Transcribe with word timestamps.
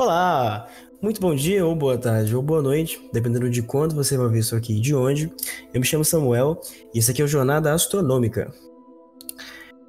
Olá! 0.00 0.66
Muito 1.02 1.20
bom 1.20 1.34
dia, 1.34 1.66
ou 1.66 1.76
boa 1.76 1.98
tarde, 1.98 2.34
ou 2.34 2.42
boa 2.42 2.62
noite, 2.62 3.06
dependendo 3.12 3.50
de 3.50 3.60
quando 3.60 3.94
você 3.94 4.16
vai 4.16 4.28
ver 4.28 4.38
isso 4.38 4.56
aqui 4.56 4.78
e 4.78 4.80
de 4.80 4.94
onde. 4.94 5.30
Eu 5.74 5.78
me 5.78 5.84
chamo 5.84 6.02
Samuel 6.06 6.58
e 6.94 6.98
esse 6.98 7.10
aqui 7.10 7.20
é 7.20 7.24
o 7.26 7.28
Jornada 7.28 7.70
Astronômica. 7.70 8.50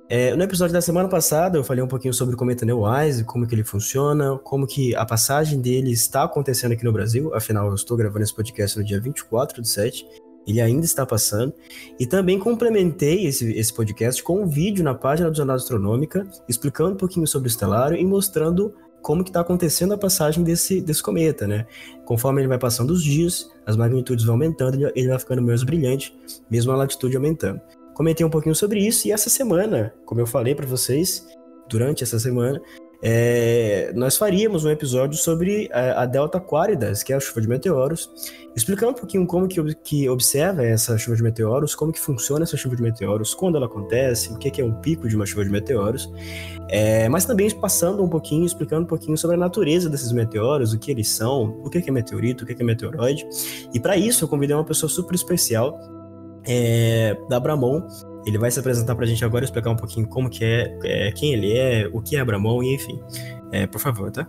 É, 0.10 0.36
no 0.36 0.44
episódio 0.44 0.74
da 0.74 0.82
semana 0.82 1.08
passada 1.08 1.58
eu 1.58 1.64
falei 1.64 1.82
um 1.82 1.88
pouquinho 1.88 2.14
sobre 2.14 2.36
o 2.36 2.38
cometa 2.38 2.66
Neowise, 2.66 3.24
como 3.24 3.48
que 3.48 3.56
ele 3.56 3.64
funciona, 3.64 4.38
como 4.40 4.68
que 4.68 4.94
a 4.98 5.06
passagem 5.06 5.62
dele 5.62 5.94
está 5.94 6.24
acontecendo 6.24 6.74
aqui 6.74 6.84
no 6.84 6.92
Brasil, 6.92 7.34
afinal 7.34 7.70
eu 7.70 7.76
estou 7.76 7.96
gravando 7.96 8.26
esse 8.26 8.36
podcast 8.36 8.78
no 8.78 8.84
dia 8.84 9.00
24 9.00 9.62
de 9.62 9.70
7, 9.70 10.06
ele 10.46 10.60
ainda 10.60 10.84
está 10.84 11.06
passando, 11.06 11.54
e 11.98 12.06
também 12.06 12.38
complementei 12.38 13.28
esse, 13.28 13.50
esse 13.54 13.74
podcast 13.74 14.22
com 14.22 14.42
um 14.42 14.46
vídeo 14.46 14.84
na 14.84 14.94
página 14.94 15.32
do 15.32 15.38
Jornada 15.38 15.62
Astronômica, 15.62 16.28
explicando 16.50 16.96
um 16.96 16.98
pouquinho 16.98 17.26
sobre 17.26 17.48
o 17.48 17.50
estelário 17.50 17.96
e 17.96 18.06
mostrando 18.06 18.74
como 19.02 19.24
que 19.24 19.30
está 19.30 19.42
acontecendo 19.42 19.94
a 19.94 19.98
passagem 19.98 20.44
desse, 20.44 20.82
desse 20.82 21.02
cometa, 21.02 21.48
né? 21.48 21.66
Conforme 22.06 22.42
ele 22.42 22.48
vai 22.48 22.58
passando 22.58 22.92
os 22.92 23.04
dias, 23.04 23.50
as 23.66 23.76
magnitudes 23.76 24.26
vão 24.26 24.36
aumentando, 24.36 24.92
ele 24.96 25.08
vai 25.08 25.20
ficando 25.20 25.42
menos 25.42 25.64
brilhante, 25.64 26.16
mesmo 26.50 26.72
a 26.72 26.76
latitude 26.76 27.16
aumentando. 27.16 27.60
Comentei 27.94 28.26
um 28.26 28.30
pouquinho 28.30 28.56
sobre 28.56 28.80
isso 28.80 29.08
e 29.08 29.12
essa 29.12 29.30
semana, 29.30 29.94
como 30.06 30.22
eu 30.22 30.28
falei 30.28 30.56
para 30.56 30.66
vocês, 30.66 31.28
durante 31.68 32.04
essa 32.04 32.20
semana, 32.20 32.62
é, 33.04 33.92
nós 33.96 34.16
faríamos 34.16 34.64
um 34.64 34.70
episódio 34.70 35.18
sobre 35.18 35.68
a, 35.74 36.04
a, 36.04 36.06
Delta 36.06 36.40
Quáridas, 36.40 37.02
que 37.02 37.12
é 37.12 37.16
a 37.16 37.20
chuva 37.20 37.42
de 37.42 37.50
meteoros, 37.50 38.12
explicando 38.56 38.92
um 38.92 38.96
pouquinho 38.96 39.26
como 39.26 39.48
que, 39.48 39.74
que 39.76 40.08
observa 40.08 40.64
essa 40.64 40.96
chuva 41.00 41.18
de 41.18 41.24
meteoros, 41.24 41.74
como 41.74 41.92
que 41.92 42.00
funciona 42.00 42.44
essa 42.44 42.56
chuva 42.56 42.76
de 42.76 42.84
meteoros, 42.84 43.34
quando 43.34 43.58
ela 43.58 43.66
acontece, 43.66 44.32
o 44.32 44.38
que, 44.38 44.52
que 44.52 44.62
é 44.62 44.66
um 44.66 44.74
pico 44.74 45.08
de 45.10 45.16
uma 45.16 45.26
chuva 45.26 45.44
de 45.44 45.50
meteoros, 45.50 46.12
é, 46.70 47.10
mas 47.10 47.26
também 47.26 47.50
passando 47.50 48.04
um 48.04 48.10
pouquinho, 48.10 48.46
explicando 48.46 48.84
um 48.84 48.88
pouquinho 48.88 49.18
sobre 49.18 49.36
a 49.36 49.40
natureza 49.40 49.90
desses 49.90 50.12
meteoros, 50.12 50.72
o 50.72 50.78
que 50.78 50.92
eles 50.92 51.10
são, 51.10 51.60
o 51.64 51.70
que 51.72 51.80
é 51.80 51.92
meteorito, 51.92 52.44
o 52.44 52.48
que 52.48 52.54
é 52.54 52.64
meteoroide, 52.64 53.28
e 53.74 53.80
para 53.80 53.98
isso 53.98 54.26
eu 54.26 54.28
convidei 54.28 54.56
uma 54.56 54.66
pessoa 54.66 54.90
super 54.90 55.16
especial, 55.16 55.80
é, 56.46 57.18
da 57.30 57.40
Bramon, 57.40 57.82
ele 58.26 58.38
vai 58.38 58.52
se 58.52 58.60
apresentar 58.60 58.96
para 58.96 59.06
a 59.06 59.08
gente 59.08 59.24
agora, 59.26 59.44
explicar 59.44 59.72
um 59.72 59.76
pouquinho 59.76 60.08
como 60.08 60.30
que 60.30 60.44
é, 60.44 60.78
é, 60.84 61.12
quem 61.12 61.34
ele 61.34 61.58
é, 61.58 61.90
o 61.92 62.02
que 62.02 62.16
é 62.16 62.20
Abramon 62.20 62.62
e 62.62 62.76
enfim. 62.76 63.00
É, 63.52 63.66
por 63.66 63.80
favor, 63.80 64.12
tá? 64.12 64.28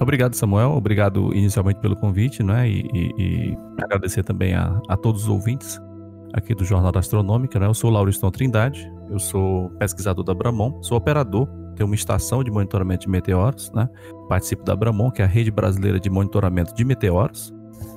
Obrigado, 0.00 0.34
Samuel. 0.34 0.72
Obrigado 0.72 1.34
inicialmente 1.34 1.80
pelo 1.80 1.96
convite, 1.96 2.42
né? 2.42 2.68
E, 2.68 2.88
e, 2.92 3.12
e 3.18 3.58
agradecer 3.82 4.22
também 4.22 4.54
a, 4.54 4.80
a, 4.88 4.96
todos 4.96 5.22
os 5.22 5.28
ouvintes 5.28 5.80
aqui 6.32 6.54
do 6.54 6.64
Jornal 6.64 6.90
da 6.90 7.00
Astronômica, 7.00 7.58
né? 7.58 7.66
Eu 7.66 7.74
sou 7.74 7.90
Lauriston 7.90 8.30
Trindade, 8.30 8.90
eu 9.10 9.18
sou 9.18 9.70
pesquisador 9.78 10.24
da 10.24 10.32
Abramon, 10.32 10.82
sou 10.82 10.96
operador, 10.96 11.46
tenho 11.76 11.86
uma 11.86 11.94
estação 11.94 12.42
de 12.42 12.50
monitoramento 12.50 13.02
de 13.02 13.10
meteoros, 13.10 13.70
né? 13.72 13.88
Participo 14.28 14.64
da 14.64 14.72
Abramon, 14.72 15.10
que 15.10 15.22
é 15.22 15.24
a 15.24 15.28
rede 15.28 15.50
brasileira 15.50 16.00
de 16.00 16.10
monitoramento 16.10 16.74
de 16.74 16.84
meteoros. 16.84 17.52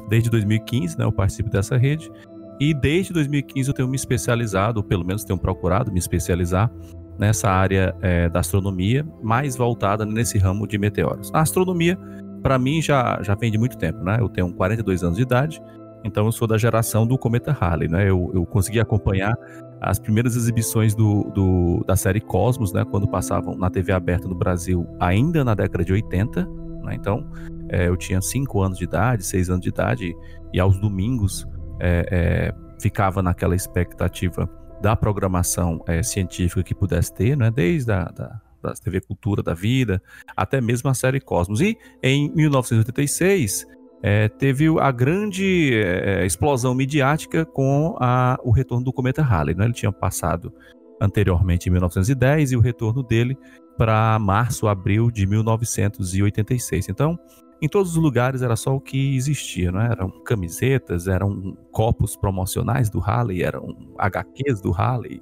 Desde 0.10 0.30
2015, 0.30 0.98
né? 0.98 1.06
Eu 1.06 1.12
participo 1.12 1.50
dessa 1.50 1.76
rede 1.76 2.12
e 2.60 2.74
desde 2.74 3.14
2015 3.14 3.70
eu 3.70 3.74
tenho 3.74 3.88
me 3.88 3.96
especializado, 3.96 4.80
ou 4.80 4.84
pelo 4.84 5.06
menos 5.06 5.24
tenho 5.24 5.38
procurado 5.38 5.92
me 5.92 6.00
especializar 6.00 6.72
nessa 7.18 7.50
área 7.50 7.96
é, 8.02 8.30
da 8.30 8.40
astronomia, 8.40 9.06
mais 9.22 9.56
voltada 9.56 10.06
nesse 10.06 10.38
ramo 10.38 10.68
de 10.68 10.78
meteoros. 10.78 11.32
A 11.34 11.42
astronomia, 11.42 11.98
para 12.42 12.60
mim, 12.60 12.82
já, 12.82 13.22
já 13.22 13.36
vem 13.36 13.52
de 13.52 13.58
muito 13.58 13.78
tempo, 13.78 14.04
né? 14.04 14.18
Eu 14.20 14.30
tenho 14.30 14.54
42 14.54 15.04
anos 15.04 15.18
de 15.18 15.24
idade, 15.24 15.62
então 16.04 16.26
eu 16.26 16.32
sou 16.32 16.48
da 16.48 16.58
geração 16.58 17.08
do 17.08 17.18
cometa 17.18 17.52
Halley, 17.52 17.88
né? 17.88 18.10
Eu, 18.10 18.32
eu 18.34 18.46
consegui 18.46 18.80
acompanhar 18.80 19.36
as 19.82 20.00
primeiras 20.00 20.36
exibições 20.36 20.94
do, 20.96 21.24
do, 21.34 21.84
da 21.86 21.96
série 21.96 22.22
Cosmos, 22.22 22.72
né? 22.74 22.86
Quando 22.86 23.08
passavam 23.08 23.56
na 23.56 23.70
TV 23.70 23.92
aberta 23.92 24.28
no 24.28 24.36
Brasil, 24.36 24.88
ainda 25.00 25.44
na 25.44 25.56
década 25.56 25.84
de 25.84 25.94
80, 25.94 26.46
né? 26.84 26.96
Então, 26.96 27.26
é, 27.70 27.88
eu 27.88 27.98
tinha 27.98 28.22
5 28.22 28.62
anos 28.62 28.78
de 28.78 28.84
idade, 28.84 29.24
6 29.24 29.50
anos 29.50 29.62
de 29.62 29.70
idade, 29.70 30.14
e 30.54 30.60
aos 30.60 30.80
domingos 30.80 31.48
é, 31.80 32.06
é, 32.12 32.82
ficava 32.82 33.22
naquela 33.22 33.56
expectativa 33.56 34.50
da 34.82 34.96
programação 34.96 35.84
é, 35.88 36.04
científica 36.04 36.64
que 36.64 36.76
pudesse 36.76 37.14
ter, 37.14 37.36
né, 37.36 37.50
desde 37.50 37.92
a 37.92 38.06
da, 38.06 38.42
da 38.62 38.74
TV 38.74 39.02
Cultura 39.02 39.42
da 39.42 39.54
Vida 39.54 40.02
até 40.36 40.60
mesmo 40.60 40.90
a 40.90 40.94
série 40.94 41.20
Cosmos. 41.20 41.62
E 41.62 41.78
em 42.04 42.32
1986 42.34 43.66
é, 44.04 44.28
teve 44.28 44.68
a 44.80 44.92
grande 44.92 45.74
é, 45.74 46.26
explosão 46.26 46.76
midiática 46.76 47.46
com 47.46 47.96
a, 48.00 48.38
o 48.44 48.52
retorno 48.52 48.84
do 48.84 48.94
cometa 48.94 49.22
Halley. 49.22 49.56
Né? 49.56 49.66
Ele 49.66 49.74
tinha 49.74 49.92
passado 49.92 50.54
anteriormente 51.02 51.68
em 51.68 51.72
1910 51.72 52.52
e 52.52 52.56
o 52.56 52.60
retorno 52.60 53.04
dele 53.04 53.38
para 53.78 54.18
março, 54.20 54.68
abril 54.68 55.12
de 55.12 55.26
1986. 55.26 56.90
Então, 56.90 57.20
em 57.62 57.68
todos 57.68 57.92
os 57.92 57.98
lugares 57.98 58.42
era 58.42 58.56
só 58.56 58.76
o 58.76 58.82
que 58.82 59.16
existia, 59.16 59.72
não 59.72 59.82
é? 59.82 59.92
Eram 59.92 60.10
camisetas, 60.24 61.08
eram 61.08 61.58
copos 61.72 62.16
promocionais 62.16 62.90
do 62.90 63.00
Halley, 63.00 63.44
eram 63.44 63.76
HQs 63.98 64.62
do 64.62 64.72
Halley, 64.72 65.22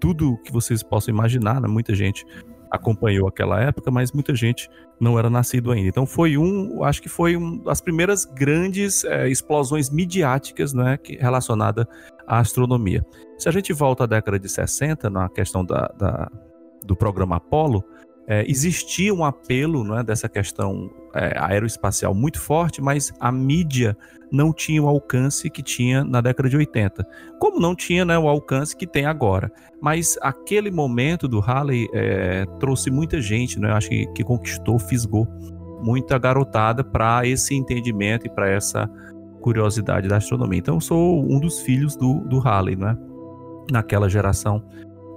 tudo 0.00 0.38
que 0.44 0.52
vocês 0.52 0.82
possam 0.82 1.12
imaginar, 1.12 1.60
né? 1.60 1.68
Muita 1.68 1.94
gente 1.94 2.24
acompanhou 2.70 3.28
aquela 3.28 3.60
época, 3.60 3.90
mas 3.90 4.12
muita 4.12 4.34
gente 4.34 4.68
não 4.98 5.18
era 5.18 5.28
nascido 5.28 5.70
ainda. 5.70 5.88
Então 5.88 6.06
foi 6.06 6.38
um, 6.38 6.82
acho 6.82 7.02
que 7.02 7.08
foi 7.08 7.36
uma 7.36 7.62
das 7.64 7.82
primeiras 7.82 8.24
grandes 8.24 9.04
é, 9.04 9.28
explosões 9.28 9.90
midiáticas, 9.90 10.72
né, 10.72 10.98
relacionada 11.20 11.86
à 12.26 12.38
astronomia. 12.38 13.04
Se 13.36 13.46
a 13.46 13.52
gente 13.52 13.74
volta 13.74 14.04
à 14.04 14.06
década 14.06 14.38
de 14.38 14.48
60, 14.48 15.10
na 15.10 15.28
questão 15.28 15.62
da, 15.64 15.92
da 15.98 16.30
do 16.84 16.96
programa 16.96 17.36
Apollo, 17.36 17.84
é, 18.26 18.44
existia 18.48 19.12
um 19.12 19.24
apelo 19.24 19.84
né, 19.84 20.02
dessa 20.02 20.28
questão 20.28 20.90
é, 21.14 21.34
aeroespacial 21.38 22.14
muito 22.14 22.40
forte, 22.40 22.80
mas 22.80 23.12
a 23.18 23.32
mídia 23.32 23.96
não 24.30 24.52
tinha 24.52 24.82
o 24.82 24.88
alcance 24.88 25.50
que 25.50 25.62
tinha 25.62 26.04
na 26.04 26.20
década 26.20 26.48
de 26.48 26.56
80. 26.56 27.06
Como 27.38 27.60
não 27.60 27.74
tinha 27.74 28.04
né, 28.04 28.18
o 28.18 28.28
alcance 28.28 28.76
que 28.76 28.86
tem 28.86 29.04
agora. 29.04 29.52
Mas 29.80 30.16
aquele 30.22 30.70
momento 30.70 31.28
do 31.28 31.40
Halley 31.40 31.88
é, 31.92 32.46
trouxe 32.58 32.90
muita 32.90 33.20
gente, 33.20 33.58
né, 33.58 33.72
acho 33.72 33.88
que, 33.88 34.06
que 34.14 34.24
conquistou, 34.24 34.78
fisgou 34.78 35.26
muita 35.82 36.16
garotada 36.16 36.84
para 36.84 37.26
esse 37.26 37.54
entendimento 37.54 38.26
e 38.26 38.30
para 38.30 38.48
essa 38.48 38.88
curiosidade 39.40 40.08
da 40.08 40.18
astronomia. 40.18 40.60
Então, 40.60 40.76
eu 40.76 40.80
sou 40.80 41.20
um 41.20 41.40
dos 41.40 41.60
filhos 41.60 41.96
do, 41.96 42.20
do 42.20 42.38
Halley, 42.38 42.76
né? 42.76 42.96
naquela 43.70 44.08
geração 44.08 44.62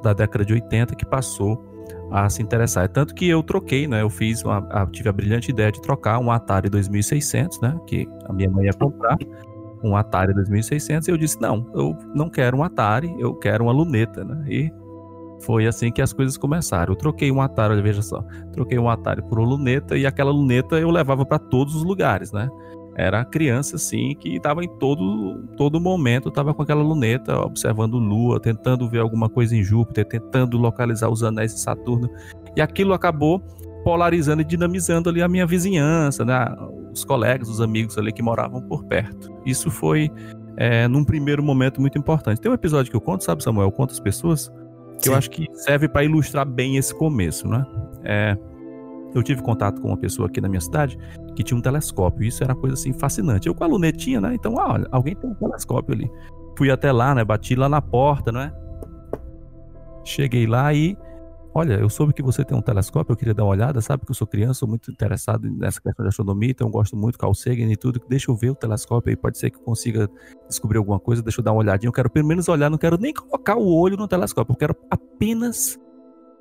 da 0.03 0.13
década 0.13 0.45
de 0.45 0.53
80 0.53 0.95
que 0.95 1.05
passou 1.05 1.63
a 2.11 2.29
se 2.29 2.41
interessar. 2.41 2.85
É 2.85 2.87
tanto 2.87 3.13
que 3.13 3.27
eu 3.27 3.41
troquei, 3.43 3.87
né? 3.87 4.01
Eu 4.01 4.09
fiz 4.09 4.43
uma, 4.43 4.59
a, 4.69 4.85
tive 4.87 5.09
a 5.09 5.13
brilhante 5.13 5.51
ideia 5.51 5.71
de 5.71 5.81
trocar 5.81 6.19
um 6.19 6.31
Atari 6.31 6.69
2600, 6.69 7.61
né? 7.61 7.77
Que 7.87 8.07
a 8.25 8.33
minha 8.33 8.49
mãe 8.49 8.65
ia 8.65 8.73
comprar 8.73 9.17
um 9.83 9.95
Atari 9.95 10.33
2600 10.33 11.07
e 11.07 11.11
eu 11.11 11.17
disse 11.17 11.39
não, 11.39 11.69
eu 11.73 11.95
não 12.13 12.29
quero 12.29 12.57
um 12.57 12.63
Atari, 12.63 13.13
eu 13.19 13.33
quero 13.35 13.65
uma 13.65 13.73
luneta, 13.73 14.23
né? 14.23 14.43
E 14.47 14.71
foi 15.41 15.67
assim 15.67 15.91
que 15.91 16.01
as 16.01 16.13
coisas 16.13 16.37
começaram. 16.37 16.93
Eu 16.93 16.97
troquei 16.97 17.31
um 17.31 17.41
Atari, 17.41 17.81
veja 17.81 18.01
só, 18.01 18.23
troquei 18.53 18.79
um 18.79 18.89
Atari 18.89 19.21
por 19.21 19.39
uma 19.39 19.47
luneta 19.47 19.97
e 19.97 20.05
aquela 20.05 20.31
luneta 20.31 20.79
eu 20.79 20.89
levava 20.89 21.25
para 21.25 21.39
todos 21.39 21.75
os 21.75 21.83
lugares, 21.83 22.31
né? 22.31 22.49
Era 22.95 23.25
criança 23.25 23.75
assim 23.75 24.15
que 24.15 24.37
estava 24.37 24.63
em 24.63 24.69
todo 24.79 25.43
todo 25.57 25.79
momento 25.79 26.29
estava 26.29 26.53
com 26.53 26.61
aquela 26.61 26.81
luneta 26.81 27.37
observando 27.39 27.97
Lua 27.97 28.39
tentando 28.39 28.89
ver 28.89 28.99
alguma 28.99 29.29
coisa 29.29 29.55
em 29.55 29.63
Júpiter 29.63 30.05
tentando 30.05 30.57
localizar 30.57 31.09
os 31.09 31.21
anéis 31.21 31.53
de 31.53 31.59
Saturno 31.59 32.09
e 32.55 32.61
aquilo 32.61 32.93
acabou 32.93 33.39
polarizando 33.83 34.41
e 34.41 34.45
dinamizando 34.45 35.09
ali 35.09 35.21
a 35.21 35.27
minha 35.27 35.45
vizinhança 35.45 36.23
né? 36.23 36.55
os 36.91 37.03
colegas 37.03 37.49
os 37.49 37.59
amigos 37.59 37.97
ali 37.97 38.13
que 38.13 38.23
moravam 38.23 38.61
por 38.61 38.85
perto 38.85 39.33
isso 39.45 39.69
foi 39.69 40.09
é, 40.57 40.87
num 40.87 41.03
primeiro 41.03 41.43
momento 41.43 41.81
muito 41.81 41.97
importante 41.97 42.39
tem 42.39 42.49
um 42.49 42.55
episódio 42.55 42.89
que 42.89 42.95
eu 42.95 43.01
conto 43.01 43.23
sabe 43.25 43.43
Samuel 43.43 43.71
quantas 43.71 43.99
pessoas 43.99 44.49
que 44.99 45.05
Sim. 45.05 45.09
eu 45.09 45.15
acho 45.17 45.29
que 45.29 45.47
serve 45.53 45.89
para 45.89 46.05
ilustrar 46.05 46.45
bem 46.45 46.77
esse 46.77 46.95
começo 46.95 47.45
né 47.47 47.65
é, 48.05 48.37
eu 49.15 49.23
tive 49.23 49.41
contato 49.41 49.81
com 49.81 49.87
uma 49.87 49.97
pessoa 49.97 50.27
aqui 50.27 50.41
na 50.41 50.49
minha 50.49 50.61
cidade 50.61 50.97
que 51.35 51.43
tinha 51.43 51.57
um 51.57 51.61
telescópio. 51.61 52.25
Isso 52.25 52.43
era 52.43 52.53
uma 52.53 52.59
coisa 52.59 52.73
assim 52.73 52.93
fascinante. 52.93 53.47
Eu 53.47 53.55
com 53.55 53.63
a 53.63 53.67
lunetinha, 53.67 54.19
né? 54.19 54.35
Então, 54.35 54.59
ah, 54.59 54.73
olha, 54.73 54.87
alguém 54.91 55.15
tem 55.15 55.29
um 55.29 55.33
telescópio 55.33 55.95
ali. 55.95 56.11
Fui 56.57 56.69
até 56.69 56.91
lá, 56.91 57.15
né? 57.15 57.23
Bati 57.23 57.55
lá 57.55 57.69
na 57.69 57.81
porta, 57.81 58.31
né? 58.31 58.51
Cheguei 60.03 60.45
lá 60.45 60.73
e 60.73 60.97
olha, 61.55 61.75
eu 61.75 61.89
soube 61.89 62.11
que 62.11 62.21
você 62.21 62.43
tem 62.43 62.55
um 62.55 62.61
telescópio, 62.61 63.13
eu 63.13 63.17
queria 63.17 63.33
dar 63.33 63.45
uma 63.45 63.51
olhada, 63.51 63.79
sabe 63.79 64.03
que 64.05 64.11
eu 64.11 64.15
sou 64.15 64.27
criança, 64.27 64.55
sou 64.55 64.67
muito 64.67 64.91
interessado 64.91 65.49
nessa 65.49 65.79
questão 65.79 66.03
de 66.03 66.09
astronomia, 66.09 66.51
então 66.51 66.67
eu 66.67 66.71
gosto 66.71 66.97
muito 66.97 67.15
do 67.15 67.19
Carl 67.19 67.33
Sagan 67.33 67.71
e 67.71 67.77
tudo, 67.77 68.01
deixa 68.09 68.29
eu 68.29 68.35
ver 68.35 68.49
o 68.49 68.55
telescópio 68.55 69.09
aí, 69.09 69.15
pode 69.15 69.37
ser 69.37 69.51
que 69.51 69.55
eu 69.55 69.61
consiga 69.61 70.09
descobrir 70.49 70.79
alguma 70.79 70.99
coisa, 70.99 71.23
deixa 71.23 71.39
eu 71.39 71.45
dar 71.45 71.53
uma 71.53 71.61
olhadinha, 71.61 71.87
eu 71.87 71.93
quero 71.93 72.09
pelo 72.09 72.27
menos 72.27 72.49
olhar, 72.49 72.69
não 72.69 72.77
quero 72.77 72.97
nem 72.97 73.13
colocar 73.13 73.55
o 73.55 73.73
olho 73.73 73.95
no 73.95 74.05
telescópio, 74.05 74.51
eu 74.51 74.57
quero 74.57 74.75
apenas 74.91 75.79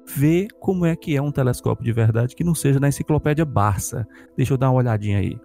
ver 0.06 0.48
como 0.60 0.84
é 0.84 0.94
que 0.94 1.16
é 1.16 1.22
um 1.22 1.32
telescópio 1.32 1.84
de 1.84 1.92
verdade 1.92 2.34
que 2.34 2.44
não 2.44 2.54
seja 2.54 2.78
na 2.80 2.88
enciclopédia 2.88 3.44
Barça. 3.44 4.06
Deixa 4.36 4.52
eu 4.54 4.58
dar 4.58 4.70
uma 4.70 4.78
olhadinha 4.78 5.18
aí. 5.18 5.38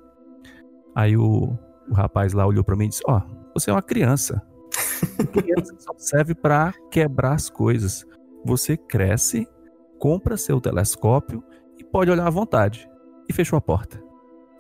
Aí 0.96 1.16
o, 1.16 1.58
o 1.90 1.94
rapaz 1.94 2.34
lá 2.34 2.46
olhou 2.46 2.64
para 2.64 2.76
mim 2.76 2.86
e 2.86 2.90
disse: 2.90 3.04
Ó, 3.08 3.18
oh, 3.18 3.54
você 3.54 3.70
é 3.70 3.74
uma 3.74 3.82
criança. 3.82 4.42
criança 5.32 5.74
só 5.80 5.94
serve 5.98 6.36
para 6.36 6.74
quebrar 6.92 7.34
as 7.34 7.50
coisas. 7.50 8.06
Você 8.46 8.78
cresce, 8.78 9.48
compra 9.98 10.38
seu 10.38 10.60
telescópio 10.62 11.44
e 11.78 11.84
pode 11.84 12.12
olhar 12.12 12.28
à 12.28 12.32
vontade. 12.32 12.90
e 13.28 13.34
fechou 13.34 13.58
a 13.58 13.62
porta. 13.62 14.02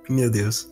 Meu 0.07 0.30
Deus. 0.30 0.72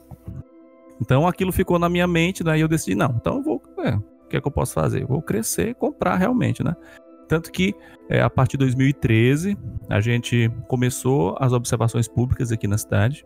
Então 1.02 1.28
aquilo 1.28 1.52
ficou 1.52 1.80
na 1.80 1.90
minha 1.90 2.08
mente, 2.08 2.44
né, 2.44 2.60
eu 2.60 2.68
decidi, 2.68 2.96
não, 2.96 3.16
então 3.20 3.38
eu 3.38 3.44
vou. 3.44 3.62
É, 3.80 3.96
o 3.96 4.28
que 4.30 4.38
é 4.38 4.42
que 4.42 4.48
eu 4.48 4.52
posso 4.52 4.74
fazer? 4.74 5.04
Eu 5.04 5.08
vou 5.08 5.22
crescer 5.22 5.70
e 5.70 5.74
comprar 5.74 6.16
realmente, 6.16 6.64
né? 6.64 6.76
Tanto 7.28 7.52
que 7.52 7.76
é, 8.10 8.22
a 8.22 8.30
partir 8.30 8.58
de 8.58 8.66
2013 8.66 9.58
a 9.90 10.00
gente 10.00 10.50
começou 10.68 11.36
as 11.40 11.54
observações 11.54 12.08
públicas 12.08 12.52
aqui 12.52 12.68
na 12.68 12.78
cidade. 12.78 13.26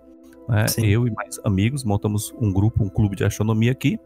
Né? 0.49 0.65
Eu 0.77 1.07
e 1.07 1.11
mais 1.11 1.39
amigos 1.43 1.83
montamos 1.83 2.33
um 2.39 2.51
grupo, 2.51 2.83
um 2.83 2.89
clube 2.89 3.15
de 3.15 3.23
astronomia 3.23 3.71
aqui 3.71 3.99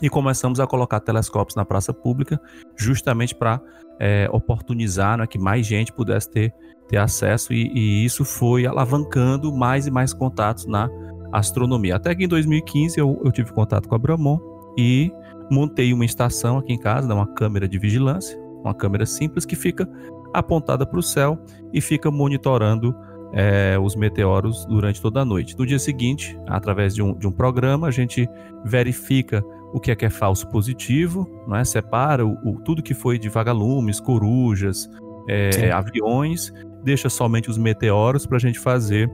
e 0.00 0.08
começamos 0.08 0.60
a 0.60 0.66
colocar 0.66 1.00
telescópios 1.00 1.56
na 1.56 1.64
praça 1.64 1.92
pública, 1.92 2.40
justamente 2.76 3.34
para 3.34 3.60
é, 3.98 4.28
oportunizar 4.32 5.18
né, 5.18 5.26
que 5.26 5.38
mais 5.38 5.66
gente 5.66 5.92
pudesse 5.92 6.30
ter, 6.30 6.54
ter 6.88 6.98
acesso, 6.98 7.52
e, 7.52 7.70
e, 7.74 8.04
isso 8.04 8.24
foi 8.24 8.66
alavancando 8.66 9.52
mais 9.52 9.86
e 9.86 9.90
mais 9.90 10.12
contatos 10.12 10.66
na 10.66 10.88
astronomia. 11.32 11.96
Até 11.96 12.14
que 12.14 12.24
em 12.24 12.28
2015 12.28 12.98
eu, 12.98 13.20
eu 13.24 13.32
tive 13.32 13.52
contato 13.52 13.88
com 13.88 13.94
a 13.94 13.98
Bramon 13.98 14.38
e 14.76 15.12
montei 15.50 15.92
uma 15.92 16.04
estação 16.04 16.58
aqui 16.58 16.72
em 16.72 16.78
casa, 16.78 17.08
né, 17.08 17.14
uma 17.14 17.26
câmera 17.26 17.68
de 17.68 17.78
vigilância, 17.78 18.38
uma 18.62 18.74
câmera 18.74 19.06
simples 19.06 19.44
que 19.44 19.56
fica 19.56 19.88
apontada 20.32 20.86
para 20.86 20.98
o 20.98 21.02
céu 21.02 21.38
e 21.72 21.80
fica 21.80 22.10
monitorando 22.10 22.94
é, 23.32 23.78
os 23.78 23.94
meteoros 23.94 24.64
durante 24.66 25.00
toda 25.00 25.20
a 25.20 25.24
noite. 25.24 25.56
No 25.58 25.66
dia 25.66 25.78
seguinte, 25.78 26.38
através 26.46 26.94
de 26.94 27.02
um, 27.02 27.14
de 27.14 27.26
um 27.26 27.32
programa, 27.32 27.88
a 27.88 27.90
gente 27.90 28.28
verifica 28.64 29.42
o 29.72 29.80
que 29.80 29.90
é 29.90 29.96
que 29.96 30.06
é 30.06 30.10
falso 30.10 30.48
positivo, 30.48 31.28
é? 31.54 31.64
separa 31.64 32.26
o, 32.26 32.32
o, 32.44 32.60
tudo 32.62 32.82
que 32.82 32.94
foi 32.94 33.18
de 33.18 33.28
vagalumes, 33.28 34.00
corujas, 34.00 34.88
é, 35.28 35.70
aviões, 35.70 36.52
deixa 36.82 37.10
somente 37.10 37.50
os 37.50 37.58
meteoros 37.58 38.24
para 38.24 38.36
a 38.38 38.40
gente 38.40 38.58
fazer 38.58 39.10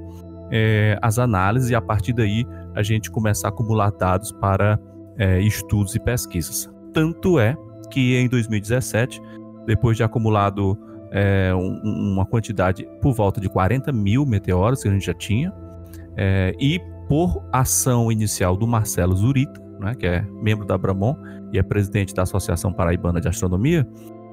é, 0.51 0.97
as 1.03 1.19
análises 1.19 1.71
e 1.71 1.75
a 1.75 1.81
partir 1.81 2.13
daí 2.13 2.47
a 2.75 2.83
gente 2.83 3.11
começar 3.11 3.49
a 3.49 3.51
acumular 3.51 3.91
dados 3.91 4.31
para 4.33 4.79
estudos 5.41 5.95
e 5.95 6.01
pesquisas. 6.01 6.69
Tanto 6.93 7.39
é 7.39 7.57
que 7.89 8.17
em 8.17 8.29
2017, 8.29 9.23
depois 9.67 9.97
de 9.97 10.03
acumulado 10.03 10.79
é, 11.11 11.55
um, 11.55 12.13
uma 12.13 12.27
quantidade 12.27 12.87
por 13.01 13.13
volta 13.13 13.41
de 13.41 13.49
40 13.49 13.93
mil 13.93 14.27
meteoros 14.27 14.83
que 14.83 14.89
a 14.89 14.93
gente 14.93 15.07
já 15.07 15.15
tinha, 15.15 15.53
é, 16.17 16.55
e 16.59 16.81
por 17.09 17.45
ação 17.53 18.11
inicial 18.11 18.57
do 18.57 18.67
Marcelo 18.67 19.15
Zurita, 19.15 19.61
né, 19.79 19.95
que 19.95 20.07
é 20.07 20.23
membro 20.43 20.67
da 20.67 20.77
Bramon 20.77 21.17
e 21.53 21.59
é 21.59 21.63
presidente 21.63 22.15
da 22.15 22.23
Associação 22.23 22.73
Paraibana 22.73 23.21
de 23.21 23.29
Astronomia, 23.29 23.87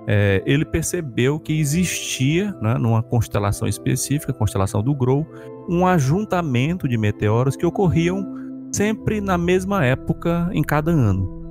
é, 0.07 0.41
ele 0.45 0.65
percebeu 0.65 1.39
que 1.39 1.59
existia, 1.59 2.51
né, 2.61 2.75
numa 2.75 3.03
constelação 3.03 3.67
específica, 3.67 4.33
constelação 4.33 4.81
do 4.81 4.95
Grou, 4.95 5.27
um 5.69 5.85
ajuntamento 5.85 6.87
de 6.87 6.97
meteoros 6.97 7.55
que 7.55 7.65
ocorriam 7.65 8.25
sempre 8.71 9.21
na 9.21 9.37
mesma 9.37 9.85
época 9.85 10.49
em 10.53 10.63
cada 10.63 10.91
ano. 10.91 11.41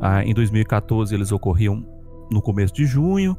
Ah, 0.00 0.24
em 0.24 0.32
2014 0.32 1.14
eles 1.14 1.32
ocorriam 1.32 1.84
no 2.30 2.40
começo 2.40 2.72
de 2.74 2.86
junho, 2.86 3.36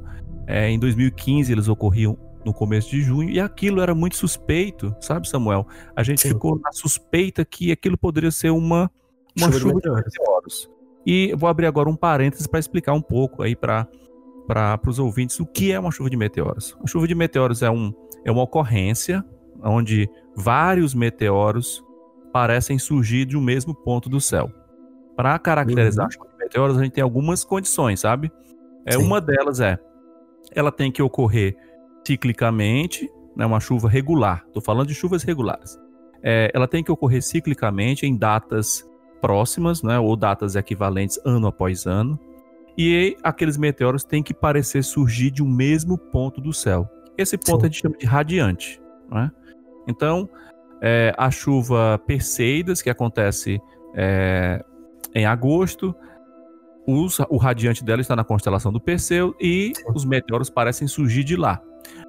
é, 0.47 0.69
em 0.69 0.79
2015 0.79 1.51
eles 1.51 1.67
ocorriam 1.67 2.17
no 2.45 2.53
começo 2.53 2.89
de 2.89 3.01
junho, 3.01 3.29
e 3.29 3.39
aquilo 3.39 3.81
era 3.81 3.93
muito 3.93 4.15
suspeito, 4.15 4.95
sabe, 4.99 5.27
Samuel? 5.27 5.67
A 5.95 6.03
gente 6.03 6.21
Sim. 6.21 6.29
ficou 6.29 6.59
na 6.59 6.71
suspeita 6.71 7.45
que 7.45 7.71
aquilo 7.71 7.97
poderia 7.97 8.31
ser 8.31 8.49
uma, 8.49 8.89
uma 9.38 9.51
chuva, 9.51 9.59
chuva 9.59 9.81
de, 9.81 9.89
meteoros. 9.89 10.69
E 11.05 11.33
vou 11.38 11.49
abrir 11.49 11.67
agora 11.67 11.89
um 11.89 11.95
parênteses 11.95 12.47
para 12.47 12.59
explicar 12.59 12.93
um 12.93 13.01
pouco 13.01 13.43
aí 13.43 13.55
para 13.55 13.88
os 14.88 14.99
ouvintes 14.99 15.39
o 15.39 15.45
que 15.45 15.71
é 15.71 15.79
uma 15.79 15.91
chuva 15.91 16.09
de 16.09 16.17
meteoros. 16.17 16.75
A 16.83 16.87
chuva 16.87 17.07
de 17.07 17.15
meteoros 17.15 17.61
é, 17.61 17.69
um, 17.69 17.94
é 18.25 18.31
uma 18.31 18.44
ocorrência 18.44 19.23
onde 19.63 20.09
vários 20.35 20.94
meteoros 20.94 21.83
parecem 22.31 22.79
surgir 22.79 23.25
de 23.25 23.37
um 23.37 23.41
mesmo 23.41 23.75
ponto 23.75 24.09
do 24.09 24.19
céu. 24.19 24.51
Para 25.15 25.37
caracterizar 25.37 26.05
uhum. 26.05 26.09
a 26.09 26.11
chuva 26.11 26.27
de 26.29 26.37
meteoros, 26.44 26.77
a 26.77 26.83
gente 26.83 26.94
tem 26.94 27.03
algumas 27.03 27.44
condições, 27.44 27.99
sabe? 27.99 28.31
É, 28.86 28.98
uma 28.98 29.22
delas 29.22 29.60
é, 29.60 29.78
ela 30.54 30.72
tem 30.72 30.92
que 30.92 31.01
ocorrer 31.01 31.56
ciclicamente, 32.06 33.10
né, 33.36 33.45
uma 33.45 33.60
chuva 33.60 33.88
regular. 33.88 34.44
Estou 34.48 34.62
falando 34.62 34.88
de 34.88 34.95
chuvas 34.95 35.24
regulares. 35.24 35.80
É, 36.24 36.51
ela 36.54 36.68
tem 36.68 36.83
que 36.83 36.92
ocorrer 36.92 37.22
ciclicamente 37.22 38.06
em 38.06 38.16
datas 38.16 38.88
próximas, 39.22 39.83
né, 39.83 40.00
ou 40.00 40.16
datas 40.16 40.56
equivalentes 40.56 41.19
ano 41.25 41.48
após 41.48 41.86
ano. 41.86 42.19
E 42.78 43.18
aqueles 43.22 43.57
meteoros 43.57 44.04
têm 44.04 44.24
que 44.24 44.33
parecer 44.33 44.83
surgir 44.83 45.30
de 45.30 45.44
um 45.44 45.48
mesmo 45.48 45.98
ponto 45.98 46.42
do 46.42 46.54
céu. 46.54 46.89
Esse 47.18 47.38
ponto 47.38 47.62
Sim. 47.62 47.66
a 47.66 47.69
gente 47.69 47.81
chama 47.81 47.98
de 47.98 48.06
radiante. 48.06 48.81
Né? 49.12 49.31
Então, 49.88 50.30
é, 50.81 51.13
a 51.18 51.30
chuva 51.30 52.01
Perseidas, 52.07 52.81
que 52.81 52.89
acontece 52.89 53.62
é, 53.94 54.63
em 55.13 55.25
agosto, 55.25 55.94
os, 56.88 57.19
o 57.30 57.38
radiante 57.38 57.83
dela 57.83 58.01
está 58.01 58.16
na 58.16 58.24
constelação 58.24 58.72
do 58.72 58.80
Perseu 58.80 59.36
e 59.39 59.74
os 59.94 60.06
meteoros 60.06 60.50
parecem 60.50 60.88
surgir 60.88 61.24
de 61.24 61.36
lá. 61.36 61.62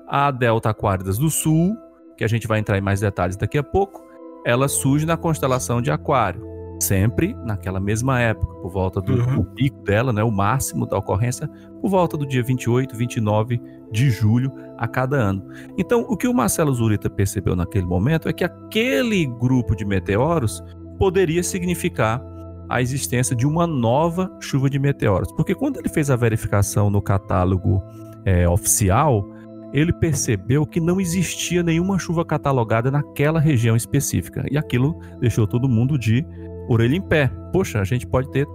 A 0.09 0.31
Delta 0.31 0.71
Aquáridas 0.71 1.19
do 1.19 1.31
Sul, 1.31 1.77
que 2.17 2.25
a 2.25 2.29
gente 2.29 2.47
vai 2.47 2.59
entrar 2.59 2.79
em 2.79 2.83
mais 2.83 3.01
detalhes 3.01 3.37
daqui 3.37 3.59
a 3.59 3.63
pouco, 3.63 4.03
ela 4.45 4.69
surge 4.69 5.07
na 5.07 5.17
constelação 5.17 5.81
de 5.81 5.91
Aquário, 5.91 6.45
sempre 6.81 7.35
naquela 7.45 7.79
mesma 7.79 8.21
época, 8.21 8.53
por 8.61 8.71
volta 8.71 9.01
do 9.01 9.15
uhum. 9.15 9.45
pico 9.55 9.83
dela, 9.85 10.13
né, 10.13 10.23
o 10.23 10.31
máximo 10.31 10.87
da 10.87 10.99
ocorrência, 10.99 11.49
por 11.81 11.89
volta 11.89 12.17
do 12.17 12.27
dia 12.27 12.43
28, 12.43 12.97
29 12.97 13.61
de 13.91 14.11
julho 14.11 14.53
a 14.77 14.89
cada 14.89 15.17
ano. 15.17 15.47
Então, 15.79 16.01
o 16.09 16.17
que 16.17 16.27
o 16.27 16.35
Marcelo 16.35 16.73
Zurita 16.73 17.09
percebeu 17.09 17.55
naquele 17.55 17.87
momento 17.87 18.29
é 18.29 18.33
que 18.33 18.45
aquele 18.45 19.27
grupo 19.27 19.77
de 19.77 19.85
meteoros 19.85 20.63
poderia 20.99 21.43
significar 21.43 22.23
a 22.69 22.81
existência 22.81 23.35
de 23.37 23.47
uma 23.47 23.67
nova 23.67 24.31
chuva 24.41 24.69
de 24.69 24.79
meteoros. 24.79 25.31
Porque 25.33 25.55
quando 25.55 25.79
ele 25.79 25.89
fez 25.89 26.11
a 26.11 26.17
verificação 26.17 26.91
no 26.91 27.03
catálogo 27.03 27.83
é, 28.25 28.49
oficial, 28.49 29.29
ele 29.73 29.93
percebeu 29.93 30.67
que 30.67 30.81
não 30.81 31.01
existia 31.01 31.63
nenhuma 31.63 31.99
chuva 31.99 32.25
catalogada 32.25 32.91
naquela 32.91 33.41
região 33.41 33.75
específica. 33.75 34.45
E 34.51 34.59
aquilo 34.59 34.99
deixou 35.21 35.47
todo 35.47 35.69
mundo 35.69 35.99
de 35.99 36.25
orelha 36.69 36.97
em 36.97 37.01
pé. 37.01 37.31
Poxa, 37.53 37.81
a 37.81 37.85
gente 37.85 38.07
pode 38.07 38.31
ter 38.31 38.47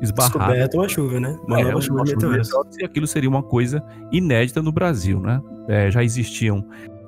esbarrado. 0.00 0.38
Descoberto 0.38 0.74
uma 0.74 0.88
chuva, 0.88 1.20
né? 1.20 1.38
Uma 1.46 1.60
é, 1.60 1.64
nova 1.64 1.80
chuva, 1.80 2.04
de 2.04 2.12
meteoros. 2.12 2.50
E 2.78 2.84
aquilo 2.84 3.06
seria 3.06 3.28
uma 3.28 3.42
coisa 3.42 3.82
inédita 4.10 4.60
no 4.60 4.72
Brasil, 4.72 5.20
né? 5.20 5.40
É, 5.68 5.90
já 5.90 6.02
existiam 6.02 6.64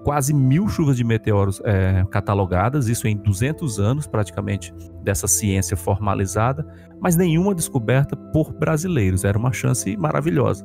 quase 0.06 0.32
mil 0.32 0.68
chuvas 0.68 0.96
de 0.96 1.02
meteoros 1.02 1.60
é, 1.64 2.04
catalogadas, 2.12 2.86
isso 2.86 3.08
em 3.08 3.16
200 3.16 3.80
anos 3.80 4.06
praticamente 4.06 4.72
dessa 5.02 5.26
ciência 5.26 5.76
formalizada, 5.76 6.64
mas 7.00 7.16
nenhuma 7.16 7.52
descoberta 7.52 8.14
por 8.14 8.52
brasileiros. 8.52 9.24
Era 9.24 9.36
uma 9.36 9.52
chance 9.52 9.96
maravilhosa. 9.96 10.64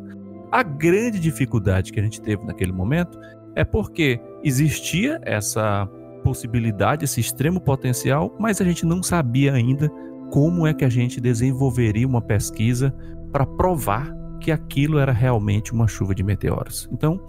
A 0.52 0.62
grande 0.62 1.20
dificuldade 1.20 1.92
que 1.92 2.00
a 2.00 2.04
gente 2.04 2.22
teve 2.22 2.46
naquele 2.46 2.72
momento 2.72 3.18
é 3.56 3.66
porque 3.66 4.22
existia 4.44 5.20
essa 5.24 5.90
possibilidade, 6.24 7.06
esse 7.06 7.20
extremo 7.20 7.60
potencial, 7.60 8.36
mas 8.40 8.62
a 8.62 8.64
gente 8.64 8.86
não 8.86 9.02
sabia 9.02 9.54
ainda 9.54 9.90
como 10.30 10.68
é 10.68 10.74
que 10.76 10.86
a 10.86 10.90
gente 10.90 11.20
desenvolveria 11.20 12.08
uma 12.08 12.22
pesquisa 12.22 12.94
para 13.32 13.48
provar 13.48 14.16
que 14.40 14.52
aquilo 14.52 15.00
era 15.00 15.12
realmente 15.12 15.74
uma 15.74 15.88
chuva 15.88 16.14
de 16.14 16.22
meteoros. 16.22 16.88
Então, 16.92 17.20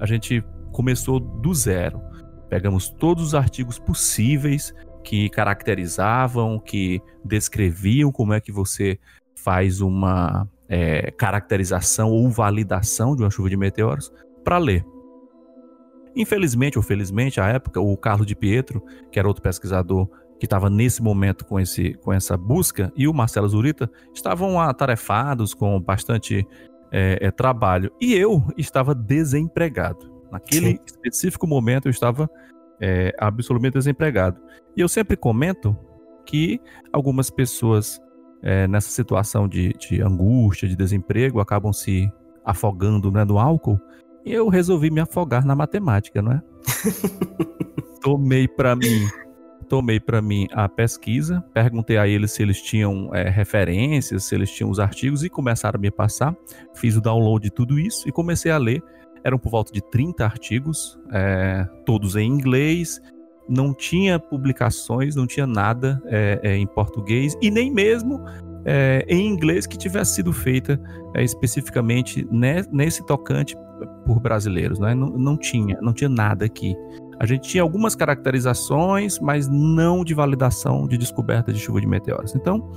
a 0.00 0.06
gente 0.06 0.42
começou 0.80 1.20
do 1.20 1.52
zero. 1.52 2.00
Pegamos 2.48 2.88
todos 2.88 3.22
os 3.22 3.34
artigos 3.34 3.78
possíveis 3.78 4.74
que 5.04 5.28
caracterizavam, 5.28 6.58
que 6.58 7.02
descreviam 7.22 8.10
como 8.10 8.32
é 8.32 8.40
que 8.40 8.50
você 8.50 8.98
faz 9.36 9.82
uma 9.82 10.48
é, 10.66 11.10
caracterização 11.10 12.10
ou 12.10 12.30
validação 12.30 13.14
de 13.14 13.22
uma 13.22 13.30
chuva 13.30 13.50
de 13.50 13.58
meteoros 13.58 14.10
para 14.42 14.56
ler. 14.56 14.82
Infelizmente 16.16 16.78
ou 16.78 16.82
felizmente, 16.82 17.42
à 17.42 17.48
época, 17.48 17.78
o 17.78 17.94
Carlos 17.94 18.26
de 18.26 18.34
Pietro, 18.34 18.82
que 19.12 19.18
era 19.18 19.28
outro 19.28 19.42
pesquisador 19.42 20.08
que 20.38 20.46
estava 20.46 20.70
nesse 20.70 21.02
momento 21.02 21.44
com, 21.44 21.60
esse, 21.60 21.92
com 22.02 22.10
essa 22.10 22.38
busca, 22.38 22.90
e 22.96 23.06
o 23.06 23.12
Marcelo 23.12 23.46
Zurita 23.46 23.90
estavam 24.14 24.58
atarefados 24.58 25.52
com 25.52 25.78
bastante 25.78 26.46
é, 26.90 27.18
é, 27.20 27.30
trabalho. 27.30 27.92
E 28.00 28.14
eu 28.14 28.42
estava 28.56 28.94
desempregado. 28.94 30.19
Naquele 30.30 30.72
Sim. 30.72 30.78
específico 30.86 31.46
momento 31.46 31.86
eu 31.86 31.90
estava 31.90 32.30
é, 32.80 33.14
absolutamente 33.18 33.74
desempregado. 33.74 34.40
E 34.76 34.80
eu 34.80 34.88
sempre 34.88 35.16
comento 35.16 35.76
que 36.24 36.60
algumas 36.92 37.30
pessoas 37.30 38.00
é, 38.42 38.66
nessa 38.66 38.90
situação 38.90 39.48
de, 39.48 39.72
de, 39.74 40.00
angústia, 40.02 40.68
de 40.68 40.76
desemprego, 40.76 41.40
acabam 41.40 41.72
se 41.72 42.10
afogando 42.44 43.10
né, 43.10 43.24
no 43.24 43.38
álcool. 43.38 43.78
E 44.24 44.32
eu 44.32 44.48
resolvi 44.48 44.90
me 44.90 45.00
afogar 45.00 45.44
na 45.44 45.54
matemática, 45.54 46.20
não 46.20 46.32
é? 46.32 46.42
tomei 48.00 48.48
para 48.48 48.74
mim, 48.74 49.08
tomei 49.68 50.00
para 50.00 50.20
mim 50.20 50.46
a 50.52 50.68
pesquisa, 50.68 51.44
perguntei 51.52 51.96
a 51.96 52.06
eles 52.06 52.32
se 52.32 52.42
eles 52.42 52.60
tinham 52.60 53.14
é, 53.14 53.28
referências, 53.28 54.24
se 54.24 54.34
eles 54.34 54.50
tinham 54.50 54.70
os 54.70 54.80
artigos 54.80 55.22
e 55.22 55.28
começaram 55.28 55.78
a 55.78 55.80
me 55.80 55.90
passar. 55.90 56.34
Fiz 56.74 56.96
o 56.96 57.00
download 57.00 57.44
de 57.44 57.50
tudo 57.50 57.78
isso 57.78 58.08
e 58.08 58.12
comecei 58.12 58.50
a 58.50 58.58
ler 58.58 58.82
eram 59.24 59.38
por 59.38 59.50
volta 59.50 59.72
de 59.72 59.80
30 59.80 60.24
artigos, 60.24 60.98
é, 61.12 61.68
todos 61.84 62.16
em 62.16 62.26
inglês, 62.26 63.00
não 63.48 63.74
tinha 63.74 64.18
publicações, 64.18 65.16
não 65.16 65.26
tinha 65.26 65.46
nada 65.46 66.00
é, 66.06 66.40
é, 66.42 66.56
em 66.56 66.66
português 66.66 67.36
e 67.42 67.50
nem 67.50 67.70
mesmo 67.70 68.20
é, 68.64 69.04
em 69.08 69.26
inglês 69.26 69.66
que 69.66 69.76
tivesse 69.76 70.14
sido 70.16 70.32
feita 70.32 70.80
é, 71.14 71.24
especificamente 71.24 72.26
ne, 72.30 72.62
nesse 72.70 73.04
tocante 73.04 73.56
por 74.04 74.20
brasileiros, 74.20 74.78
né? 74.78 74.94
não, 74.94 75.08
não 75.08 75.36
tinha, 75.36 75.78
não 75.80 75.92
tinha 75.92 76.08
nada 76.08 76.44
aqui. 76.44 76.76
A 77.18 77.26
gente 77.26 77.48
tinha 77.48 77.62
algumas 77.62 77.94
caracterizações, 77.94 79.18
mas 79.18 79.48
não 79.48 80.04
de 80.04 80.14
validação 80.14 80.86
de 80.86 80.96
descoberta 80.96 81.52
de 81.52 81.58
chuva 81.58 81.80
de 81.80 81.86
meteoros. 81.86 82.34
Então, 82.34 82.70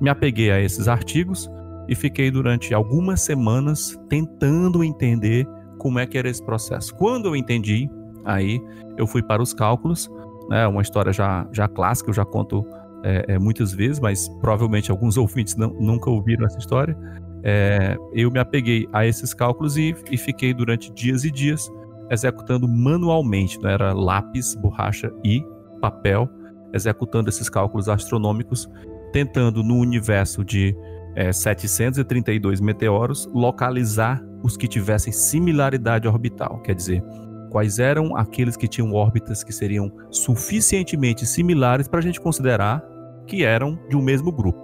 me 0.00 0.08
apeguei 0.08 0.50
a 0.50 0.60
esses 0.60 0.88
artigos 0.88 1.50
e 1.88 1.94
fiquei 1.94 2.30
durante 2.30 2.74
algumas 2.74 3.20
semanas 3.20 3.98
tentando 4.08 4.82
entender 4.82 5.46
como 5.78 5.98
é 5.98 6.06
que 6.06 6.18
era 6.18 6.28
esse 6.28 6.42
processo. 6.42 6.94
Quando 6.94 7.26
eu 7.26 7.36
entendi, 7.36 7.88
aí 8.24 8.60
eu 8.96 9.06
fui 9.06 9.22
para 9.22 9.42
os 9.42 9.52
cálculos, 9.52 10.10
né, 10.48 10.66
uma 10.66 10.82
história 10.82 11.12
já, 11.12 11.46
já 11.52 11.68
clássica, 11.68 12.10
eu 12.10 12.14
já 12.14 12.24
conto 12.24 12.66
é, 13.02 13.34
é, 13.34 13.38
muitas 13.38 13.72
vezes, 13.72 14.00
mas 14.00 14.28
provavelmente 14.40 14.90
alguns 14.90 15.16
ouvintes 15.18 15.56
não, 15.56 15.70
nunca 15.80 16.10
ouviram 16.10 16.46
essa 16.46 16.58
história. 16.58 16.96
É, 17.42 17.96
eu 18.12 18.30
me 18.30 18.40
apeguei 18.40 18.88
a 18.92 19.06
esses 19.06 19.32
cálculos 19.32 19.76
e, 19.76 19.94
e, 20.10 20.16
fiquei 20.16 20.52
durante 20.52 20.92
dias 20.92 21.22
e 21.24 21.30
dias 21.30 21.70
executando 22.10 22.66
manualmente, 22.66 23.60
né, 23.62 23.72
era 23.72 23.92
lápis, 23.92 24.54
borracha 24.56 25.12
e 25.24 25.44
papel, 25.80 26.28
executando 26.72 27.28
esses 27.28 27.48
cálculos 27.48 27.88
astronômicos, 27.88 28.68
tentando 29.12 29.62
no 29.62 29.76
universo 29.76 30.44
de 30.44 30.76
é, 31.14 31.32
732 31.32 32.60
meteoros 32.60 33.28
localizar 33.32 34.22
os 34.42 34.56
que 34.56 34.68
tivessem 34.68 35.12
similaridade 35.12 36.06
orbital, 36.06 36.60
quer 36.60 36.74
dizer, 36.74 37.02
quais 37.50 37.78
eram 37.78 38.16
aqueles 38.16 38.56
que 38.56 38.68
tinham 38.68 38.92
órbitas 38.92 39.42
que 39.42 39.52
seriam 39.52 39.90
suficientemente 40.10 41.24
similares 41.24 41.88
para 41.88 42.00
a 42.00 42.02
gente 42.02 42.20
considerar 42.20 42.82
que 43.26 43.44
eram 43.44 43.78
de 43.88 43.96
um 43.96 44.02
mesmo 44.02 44.30
grupo. 44.30 44.58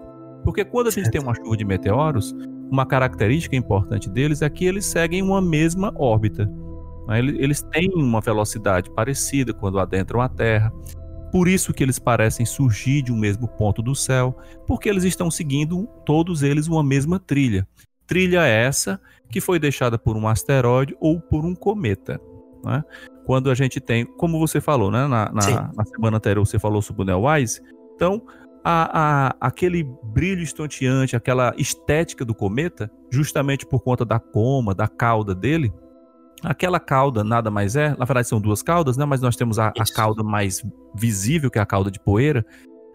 Porque 0.45 0.65
quando 0.65 0.89
a 0.89 0.91
gente 0.91 1.11
tem 1.11 1.21
uma 1.21 1.35
chuva 1.35 1.57
de 1.57 1.65
meteoros, 1.65 2.35
uma 2.71 2.87
característica 2.87 3.57
importante 3.57 4.11
deles 4.11 4.43
é 4.43 4.51
que 4.51 4.65
eles 4.65 4.87
seguem 4.87 5.23
uma 5.23 5.41
mesma 5.41 5.93
órbita. 5.97 6.47
Né? 7.07 7.19
Eles 7.19 7.63
têm 7.63 7.91
uma 7.95 8.21
velocidade 8.21 8.91
parecida 8.91 9.53
quando 9.53 9.79
adentram 9.79 10.21
a 10.21 10.29
Terra. 10.29 10.73
Por 11.31 11.49
isso 11.49 11.73
que 11.73 11.83
eles 11.83 11.99
parecem 11.99 12.45
surgir 12.45 13.03
de 13.03 13.13
um 13.13 13.17
mesmo 13.17 13.49
ponto 13.49 13.81
do 13.81 13.95
céu, 13.95 14.37
porque 14.67 14.89
eles 14.89 15.05
estão 15.05 15.31
seguindo 15.31 15.87
todos 16.05 16.43
eles 16.43 16.69
uma 16.69 16.83
mesma 16.83 17.19
trilha. 17.19 17.67
Trilha 18.07 18.45
essa 18.45 19.01
que 19.33 19.41
foi 19.41 19.59
deixada 19.59 19.99
por 19.99 20.17
um 20.17 20.29
asteroide 20.29 20.97
ou 21.01 21.21
por 21.21 21.45
um 21.45 21.55
cometa. 21.55 22.21
Né? 22.65 22.85
Quando 23.25 23.51
a 23.51 23.55
gente 23.55 23.81
tem, 23.81 24.05
como 24.05 24.39
você 24.39 24.61
falou, 24.61 24.91
né? 24.91 25.07
na, 25.09 25.33
na, 25.33 25.73
na 25.75 25.85
semana 25.85 26.19
anterior 26.19 26.47
você 26.47 26.59
falou 26.59 26.83
sobre 26.83 27.03
o 27.03 27.05
Neowise, 27.05 27.61
então 27.97 28.23
a, 28.63 29.31
a, 29.31 29.37
aquele 29.41 29.83
brilho 30.05 30.43
estonteante, 30.43 31.17
aquela 31.17 31.55
estética 31.57 32.25
do 32.25 32.35
cometa, 32.35 32.91
justamente 33.11 33.67
por 33.67 33.83
conta 33.83 34.05
da 34.05 34.21
coma, 34.21 34.75
da 34.75 34.87
cauda 34.87 35.35
dele, 35.35 35.73
Aquela 36.45 36.81
cauda 36.81 37.23
nada 37.23 37.53
mais 37.53 37.77
é, 37.77 37.91
na 37.97 38.05
verdade 38.05 38.27
são 38.27 38.41
duas 38.41 38.63
caudas, 38.63 38.97
né? 38.97 39.05
Mas 39.05 39.21
nós 39.21 39.37
temos 39.37 39.61
a, 39.61 39.69
a 39.69 39.85
cauda 39.95 40.25
mais 40.25 40.61
visível, 40.93 41.49
que 41.49 41.59
é 41.59 41.63
a 41.63 41.67
cauda 41.67 41.89
de 41.89 42.01
poeira, 42.01 42.45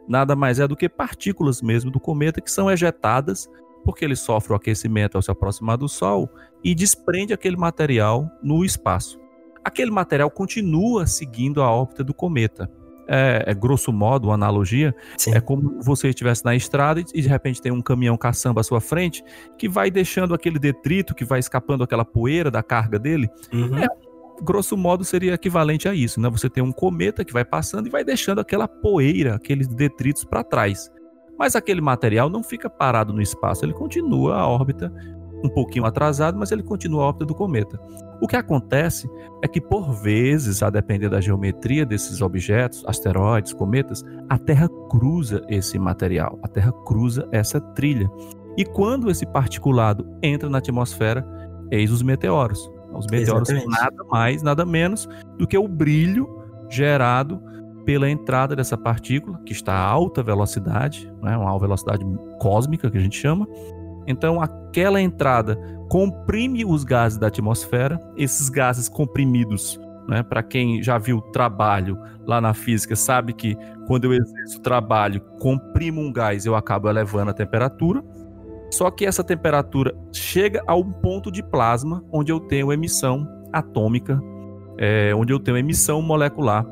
nada 0.08 0.36
mais 0.36 0.60
é 0.60 0.68
do 0.68 0.76
que 0.76 0.90
partículas 0.90 1.62
mesmo 1.62 1.90
do 1.90 2.00
cometa 2.00 2.42
que 2.42 2.52
são 2.52 2.70
ejetadas 2.70 3.48
porque 3.84 4.04
ele 4.04 4.16
sofre 4.16 4.54
o 4.54 4.56
aquecimento 4.56 5.16
ao 5.16 5.22
se 5.22 5.32
aproximar 5.32 5.78
do 5.78 5.88
Sol 5.88 6.30
e 6.64 6.74
desprende 6.76 7.34
aquele 7.34 7.58
material 7.58 8.30
no 8.44 8.64
espaço. 8.64 9.20
Aquele 9.64 9.92
material 9.92 10.30
continua 10.32 11.06
seguindo 11.06 11.62
a 11.62 11.70
órbita 11.70 12.04
do 12.04 12.14
cometa 12.14 12.70
é, 13.08 13.44
é, 13.48 13.54
grosso 13.54 13.92
modo, 13.94 14.28
uma 14.28 14.34
analogia, 14.34 14.94
Sim. 15.18 15.34
é 15.34 15.40
como 15.40 15.82
você 15.82 16.10
estivesse 16.10 16.44
na 16.44 16.56
estrada 16.56 17.00
e 17.00 17.22
de 17.22 17.28
repente 17.28 17.62
tem 17.62 17.72
um 17.72 17.82
caminhão 17.82 18.18
caçamba 18.18 18.62
à 18.62 18.64
sua 18.64 18.82
frente 18.82 19.24
que 19.58 19.70
vai 19.70 19.90
deixando 19.90 20.34
aquele 20.34 20.60
detrito, 20.60 21.16
que 21.16 21.24
vai 21.24 21.40
escapando 21.40 21.84
aquela 21.84 22.04
poeira 22.04 22.52
da 22.52 22.62
carga 22.62 23.00
dele. 23.00 23.30
Uhum. 23.54 23.78
É, 23.78 23.88
grosso 24.44 24.76
modo 24.76 25.06
seria 25.06 25.34
equivalente 25.34 25.88
a 25.88 25.94
isso, 25.94 26.20
né? 26.20 26.30
Você 26.30 26.50
tem 26.50 26.62
um 26.62 26.72
cometa 26.72 27.24
que 27.24 27.34
vai 27.34 27.46
passando 27.46 27.88
e 27.88 27.90
vai 27.90 28.04
deixando 28.04 28.40
aquela 28.40 28.68
poeira, 28.68 29.36
aqueles 29.36 29.68
detritos 29.68 30.26
para 30.26 30.44
trás. 30.44 30.92
Mas 31.38 31.56
aquele 31.56 31.82
material 31.82 32.30
não 32.30 32.44
fica 32.44 32.70
parado 32.70 33.14
no 33.14 33.22
espaço, 33.22 33.64
ele 33.64 33.74
continua 33.74 34.36
a 34.38 34.48
órbita 34.48 34.92
um 35.44 35.50
pouquinho 35.50 35.86
atrasado, 35.86 36.38
mas 36.38 36.52
ele 36.52 36.64
continua 36.64 37.04
a 37.04 37.08
órbita 37.08 37.26
do 37.26 37.36
cometa. 37.36 37.80
O 38.22 38.28
que 38.28 38.36
acontece 38.36 39.08
é 39.44 39.48
que, 39.48 39.62
por 39.62 39.92
vezes, 40.02 40.64
a 40.64 40.70
depender 40.70 41.10
da 41.10 41.22
geometria 41.22 41.86
desses 41.86 42.22
objetos, 42.22 42.84
asteroides, 42.88 43.54
cometas, 43.54 44.04
a 44.28 44.38
Terra 44.38 44.68
cruza 44.90 45.44
esse 45.48 45.78
material, 45.78 46.40
a 46.42 46.48
Terra 46.48 46.72
cruza 46.86 47.28
essa 47.32 47.62
trilha. 47.62 48.10
E 48.58 48.66
quando 48.66 49.12
esse 49.12 49.26
particulado 49.28 50.08
entra 50.24 50.50
na 50.50 50.58
atmosfera, 50.58 51.26
eis 51.70 51.92
os 51.92 52.02
meteoros. 52.02 52.60
Os 52.92 53.06
meteoros 53.06 53.50
Exatamente. 53.50 53.76
são 53.76 53.84
nada 53.84 54.04
mais, 54.10 54.42
nada 54.42 54.66
menos 54.66 55.08
do 55.38 55.46
que 55.46 55.58
o 55.58 55.68
brilho 55.68 56.28
gerado 56.70 57.40
pela 57.88 58.10
entrada 58.10 58.54
dessa 58.54 58.78
partícula, 58.78 59.40
que 59.46 59.54
está 59.54 59.74
a 59.74 59.88
alta 59.88 60.22
velocidade, 60.22 61.10
né, 61.24 61.38
uma 61.38 61.50
alta 61.50 61.66
velocidade 61.66 62.06
cósmica 62.38 62.92
que 62.92 62.98
a 62.98 63.02
gente 63.02 63.18
chama, 63.18 63.48
então, 64.08 64.42
aquela 64.42 65.02
entrada 65.02 65.58
comprime 65.90 66.66
os 66.66 66.86
gases 66.86 67.18
da 67.18 67.28
atmosfera, 67.28 68.00
esses 68.16 68.50
gases 68.50 68.88
comprimidos. 68.88 69.80
Né, 70.08 70.24
para 70.24 70.42
quem 70.42 70.82
já 70.82 70.98
viu 70.98 71.20
trabalho 71.20 72.00
lá 72.26 72.40
na 72.40 72.54
física, 72.54 72.96
sabe 72.96 73.34
que 73.34 73.58
quando 73.88 74.06
eu 74.06 74.14
exerço 74.14 74.62
trabalho, 74.62 75.20
comprimo 75.38 76.00
um 76.00 76.14
gás, 76.14 76.46
eu 76.46 76.56
acabo 76.56 76.90
elevando 76.90 77.32
a 77.32 77.34
temperatura. 77.34 78.02
Só 78.72 78.90
que 78.90 79.06
essa 79.06 79.22
temperatura 79.22 79.94
chega 80.14 80.64
a 80.66 80.76
um 80.76 80.92
ponto 80.94 81.30
de 81.30 81.44
plasma 81.44 82.02
onde 82.10 82.32
eu 82.32 82.40
tenho 82.40 82.72
emissão 82.72 83.28
atômica, 83.52 84.22
é, 84.78 85.14
onde 85.14 85.34
eu 85.34 85.40
tenho 85.40 85.58
emissão 85.58 86.02
molecular, 86.02 86.66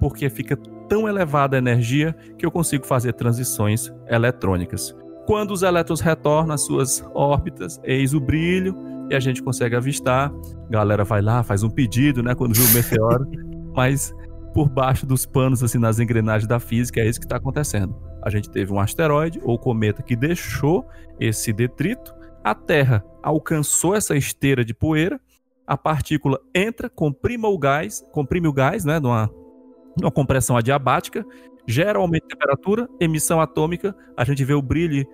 porque 0.00 0.28
fica 0.30 0.56
tão 0.88 1.08
elevada 1.08 1.56
a 1.56 1.58
energia 1.58 2.14
que 2.36 2.44
eu 2.44 2.50
consigo 2.50 2.86
fazer 2.86 3.12
transições 3.12 3.92
eletrônicas. 4.08 4.96
Quando 5.26 5.52
os 5.52 5.62
elétrons 5.62 6.00
retornam 6.00 6.54
às 6.54 6.62
suas 6.62 7.04
órbitas, 7.14 7.78
eis 7.84 8.14
o 8.14 8.20
brilho 8.20 8.74
e 9.08 9.14
a 9.14 9.20
gente 9.20 9.42
consegue 9.42 9.76
avistar. 9.76 10.32
A 10.66 10.70
galera 10.70 11.04
vai 11.04 11.20
lá, 11.20 11.42
faz 11.42 11.62
um 11.62 11.70
pedido, 11.70 12.22
né, 12.22 12.34
quando 12.34 12.54
viu 12.54 12.64
o 12.64 12.70
meteoro, 12.74 13.26
mas 13.74 14.12
por 14.52 14.68
baixo 14.68 15.06
dos 15.06 15.24
panos, 15.26 15.62
assim, 15.62 15.78
nas 15.78 16.00
engrenagens 16.00 16.48
da 16.48 16.58
física, 16.58 17.00
é 17.00 17.06
isso 17.06 17.20
que 17.20 17.26
está 17.26 17.36
acontecendo. 17.36 17.94
A 18.22 18.30
gente 18.30 18.50
teve 18.50 18.72
um 18.72 18.80
asteroide 18.80 19.40
ou 19.44 19.58
cometa 19.58 20.02
que 20.02 20.16
deixou 20.16 20.84
esse 21.20 21.52
detrito, 21.52 22.12
a 22.42 22.54
Terra 22.54 23.04
alcançou 23.22 23.94
essa 23.94 24.16
esteira 24.16 24.64
de 24.64 24.74
poeira, 24.74 25.20
a 25.66 25.76
partícula 25.76 26.40
entra, 26.52 26.90
comprime 26.90 27.46
o 27.46 27.56
gás, 27.56 28.04
comprime 28.10 28.48
o 28.48 28.52
gás, 28.52 28.84
né, 28.84 28.98
numa, 28.98 29.30
numa 30.00 30.10
compressão 30.10 30.56
adiabática, 30.56 31.24
gera 31.66 31.98
aumento 31.98 32.22
de 32.22 32.28
temperatura, 32.28 32.88
emissão 33.00 33.40
atômica, 33.40 33.94
a 34.16 34.24
gente 34.24 34.44
vê 34.44 34.54
o 34.54 34.62
brilho 34.62 35.06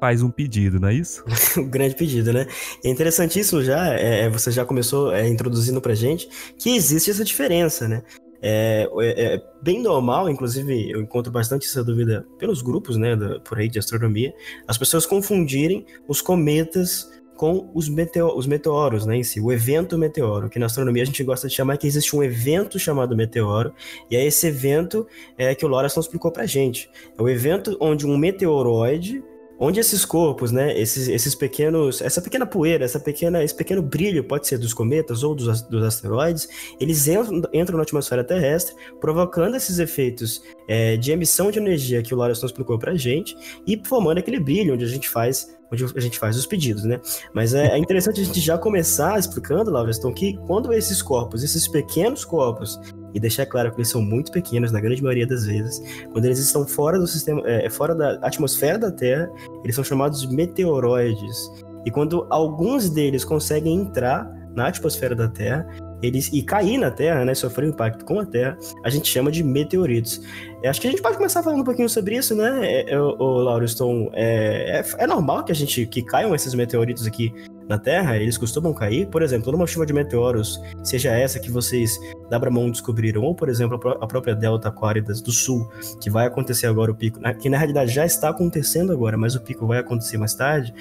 faz 0.00 0.22
um 0.22 0.30
pedido, 0.30 0.78
não 0.78 0.88
é 0.88 0.94
isso? 0.94 1.24
um 1.56 1.68
grande 1.68 1.94
pedido, 1.94 2.32
né? 2.32 2.46
É 2.84 2.90
interessantíssimo 2.90 3.62
já, 3.62 3.94
é, 3.94 4.24
é, 4.24 4.28
você 4.28 4.50
já 4.50 4.64
começou 4.64 5.12
é, 5.12 5.26
introduzindo 5.26 5.80
pra 5.80 5.94
gente 5.94 6.28
que 6.58 6.76
existe 6.76 7.10
essa 7.10 7.24
diferença, 7.24 7.88
né? 7.88 8.02
É, 8.46 8.86
é, 9.00 9.34
é, 9.36 9.42
bem 9.62 9.80
normal, 9.80 10.28
inclusive 10.28 10.90
eu 10.90 11.00
encontro 11.00 11.32
bastante 11.32 11.66
essa 11.66 11.82
dúvida 11.82 12.26
pelos 12.38 12.60
grupos, 12.60 12.98
né, 12.98 13.16
da, 13.16 13.40
por 13.40 13.58
aí 13.58 13.70
de 13.70 13.78
astronomia, 13.78 14.34
as 14.68 14.76
pessoas 14.76 15.06
confundirem 15.06 15.86
os 16.06 16.20
cometas 16.20 17.10
com 17.36 17.70
os, 17.74 17.88
meteor, 17.88 18.36
os 18.36 18.46
meteoros, 18.46 19.06
né, 19.06 19.16
em 19.16 19.24
si, 19.24 19.40
o 19.40 19.52
evento 19.52 19.98
meteoro, 19.98 20.48
que 20.48 20.58
na 20.58 20.66
astronomia 20.66 21.02
a 21.02 21.06
gente 21.06 21.22
gosta 21.24 21.48
de 21.48 21.54
chamar 21.54 21.76
que 21.76 21.86
existe 21.86 22.14
um 22.14 22.22
evento 22.22 22.78
chamado 22.78 23.16
meteoro, 23.16 23.72
e 24.10 24.16
é 24.16 24.24
esse 24.24 24.46
evento 24.46 25.06
é, 25.36 25.54
que 25.54 25.64
o 25.64 25.68
Lorenz 25.68 25.96
explicou 25.96 26.30
pra 26.30 26.46
gente. 26.46 26.90
É 27.16 27.22
o 27.22 27.28
evento 27.28 27.76
onde 27.80 28.06
um 28.06 28.16
meteoroide 28.16 29.22
onde 29.58 29.80
esses 29.80 30.04
corpos, 30.04 30.50
né, 30.50 30.78
esses, 30.78 31.08
esses 31.08 31.34
pequenos, 31.34 32.00
essa 32.00 32.20
pequena 32.20 32.46
poeira, 32.46 32.84
essa 32.84 32.98
pequena, 32.98 33.42
esse 33.42 33.54
pequeno 33.54 33.82
brilho, 33.82 34.24
pode 34.24 34.46
ser 34.46 34.58
dos 34.58 34.74
cometas 34.74 35.22
ou 35.22 35.34
dos, 35.34 35.62
dos 35.62 35.84
asteroides, 35.84 36.48
eles 36.80 37.06
entram, 37.06 37.42
entram 37.52 37.76
na 37.76 37.82
atmosfera 37.82 38.24
terrestre, 38.24 38.74
provocando 39.00 39.56
esses 39.56 39.78
efeitos 39.78 40.42
é, 40.68 40.96
de 40.96 41.12
emissão 41.12 41.50
de 41.50 41.58
energia 41.58 42.02
que 42.02 42.14
o 42.14 42.16
Lawrence 42.16 42.44
explicou 42.44 42.78
pra 42.78 42.94
gente, 42.94 43.36
e 43.66 43.80
formando 43.84 44.18
aquele 44.18 44.40
brilho 44.40 44.74
onde 44.74 44.84
a 44.84 44.88
gente 44.88 45.08
faz 45.08 45.53
onde 45.72 45.84
a 45.96 46.00
gente 46.00 46.18
faz 46.18 46.36
os 46.36 46.46
pedidos, 46.46 46.84
né? 46.84 47.00
Mas 47.32 47.54
é, 47.54 47.68
é 47.68 47.78
interessante 47.78 48.20
a 48.20 48.24
gente 48.24 48.40
já 48.40 48.56
começar 48.58 49.18
explicando, 49.18 49.70
Laureston, 49.70 50.12
que 50.12 50.36
quando 50.46 50.72
esses 50.72 51.02
corpos, 51.02 51.42
esses 51.42 51.66
pequenos 51.68 52.24
corpos, 52.24 52.80
e 53.14 53.20
deixar 53.20 53.46
claro 53.46 53.70
que 53.70 53.76
eles 53.76 53.88
são 53.88 54.02
muito 54.02 54.32
pequenos 54.32 54.72
na 54.72 54.80
grande 54.80 55.02
maioria 55.02 55.26
das 55.26 55.46
vezes, 55.46 55.80
quando 56.12 56.24
eles 56.24 56.38
estão 56.38 56.66
fora 56.66 56.98
do 56.98 57.06
sistema, 57.06 57.42
é, 57.46 57.70
fora 57.70 57.94
da 57.94 58.14
atmosfera 58.22 58.78
da 58.78 58.90
Terra, 58.90 59.30
eles 59.62 59.74
são 59.74 59.84
chamados 59.84 60.20
de 60.20 60.34
meteoroides. 60.34 61.50
E 61.86 61.90
quando 61.90 62.26
alguns 62.28 62.90
deles 62.90 63.24
conseguem 63.24 63.76
entrar 63.76 64.28
na 64.54 64.68
atmosfera 64.68 65.14
da 65.14 65.28
Terra, 65.28 65.66
eles 66.02 66.30
e 66.32 66.42
cair 66.42 66.78
na 66.78 66.90
Terra, 66.90 67.24
né, 67.24 67.34
sofrer 67.34 67.66
um 67.66 67.70
impacto 67.70 68.04
com 68.04 68.20
a 68.20 68.26
Terra, 68.26 68.56
a 68.84 68.90
gente 68.90 69.08
chama 69.08 69.30
de 69.30 69.42
meteoritos. 69.42 70.20
Eu 70.64 70.70
acho 70.70 70.80
que 70.80 70.88
a 70.88 70.90
gente 70.90 71.02
pode 71.02 71.18
começar 71.18 71.42
falando 71.42 71.60
um 71.60 71.64
pouquinho 71.64 71.90
sobre 71.90 72.16
isso, 72.16 72.34
né, 72.34 72.66
é, 72.66 72.92
é, 72.92 72.98
o, 72.98 73.14
o 73.18 73.38
Lauro 73.42 73.68
Stone. 73.68 74.08
É, 74.14 74.80
é, 74.80 75.02
é, 75.02 75.06
normal 75.06 75.44
que 75.44 75.52
a 75.52 75.54
gente 75.54 75.84
que 75.84 76.02
caiam 76.02 76.34
esses 76.34 76.54
meteoritos 76.54 77.06
aqui 77.06 77.34
na 77.68 77.76
Terra, 77.78 78.16
eles 78.16 78.38
costumam 78.38 78.72
cair. 78.72 79.06
Por 79.08 79.20
exemplo, 79.20 79.52
numa 79.52 79.66
chuva 79.66 79.84
de 79.84 79.92
meteoros, 79.92 80.58
seja 80.82 81.10
essa 81.10 81.38
que 81.38 81.50
vocês 81.50 82.00
da 82.30 82.38
Bramon 82.38 82.70
descobriram, 82.70 83.20
ou 83.20 83.34
por 83.34 83.50
exemplo 83.50 83.78
a 84.00 84.06
própria 84.06 84.34
Delta 84.34 84.70
Aquáridas 84.70 85.20
do 85.20 85.30
Sul, 85.30 85.70
que 86.00 86.08
vai 86.08 86.26
acontecer 86.26 86.66
agora 86.66 86.90
o 86.90 86.94
pico, 86.94 87.20
né, 87.20 87.34
que 87.34 87.50
na 87.50 87.58
realidade 87.58 87.92
já 87.92 88.06
está 88.06 88.30
acontecendo 88.30 88.90
agora, 88.90 89.18
mas 89.18 89.34
o 89.34 89.42
pico 89.42 89.66
vai 89.66 89.80
acontecer 89.80 90.16
mais 90.16 90.32
tarde. 90.32 90.72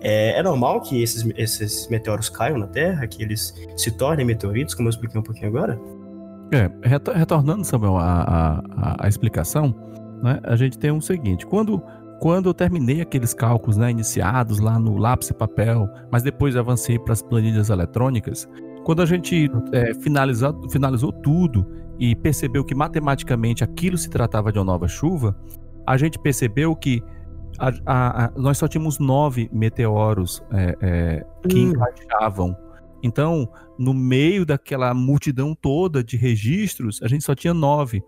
É, 0.00 0.38
é 0.38 0.42
normal 0.44 0.82
que 0.82 1.02
esses, 1.02 1.26
esses 1.36 1.88
meteoros 1.88 2.28
caiam 2.28 2.58
na 2.58 2.68
Terra, 2.68 3.04
que 3.08 3.20
eles 3.20 3.52
se 3.76 3.90
tornem 3.90 4.24
meteoritos, 4.24 4.72
como 4.72 4.86
eu 4.86 4.90
expliquei 4.90 5.18
um 5.18 5.24
pouquinho 5.24 5.48
agora? 5.48 5.80
É, 6.52 6.70
retornando, 7.16 7.64
Samuel, 7.64 7.96
a, 7.96 8.62
a, 8.76 9.06
a 9.06 9.08
explicação, 9.08 9.74
né, 10.22 10.38
a 10.42 10.54
gente 10.54 10.78
tem 10.78 10.90
o 10.90 10.96
um 10.96 11.00
seguinte: 11.00 11.46
quando 11.46 11.82
quando 12.22 12.48
eu 12.48 12.54
terminei 12.54 13.00
aqueles 13.00 13.34
cálculos 13.34 13.76
né, 13.76 13.90
iniciados 13.90 14.60
lá 14.60 14.78
no 14.78 14.96
lápis 14.96 15.30
e 15.30 15.34
papel, 15.34 15.88
mas 16.08 16.22
depois 16.22 16.56
avancei 16.56 16.96
para 16.96 17.14
as 17.14 17.20
planilhas 17.20 17.68
eletrônicas, 17.68 18.48
quando 18.84 19.02
a 19.02 19.06
gente 19.06 19.50
é, 19.72 19.92
finalizou, 19.94 20.70
finalizou 20.70 21.12
tudo 21.12 21.66
e 21.98 22.14
percebeu 22.14 22.64
que 22.64 22.76
matematicamente 22.76 23.64
aquilo 23.64 23.98
se 23.98 24.08
tratava 24.08 24.52
de 24.52 24.58
uma 24.60 24.64
nova 24.64 24.86
chuva, 24.86 25.36
a 25.84 25.96
gente 25.96 26.16
percebeu 26.16 26.76
que 26.76 27.02
a, 27.58 27.72
a, 27.86 28.24
a, 28.26 28.30
nós 28.36 28.56
só 28.56 28.68
tínhamos 28.68 29.00
nove 29.00 29.50
meteoros 29.52 30.42
é, 30.52 30.76
é, 30.80 31.26
que 31.48 31.58
hum. 31.58 31.70
encaixavam. 31.70 32.56
Então, 33.02 33.48
no 33.78 33.92
meio 33.92 34.46
daquela 34.46 34.94
multidão 34.94 35.54
toda 35.54 36.04
de 36.04 36.16
registros, 36.16 37.00
a 37.02 37.08
gente 37.08 37.24
só 37.24 37.34
tinha 37.34 37.52
nove 37.52 38.02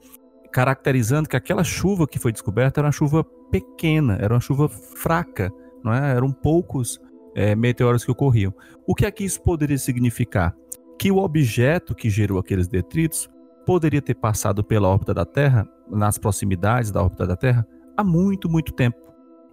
caracterizando 0.53 1.29
que 1.29 1.37
aquela 1.37 1.65
chuva 1.65 2.07
que 2.07 2.19
foi 2.19 2.31
descoberta 2.31 2.81
era 2.81 2.87
uma 2.87 2.93
chuva 2.93 3.25
pequena, 3.51 4.17
era 4.21 4.33
uma 4.33 4.41
chuva 4.41 4.69
fraca, 4.69 5.53
não 5.83 5.93
é? 5.93 6.13
eram 6.15 6.31
poucos 6.31 7.01
é, 7.35 7.57
meteoros 7.57 8.05
que 8.05 8.11
ocorriam. 8.11 8.55
O 8.87 8.95
que 8.95 9.05
é 9.05 9.11
que 9.11 9.25
isso 9.25 9.43
poderia 9.43 9.77
significar? 9.79 10.55
Que 10.97 11.11
o 11.11 11.19
objeto 11.19 11.93
que 11.93 12.09
gerou 12.09 12.39
aqueles 12.39 12.69
detritos 12.69 13.29
poderia 13.67 14.01
ter 14.01 14.15
passado 14.15 14.63
pela 14.63 14.87
órbita 14.87 15.13
da 15.13 15.25
Terra, 15.25 15.69
nas 15.91 16.19
proximidades 16.19 16.93
da 16.93 17.03
órbita 17.03 17.27
da 17.27 17.37
Terra, 17.37 17.67
há 17.97 18.05
muito, 18.05 18.49
muito 18.49 18.73
tempo 18.73 19.05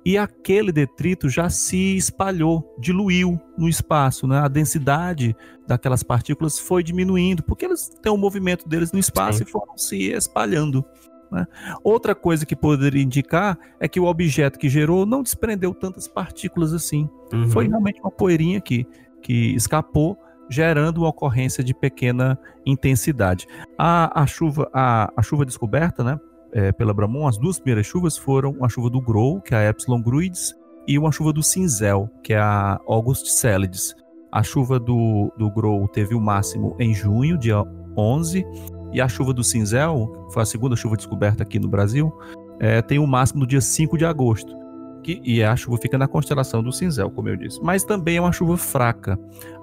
e 0.03 0.17
aquele 0.17 0.71
detrito 0.71 1.29
já 1.29 1.49
se 1.49 1.95
espalhou, 1.95 2.75
diluiu 2.79 3.39
no 3.57 3.69
espaço, 3.69 4.27
né? 4.27 4.39
A 4.39 4.47
densidade 4.47 5.35
daquelas 5.67 6.01
partículas 6.01 6.59
foi 6.59 6.83
diminuindo, 6.83 7.43
porque 7.43 7.65
eles 7.65 7.89
têm 8.01 8.11
o 8.11 8.15
um 8.15 8.17
movimento 8.17 8.67
deles 8.67 8.91
no 8.91 8.99
espaço 8.99 9.39
Sim. 9.39 9.43
e 9.43 9.47
foram 9.47 9.77
se 9.77 10.11
espalhando. 10.11 10.83
Né? 11.31 11.47
Outra 11.83 12.13
coisa 12.13 12.45
que 12.45 12.55
poderia 12.55 13.01
indicar 13.01 13.57
é 13.79 13.87
que 13.87 13.99
o 13.99 14.05
objeto 14.05 14.59
que 14.59 14.67
gerou 14.67 15.05
não 15.05 15.23
desprendeu 15.23 15.73
tantas 15.73 16.07
partículas 16.07 16.73
assim. 16.73 17.07
Uhum. 17.31 17.49
Foi 17.49 17.67
realmente 17.67 18.01
uma 18.01 18.11
poeirinha 18.11 18.59
que, 18.59 18.85
que 19.21 19.55
escapou, 19.55 20.17
gerando 20.49 20.97
uma 20.97 21.09
ocorrência 21.09 21.63
de 21.63 21.73
pequena 21.73 22.37
intensidade. 22.65 23.47
A, 23.77 24.21
a, 24.21 24.25
chuva, 24.25 24.69
a, 24.73 25.11
a 25.15 25.21
chuva 25.21 25.45
descoberta, 25.45 26.03
né? 26.03 26.19
É, 26.53 26.71
pela 26.71 26.93
Bramon, 26.93 27.27
as 27.27 27.37
duas 27.37 27.59
primeiras 27.59 27.85
chuvas 27.85 28.17
foram 28.17 28.51
uma 28.51 28.69
chuva 28.69 28.89
do 28.89 29.01
Grow, 29.01 29.41
que 29.41 29.53
é 29.53 29.57
a 29.57 29.69
Epsilon 29.69 30.01
Gruids, 30.01 30.53
e 30.87 30.97
uma 30.97 31.11
chuva 31.11 31.31
do 31.31 31.43
Cinzel, 31.43 32.09
que 32.23 32.33
é 32.33 32.39
a 32.39 32.79
August 32.87 33.27
Celides. 33.27 33.95
A 34.31 34.43
chuva 34.43 34.79
do, 34.79 35.31
do 35.37 35.49
Grow 35.51 35.87
teve 35.87 36.15
o 36.15 36.19
máximo 36.19 36.75
em 36.79 36.93
junho, 36.93 37.37
dia 37.37 37.63
11, 37.97 38.45
e 38.91 38.99
a 38.99 39.07
chuva 39.07 39.33
do 39.33 39.43
Cinzel, 39.43 40.27
foi 40.33 40.43
a 40.43 40.45
segunda 40.45 40.75
chuva 40.75 40.97
descoberta 40.97 41.43
aqui 41.43 41.59
no 41.59 41.67
Brasil, 41.67 42.11
é, 42.59 42.81
tem 42.81 42.99
o 42.99 43.07
máximo 43.07 43.41
no 43.41 43.47
dia 43.47 43.61
5 43.61 43.97
de 43.97 44.05
agosto. 44.05 44.59
Que, 45.03 45.19
e 45.23 45.43
a 45.43 45.55
chuva 45.55 45.77
fica 45.77 45.97
na 45.97 46.07
constelação 46.07 46.61
do 46.61 46.71
Cinzel, 46.71 47.09
como 47.09 47.27
eu 47.27 47.35
disse. 47.35 47.59
Mas 47.63 47.83
também 47.83 48.17
é 48.17 48.21
uma 48.21 48.31
chuva 48.31 48.55
fraca. 48.55 49.17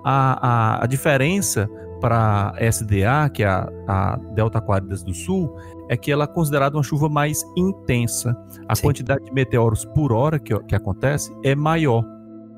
A, 0.04 0.78
a, 0.78 0.84
a 0.84 0.86
diferença 0.86 1.68
para 2.00 2.54
SDA, 2.60 3.28
que 3.32 3.44
é 3.44 3.46
a, 3.46 3.68
a 3.86 4.16
Delta 4.34 4.58
Aquáridas 4.58 5.04
do 5.04 5.14
Sul, 5.14 5.54
é 5.88 5.96
que 5.96 6.12
ela 6.12 6.24
é 6.24 6.26
considerada 6.26 6.76
uma 6.76 6.82
chuva 6.82 7.08
mais 7.08 7.42
intensa. 7.56 8.36
A 8.68 8.74
Sim. 8.74 8.82
quantidade 8.82 9.24
de 9.24 9.32
meteoros 9.32 9.84
por 9.84 10.12
hora 10.12 10.38
que, 10.38 10.56
que 10.64 10.74
acontece 10.74 11.32
é 11.42 11.54
maior. 11.54 12.04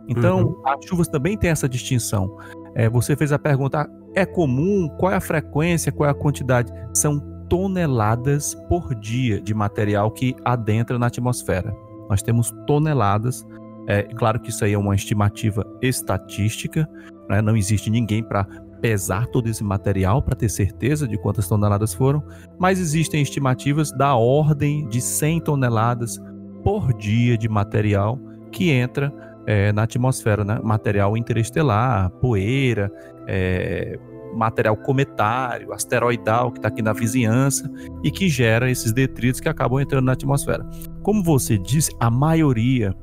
Então, 0.09 0.47
uhum. 0.47 0.63
as 0.67 0.85
chuvas 0.85 1.09
também 1.09 1.37
têm 1.37 1.51
essa 1.51 1.69
distinção. 1.69 2.37
É, 2.75 2.89
você 2.89 3.15
fez 3.17 3.33
a 3.33 3.39
pergunta: 3.39 3.89
é 4.15 4.27
comum? 4.27 4.89
Qual 4.99 5.13
é 5.13 5.17
a 5.17 5.21
frequência? 5.21 5.93
Qual 5.93 6.09
é 6.09 6.11
a 6.11 6.15
quantidade? 6.15 6.73
São 6.93 7.21
toneladas 7.49 8.55
por 8.69 8.95
dia 8.95 9.41
de 9.41 9.53
material 9.55 10.11
que 10.11 10.35
adentra 10.45 10.99
na 10.99 11.07
atmosfera. 11.07 11.75
Nós 12.09 12.23
temos 12.23 12.53
toneladas. 12.67 13.47
É 13.87 14.03
claro 14.03 14.39
que 14.39 14.51
isso 14.51 14.65
aí 14.65 14.73
é 14.73 14.79
uma 14.79 14.95
estimativa 14.95 15.65
estatística, 15.83 16.89
né? 17.29 17.41
não 17.41 17.57
existe 17.57 17.91
ninguém 17.91 18.23
para 18.23 18.47
pesar 18.81 19.27
todo 19.27 19.49
esse 19.49 19.63
material 19.63 20.23
para 20.23 20.35
ter 20.35 20.49
certeza 20.49 21.07
de 21.07 21.19
quantas 21.19 21.49
toneladas 21.49 21.95
foram, 21.95 22.23
mas 22.59 22.81
existem 22.81 23.23
estimativas 23.23 23.93
da 23.93 24.15
ordem 24.15 24.89
de 24.89 25.01
100 25.01 25.41
toneladas 25.41 26.21
por 26.63 26.93
dia 26.95 27.37
de 27.37 27.49
material 27.49 28.19
que 28.51 28.71
entra 28.71 29.13
é, 29.47 29.73
na 29.73 29.83
atmosfera, 29.83 30.45
né? 30.45 30.61
material 30.63 31.17
interestelar, 31.17 32.11
poeira, 32.21 32.91
é, 33.27 33.99
material 34.35 34.77
cometário, 34.77 35.73
asteroidal 35.73 36.53
que 36.53 36.59
está 36.59 36.69
aqui 36.69 36.83
na 36.83 36.93
vizinhança 36.93 37.71
e 38.03 38.11
que 38.11 38.29
gera 38.29 38.71
esses 38.71 38.93
detritos 38.93 39.41
que 39.41 39.49
acabam 39.49 39.81
entrando 39.81 40.05
na 40.05 40.13
atmosfera. 40.13 40.65
Como 41.03 41.23
você 41.23 41.59
disse, 41.59 41.91
a 41.99 42.11
maioria 42.11 42.95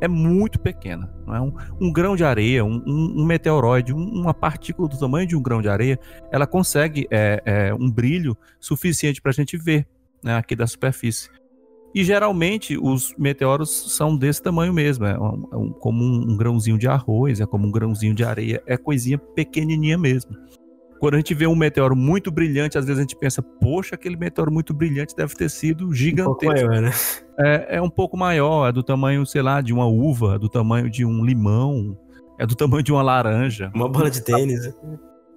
é 0.00 0.08
muito 0.08 0.58
pequena. 0.58 1.12
Não 1.26 1.34
é? 1.34 1.40
um, 1.40 1.52
um 1.80 1.92
grão 1.92 2.16
de 2.16 2.24
areia, 2.24 2.64
um, 2.64 2.82
um, 2.86 3.22
um 3.22 3.24
meteoroide, 3.24 3.92
uma 3.92 4.34
partícula 4.34 4.88
do 4.88 4.98
tamanho 4.98 5.26
de 5.26 5.36
um 5.36 5.42
grão 5.42 5.60
de 5.60 5.68
areia, 5.68 5.98
ela 6.30 6.46
consegue 6.46 7.06
é, 7.10 7.42
é, 7.44 7.74
um 7.74 7.90
brilho 7.90 8.36
suficiente 8.58 9.20
para 9.20 9.30
a 9.30 9.34
gente 9.34 9.56
ver 9.56 9.86
né, 10.22 10.36
aqui 10.36 10.56
da 10.56 10.66
superfície. 10.66 11.28
E 11.94 12.04
geralmente 12.04 12.78
os 12.80 13.14
meteoros 13.18 13.96
são 13.96 14.16
desse 14.16 14.40
tamanho 14.40 14.72
mesmo, 14.72 15.04
é, 15.04 15.18
um, 15.18 15.72
é 15.72 15.80
como 15.80 16.04
um, 16.04 16.36
grãozinho 16.36 16.78
de 16.78 16.86
arroz, 16.86 17.40
é 17.40 17.46
como 17.46 17.66
um 17.66 17.70
grãozinho 17.70 18.14
de 18.14 18.24
areia, 18.24 18.62
é 18.64 18.76
coisinha 18.76 19.18
pequenininha 19.18 19.98
mesmo. 19.98 20.30
Quando 21.00 21.14
a 21.14 21.16
gente 21.16 21.32
vê 21.32 21.46
um 21.46 21.56
meteoro 21.56 21.96
muito 21.96 22.30
brilhante, 22.30 22.76
às 22.76 22.84
vezes 22.84 22.98
a 22.98 23.02
gente 23.02 23.16
pensa, 23.16 23.40
poxa, 23.40 23.94
aquele 23.94 24.16
meteoro 24.16 24.52
muito 24.52 24.74
brilhante 24.74 25.16
deve 25.16 25.34
ter 25.34 25.48
sido 25.48 25.94
gigantesco. 25.94 26.66
Um 26.66 26.68
maior, 26.68 26.82
né? 26.82 26.90
é, 27.38 27.76
é 27.76 27.82
um 27.82 27.88
pouco 27.88 28.18
maior, 28.18 28.68
é 28.68 28.72
do 28.72 28.82
tamanho, 28.82 29.24
sei 29.24 29.40
lá, 29.40 29.62
de 29.62 29.72
uma 29.72 29.86
uva, 29.86 30.34
é 30.34 30.38
do 30.38 30.46
tamanho 30.46 30.90
de 30.90 31.02
um 31.02 31.24
limão, 31.24 31.98
é 32.38 32.46
do 32.46 32.54
tamanho 32.54 32.82
de 32.82 32.92
uma 32.92 33.00
laranja. 33.00 33.72
Uma 33.74 33.88
bola 33.88 34.10
de 34.10 34.22
tênis. 34.22 34.74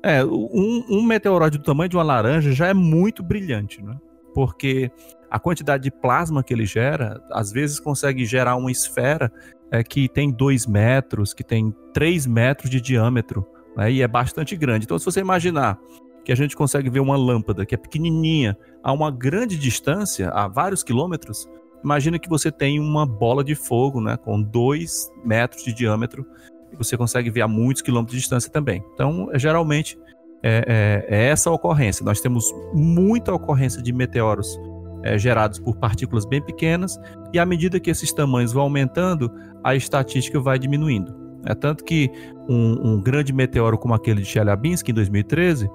É, 0.03 0.21
um, 0.25 0.83
um 0.89 1.01
meteoroide 1.01 1.57
do 1.57 1.63
tamanho 1.63 1.87
de 1.87 1.95
uma 1.95 2.03
laranja 2.03 2.51
já 2.51 2.67
é 2.67 2.73
muito 2.73 3.23
brilhante, 3.23 3.81
né? 3.81 3.95
Porque 4.35 4.91
a 5.31 5.39
quantidade 5.39 5.83
de 5.83 5.91
plasma 5.91 6.43
que 6.43 6.53
ele 6.53 6.65
gera, 6.65 7.23
às 7.31 7.53
vezes 7.53 7.79
consegue 7.79 8.25
gerar 8.25 8.57
uma 8.57 8.69
esfera 8.69 9.31
é, 9.71 9.81
que 9.81 10.09
tem 10.09 10.29
2 10.29 10.67
metros, 10.67 11.33
que 11.33 11.43
tem 11.43 11.73
3 11.93 12.27
metros 12.27 12.69
de 12.69 12.81
diâmetro 12.81 13.47
né, 13.75 13.91
e 13.91 14.01
é 14.01 14.07
bastante 14.07 14.55
grande. 14.55 14.85
Então, 14.85 14.97
se 14.97 15.05
você 15.05 15.19
imaginar 15.19 15.79
que 16.23 16.31
a 16.31 16.35
gente 16.35 16.55
consegue 16.55 16.89
ver 16.89 16.99
uma 16.99 17.17
lâmpada 17.17 17.65
que 17.65 17.75
é 17.75 17.77
pequenininha 17.77 18.57
a 18.81 18.91
uma 18.91 19.11
grande 19.11 19.57
distância, 19.57 20.29
a 20.29 20.47
vários 20.47 20.83
quilômetros, 20.83 21.49
imagina 21.83 22.17
que 22.17 22.29
você 22.29 22.51
tem 22.51 22.79
uma 22.79 23.05
bola 23.05 23.43
de 23.43 23.55
fogo 23.55 23.99
né, 23.99 24.17
com 24.17 24.41
2 24.41 25.11
metros 25.25 25.63
de 25.63 25.73
diâmetro 25.73 26.25
e 26.71 26.75
você 26.75 26.97
consegue 26.97 27.29
ver 27.29 27.41
a 27.41 27.47
muitos 27.47 27.81
quilômetros 27.81 28.15
de 28.15 28.21
distância 28.21 28.51
também. 28.51 28.83
Então, 28.93 29.29
é, 29.31 29.37
geralmente, 29.37 29.97
é, 30.41 31.05
é, 31.09 31.15
é 31.15 31.25
essa 31.25 31.49
a 31.49 31.53
ocorrência. 31.53 32.05
Nós 32.05 32.21
temos 32.21 32.53
muita 32.73 33.33
ocorrência 33.33 33.81
de 33.81 33.93
meteoros 33.93 34.57
é, 35.03 35.17
gerados 35.17 35.59
por 35.59 35.75
partículas 35.75 36.25
bem 36.25 36.41
pequenas, 36.41 36.97
e 37.33 37.37
à 37.37 37.45
medida 37.45 37.79
que 37.79 37.91
esses 37.91 38.11
tamanhos 38.13 38.53
vão 38.53 38.63
aumentando, 38.63 39.31
a 39.63 39.75
estatística 39.75 40.39
vai 40.39 40.57
diminuindo. 40.57 41.22
É 41.45 41.53
tanto 41.53 41.83
que 41.83 42.09
um, 42.47 42.93
um 42.93 43.01
grande 43.01 43.33
meteoro 43.33 43.77
como 43.77 43.93
aquele 43.93 44.21
de 44.21 44.27
Chelyabinsk 44.27 44.89
em 44.89 44.93
2013, 44.93 45.69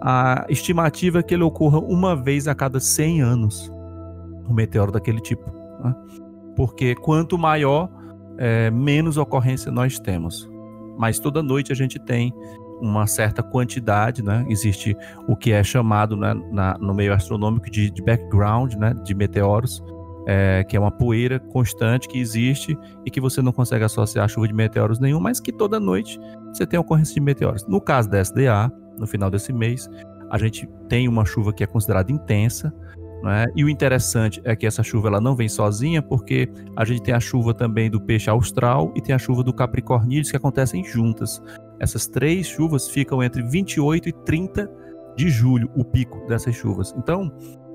a 0.00 0.46
estimativa 0.48 1.20
é 1.20 1.22
que 1.22 1.34
ele 1.34 1.42
ocorra 1.42 1.78
uma 1.78 2.16
vez 2.16 2.48
a 2.48 2.54
cada 2.54 2.80
100 2.80 3.20
anos, 3.22 3.72
um 4.48 4.54
meteoro 4.54 4.90
daquele 4.90 5.20
tipo. 5.20 5.48
Né? 5.82 5.94
Porque 6.56 6.94
quanto 6.94 7.38
maior, 7.38 7.88
é, 8.38 8.70
menos 8.70 9.16
ocorrência 9.16 9.70
nós 9.70 9.98
temos. 9.98 10.50
Mas 10.98 11.18
toda 11.18 11.42
noite 11.42 11.72
a 11.72 11.74
gente 11.74 11.98
tem 11.98 12.32
uma 12.80 13.06
certa 13.06 13.42
quantidade, 13.42 14.24
né? 14.24 14.44
Existe 14.48 14.96
o 15.28 15.36
que 15.36 15.52
é 15.52 15.62
chamado 15.62 16.16
né, 16.16 16.34
na, 16.50 16.76
no 16.78 16.92
meio 16.92 17.14
astronômico 17.14 17.70
de, 17.70 17.88
de 17.88 18.02
background, 18.02 18.74
né? 18.74 18.92
De 19.04 19.14
meteoros, 19.14 19.82
é, 20.26 20.64
que 20.64 20.76
é 20.76 20.80
uma 20.80 20.90
poeira 20.90 21.38
constante 21.38 22.08
que 22.08 22.18
existe 22.18 22.78
e 23.04 23.10
que 23.10 23.20
você 23.20 23.42
não 23.42 23.52
consegue 23.52 23.84
associar 23.84 24.24
a 24.24 24.28
chuva 24.28 24.46
de 24.46 24.54
meteoros 24.54 24.98
nenhum, 24.98 25.20
mas 25.20 25.40
que 25.40 25.52
toda 25.52 25.80
noite 25.80 26.18
você 26.52 26.66
tem 26.66 26.78
ocorrência 26.78 27.14
de 27.14 27.20
meteoros. 27.20 27.66
No 27.66 27.80
caso 27.80 28.08
da 28.08 28.20
SDA, 28.20 28.70
no 28.98 29.06
final 29.06 29.30
desse 29.30 29.52
mês. 29.52 29.88
A 30.30 30.38
gente 30.38 30.68
tem 30.88 31.08
uma 31.08 31.24
chuva 31.24 31.52
que 31.52 31.62
é 31.62 31.66
considerada 31.66 32.10
intensa, 32.10 32.72
né? 33.22 33.46
E 33.54 33.64
o 33.64 33.68
interessante 33.68 34.40
é 34.44 34.56
que 34.56 34.66
essa 34.66 34.82
chuva 34.82 35.08
ela 35.08 35.20
não 35.20 35.36
vem 35.36 35.48
sozinha, 35.48 36.02
porque 36.02 36.50
a 36.76 36.84
gente 36.84 37.02
tem 37.02 37.14
a 37.14 37.20
chuva 37.20 37.52
também 37.54 37.90
do 37.90 38.00
peixe 38.00 38.30
austral 38.30 38.92
e 38.96 39.00
tem 39.00 39.14
a 39.14 39.18
chuva 39.18 39.42
do 39.42 39.52
capricornídeos 39.52 40.30
que 40.30 40.36
acontecem 40.36 40.84
juntas. 40.84 41.42
Essas 41.78 42.06
três 42.06 42.46
chuvas 42.46 42.88
ficam 42.88 43.22
entre 43.22 43.42
28 43.42 44.08
e 44.08 44.12
30 44.12 44.70
de 45.16 45.28
julho, 45.28 45.70
o 45.76 45.84
pico 45.84 46.26
dessas 46.26 46.54
chuvas. 46.54 46.94
Então, 46.96 47.30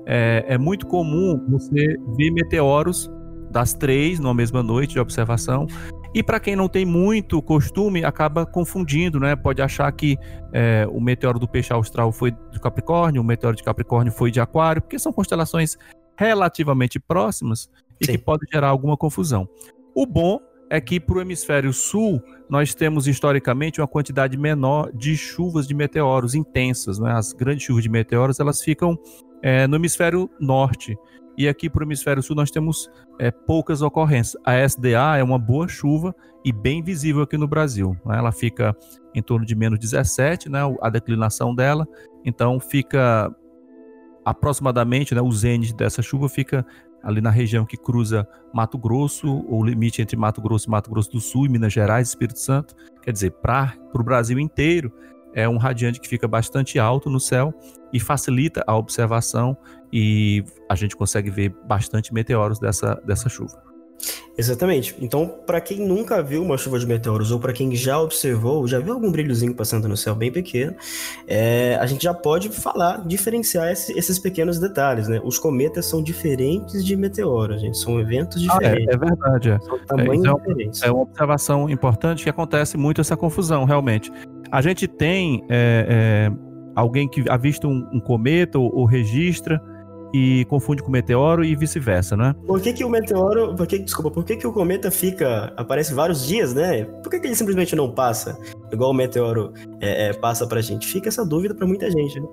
é, 0.08 0.44
é 0.48 0.58
muito 0.58 0.86
comum 0.86 1.38
você 1.50 1.98
ver 2.16 2.30
meteoros 2.30 3.10
das 3.50 3.74
três 3.74 4.18
numa 4.18 4.32
mesma 4.32 4.62
noite 4.62 4.94
de 4.94 5.00
observação. 5.00 5.66
E 6.14 6.22
para 6.22 6.40
quem 6.40 6.56
não 6.56 6.68
tem 6.68 6.86
muito 6.86 7.42
costume, 7.42 8.02
acaba 8.02 8.46
confundindo, 8.46 9.20
né? 9.20 9.36
Pode 9.36 9.60
achar 9.60 9.92
que 9.92 10.16
é, 10.52 10.86
o 10.90 11.00
meteoro 11.00 11.38
do 11.38 11.46
peixe 11.46 11.72
austral 11.72 12.10
foi 12.10 12.30
de 12.50 12.58
Capricórnio, 12.58 13.20
o 13.20 13.24
meteoro 13.24 13.54
de 13.54 13.62
Capricórnio 13.62 14.10
foi 14.10 14.30
de 14.30 14.40
Aquário, 14.40 14.80
porque 14.80 14.98
são 14.98 15.12
constelações 15.12 15.76
relativamente 16.16 16.98
próximas 16.98 17.68
e 18.00 18.06
Sim. 18.06 18.12
que 18.12 18.18
pode 18.18 18.46
gerar 18.50 18.68
alguma 18.68 18.96
confusão. 18.96 19.46
O 19.94 20.06
bom 20.06 20.40
é 20.70 20.80
que 20.80 20.98
para 20.98 21.18
o 21.18 21.20
hemisfério 21.20 21.72
sul 21.72 22.22
nós 22.48 22.74
temos 22.74 23.06
historicamente 23.06 23.80
uma 23.80 23.86
quantidade 23.86 24.36
menor 24.36 24.90
de 24.92 25.16
chuvas 25.16 25.66
de 25.66 25.74
meteoros 25.74 26.34
intensas, 26.34 26.98
né? 26.98 27.12
As 27.12 27.32
grandes 27.32 27.64
chuvas 27.64 27.82
de 27.82 27.90
meteoros 27.90 28.40
elas 28.40 28.62
ficam 28.62 28.98
é, 29.42 29.66
no 29.66 29.76
hemisfério 29.76 30.30
norte 30.40 30.96
e 31.38 31.46
aqui 31.46 31.70
para 31.70 31.84
o 31.84 31.86
hemisfério 31.86 32.20
sul 32.20 32.34
nós 32.34 32.50
temos 32.50 32.90
é, 33.16 33.30
poucas 33.30 33.80
ocorrências. 33.80 34.36
A 34.44 34.56
SDA 34.58 35.18
é 35.18 35.22
uma 35.22 35.38
boa 35.38 35.68
chuva 35.68 36.12
e 36.44 36.52
bem 36.52 36.82
visível 36.82 37.22
aqui 37.22 37.38
no 37.38 37.46
Brasil. 37.46 37.96
Né? 38.04 38.18
Ela 38.18 38.32
fica 38.32 38.76
em 39.14 39.22
torno 39.22 39.46
de 39.46 39.54
menos 39.54 39.78
17, 39.78 40.48
né? 40.48 40.58
a 40.82 40.90
declinação 40.90 41.54
dela, 41.54 41.86
então 42.24 42.58
fica 42.58 43.32
aproximadamente, 44.24 45.14
né, 45.14 45.22
o 45.22 45.30
zênite 45.30 45.74
dessa 45.74 46.02
chuva 46.02 46.28
fica 46.28 46.66
ali 47.02 47.20
na 47.20 47.30
região 47.30 47.64
que 47.64 47.76
cruza 47.76 48.28
Mato 48.52 48.76
Grosso, 48.76 49.44
o 49.48 49.64
limite 49.64 50.02
entre 50.02 50.16
Mato 50.16 50.42
Grosso 50.42 50.68
e 50.68 50.70
Mato 50.70 50.90
Grosso 50.90 51.12
do 51.12 51.20
Sul, 51.20 51.46
e 51.46 51.48
Minas 51.48 51.72
Gerais, 51.72 52.08
Espírito 52.08 52.40
Santo. 52.40 52.74
Quer 53.00 53.12
dizer, 53.12 53.30
para 53.30 53.74
o 53.94 54.02
Brasil 54.02 54.38
inteiro, 54.38 54.92
é 55.34 55.48
um 55.48 55.56
radiante 55.56 56.00
que 56.00 56.08
fica 56.08 56.26
bastante 56.26 56.78
alto 56.78 57.10
no 57.10 57.20
céu 57.20 57.52
e 57.92 58.00
facilita 58.00 58.62
a 58.66 58.76
observação 58.76 59.56
e 59.92 60.44
a 60.68 60.74
gente 60.74 60.96
consegue 60.96 61.30
ver 61.30 61.54
bastante 61.66 62.12
meteoros 62.12 62.58
dessa, 62.58 63.00
dessa 63.04 63.28
chuva. 63.28 63.68
Exatamente. 64.36 64.94
Então, 65.00 65.26
para 65.44 65.60
quem 65.60 65.80
nunca 65.80 66.22
viu 66.22 66.42
uma 66.44 66.56
chuva 66.56 66.78
de 66.78 66.86
meteoros 66.86 67.32
ou 67.32 67.40
para 67.40 67.52
quem 67.52 67.74
já 67.74 68.00
observou, 68.00 68.68
já 68.68 68.78
viu 68.78 68.94
algum 68.94 69.10
brilhozinho 69.10 69.52
passando 69.52 69.88
no 69.88 69.96
céu 69.96 70.14
bem 70.14 70.30
pequeno, 70.30 70.76
é, 71.26 71.76
a 71.80 71.86
gente 71.86 72.04
já 72.04 72.14
pode 72.14 72.48
falar, 72.48 73.04
diferenciar 73.04 73.72
esse, 73.72 73.98
esses 73.98 74.16
pequenos 74.16 74.60
detalhes, 74.60 75.08
né? 75.08 75.20
Os 75.24 75.40
cometas 75.40 75.86
são 75.86 76.00
diferentes 76.00 76.84
de 76.84 76.94
meteoros, 76.94 77.60
gente. 77.60 77.76
São 77.78 77.98
eventos 77.98 78.40
diferentes. 78.40 78.86
Ah, 78.88 78.92
é, 78.92 78.94
é, 78.94 78.96
verdade. 78.96 79.64
São 79.64 79.78
tamanhos 79.86 80.24
é, 80.24 80.32
diferentes. 80.34 80.82
É 80.84 80.90
uma 80.92 81.02
observação 81.02 81.68
importante 81.68 82.22
que 82.22 82.30
acontece 82.30 82.76
muito 82.76 83.00
essa 83.00 83.16
confusão, 83.16 83.64
realmente. 83.64 84.12
A 84.50 84.62
gente 84.62 84.86
tem 84.86 85.44
é, 85.48 86.30
é, 86.30 86.32
alguém 86.74 87.08
que 87.08 87.24
avista 87.28 87.66
um, 87.66 87.86
um 87.92 88.00
cometa 88.00 88.58
ou, 88.58 88.74
ou 88.74 88.84
registra 88.84 89.60
e 90.12 90.44
confunde 90.46 90.82
com 90.82 90.88
o 90.88 90.92
meteoro 90.92 91.44
e 91.44 91.54
vice-versa, 91.54 92.16
né? 92.16 92.34
Por 92.46 92.60
que, 92.60 92.72
que 92.72 92.84
o 92.84 92.88
meteoro. 92.88 93.54
Por 93.54 93.66
que, 93.66 93.78
desculpa, 93.78 94.10
por 94.10 94.24
que, 94.24 94.36
que 94.36 94.46
o 94.46 94.52
cometa 94.52 94.90
fica. 94.90 95.52
aparece 95.56 95.92
vários 95.92 96.26
dias, 96.26 96.54
né? 96.54 96.84
Por 96.84 97.10
que, 97.10 97.20
que 97.20 97.26
ele 97.26 97.34
simplesmente 97.34 97.76
não 97.76 97.90
passa? 97.90 98.38
Igual 98.72 98.90
o 98.90 98.94
meteoro 98.94 99.52
é, 99.80 100.08
é, 100.08 100.12
passa 100.12 100.46
pra 100.46 100.60
gente? 100.60 100.86
Fica 100.86 101.08
essa 101.08 101.24
dúvida 101.24 101.54
pra 101.54 101.66
muita 101.66 101.90
gente, 101.90 102.18
né? 102.20 102.26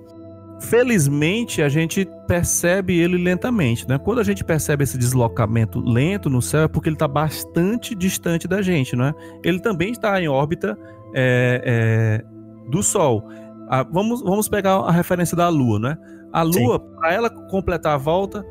Felizmente 0.58 1.60
a 1.60 1.68
gente 1.68 2.08
percebe 2.26 2.98
ele 2.98 3.18
lentamente, 3.18 3.86
né? 3.86 3.98
Quando 3.98 4.20
a 4.20 4.24
gente 4.24 4.42
percebe 4.42 4.84
esse 4.84 4.96
deslocamento 4.96 5.78
lento 5.80 6.30
no 6.30 6.40
céu 6.40 6.62
é 6.62 6.68
porque 6.68 6.88
ele 6.88 6.96
está 6.96 7.06
bastante 7.06 7.94
distante 7.94 8.48
da 8.48 8.62
gente, 8.62 8.96
né? 8.96 9.12
Ele 9.44 9.60
também 9.60 9.92
está 9.92 10.18
em 10.18 10.28
órbita 10.28 10.78
é, 11.16 11.62
é, 11.64 12.70
do 12.70 12.82
Sol. 12.82 13.26
Ah, 13.68 13.82
vamos, 13.82 14.22
vamos 14.22 14.48
pegar 14.48 14.74
a 14.76 14.90
referência 14.90 15.36
da 15.36 15.48
Lua, 15.48 15.78
né? 15.78 15.98
A 16.32 16.42
Lua, 16.42 16.78
para 16.78 17.14
ela 17.14 17.30
completar 17.30 17.94
a 17.94 17.96
volta, 17.96 18.44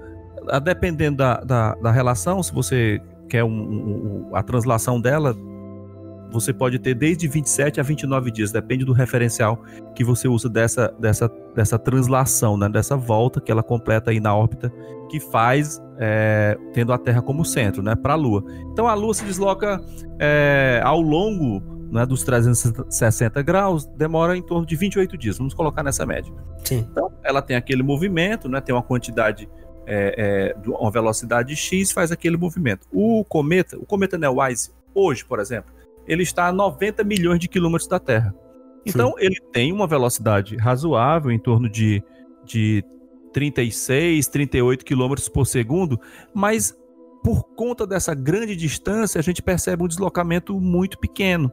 a, 0.49 0.57
dependendo 0.57 1.17
da, 1.17 1.35
da, 1.41 1.75
da, 1.75 1.91
relação, 1.91 2.41
se 2.41 2.51
você 2.51 2.99
quer 3.29 3.43
um, 3.43 3.49
um, 3.49 4.35
a 4.35 4.41
translação 4.41 4.99
dela, 4.99 5.35
você 6.31 6.51
pode 6.51 6.79
ter 6.79 6.95
desde 6.95 7.27
27 7.27 7.79
a 7.79 7.83
29 7.83 8.31
dias, 8.31 8.51
depende 8.51 8.83
do 8.83 8.91
referencial 8.91 9.63
que 9.93 10.03
você 10.03 10.27
usa 10.27 10.49
dessa, 10.49 10.93
dessa, 10.99 11.31
dessa 11.55 11.77
translação, 11.77 12.57
né? 12.57 12.67
dessa 12.67 12.97
volta 12.97 13.39
que 13.39 13.51
ela 13.51 13.63
completa 13.63 14.11
aí 14.11 14.19
na 14.19 14.35
órbita, 14.35 14.73
que 15.09 15.19
faz 15.19 15.79
é, 15.97 16.57
tendo 16.73 16.91
a 16.91 16.97
Terra 16.97 17.21
como 17.21 17.45
centro, 17.45 17.81
né? 17.81 17.95
para 17.95 18.13
a 18.13 18.17
Lua. 18.17 18.43
Então 18.71 18.87
a 18.87 18.93
Lua 18.95 19.13
se 19.13 19.23
desloca 19.23 19.79
é, 20.19 20.81
ao 20.83 20.99
longo 20.99 21.74
né, 21.91 22.05
dos 22.05 22.23
360 22.23 23.41
graus, 23.41 23.85
demora 23.85 24.35
em 24.35 24.41
torno 24.41 24.65
de 24.65 24.75
28 24.75 25.17
dias. 25.17 25.37
Vamos 25.37 25.53
colocar 25.53 25.83
nessa 25.83 26.05
média. 26.05 26.33
Sim. 26.63 26.85
Então, 26.89 27.11
ela 27.23 27.41
tem 27.41 27.55
aquele 27.55 27.83
movimento, 27.83 28.49
né, 28.49 28.61
tem 28.61 28.73
uma 28.73 28.83
quantidade, 28.83 29.49
é, 29.85 30.53
é, 30.55 30.69
uma 30.69 30.91
velocidade 30.91 31.55
x, 31.55 31.91
faz 31.91 32.11
aquele 32.11 32.37
movimento. 32.37 32.87
O 32.91 33.23
cometa, 33.25 33.77
o 33.77 33.85
cometa 33.85 34.17
Neowise, 34.17 34.71
hoje, 34.93 35.23
por 35.25 35.39
exemplo, 35.39 35.73
ele 36.07 36.23
está 36.23 36.47
a 36.47 36.53
90 36.53 37.03
milhões 37.03 37.39
de 37.39 37.47
quilômetros 37.47 37.87
da 37.87 37.99
Terra. 37.99 38.33
Então, 38.85 39.09
Sim. 39.09 39.25
ele 39.25 39.41
tem 39.51 39.71
uma 39.71 39.87
velocidade 39.87 40.55
razoável, 40.57 41.31
em 41.31 41.39
torno 41.39 41.67
de, 41.67 42.03
de 42.43 42.83
36, 43.33 44.27
38 44.27 44.85
quilômetros 44.85 45.27
por 45.27 45.45
segundo, 45.45 45.99
mas 46.33 46.77
por 47.23 47.43
conta 47.55 47.87
dessa 47.87 48.13
grande 48.13 48.55
distância, 48.55 49.17
a 49.17 49.21
gente 49.23 49.41
percebe 49.41 49.83
um 49.83 49.87
deslocamento 49.87 50.61
muito 50.61 50.99
pequeno. 50.99 51.51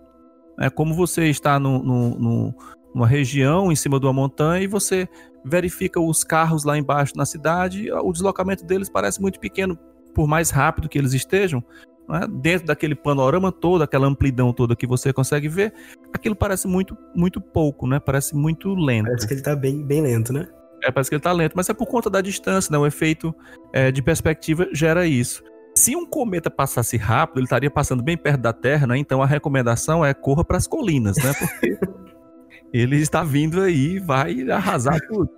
É 0.58 0.70
como 0.70 0.94
você 0.94 1.28
está 1.28 1.58
no, 1.58 1.82
no, 1.82 2.18
no, 2.18 2.54
numa 2.94 3.06
região 3.06 3.72
em 3.72 3.76
cima 3.76 3.98
de 3.98 4.06
uma 4.06 4.12
montanha 4.12 4.64
e 4.64 4.66
você 4.66 5.08
verifica 5.44 6.00
os 6.00 6.22
carros 6.22 6.64
lá 6.64 6.78
embaixo 6.78 7.14
na 7.16 7.26
cidade, 7.26 7.90
o 7.90 8.12
deslocamento 8.12 8.64
deles 8.64 8.88
parece 8.88 9.20
muito 9.20 9.40
pequeno, 9.40 9.76
por 10.14 10.28
mais 10.28 10.50
rápido 10.50 10.88
que 10.88 10.98
eles 10.98 11.12
estejam. 11.12 11.62
Né? 12.08 12.20
Dentro 12.40 12.66
daquele 12.66 12.94
panorama 12.94 13.50
todo, 13.50 13.82
aquela 13.82 14.06
amplidão 14.06 14.52
toda 14.52 14.76
que 14.76 14.86
você 14.86 15.12
consegue 15.12 15.48
ver, 15.48 15.72
aquilo 16.12 16.36
parece 16.36 16.68
muito, 16.68 16.96
muito 17.14 17.40
pouco, 17.40 17.86
né? 17.86 17.98
Parece 17.98 18.36
muito 18.36 18.74
lento. 18.74 19.06
Parece 19.06 19.26
que 19.26 19.32
ele 19.34 19.40
está 19.40 19.56
bem, 19.56 19.82
bem 19.82 20.02
lento, 20.02 20.32
né? 20.32 20.48
É, 20.84 20.90
parece 20.90 21.10
que 21.10 21.14
ele 21.14 21.20
está 21.20 21.32
lento, 21.32 21.54
mas 21.54 21.68
é 21.68 21.74
por 21.74 21.86
conta 21.86 22.10
da 22.10 22.20
distância, 22.20 22.70
né? 22.72 22.78
O 22.78 22.86
efeito 22.86 23.34
é, 23.72 23.90
de 23.90 24.02
perspectiva 24.02 24.68
gera 24.72 25.06
isso. 25.06 25.42
Se 25.74 25.96
um 25.96 26.04
cometa 26.04 26.50
passasse 26.50 26.96
rápido, 26.96 27.38
ele 27.38 27.44
estaria 27.44 27.70
passando 27.70 28.02
bem 28.02 28.16
perto 28.16 28.40
da 28.40 28.52
Terra, 28.52 28.86
né? 28.86 28.98
Então 28.98 29.22
a 29.22 29.26
recomendação 29.26 30.04
é 30.04 30.12
corra 30.12 30.44
para 30.44 30.58
as 30.58 30.66
colinas, 30.66 31.16
né? 31.16 31.32
Porque 31.38 31.78
ele 32.72 32.96
está 32.96 33.24
vindo 33.24 33.60
aí 33.60 33.94
e 33.94 33.98
vai 33.98 34.50
arrasar 34.50 35.00
tudo. 35.08 35.30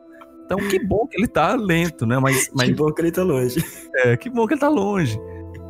Então 0.44 0.58
que 0.58 0.78
bom 0.78 1.06
que 1.06 1.16
ele 1.16 1.26
está 1.26 1.54
lento, 1.54 2.04
né? 2.04 2.18
Mas, 2.18 2.50
mas 2.54 2.68
que 2.68 2.74
bom 2.74 2.92
que 2.92 3.00
ele 3.00 3.08
está 3.08 3.22
longe. 3.22 3.64
É, 3.96 4.16
que 4.16 4.28
bom 4.28 4.46
que 4.46 4.54
ele 4.54 4.58
está 4.58 4.68
longe. 4.68 5.18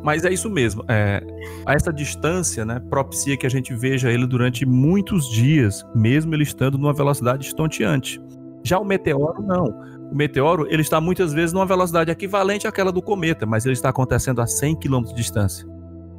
Mas 0.03 0.25
é 0.25 0.33
isso 0.33 0.49
mesmo. 0.49 0.83
É, 0.87 1.21
essa 1.67 1.91
distância, 1.91 2.65
né, 2.65 2.79
propicia 2.89 3.37
que 3.37 3.45
a 3.45 3.49
gente 3.49 3.73
veja 3.73 4.11
ele 4.11 4.27
durante 4.27 4.65
muitos 4.65 5.29
dias, 5.29 5.83
mesmo 5.95 6.33
ele 6.35 6.43
estando 6.43 6.77
numa 6.77 6.93
velocidade 6.93 7.45
estonteante. 7.45 8.21
Já 8.63 8.77
o 8.79 8.85
meteoro 8.85 9.41
não 9.41 9.94
o 10.11 10.15
meteoro 10.15 10.67
ele 10.69 10.81
está 10.81 11.01
muitas 11.01 11.33
vezes 11.33 11.53
numa 11.53 11.65
velocidade 11.65 12.11
equivalente 12.11 12.67
àquela 12.67 12.91
do 12.91 13.01
cometa, 13.01 13.45
mas 13.45 13.65
ele 13.65 13.73
está 13.73 13.89
acontecendo 13.89 14.41
a 14.41 14.47
100 14.47 14.75
km 14.75 15.01
de 15.03 15.15
distância. 15.15 15.67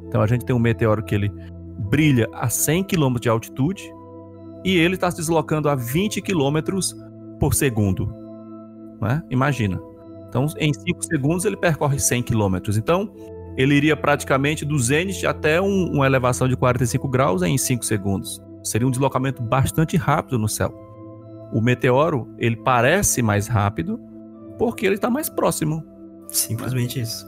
Então 0.07 0.21
a 0.21 0.27
gente 0.27 0.45
tem 0.45 0.55
um 0.55 0.59
meteoro 0.59 1.03
que 1.03 1.15
ele 1.15 1.31
brilha 1.89 2.27
a 2.33 2.49
100 2.49 2.83
km 2.83 3.15
de 3.19 3.29
altitude 3.29 3.83
e 4.63 4.77
ele 4.77 4.95
está 4.95 5.09
se 5.09 5.17
deslocando 5.17 5.69
a 5.69 5.75
20 5.75 6.21
km 6.21 6.59
por 7.39 7.53
segundo. 7.53 8.13
Né? 9.01 9.21
Imagina. 9.29 9.79
Então, 10.27 10.45
em 10.57 10.73
5 10.73 11.03
segundos 11.05 11.45
ele 11.45 11.55
percorre 11.55 11.99
100 11.99 12.23
km. 12.23 12.57
Então, 12.75 13.13
ele 13.55 13.75
iria 13.75 13.95
praticamente 13.95 14.65
do 14.65 14.77
zênite 14.77 15.25
até 15.25 15.61
um, 15.61 15.91
uma 15.93 16.05
elevação 16.05 16.47
de 16.47 16.55
45 16.55 17.07
graus 17.07 17.41
em 17.41 17.57
5 17.57 17.85
segundos. 17.85 18.41
Seria 18.63 18.87
um 18.87 18.91
deslocamento 18.91 19.41
bastante 19.41 19.95
rápido 19.95 20.37
no 20.37 20.49
céu. 20.49 20.86
O 21.51 21.61
meteoro, 21.61 22.33
ele 22.37 22.55
parece 22.55 23.21
mais 23.21 23.47
rápido 23.47 23.99
porque 24.57 24.85
ele 24.85 24.95
está 24.95 25.09
mais 25.09 25.29
próximo. 25.29 25.83
Simplesmente 26.27 26.99
isso. 26.99 27.25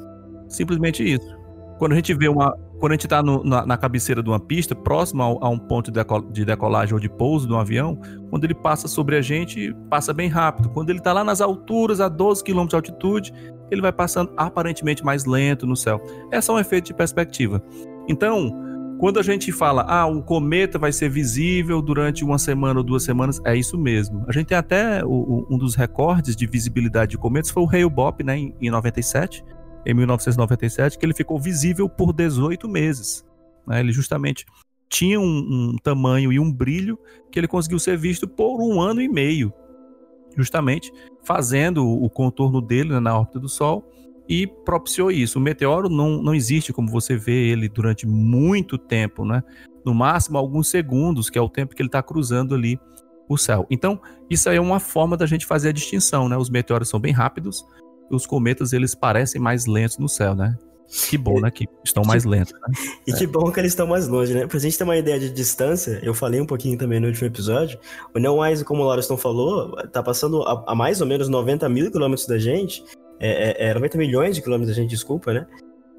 Simplesmente 0.47 1.03
isso. 1.03 1.39
Quando 1.77 1.93
a 1.93 1.95
gente 1.95 2.13
vê 2.13 2.27
uma. 2.27 2.55
Quando 2.79 2.93
a 2.93 2.95
gente 2.95 3.05
está 3.05 3.21
na, 3.21 3.65
na, 3.65 3.77
cabeceira 3.77 4.23
de 4.23 4.29
uma 4.29 4.39
pista, 4.39 4.73
próximo 4.73 5.21
a, 5.21 5.47
a 5.47 5.49
um 5.49 5.59
ponto 5.59 5.91
de, 5.91 5.99
de 6.31 6.45
decolagem 6.45 6.93
ou 6.93 6.99
de 6.99 7.09
pouso 7.09 7.45
de 7.45 7.53
um 7.53 7.59
avião, 7.59 7.99
quando 8.29 8.45
ele 8.45 8.53
passa 8.53 8.87
sobre 8.87 9.17
a 9.17 9.21
gente, 9.21 9.73
passa 9.89 10.13
bem 10.13 10.29
rápido. 10.29 10.69
Quando 10.69 10.89
ele 10.89 10.99
está 10.99 11.11
lá 11.11 11.23
nas 11.23 11.41
alturas, 11.41 11.99
a 11.99 12.07
12 12.07 12.41
km 12.43 12.67
de 12.67 12.75
altitude, 12.75 13.33
ele 13.69 13.81
vai 13.81 13.91
passando 13.91 14.31
aparentemente 14.37 15.03
mais 15.03 15.25
lento 15.25 15.67
no 15.67 15.75
céu. 15.75 16.01
É 16.31 16.39
só 16.39 16.55
um 16.55 16.59
efeito 16.59 16.85
de 16.85 16.93
perspectiva. 16.93 17.61
Então, 18.07 18.51
Quando 18.99 19.17
a 19.17 19.23
gente 19.23 19.49
fala, 19.53 19.83
ah, 19.83 20.05
o 20.05 20.21
cometa 20.21 20.77
vai 20.77 20.91
ser 20.91 21.09
visível 21.09 21.81
durante 21.81 22.25
uma 22.25 22.37
semana 22.37 22.81
ou 22.81 22.83
duas 22.83 23.01
semanas, 23.01 23.39
é 23.45 23.55
isso 23.55 23.77
mesmo. 23.77 24.25
A 24.27 24.33
gente 24.33 24.47
tem 24.47 24.57
até 24.57 25.05
o, 25.05 25.09
o, 25.09 25.47
um 25.49 25.57
dos 25.57 25.73
recordes 25.73 26.35
de 26.35 26.45
visibilidade 26.45 27.11
de 27.11 27.17
cometas 27.17 27.49
foi 27.49 27.63
o 27.63 27.65
Hale-Bopp, 27.65 28.25
né, 28.25 28.37
em, 28.37 28.53
em 28.59 28.69
97, 28.69 29.41
em 29.85 29.93
1997, 29.93 30.99
que 30.99 31.05
ele 31.05 31.13
ficou 31.13 31.39
visível 31.39 31.87
por 31.87 32.11
18 32.11 32.67
meses. 32.67 33.25
Né? 33.65 33.79
Ele 33.79 33.93
justamente 33.93 34.45
tinha 34.89 35.17
um, 35.17 35.23
um, 35.23 35.75
tamanho 35.81 36.33
e 36.33 36.37
um 36.37 36.51
brilho 36.51 36.99
que 37.31 37.39
ele 37.39 37.47
conseguiu 37.47 37.79
ser 37.79 37.97
visto 37.97 38.27
por 38.27 38.61
um 38.61 38.81
ano 38.81 39.01
e 39.01 39.07
meio, 39.07 39.53
justamente 40.35 40.91
fazendo 41.23 41.87
o 41.87 42.09
contorno 42.09 42.59
dele 42.59 42.89
né, 42.89 42.99
na 42.99 43.17
órbita 43.17 43.39
do 43.39 43.47
Sol 43.47 43.89
e 44.29 44.45
propiciou 44.45 45.09
isso. 45.09 45.39
O 45.39 45.41
meteoro 45.41 45.89
não, 45.89 46.21
não 46.21 46.35
existe 46.35 46.71
como 46.71 46.87
você 46.87 47.17
vê 47.17 47.49
ele 47.49 47.67
durante 47.67 48.05
muito 48.05 48.77
tempo, 48.77 49.25
né? 49.25 49.43
No 49.83 49.93
máximo 49.93 50.37
alguns 50.37 50.69
segundos, 50.69 51.31
que 51.31 51.39
é 51.39 51.41
o 51.41 51.49
tempo 51.49 51.75
que 51.75 51.81
ele 51.81 51.89
está 51.89 52.03
cruzando 52.03 52.53
ali 52.53 52.79
o 53.27 53.37
céu. 53.37 53.65
Então, 53.71 53.99
isso 54.29 54.47
aí 54.47 54.57
é 54.57 54.61
uma 54.61 54.79
forma 54.79 55.17
da 55.17 55.25
gente 55.25 55.47
fazer 55.47 55.69
a 55.69 55.71
distinção, 55.71 56.29
né? 56.29 56.37
Os 56.37 56.49
meteoros 56.49 56.89
são 56.89 56.99
bem 56.99 57.11
rápidos, 57.11 57.65
os 58.11 58.27
cometas 58.27 58.71
eles 58.71 58.93
parecem 58.93 59.41
mais 59.41 59.65
lentos 59.65 59.97
no 59.97 60.07
céu, 60.07 60.35
né? 60.35 60.55
Que 61.07 61.17
bom, 61.17 61.39
né? 61.39 61.51
Que 61.51 61.67
estão 61.83 62.03
mais 62.03 62.25
lentos. 62.25 62.53
Né? 62.53 62.73
E 63.07 63.13
que 63.13 63.25
bom 63.25 63.51
que 63.51 63.59
eles 63.59 63.71
estão 63.71 63.87
mais 63.87 64.07
longe, 64.07 64.33
né? 64.33 64.47
Pra 64.47 64.59
gente 64.59 64.77
ter 64.77 64.83
uma 64.83 64.97
ideia 64.97 65.19
de 65.19 65.29
distância, 65.31 65.99
eu 66.03 66.13
falei 66.13 66.41
um 66.41 66.45
pouquinho 66.45 66.77
também 66.77 66.99
no 66.99 67.07
último 67.07 67.27
episódio. 67.27 67.79
O 68.13 68.19
Neon 68.19 68.39
Wise, 68.39 68.65
como 68.65 68.83
o 68.83 68.85
Lauriston 68.85 69.17
falou, 69.17 69.75
tá 69.87 70.01
passando 70.01 70.41
a, 70.43 70.63
a, 70.67 70.75
mais 70.75 71.01
ou 71.01 71.07
menos 71.07 71.29
90 71.29 71.67
mil 71.69 71.91
quilômetros 71.91 72.27
da 72.27 72.37
gente. 72.37 72.83
É, 73.19 73.67
é, 73.67 73.69
é 73.69 73.73
90 73.73 73.97
milhões 73.97 74.35
de 74.35 74.41
quilômetros 74.41 74.75
da 74.75 74.81
gente, 74.81 74.89
desculpa, 74.89 75.33
né? 75.33 75.45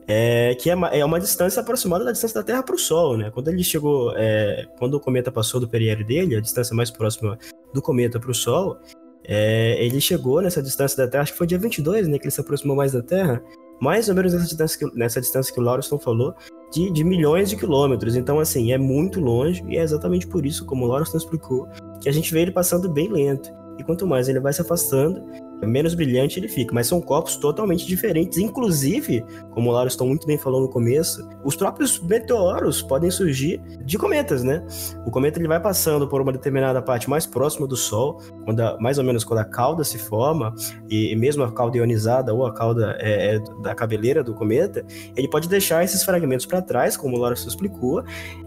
É, 0.08 0.54
que 0.56 0.70
é 0.70 0.74
uma, 0.74 0.88
é 0.88 1.04
uma 1.04 1.20
distância 1.20 1.60
aproximada 1.60 2.04
da 2.04 2.12
distância 2.12 2.40
da 2.40 2.44
Terra 2.44 2.62
para 2.62 2.74
o 2.74 2.78
Sol, 2.78 3.16
né? 3.16 3.30
Quando 3.30 3.48
ele 3.48 3.62
chegou, 3.62 4.12
é, 4.16 4.66
quando 4.78 4.94
o 4.94 5.00
cometa 5.00 5.30
passou 5.30 5.60
do 5.60 5.68
periélio 5.68 6.04
dele, 6.04 6.34
a 6.34 6.40
distância 6.40 6.74
mais 6.74 6.90
próxima 6.90 7.38
do 7.72 7.80
cometa 7.80 8.18
para 8.18 8.30
o 8.30 8.34
Sol, 8.34 8.78
é, 9.22 9.76
ele 9.84 10.00
chegou 10.00 10.40
nessa 10.40 10.62
distância 10.62 10.96
da 10.96 11.08
Terra, 11.08 11.22
acho 11.22 11.32
que 11.32 11.38
foi 11.38 11.46
dia 11.46 11.58
22, 11.58 12.08
né? 12.08 12.18
Que 12.18 12.24
ele 12.24 12.30
se 12.32 12.40
aproximou 12.40 12.74
mais 12.74 12.92
da 12.92 13.02
Terra, 13.02 13.40
mais 13.80 14.08
ou 14.08 14.14
menos 14.14 14.32
nessa 14.32 14.46
distância 14.46 14.78
que, 14.78 14.98
nessa 14.98 15.20
distância 15.20 15.54
que 15.54 15.60
o 15.60 15.62
Lauriston 15.62 15.98
falou, 15.98 16.34
de, 16.72 16.90
de 16.90 17.04
milhões 17.04 17.48
de 17.48 17.56
quilômetros. 17.56 18.16
Então, 18.16 18.40
assim, 18.40 18.72
é 18.72 18.78
muito 18.78 19.20
longe, 19.20 19.64
e 19.68 19.76
é 19.76 19.82
exatamente 19.82 20.26
por 20.26 20.44
isso, 20.44 20.64
como 20.64 20.84
o 20.84 20.88
Lauriston 20.88 21.18
explicou, 21.18 21.68
que 22.00 22.08
a 22.08 22.12
gente 22.12 22.32
vê 22.32 22.42
ele 22.42 22.50
passando 22.50 22.90
bem 22.90 23.08
lento. 23.08 23.52
E 23.78 23.84
quanto 23.84 24.06
mais 24.06 24.28
ele 24.28 24.40
vai 24.40 24.52
se 24.52 24.60
afastando, 24.60 25.22
menos 25.68 25.94
brilhante 25.94 26.38
ele 26.38 26.48
fica, 26.48 26.74
mas 26.74 26.86
são 26.86 27.00
corpos 27.00 27.36
totalmente 27.36 27.86
diferentes. 27.86 28.38
Inclusive, 28.38 29.24
como 29.50 29.70
o 29.70 29.72
Lauro 29.72 29.88
estão 29.88 30.06
muito 30.06 30.26
bem 30.26 30.38
falando 30.38 30.62
no 30.62 30.68
começo, 30.68 31.26
os 31.44 31.56
próprios 31.56 32.00
meteoros 32.00 32.82
podem 32.82 33.10
surgir 33.10 33.60
de 33.84 33.98
cometas, 33.98 34.42
né? 34.42 34.64
O 35.06 35.10
cometa 35.10 35.38
ele 35.38 35.48
vai 35.48 35.60
passando 35.60 36.08
por 36.08 36.20
uma 36.20 36.32
determinada 36.32 36.80
parte 36.80 37.08
mais 37.08 37.26
próxima 37.26 37.66
do 37.66 37.76
Sol, 37.76 38.20
quando 38.44 38.60
a, 38.60 38.78
mais 38.80 38.98
ou 38.98 39.04
menos 39.04 39.24
quando 39.24 39.40
a 39.40 39.44
cauda 39.44 39.84
se 39.84 39.98
forma, 39.98 40.54
e, 40.88 41.12
e 41.12 41.16
mesmo 41.16 41.42
a 41.42 41.52
cauda 41.52 41.76
ionizada 41.76 42.32
ou 42.32 42.46
a 42.46 42.52
cauda 42.52 42.96
é, 43.00 43.36
é, 43.36 43.38
da 43.62 43.74
cabeleira 43.74 44.22
do 44.22 44.34
cometa, 44.34 44.84
ele 45.16 45.28
pode 45.28 45.48
deixar 45.48 45.84
esses 45.84 46.02
fragmentos 46.02 46.46
para 46.46 46.62
trás, 46.62 46.96
como 46.96 47.16
o 47.16 47.18
Lauro 47.18 47.34
explicou, 47.34 48.02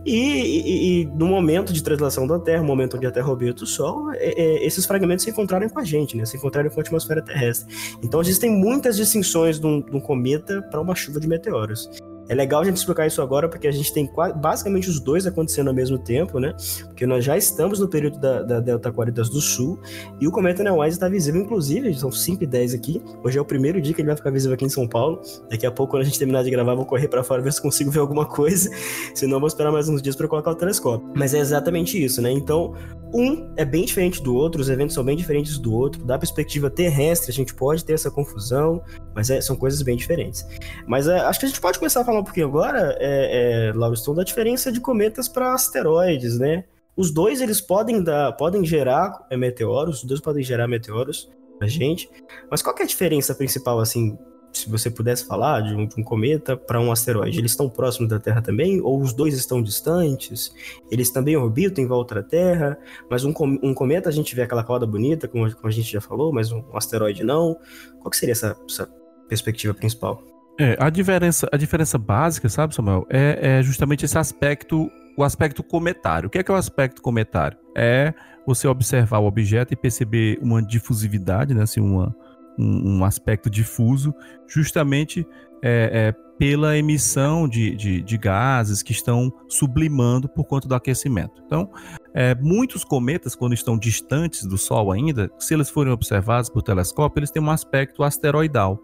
e, 0.05 0.15
e, 0.15 1.01
e, 1.01 1.05
no 1.05 1.27
momento 1.27 1.71
de 1.73 1.81
translação 1.81 2.27
da 2.27 2.39
Terra, 2.39 2.61
no 2.61 2.67
momento 2.67 2.97
onde 2.97 3.05
a 3.05 3.11
Terra 3.11 3.29
orbita 3.29 3.63
o 3.63 3.67
Sol, 3.67 4.11
é, 4.13 4.41
é, 4.41 4.65
esses 4.65 4.85
fragmentos 4.85 5.23
se 5.23 5.31
encontrarem 5.31 5.69
com 5.69 5.79
a 5.79 5.83
gente, 5.83 6.17
né? 6.17 6.25
Se 6.25 6.37
encontrarem 6.37 6.69
com 6.69 6.79
a 6.79 6.83
terrestre. 7.21 7.73
Então 8.01 8.21
existem 8.21 8.51
muitas 8.51 8.97
distinções 8.97 9.59
de 9.59 9.65
um, 9.65 9.81
de 9.81 9.95
um 9.95 9.99
cometa 9.99 10.61
para 10.63 10.81
uma 10.81 10.95
chuva 10.95 11.19
de 11.19 11.27
meteoros. 11.27 11.89
É 12.33 12.35
legal 12.35 12.61
a 12.61 12.65
gente 12.65 12.77
explicar 12.77 13.05
isso 13.05 13.21
agora, 13.21 13.47
porque 13.47 13.67
a 13.67 13.71
gente 13.71 13.93
tem 13.93 14.11
basicamente 14.37 14.89
os 14.89 14.99
dois 14.99 15.27
acontecendo 15.27 15.67
ao 15.67 15.73
mesmo 15.73 15.99
tempo, 15.99 16.39
né? 16.39 16.55
Porque 16.85 17.05
nós 17.05 17.23
já 17.23 17.37
estamos 17.37 17.79
no 17.79 17.87
período 17.87 18.17
da, 18.17 18.41
da 18.41 18.59
Delta 18.59 18.89
Aquaridas 18.89 19.29
do 19.29 19.39
Sul, 19.39 19.79
e 20.19 20.27
o 20.27 20.31
cometa 20.31 20.63
Neowise 20.63 20.95
está 20.95 21.07
visível, 21.07 21.39
inclusive, 21.39 21.93
são 21.93 22.11
5 22.11 22.43
e 22.43 22.47
10 22.47 22.73
aqui. 22.73 23.03
Hoje 23.23 23.37
é 23.37 23.41
o 23.41 23.45
primeiro 23.45 23.79
dia 23.79 23.93
que 23.93 24.01
ele 24.01 24.07
vai 24.07 24.15
ficar 24.15 24.31
visível 24.31 24.55
aqui 24.55 24.65
em 24.65 24.69
São 24.69 24.87
Paulo. 24.87 25.21
Daqui 25.47 25.67
a 25.67 25.71
pouco, 25.71 25.91
quando 25.91 26.01
a 26.01 26.05
gente 26.05 26.17
terminar 26.17 26.43
de 26.43 26.49
gravar, 26.49 26.73
vou 26.73 26.87
correr 26.87 27.07
para 27.07 27.23
fora 27.23 27.39
ver 27.39 27.53
se 27.53 27.61
consigo 27.61 27.91
ver 27.91 27.99
alguma 27.99 28.25
coisa. 28.25 28.67
Senão, 29.13 29.39
vou 29.39 29.47
esperar 29.47 29.71
mais 29.71 29.87
uns 29.87 30.01
dias 30.01 30.15
para 30.15 30.27
colocar 30.27 30.49
o 30.49 30.55
telescópio. 30.55 31.07
Mas 31.15 31.35
é 31.35 31.37
exatamente 31.37 32.03
isso, 32.03 32.19
né? 32.19 32.31
Então, 32.31 32.73
um 33.13 33.53
é 33.55 33.63
bem 33.63 33.85
diferente 33.85 34.23
do 34.23 34.33
outro, 34.33 34.59
os 34.59 34.69
eventos 34.69 34.95
são 34.95 35.03
bem 35.03 35.15
diferentes 35.15 35.59
do 35.59 35.71
outro. 35.71 36.03
Da 36.03 36.17
perspectiva 36.17 36.67
terrestre, 36.67 37.29
a 37.29 37.33
gente 37.33 37.53
pode 37.53 37.85
ter 37.85 37.93
essa 37.93 38.09
confusão, 38.09 38.81
mas 39.13 39.29
é, 39.29 39.39
são 39.39 39.55
coisas 39.55 39.83
bem 39.83 39.95
diferentes. 39.95 40.43
Mas 40.87 41.07
é, 41.07 41.19
acho 41.19 41.39
que 41.39 41.45
a 41.45 41.49
gente 41.49 41.61
pode 41.61 41.77
começar 41.77 42.01
a 42.01 42.05
falar 42.05 42.22
um 42.23 42.25
pouquinho 42.25 42.47
agora, 42.47 42.97
é, 42.99 43.67
é, 43.69 43.73
Lauriston, 43.73 44.15
da 44.15 44.23
diferença 44.23 44.71
de 44.71 44.79
cometas 44.79 45.27
para 45.27 45.53
asteroides, 45.53 46.39
né? 46.39 46.63
Os 46.95 47.11
dois, 47.11 47.41
eles 47.41 47.59
podem 47.59 48.01
dar, 48.01 48.31
podem 48.33 48.65
gerar 48.65 49.25
é, 49.29 49.37
meteoros, 49.37 49.97
os 49.99 50.03
dois 50.03 50.21
podem 50.21 50.43
gerar 50.43 50.67
meteoros 50.67 51.29
pra 51.59 51.67
gente, 51.67 52.09
mas 52.49 52.61
qual 52.61 52.75
é 52.79 52.83
a 52.83 52.85
diferença 52.85 53.35
principal, 53.35 53.79
assim, 53.79 54.17
se 54.53 54.69
você 54.69 54.89
pudesse 54.89 55.25
falar 55.25 55.61
de 55.61 55.73
um, 55.73 55.87
de 55.87 55.99
um 55.99 56.03
cometa 56.03 56.55
para 56.55 56.79
um 56.79 56.91
asteroide, 56.91 57.39
eles 57.39 57.51
estão 57.51 57.67
próximos 57.67 58.09
da 58.09 58.19
Terra 58.19 58.41
também? 58.41 58.79
Ou 58.79 59.01
os 59.01 59.11
dois 59.11 59.33
estão 59.35 59.61
distantes? 59.61 60.53
Eles 60.91 61.09
também 61.09 61.35
orbitam 61.35 61.83
em 61.83 61.87
volta 61.87 62.15
da 62.15 62.23
Terra? 62.23 62.77
Mas 63.09 63.25
um, 63.25 63.33
um 63.63 63.73
cometa 63.73 64.09
a 64.09 64.11
gente 64.11 64.35
vê 64.35 64.43
aquela 64.43 64.63
cauda 64.63 64.85
bonita, 64.85 65.27
como, 65.27 65.51
como 65.55 65.67
a 65.67 65.71
gente 65.71 65.91
já 65.91 65.99
falou, 65.99 66.31
mas 66.31 66.51
um, 66.51 66.59
um 66.71 66.77
asteroide 66.77 67.23
não. 67.23 67.57
Qual 67.99 68.13
seria 68.13 68.33
essa, 68.33 68.55
essa 68.69 68.87
perspectiva 69.27 69.73
principal? 69.73 70.23
É, 70.59 70.77
a 70.79 70.89
diferença, 70.89 71.47
a 71.51 71.57
diferença 71.57 71.97
básica, 71.97 72.47
sabe, 72.47 72.75
Samuel, 72.75 73.07
é, 73.09 73.59
é 73.59 73.63
justamente 73.63 74.05
esse 74.05 74.17
aspecto, 74.17 74.91
o 75.17 75.23
aspecto 75.23 75.63
cometário. 75.63 76.27
O 76.27 76.29
que 76.29 76.37
é, 76.37 76.43
que 76.43 76.51
é 76.51 76.53
o 76.53 76.57
aspecto 76.57 77.01
cometário? 77.01 77.57
É 77.75 78.13
você 78.45 78.67
observar 78.67 79.19
o 79.19 79.25
objeto 79.25 79.73
e 79.73 79.75
perceber 79.75 80.37
uma 80.41 80.61
difusividade, 80.61 81.53
né, 81.53 81.63
assim, 81.63 81.81
uma, 81.81 82.15
um, 82.57 82.97
um 82.97 83.05
aspecto 83.05 83.49
difuso, 83.49 84.13
justamente 84.47 85.25
é, 85.63 86.09
é, 86.09 86.15
pela 86.37 86.77
emissão 86.77 87.47
de, 87.47 87.75
de, 87.75 88.01
de, 88.01 88.17
gases 88.17 88.83
que 88.83 88.91
estão 88.91 89.31
sublimando 89.47 90.27
por 90.27 90.43
conta 90.43 90.67
do 90.67 90.75
aquecimento. 90.75 91.41
Então, 91.45 91.71
é, 92.13 92.35
muitos 92.35 92.83
cometas, 92.83 93.33
quando 93.33 93.53
estão 93.53 93.77
distantes 93.77 94.45
do 94.45 94.57
Sol 94.57 94.91
ainda, 94.91 95.31
se 95.39 95.53
eles 95.53 95.69
forem 95.69 95.93
observados 95.93 96.49
por 96.49 96.61
telescópio, 96.61 97.21
eles 97.21 97.31
têm 97.31 97.41
um 97.41 97.49
aspecto 97.49 98.03
asteroidal. 98.03 98.79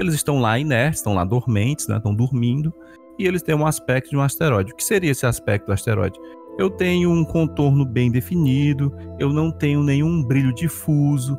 Eles 0.00 0.14
estão 0.14 0.40
lá 0.40 0.58
inertes, 0.58 1.00
estão 1.00 1.12
lá 1.12 1.24
dormentes, 1.24 1.86
né, 1.86 1.98
estão 1.98 2.14
dormindo, 2.14 2.72
e 3.18 3.26
eles 3.26 3.42
têm 3.42 3.54
um 3.54 3.66
aspecto 3.66 4.08
de 4.08 4.16
um 4.16 4.22
asteroide. 4.22 4.72
O 4.72 4.74
que 4.74 4.82
seria 4.82 5.10
esse 5.10 5.26
aspecto 5.26 5.66
do 5.66 5.72
asteroide? 5.74 6.18
Eu 6.58 6.70
tenho 6.70 7.10
um 7.10 7.22
contorno 7.22 7.84
bem 7.84 8.10
definido, 8.10 8.96
eu 9.18 9.30
não 9.30 9.52
tenho 9.52 9.82
nenhum 9.82 10.24
brilho 10.24 10.54
difuso, 10.54 11.38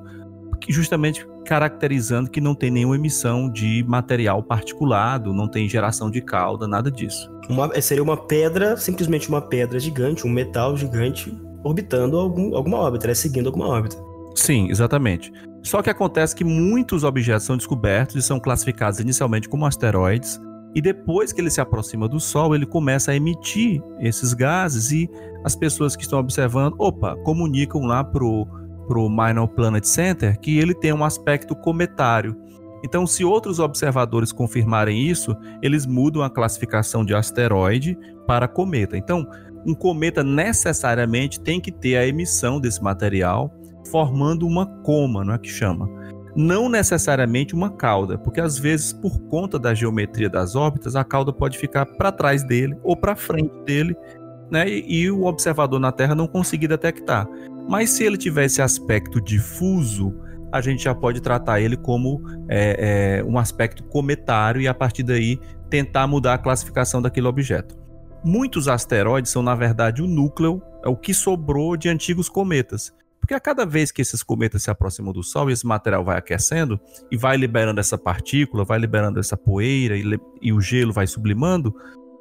justamente 0.69 1.26
caracterizando 1.43 2.30
que 2.30 2.39
não 2.39 2.54
tem 2.54 2.69
nenhuma 2.69 2.95
emissão 2.95 3.52
de 3.52 3.84
material 3.88 4.43
particulado, 4.43 5.34
não 5.34 5.47
tem 5.47 5.67
geração 5.67 6.12
de 6.12 6.21
cauda, 6.21 6.67
nada 6.67 6.91
disso. 6.91 7.32
Uma, 7.50 7.82
seria 7.82 8.04
uma 8.04 8.15
pedra, 8.15 8.78
simplesmente 8.78 9.28
uma 9.28 9.41
pedra 9.41 9.80
gigante, 9.80 10.28
um 10.28 10.30
metal 10.30 10.78
gigante, 10.78 11.36
orbitando 11.63 12.15
algum, 12.15 12.56
alguma 12.56 12.78
órbita, 12.78 13.08
né? 13.08 13.15
seguindo 13.15 13.47
alguma 13.47 13.67
órbita. 13.67 14.11
Sim, 14.36 14.70
exatamente. 14.70 15.32
Só 15.63 15.82
que 15.82 15.89
acontece 15.89 16.36
que 16.36 16.44
muitos 16.44 17.04
objetos 17.04 17.46
são 17.46 17.58
descobertos 17.58 18.15
e 18.15 18.22
são 18.22 18.39
classificados 18.39 19.00
inicialmente 19.00 19.48
como 19.48 19.65
asteroides, 19.65 20.39
e 20.74 20.82
depois 20.82 21.34
que 21.34 21.41
ele 21.41 21.50
se 21.50 21.60
aproxima 21.60 22.08
do 22.08 22.20
Sol, 22.20 22.56
ele 22.56 22.65
começa 22.65 23.12
a 23.12 23.15
emitir 23.15 23.82
esses 24.00 24.34
gases 24.34 24.91
e 24.91 25.10
as 25.44 25.56
pessoas 25.56 25.96
que 25.96 26.04
estão 26.04 26.17
observando, 26.17 26.76
opa, 26.80 27.15
comunicam 27.24 27.82
lá 27.82 28.04
pro 28.04 28.48
para 28.88 29.00
o 29.00 29.10
Minor 29.10 29.48
Planet 29.48 29.86
Center 29.86 30.38
que 30.39 30.58
ele 30.58 30.74
tem 30.74 30.91
um 30.91 31.06
aspecto 31.06 31.56
cometário. 31.56 32.36
Então, 32.84 33.06
se 33.06 33.24
outros 33.24 33.60
observadores 33.60 34.32
confirmarem 34.32 35.08
isso, 35.08 35.36
eles 35.62 35.86
mudam 35.86 36.24
a 36.24 36.30
classificação 36.30 37.06
de 37.06 37.13
asteroide 37.13 37.98
para 38.28 38.48
cometa. 38.48 38.98
Então, 38.98 39.26
um 39.65 39.74
cometa 39.74 40.24
necessariamente 40.24 41.39
tem 41.39 41.62
que 41.62 41.72
ter 41.72 41.96
a 41.96 42.08
emissão 42.08 42.60
desse 42.60 42.84
material, 42.84 43.54
formando 43.89 44.46
uma 44.46 44.65
coma, 44.65 45.24
não 45.24 45.34
é 45.34 45.38
que 45.38 45.50
chama. 45.50 45.89
Não 46.36 46.70
necessariamente 46.70 47.54
uma 47.54 47.70
cauda, 47.70 48.17
porque 48.17 48.39
às 48.39 48.58
vezes, 48.58 48.94
por 48.94 49.20
conta 49.24 49.60
da 49.60 49.74
geometria 49.74 50.30
das 50.30 50.56
órbitas, 50.56 50.96
a 50.96 51.04
cauda 51.04 51.34
pode 51.34 51.58
ficar 51.58 51.86
para 51.86 52.12
trás 52.12 52.44
dele 52.44 52.76
ou 52.84 52.96
para 52.96 53.15
frente 53.15 53.52
dele, 53.65 53.96
né? 54.50 54.70
E, 54.70 55.02
e 55.02 55.12
o 55.12 55.26
observador 55.26 55.80
na 55.80 55.91
Terra 55.91 56.15
não 56.15 56.28
conseguir 56.28 56.67
detectar. 56.67 57.28
Mas 57.67 57.89
se 57.91 58.04
ele 58.04 58.17
tiver 58.17 58.46
esse 58.46 58.62
aspecto 58.62 59.20
difuso, 59.22 60.15
a 60.52 60.62
gente 60.62 60.84
já 60.84 60.94
pode 60.94 61.22
tratar 61.22 61.62
ele 61.62 61.78
como 61.78 62.22
é, 62.50 63.20
é, 63.20 63.24
um 63.24 63.38
aspecto 63.38 63.84
cometário 63.84 64.62
e 64.62 64.67
a 64.67 64.74
partir 64.74 65.04
daí 65.04 65.39
tentar 65.70 66.06
mudar 66.08 66.34
a 66.34 66.38
classificação 66.38 67.02
daquele 67.02 67.28
objeto. 67.28 67.76
Muitos 68.24 68.67
asteroides 68.67 69.32
são, 69.32 69.41
na 69.41 69.56
verdade, 69.56 70.02
o 70.02 70.08
núcleo, 70.08 70.62
é 70.84 70.89
o 70.89 70.96
que 70.96 71.13
sobrou 71.13 71.78
de 71.78 71.89
antigos 71.89 72.28
cometas. 72.30 72.94
Porque 73.32 73.38
a 73.38 73.39
cada 73.39 73.65
vez 73.65 73.94
que 73.94 74.02
esses 74.02 74.22
cometas 74.22 74.63
se 74.63 74.70
aproximam 74.70 75.13
do 75.13 75.24
Sol 75.24 75.50
e 75.50 75.54
esse 75.54 75.65
material 75.65 76.04
vai 76.04 76.17
aquecendo 76.17 76.78
e 77.10 77.15
vai 77.15 77.38
liberando 77.38 77.80
essa 77.80 77.98
partícula, 77.98 78.65
vai 78.65 78.78
liberando 78.78 79.22
essa 79.22 79.38
poeira 79.38 79.96
e, 79.96 80.04
e 80.41 80.52
o 80.52 80.60
gelo 80.60 80.91
vai 80.91 81.08
sublimando, 81.08 81.74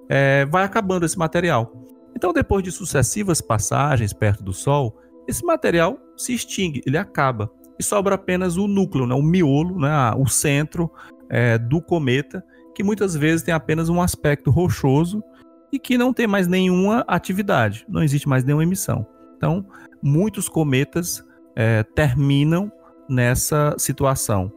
é, 0.09 0.45
vai 0.45 0.63
acabando 0.63 1.05
esse 1.05 1.19
material. 1.19 1.73
Então, 2.15 2.33
depois 2.33 2.63
de 2.63 2.71
sucessivas 2.71 3.41
passagens 3.41 4.13
perto 4.13 4.45
do 4.45 4.53
Sol, 4.53 4.97
esse 5.27 5.45
material 5.45 5.99
se 6.17 6.33
extingue, 6.33 6.81
ele 6.87 6.97
acaba. 6.97 7.51
E 7.77 7.83
sobra 7.83 8.15
apenas 8.15 8.57
o 8.57 8.69
núcleo, 8.69 9.05
né, 9.05 9.15
o 9.17 9.23
miolo, 9.23 9.81
né, 9.81 10.15
o 10.17 10.29
centro 10.29 10.89
é, 11.29 11.59
do 11.59 11.83
cometa, 11.83 12.41
que 12.73 12.85
muitas 12.85 13.17
vezes 13.17 13.43
tem 13.43 13.53
apenas 13.53 13.89
um 13.89 14.01
aspecto 14.01 14.49
rochoso 14.49 15.21
e 15.73 15.79
que 15.81 15.99
não 15.99 16.13
tem 16.13 16.29
mais 16.29 16.47
nenhuma 16.47 17.05
atividade, 17.09 17.85
não 17.89 18.01
existe 18.01 18.29
mais 18.29 18.45
nenhuma 18.45 18.63
emissão. 18.63 19.05
Então, 19.37 19.67
muitos 20.03 20.49
cometas 20.49 21.25
é, 21.57 21.83
terminam 21.83 22.71
nessa 23.09 23.75
situação. 23.79 24.53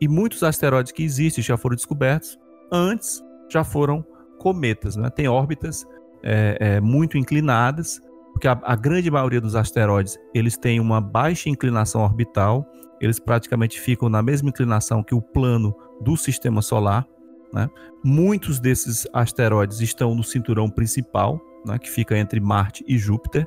E 0.00 0.06
muitos 0.06 0.42
asteroides 0.42 0.92
que 0.92 1.02
existem 1.02 1.42
já 1.42 1.56
foram 1.56 1.74
descobertos 1.74 2.38
antes 2.70 3.22
já 3.48 3.64
foram 3.64 4.04
cometas. 4.38 4.96
Né? 4.96 5.10
Tem 5.10 5.28
órbitas 5.28 5.86
é, 6.22 6.56
é, 6.60 6.80
muito 6.80 7.18
inclinadas, 7.18 8.00
porque 8.32 8.46
a, 8.46 8.58
a, 8.62 8.76
grande 8.76 9.10
maioria 9.10 9.40
dos 9.40 9.56
asteroides 9.56 10.18
eles 10.34 10.56
têm 10.56 10.80
uma 10.80 11.00
baixa 11.00 11.48
inclinação 11.48 12.02
orbital, 12.02 12.66
eles 13.00 13.18
praticamente 13.18 13.80
ficam 13.80 14.08
na 14.08 14.22
mesma 14.22 14.48
inclinação 14.48 15.02
que 15.02 15.14
o 15.14 15.22
plano 15.22 15.74
do 16.00 16.16
sistema 16.16 16.62
solar. 16.62 17.06
Né? 17.52 17.68
Muitos 18.04 18.60
desses 18.60 19.06
asteroides 19.12 19.80
estão 19.80 20.14
no 20.14 20.22
cinturão 20.22 20.68
principal, 20.68 21.40
né, 21.66 21.78
que 21.78 21.90
fica 21.90 22.16
entre 22.16 22.40
Marte 22.40 22.84
e 22.86 22.98
Júpiter. 22.98 23.46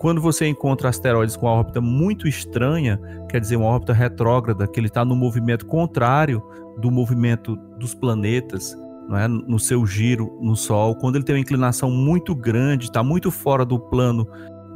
Quando 0.00 0.18
você 0.18 0.46
encontra 0.46 0.88
asteroides 0.88 1.36
com 1.36 1.44
uma 1.44 1.52
órbita 1.52 1.78
muito 1.78 2.26
estranha, 2.26 2.98
quer 3.28 3.38
dizer, 3.38 3.56
uma 3.56 3.66
órbita 3.66 3.92
retrógrada, 3.92 4.66
que 4.66 4.80
ele 4.80 4.86
está 4.86 5.04
no 5.04 5.14
movimento 5.14 5.66
contrário 5.66 6.42
do 6.78 6.90
movimento 6.90 7.54
dos 7.78 7.92
planetas, 7.92 8.74
é? 9.14 9.28
no 9.28 9.58
seu 9.58 9.84
giro 9.84 10.38
no 10.40 10.56
Sol, 10.56 10.96
quando 10.96 11.16
ele 11.16 11.24
tem 11.24 11.34
uma 11.34 11.40
inclinação 11.42 11.90
muito 11.90 12.34
grande, 12.34 12.86
está 12.86 13.02
muito 13.02 13.30
fora 13.30 13.62
do 13.62 13.78
plano 13.78 14.26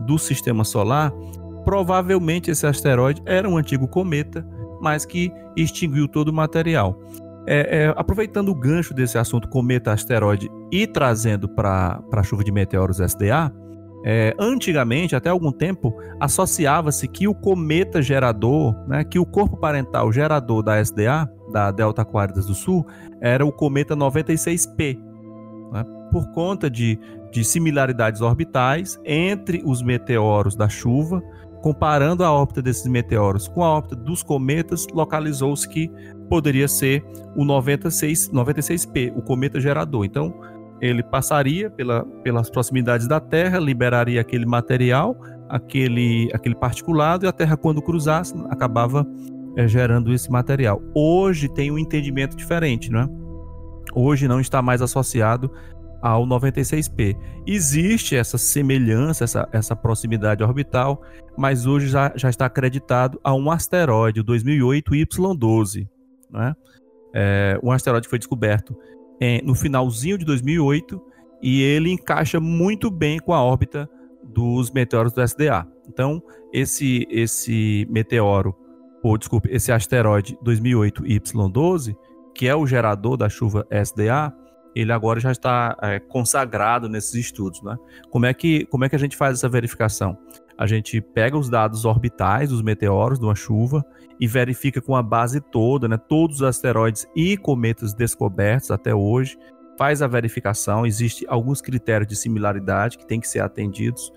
do 0.01 0.19
sistema 0.19 0.63
solar, 0.63 1.11
provavelmente 1.65 2.51
esse 2.51 2.67
asteroide 2.67 3.23
era 3.25 3.49
um 3.49 3.57
antigo 3.57 3.89
cometa, 3.89 4.47
mas 4.83 5.07
que 5.07 5.33
extinguiu 5.57 6.07
todo 6.07 6.29
o 6.29 6.35
material. 6.35 7.01
É, 7.47 7.85
é, 7.85 7.95
aproveitando 7.97 8.51
o 8.51 8.55
gancho 8.55 8.93
desse 8.93 9.17
assunto 9.17 9.49
cometa 9.49 9.91
asteroide 9.91 10.51
e 10.71 10.87
trazendo 10.87 11.49
para 11.49 12.05
a 12.13 12.23
chuva 12.23 12.45
de 12.45 12.53
meteoros 12.53 13.01
SDA, 13.01 13.51
é, 14.07 14.35
antigamente, 14.39 15.17
até 15.17 15.31
algum 15.31 15.51
tempo, 15.51 15.97
associava-se 16.21 17.09
que 17.09 17.27
o 17.27 17.35
cometa 17.35 18.03
gerador, 18.03 18.77
né, 18.87 19.03
que 19.03 19.19
o 19.19 19.25
corpo 19.25 19.57
parental 19.57 20.13
gerador 20.13 20.63
da 20.63 20.79
SDA, 20.79 21.27
da 21.51 21.71
Delta 21.71 22.03
Aquaridas 22.03 22.45
do 22.45 22.55
Sul, 22.55 22.87
era 23.19 23.47
o 23.47 23.51
cometa 23.51 23.97
96P, 23.97 24.99
né, 25.73 25.85
por 26.13 26.31
conta 26.33 26.69
de, 26.69 26.99
de 27.33 27.43
similaridades 27.43 28.21
orbitais 28.21 29.01
entre 29.07 29.63
os 29.65 29.83
meteoros 29.83 30.55
da 30.55 30.69
chuva, 30.69 31.23
comparando 31.63 32.23
a 32.23 32.31
órbita 32.31 32.61
desses 32.61 32.87
meteoros 32.87 33.49
com 33.49 33.65
a 33.65 33.71
órbita 33.71 33.97
dos 33.97 34.23
cometas, 34.23 34.87
localizou-se 34.93 35.67
que 35.67 35.91
poderia 36.29 36.69
ser 36.69 37.03
o 37.35 37.43
96, 37.43 38.31
96P, 38.31 39.15
o 39.17 39.23
cometa 39.23 39.59
gerador. 39.59 40.05
Então, 40.05 40.39
ele 40.81 41.03
passaria 41.03 41.71
pela, 41.71 42.05
pelas 42.23 42.51
proximidades 42.51 43.07
da 43.07 43.21
Terra, 43.21 43.59
liberaria 43.59 44.21
aquele 44.21 44.47
material, 44.47 45.17
aquele, 45.49 46.29
aquele 46.33 46.55
particulado, 46.55 47.25
e 47.25 47.29
a 47.29 47.33
Terra, 47.33 47.57
quando 47.57 47.81
cruzasse, 47.81 48.35
acabava 48.51 49.07
é, 49.57 49.67
gerando 49.69 50.13
esse 50.13 50.31
material. 50.31 50.83
Hoje 50.95 51.49
tem 51.49 51.71
um 51.71 51.79
entendimento 51.79 52.37
diferente, 52.37 52.91
não 52.91 53.01
é? 53.01 53.09
Hoje 53.95 54.27
não 54.27 54.41
está 54.41 54.61
mais 54.61 54.83
associado 54.83 55.51
ao 56.03 56.27
96P. 56.27 57.17
Existe 57.47 58.17
essa 58.17 58.37
semelhança, 58.37 59.25
essa, 59.25 59.49
essa 59.53 59.77
proximidade 59.77 60.43
orbital, 60.43 61.01
mas 61.37 61.65
hoje 61.65 61.89
já, 61.89 62.13
já 62.15 62.29
está 62.29 62.47
acreditado 62.47 63.19
a 63.25 63.33
um 63.35 63.51
asteroide, 63.51 64.21
o 64.21 64.25
2008 64.25 64.93
Y12. 64.93 65.89
Né? 66.31 66.55
É, 67.15 67.59
um 67.63 67.71
asteroide 67.71 68.09
foi 68.09 68.19
descoberto 68.19 68.77
é, 69.21 69.41
no 69.43 69.55
finalzinho 69.55 70.19
de 70.19 70.25
2008 70.25 71.01
e 71.43 71.63
ele 71.63 71.91
encaixa 71.91 72.41
muito 72.41 72.91
bem 72.91 73.19
com 73.19 73.33
a 73.33 73.43
órbita 73.43 73.89
dos 74.23 74.71
meteoros 74.71 75.13
do 75.13 75.23
SDA. 75.23 75.67
Então, 75.89 76.23
esse 76.53 77.07
esse 77.11 77.87
meteoro, 77.91 78.55
ou 79.03 79.19
desculpe, 79.19 79.49
esse 79.51 79.71
asteroide 79.71 80.39
2008 80.43 81.03
Y12, 81.03 81.95
que 82.35 82.49
é 82.49 82.57
o 82.57 82.67
gerador 82.67 83.17
da 83.17 83.29
chuva 83.29 83.67
SDA, 83.71 84.33
ele 84.75 84.93
agora 84.93 85.21
já 85.21 85.31
está 85.31 85.77
é, 85.83 86.01
consagrado 86.01 86.89
nesses 86.89 87.15
estudos, 87.15 87.63
né? 87.63 87.77
Como 88.11 88.27
é 88.27 88.35
que 88.35 88.65
como 88.67 88.85
é 88.85 88.89
que 88.89 88.97
a 88.97 88.99
gente 88.99 89.17
faz 89.17 89.39
essa 89.39 89.49
verificação? 89.49 90.19
A 90.57 90.67
gente 90.67 91.01
pega 91.01 91.37
os 91.37 91.49
dados 91.49 91.85
orbitais 91.85 92.51
dos 92.51 92.63
meteoros 92.63 93.19
de 93.19 93.25
uma 93.25 93.35
chuva 93.35 93.85
e 94.21 94.27
verifica 94.27 94.81
com 94.81 94.95
a 94.95 95.03
base 95.03 95.41
toda, 95.41 95.89
né, 95.89 95.97
todos 95.97 96.37
os 96.37 96.43
asteroides 96.43 97.07
e 97.15 97.37
cometas 97.37 97.93
descobertos 97.93 98.71
até 98.71 98.95
hoje, 98.95 99.37
faz 99.77 100.01
a 100.01 100.07
verificação, 100.07 100.87
existe 100.87 101.27
alguns 101.29 101.61
critérios 101.61 102.09
de 102.09 102.15
similaridade 102.15 102.97
que 102.97 103.07
tem 103.07 103.19
que 103.19 103.27
ser 103.27 103.41
atendidos. 103.41 104.13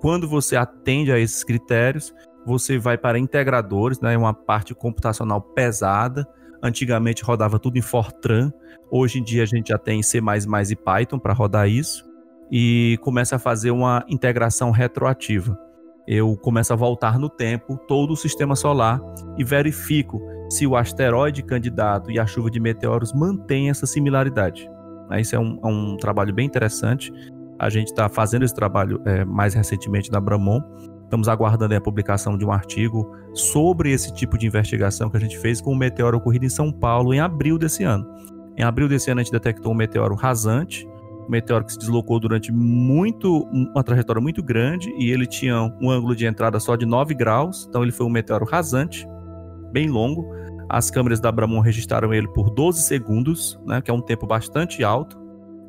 Quando 0.00 0.28
você 0.28 0.56
atende 0.56 1.10
a 1.10 1.18
esses 1.18 1.42
critérios, 1.42 2.14
você 2.44 2.78
vai 2.78 2.98
para 2.98 3.18
integradores, 3.18 4.00
né, 4.00 4.16
uma 4.16 4.34
parte 4.34 4.74
computacional 4.74 5.40
pesada. 5.40 6.26
Antigamente 6.62 7.24
rodava 7.24 7.58
tudo 7.58 7.78
em 7.78 7.82
Fortran, 7.82 8.52
hoje 8.90 9.18
em 9.18 9.22
dia 9.22 9.42
a 9.42 9.46
gente 9.46 9.68
já 9.68 9.78
tem 9.78 10.02
C++ 10.02 10.18
e 10.18 10.76
Python 10.76 11.18
para 11.18 11.32
rodar 11.32 11.66
isso 11.66 12.04
e 12.50 12.98
começa 13.00 13.36
a 13.36 13.38
fazer 13.38 13.70
uma 13.70 14.04
integração 14.08 14.70
retroativa 14.70 15.69
eu 16.06 16.36
começo 16.36 16.72
a 16.72 16.76
voltar 16.76 17.18
no 17.18 17.28
tempo 17.28 17.76
todo 17.86 18.12
o 18.12 18.16
sistema 18.16 18.56
solar 18.56 19.00
e 19.38 19.44
verifico 19.44 20.20
se 20.50 20.66
o 20.66 20.76
asteroide 20.76 21.42
candidato 21.42 22.10
e 22.10 22.18
a 22.18 22.26
chuva 22.26 22.50
de 22.50 22.58
meteoros 22.58 23.12
mantêm 23.12 23.70
essa 23.70 23.86
similaridade. 23.86 24.68
Isso 25.18 25.34
é 25.34 25.38
um, 25.38 25.58
é 25.62 25.66
um 25.66 25.96
trabalho 25.96 26.34
bem 26.34 26.46
interessante. 26.46 27.12
A 27.58 27.68
gente 27.68 27.88
está 27.88 28.08
fazendo 28.08 28.44
esse 28.44 28.54
trabalho 28.54 29.00
é, 29.04 29.24
mais 29.24 29.54
recentemente 29.54 30.10
na 30.10 30.20
Bramon. 30.20 30.60
Estamos 31.04 31.28
aguardando 31.28 31.74
a 31.74 31.80
publicação 31.80 32.38
de 32.38 32.44
um 32.44 32.52
artigo 32.52 33.10
sobre 33.34 33.92
esse 33.92 34.12
tipo 34.14 34.38
de 34.38 34.46
investigação 34.46 35.10
que 35.10 35.16
a 35.16 35.20
gente 35.20 35.38
fez 35.38 35.60
com 35.60 35.72
um 35.72 35.76
meteoro 35.76 36.18
ocorrido 36.18 36.44
em 36.44 36.48
São 36.48 36.72
Paulo 36.72 37.12
em 37.12 37.20
abril 37.20 37.58
desse 37.58 37.82
ano. 37.82 38.06
Em 38.56 38.62
abril 38.62 38.88
desse 38.88 39.10
ano, 39.10 39.20
a 39.20 39.24
gente 39.24 39.32
detectou 39.32 39.72
um 39.72 39.74
meteoro 39.74 40.14
rasante, 40.14 40.86
meteoro 41.30 41.64
que 41.64 41.72
se 41.72 41.78
deslocou 41.78 42.18
durante 42.18 42.52
muito 42.52 43.44
uma 43.52 43.82
trajetória 43.82 44.20
muito 44.20 44.42
grande 44.42 44.92
e 44.98 45.10
ele 45.10 45.26
tinha 45.26 45.72
um 45.80 45.90
ângulo 45.90 46.14
de 46.14 46.26
entrada 46.26 46.58
só 46.58 46.76
de 46.76 46.84
9 46.84 47.14
graus, 47.14 47.66
então 47.68 47.82
ele 47.82 47.92
foi 47.92 48.06
um 48.06 48.10
meteoro 48.10 48.44
rasante, 48.44 49.06
bem 49.72 49.88
longo. 49.88 50.28
As 50.68 50.90
câmeras 50.90 51.20
da 51.20 51.32
Bramon 51.32 51.60
registraram 51.60 52.14
ele 52.14 52.28
por 52.28 52.50
12 52.50 52.82
segundos, 52.82 53.58
né, 53.66 53.80
que 53.80 53.90
é 53.90 53.94
um 53.94 54.00
tempo 54.00 54.26
bastante 54.26 54.84
alto 54.84 55.18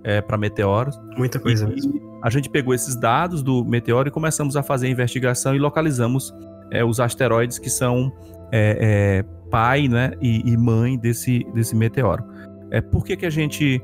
é, 0.03 0.21
para 0.21 0.37
meteoros. 0.37 0.99
Muita 1.17 1.39
coisa 1.39 1.65
e, 1.65 1.69
mesmo. 1.69 2.19
A 2.23 2.29
gente 2.29 2.49
pegou 2.49 2.73
esses 2.73 2.95
dados 2.95 3.41
do 3.41 3.65
meteoro 3.65 4.09
e 4.09 4.11
começamos 4.11 4.55
a 4.55 4.61
fazer 4.61 4.87
a 4.87 4.89
investigação 4.89 5.55
e 5.55 5.59
localizamos 5.59 6.33
é, 6.71 6.83
os 6.83 6.99
asteroides 6.99 7.57
que 7.57 7.69
são 7.69 8.11
é, 8.51 9.23
é 9.25 9.41
pai 9.49 9.87
né, 9.87 10.13
e, 10.21 10.49
e, 10.49 10.57
mãe 10.57 10.97
desse, 10.97 11.45
desse 11.53 11.75
meteoro. 11.75 12.23
É, 12.71 12.79
por 12.79 13.03
que, 13.03 13.17
que 13.17 13.25
a 13.25 13.29
gente 13.29 13.81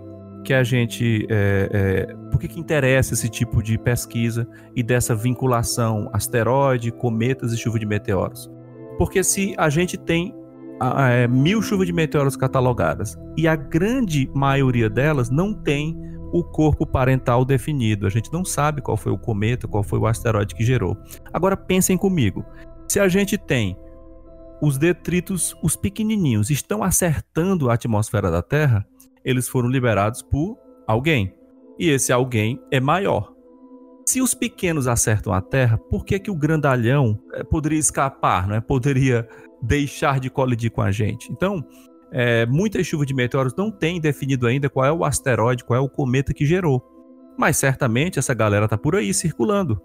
que 0.47 0.53
a 0.53 0.63
gente. 0.63 1.27
É, 1.29 1.69
é, 2.10 2.15
por 2.31 2.39
que, 2.39 2.47
que 2.47 2.57
interessa 2.57 3.13
esse 3.13 3.27
tipo 3.27 3.62
de 3.62 3.77
pesquisa 3.77 4.47
e 4.73 4.81
dessa 4.81 5.13
vinculação 5.13 6.10
asteroide, 6.13 6.89
cometas 6.89 7.51
e 7.51 7.57
chuva 7.57 7.77
de 7.77 7.86
meteoros? 7.86 8.49
Porque 8.97 9.25
se 9.25 9.53
a 9.57 9.69
gente 9.69 9.97
tem 9.97 10.33
é, 10.99 11.27
mil 11.27 11.62
chuvas 11.62 11.86
de 11.86 11.91
meteoros 11.91 12.38
catalogadas 12.38 13.17
e 13.36 13.45
a 13.45 13.57
grande 13.57 14.31
maioria 14.33 14.89
delas 14.89 15.29
não 15.29 15.53
tem 15.53 15.97
o 16.31 16.41
corpo 16.41 16.86
parental 16.86 17.43
definido, 17.43 18.07
a 18.07 18.09
gente 18.09 18.32
não 18.32 18.45
sabe 18.45 18.82
qual 18.82 18.95
foi 18.95 19.11
o 19.11 19.17
cometa, 19.17 19.67
qual 19.67 19.84
foi 19.84 19.99
o 19.99 20.07
asteroide 20.07 20.55
que 20.55 20.63
gerou. 20.63 20.95
Agora 21.34 21.57
pensem 21.57 21.97
comigo: 21.97 22.45
se 22.88 23.01
a 23.01 23.09
gente 23.09 23.38
tem 23.38 23.78
os 24.61 24.78
detritos, 24.78 25.53
os 25.61 25.76
pequenininhos, 25.76 26.49
estão 26.49 26.84
acertando 26.84 27.69
a 27.69 27.74
atmosfera 27.74 28.32
da 28.32 28.41
Terra, 28.41 28.88
eles 29.28 29.49
foram 29.49 29.67
liberados 29.67 30.21
por 30.21 30.57
alguém. 30.88 31.36
E 31.78 31.89
esse 31.89 32.13
alguém 32.13 32.61
é 32.71 32.80
maior. 32.80 33.34
Se 34.05 34.21
os 34.21 34.34
pequenos 34.34 34.88
acertam 34.88 35.34
a 35.34 35.41
Terra, 35.41 35.78
por 35.78 36.05
que, 36.05 36.17
que 36.17 36.32
o 36.32 36.36
grandalhão 36.36 37.19
é, 37.34 37.43
poderia 37.43 37.78
escapar, 37.78 38.47
né? 38.47 38.61
poderia 38.61 39.28
deixar 39.61 40.21
de 40.21 40.30
colidir 40.30 40.71
com 40.71 40.82
a 40.82 40.91
gente? 40.91 41.30
Então, 41.30 41.61
é, 42.09 42.45
muitas 42.45 42.88
chuvas 42.88 43.05
de 43.05 43.13
meteoros 43.13 43.53
não 43.53 43.69
têm 43.69 43.99
definido 43.99 44.47
ainda 44.47 44.69
qual 44.69 44.86
é 44.86 44.93
o 44.93 45.03
asteroide, 45.03 45.65
qual 45.65 45.78
é 45.78 45.84
o 45.84 45.89
cometa 45.89 46.34
que 46.34 46.45
gerou. 46.45 46.82
Mas 47.38 47.57
certamente 47.57 48.17
essa 48.17 48.34
galera 48.34 48.63
está 48.63 48.78
por 48.78 48.95
aí 48.95 49.13
circulando. 49.13 49.82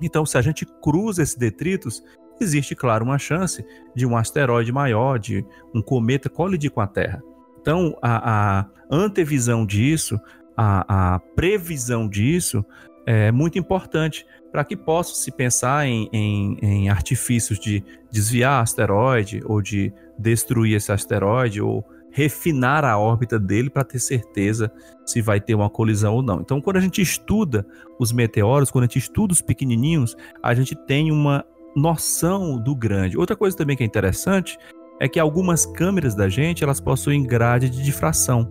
Então, 0.00 0.24
se 0.24 0.38
a 0.38 0.42
gente 0.42 0.64
cruza 0.82 1.22
esses 1.22 1.36
detritos, 1.36 2.02
existe, 2.40 2.74
claro, 2.74 3.04
uma 3.04 3.18
chance 3.18 3.62
de 3.94 4.06
um 4.06 4.16
asteroide 4.16 4.72
maior, 4.72 5.18
de 5.18 5.44
um 5.74 5.82
cometa 5.82 6.30
colidir 6.30 6.70
com 6.70 6.80
a 6.80 6.86
Terra. 6.86 7.22
Então, 7.64 7.96
a, 8.02 8.60
a 8.60 8.66
antevisão 8.90 9.64
disso 9.64 10.20
a, 10.54 11.14
a 11.14 11.18
previsão 11.18 12.06
disso 12.06 12.62
é 13.06 13.30
muito 13.32 13.58
importante 13.58 14.26
para 14.50 14.64
que 14.64 14.76
possa 14.76 15.14
se 15.14 15.30
pensar 15.30 15.86
em, 15.86 16.08
em, 16.12 16.58
em, 16.62 16.88
artifícios 16.88 17.58
de 17.58 17.82
desviar 18.10 18.62
asteroide 18.62 19.40
ou 19.44 19.60
de 19.60 19.92
destruir 20.18 20.76
esse 20.76 20.92
asteroide 20.92 21.60
ou 21.60 21.84
refinar 22.10 22.84
a 22.84 22.96
órbita 22.96 23.38
dele 23.38 23.68
para 23.68 23.82
ter 23.82 23.98
certeza 23.98 24.70
se 25.04 25.20
vai 25.20 25.40
ter 25.40 25.54
uma 25.54 25.68
colisão 25.68 26.14
ou 26.14 26.22
não. 26.22 26.40
Então, 26.40 26.60
quando 26.60 26.76
a 26.76 26.80
gente 26.80 27.02
estuda 27.02 27.66
os 27.98 28.12
meteoros, 28.12 28.70
quando 28.70 28.84
a 28.84 28.86
gente 28.86 29.00
estuda 29.00 29.32
os 29.32 29.42
pequenininhos, 29.42 30.16
a 30.40 30.54
gente 30.54 30.76
tem 30.86 31.10
uma 31.10 31.44
noção 31.74 32.56
do 32.56 32.76
grande. 32.76 33.18
Outra 33.18 33.34
coisa 33.34 33.56
também 33.56 33.76
que 33.76 33.82
é 33.82 33.86
interessante 33.86 34.56
é 35.00 35.08
que 35.08 35.18
algumas 35.18 35.66
câmeras 35.66 36.14
da 36.14 36.28
gente 36.28 36.62
elas 36.62 36.80
possuem 36.80 37.22
grade 37.22 37.68
de 37.68 37.82
difração 37.82 38.48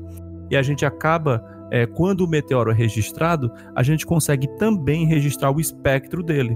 e 0.50 0.58
a 0.58 0.62
gente 0.62 0.86
acaba 0.86 1.44
é, 1.72 1.86
quando 1.86 2.22
o 2.22 2.28
meteoro 2.28 2.70
é 2.70 2.74
registrado, 2.74 3.52
a 3.76 3.82
gente 3.82 4.06
consegue 4.06 4.48
também 4.58 5.08
registrar 5.08 5.52
o 5.52 5.60
espectro 5.60 6.22
dele. 6.22 6.56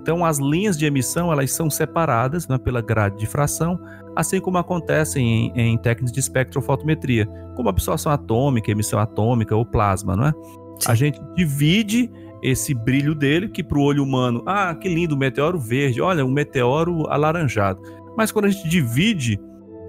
Então, 0.00 0.24
as 0.24 0.38
linhas 0.38 0.78
de 0.78 0.86
emissão 0.86 1.32
elas 1.32 1.50
são 1.52 1.70
separadas 1.70 2.48
né, 2.48 2.58
pela 2.58 2.80
grade 2.80 3.16
de 3.16 3.20
difração, 3.22 3.78
assim 4.16 4.40
como 4.40 4.58
acontece 4.58 5.20
em, 5.20 5.52
em 5.54 5.78
técnicas 5.78 6.12
de 6.12 6.20
espectrofotometria, 6.20 7.26
como 7.54 7.68
absorção 7.68 8.10
atômica, 8.10 8.70
emissão 8.70 8.98
atômica 8.98 9.54
ou 9.54 9.64
plasma, 9.64 10.16
não 10.16 10.26
é? 10.26 10.32
A 10.86 10.94
gente 10.94 11.20
divide 11.34 12.10
esse 12.42 12.72
brilho 12.74 13.14
dele, 13.14 13.48
que 13.48 13.62
para 13.62 13.78
o 13.78 13.82
olho 13.82 14.02
humano, 14.02 14.42
ah, 14.46 14.74
que 14.74 14.88
lindo, 14.88 15.16
meteoro 15.16 15.58
verde, 15.58 16.00
olha, 16.00 16.24
um 16.24 16.30
meteoro 16.30 17.06
alaranjado. 17.08 17.80
Mas 18.16 18.32
quando 18.32 18.46
a 18.46 18.48
gente 18.48 18.68
divide 18.68 19.38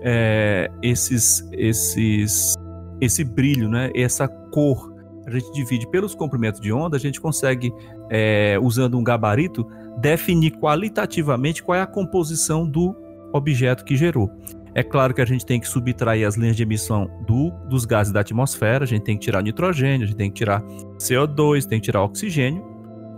é, 0.01 0.69
esses, 0.81 1.47
esses, 1.51 2.55
esse 2.99 3.23
brilho, 3.23 3.69
né, 3.69 3.91
essa 3.95 4.27
cor, 4.27 4.91
a 5.25 5.31
gente 5.31 5.51
divide 5.51 5.87
pelos 5.89 6.15
comprimentos 6.15 6.59
de 6.59 6.73
onda, 6.73 6.97
a 6.97 6.99
gente 6.99 7.21
consegue, 7.21 7.73
é, 8.09 8.57
usando 8.61 8.97
um 8.97 9.03
gabarito, 9.03 9.67
definir 9.99 10.51
qualitativamente 10.51 11.61
qual 11.61 11.77
é 11.77 11.81
a 11.81 11.87
composição 11.87 12.67
do 12.67 12.95
objeto 13.33 13.85
que 13.85 13.95
gerou. 13.95 14.31
É 14.73 14.81
claro 14.81 15.13
que 15.13 15.21
a 15.21 15.25
gente 15.25 15.45
tem 15.45 15.59
que 15.59 15.67
subtrair 15.67 16.25
as 16.25 16.35
linhas 16.35 16.55
de 16.55 16.63
emissão 16.63 17.09
do, 17.27 17.51
dos 17.67 17.85
gases 17.85 18.13
da 18.13 18.21
atmosfera, 18.21 18.85
a 18.85 18.87
gente 18.87 19.03
tem 19.03 19.17
que 19.17 19.25
tirar 19.25 19.43
nitrogênio, 19.43 20.05
a 20.05 20.07
gente 20.07 20.17
tem 20.17 20.29
que 20.31 20.37
tirar 20.37 20.63
CO2, 20.97 21.65
tem 21.65 21.79
que 21.79 21.85
tirar 21.85 22.03
oxigênio, 22.03 22.63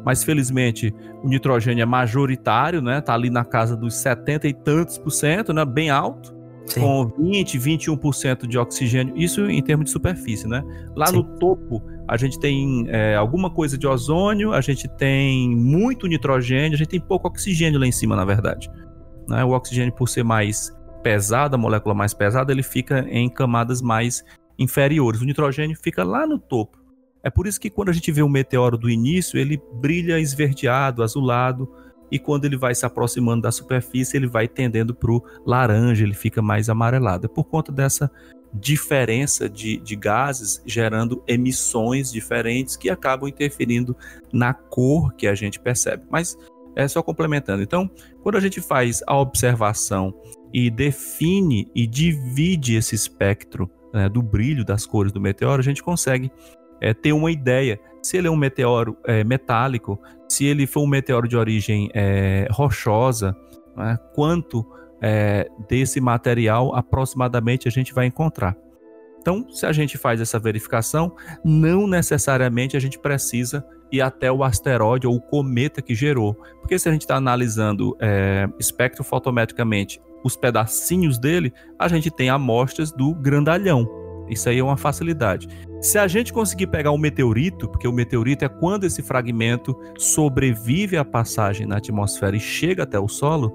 mas 0.05 0.23
felizmente 0.23 0.93
o 1.23 1.27
nitrogênio 1.27 1.81
é 1.81 1.85
majoritário, 1.85 2.81
né? 2.81 3.01
Tá 3.01 3.13
ali 3.13 3.29
na 3.29 3.45
casa 3.45 3.75
dos 3.75 3.95
70 3.95 4.47
e 4.47 4.53
tantos 4.53 4.97
por 4.97 5.11
cento, 5.11 5.53
né? 5.53 5.63
Bem 5.65 5.89
alto. 5.89 6.33
Sim. 6.65 6.79
Com 6.79 7.07
20, 7.19 7.59
21% 7.59 8.47
de 8.47 8.57
oxigênio, 8.57 9.17
isso 9.17 9.49
em 9.49 9.61
termos 9.61 9.85
de 9.85 9.91
superfície, 9.91 10.47
né? 10.47 10.63
Lá 10.95 11.07
Sim. 11.07 11.17
no 11.17 11.23
topo, 11.37 11.83
a 12.07 12.15
gente 12.15 12.39
tem 12.39 12.85
é, 12.87 13.15
alguma 13.15 13.49
coisa 13.49 13.77
de 13.77 13.85
ozônio, 13.85 14.53
a 14.53 14.61
gente 14.61 14.87
tem 14.87 15.49
muito 15.49 16.07
nitrogênio, 16.07 16.73
a 16.73 16.77
gente 16.77 16.87
tem 16.87 17.01
pouco 17.01 17.27
oxigênio 17.27 17.79
lá 17.79 17.85
em 17.85 17.91
cima, 17.91 18.15
na 18.15 18.23
verdade. 18.23 18.69
Né? 19.27 19.43
O 19.43 19.49
oxigênio, 19.49 19.93
por 19.93 20.07
ser 20.07 20.23
mais 20.23 20.71
pesado, 21.01 21.55
a 21.55 21.57
molécula 21.57 21.93
mais 21.93 22.13
pesada, 22.13 22.51
ele 22.51 22.63
fica 22.63 23.05
em 23.09 23.29
camadas 23.29 23.81
mais 23.81 24.23
inferiores. 24.57 25.21
O 25.21 25.25
nitrogênio 25.25 25.77
fica 25.81 26.03
lá 26.03 26.25
no 26.25 26.39
topo. 26.39 26.82
É 27.24 27.30
por 27.30 27.47
isso 27.47 27.59
que 27.59 27.69
quando 27.69 27.89
a 27.89 27.93
gente 27.93 28.11
vê 28.11 28.21
um 28.21 28.30
meteoro 28.30 28.78
do 28.78 28.89
início, 28.89 29.39
ele 29.39 29.61
brilha 29.76 30.19
esverdeado, 30.19 31.01
azulado, 31.01 31.71
e 32.11 32.19
quando 32.19 32.45
ele 32.45 32.57
vai 32.57 32.76
se 32.76 32.86
aproximando 32.86 33.41
da 33.41 33.51
superfície, 33.51 34.17
ele 34.17 34.28
vai 34.28 34.47
tendendo 34.47 34.93
para 34.93 35.11
o 35.11 35.24
laranja, 35.45 36.03
ele 36.03 36.13
fica 36.13 36.41
mais 36.41 36.69
amarelado. 36.69 37.26
É 37.26 37.30
por 37.30 37.45
conta 37.45 37.71
dessa 37.71 38.11
diferença 38.53 39.49
de, 39.49 39.78
de 39.78 39.95
gases 39.95 40.61
gerando 40.63 41.24
emissões 41.28 42.11
diferentes 42.11 42.78
que 42.78 42.89
acabam 42.89 43.28
interferindo 43.28 43.97
na 44.32 44.53
cor 44.53 45.11
que 45.13 45.26
a 45.26 45.34
gente 45.34 45.59
percebe. 45.59 46.03
Mas 46.11 46.38
é 46.76 46.88
só 46.88 47.01
complementando. 47.01 47.63
Então, 47.63 47.89
quando 48.21 48.38
a 48.38 48.41
gente 48.41 48.61
faz 48.61 49.01
a 49.07 49.17
observação 49.17 50.13
e 50.53 50.69
define 50.69 51.67
e 51.74 51.88
divide 51.88 52.76
esse 52.76 52.93
espectro 52.93 53.69
né, 53.91 54.07
do 54.07 54.21
brilho 54.21 54.63
das 54.63 54.86
cores 54.86 55.11
do 55.11 55.21
meteoro, 55.21 55.59
a 55.59 55.63
gente 55.63 55.82
consegue 55.82 56.32
é, 56.84 56.93
ter 56.93 57.13
uma 57.13 57.31
ideia 57.31 57.79
se 58.01 58.17
ele 58.17 58.27
é 58.27 58.31
um 58.31 58.36
meteoro 58.36 58.97
é, 59.05 59.23
metálico, 59.23 59.97
se 60.27 60.45
ele 60.45 60.67
for 60.67 60.81
um 60.81 60.88
meteoro 60.88 61.27
de 61.27 61.38
origem 61.38 61.89
é, 61.93 62.45
rochosa, 62.51 63.36
né, 63.77 63.97
quanto 64.13 64.65
é, 65.01 65.47
desse 65.69 66.01
material 66.01 66.75
aproximadamente 66.75 67.67
a 67.67 67.71
gente 67.71 67.93
vai 67.93 68.05
encontrar. 68.05 68.57
Então, 69.21 69.49
se 69.49 69.65
a 69.65 69.71
gente 69.71 69.97
faz 69.97 70.19
essa 70.19 70.38
verificação, 70.38 71.15
não 71.45 71.88
necessariamente 71.88 72.75
a 72.75 72.79
gente 72.79 72.99
precisa 72.99 73.65
ir 73.89 74.01
até 74.01 74.29
o 74.29 74.43
asteroide 74.43 75.07
ou 75.07 75.15
o 75.15 75.21
cometa 75.21 75.81
que 75.81 75.95
gerou. 75.95 76.34
Porque 76.59 76.77
se 76.77 76.89
a 76.89 76.91
gente 76.91 77.03
está 77.03 77.15
analisando 77.15 77.95
é, 78.01 78.49
espectrofotometricamente 78.59 80.01
os 80.25 80.36
pedacinhos 80.36 81.17
dele, 81.17 81.53
a 81.79 81.88
gente 81.88 82.11
tem 82.11 82.29
amostras 82.29 82.91
do 82.91 83.15
grandalhão. 83.15 84.02
Isso 84.30 84.49
aí 84.49 84.59
é 84.59 84.63
uma 84.63 84.78
facilidade. 84.78 85.47
Se 85.82 85.97
a 85.97 86.07
gente 86.07 86.32
conseguir 86.32 86.67
pegar 86.67 86.91
um 86.91 86.97
meteorito, 86.97 87.67
porque 87.67 87.88
o 87.88 87.91
meteorito 87.91 88.45
é 88.45 88.49
quando 88.49 88.86
esse 88.86 89.01
fragmento 89.01 89.78
sobrevive 89.97 90.97
à 90.97 91.03
passagem 91.03 91.67
na 91.67 91.78
atmosfera 91.78 92.36
e 92.36 92.39
chega 92.39 92.84
até 92.84 92.99
o 92.99 93.07
solo, 93.07 93.51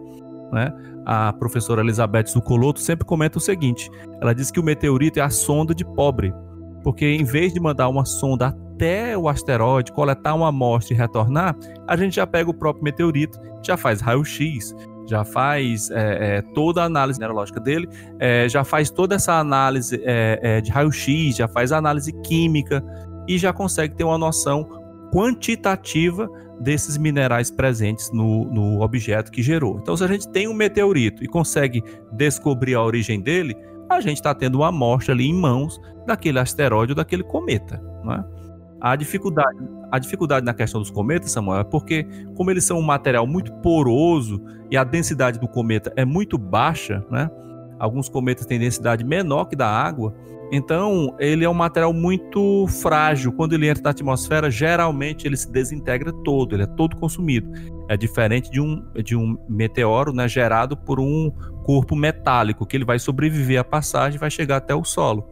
né? 0.53 0.73
A 1.07 1.33
professora 1.33 1.81
Elizabeth 1.81 2.27
Zucoloto 2.27 2.81
sempre 2.81 3.07
comenta 3.07 3.39
o 3.39 3.41
seguinte: 3.41 3.91
ela 4.21 4.35
diz 4.35 4.51
que 4.51 4.61
o 4.61 4.65
meteorito 4.65 5.19
é 5.19 5.23
a 5.23 5.31
sonda 5.31 5.75
de 5.75 5.85
pobre, 5.85 6.35
porque 6.83 7.07
em 7.07 7.25
vez 7.25 7.53
de 7.53 7.61
mandar 7.61 7.89
uma 7.89 8.05
sonda 8.05 8.49
até 8.49 9.17
o 9.17 9.29
asteroide, 9.29 9.93
coletar 9.93 10.35
uma 10.35 10.49
amostra 10.49 10.95
e 10.95 10.97
retornar, 10.97 11.57
a 11.87 11.97
gente 11.97 12.17
já 12.17 12.27
pega 12.27 12.51
o 12.51 12.55
próprio 12.55 12.85
meteorito, 12.85 13.39
já 13.63 13.77
faz 13.77 14.01
raio-x, 14.01 14.75
já 15.09 15.25
faz 15.25 15.91
é, 15.91 16.37
é, 16.39 16.43
toda 16.55 16.83
a 16.83 16.85
análise 16.85 17.19
neurológica 17.19 17.59
dele, 17.59 17.89
é, 18.19 18.49
já 18.49 18.63
faz 18.63 18.91
toda 18.91 19.15
essa 19.15 19.35
análise 19.35 20.01
é, 20.05 20.39
é, 20.43 20.61
de 20.61 20.71
raio-x, 20.71 21.37
já 21.37 21.49
faz 21.49 21.73
análise 21.73 22.13
química 22.23 22.85
e 23.27 23.39
já 23.39 23.53
consegue 23.53 23.95
ter 23.95 24.05
uma 24.05 24.19
noção 24.19 24.69
quantitativa 25.13 26.29
desses 26.61 26.99
minerais 26.99 27.51
presentes 27.51 28.11
no, 28.13 28.45
no 28.47 28.83
objeto 28.83 29.31
que 29.31 29.43
gerou. 29.43 29.79
Então, 29.81 29.97
se 29.97 30.05
a 30.05 30.09
gente 30.09 30.29
tem 30.29 30.49
um 30.49 30.55
meteorito 30.55 31.25
e 31.25 31.27
consegue 31.27 31.83
descobrir 32.13 32.75
a 32.75 32.83
origem 32.83 33.21
dele, 33.21 33.57
a 33.89 34.01
gente 34.01 34.17
está 34.17 34.35
tendo 34.35 34.57
uma 34.57 34.69
amostra 34.69 35.15
ali 35.15 35.27
em 35.27 35.35
mãos 35.35 35.81
daquele 36.07 36.39
asteroide 36.39 36.93
ou 36.93 36.97
daquele 36.97 37.23
cometa. 37.23 37.81
Não 38.05 38.13
é? 38.13 38.25
A 38.81 38.97
dificuldade, 38.97 39.59
a 39.91 39.99
dificuldade 39.99 40.45
na 40.45 40.55
questão 40.55 40.81
dos 40.81 40.91
cometas, 40.91 41.31
Samuel, 41.31 41.61
é 41.61 41.65
porque, 41.65 42.07
como 42.35 42.51
eles 42.51 42.65
são 42.65 42.79
um 42.79 42.83
material 42.83 43.27
muito 43.27 43.53
poroso 43.55 44.43
e 44.71 44.77
a 44.77 44.85
densidade 44.85 45.39
do 45.39 45.49
cometa 45.49 45.93
é 45.97 46.05
muito 46.05 46.37
baixa, 46.37 47.05
né? 47.11 47.31
Alguns 47.79 48.09
cometas 48.09 48.45
têm 48.45 48.59
densidade 48.59 49.05
menor 49.05 49.47
que 49.47 49.55
da 49.55 49.69
água, 49.69 50.15
então 50.51 51.15
ele 51.19 51.45
é 51.45 51.49
um 51.49 51.55
material 51.55 51.93
muito 51.93 52.67
frágil. 52.67 53.33
Quando 53.33 53.53
ele 53.53 53.69
entra 53.69 53.83
na 53.85 53.91
atmosfera, 53.91 54.51
geralmente 54.51 55.27
ele 55.27 55.37
se 55.37 55.51
desintegra 55.51 56.13
todo, 56.25 56.57
ele 56.57 56.63
é 56.63 56.67
todo 56.67 56.97
consumido. 56.97 57.51
É 57.89 57.97
diferente 57.97 58.51
de 58.51 58.61
um, 58.61 58.83
de 59.05 59.15
um 59.15 59.37
meteoro 59.49 60.13
né, 60.13 60.27
gerado 60.27 60.77
por 60.77 60.99
um 60.99 61.31
corpo 61.65 61.95
metálico, 61.95 62.65
que 62.65 62.77
ele 62.77 62.85
vai 62.85 62.99
sobreviver 62.99 63.61
à 63.61 63.65
passagem 63.65 64.17
e 64.17 64.21
vai 64.21 64.31
chegar 64.31 64.57
até 64.57 64.75
o 64.75 64.85
solo. 64.85 65.29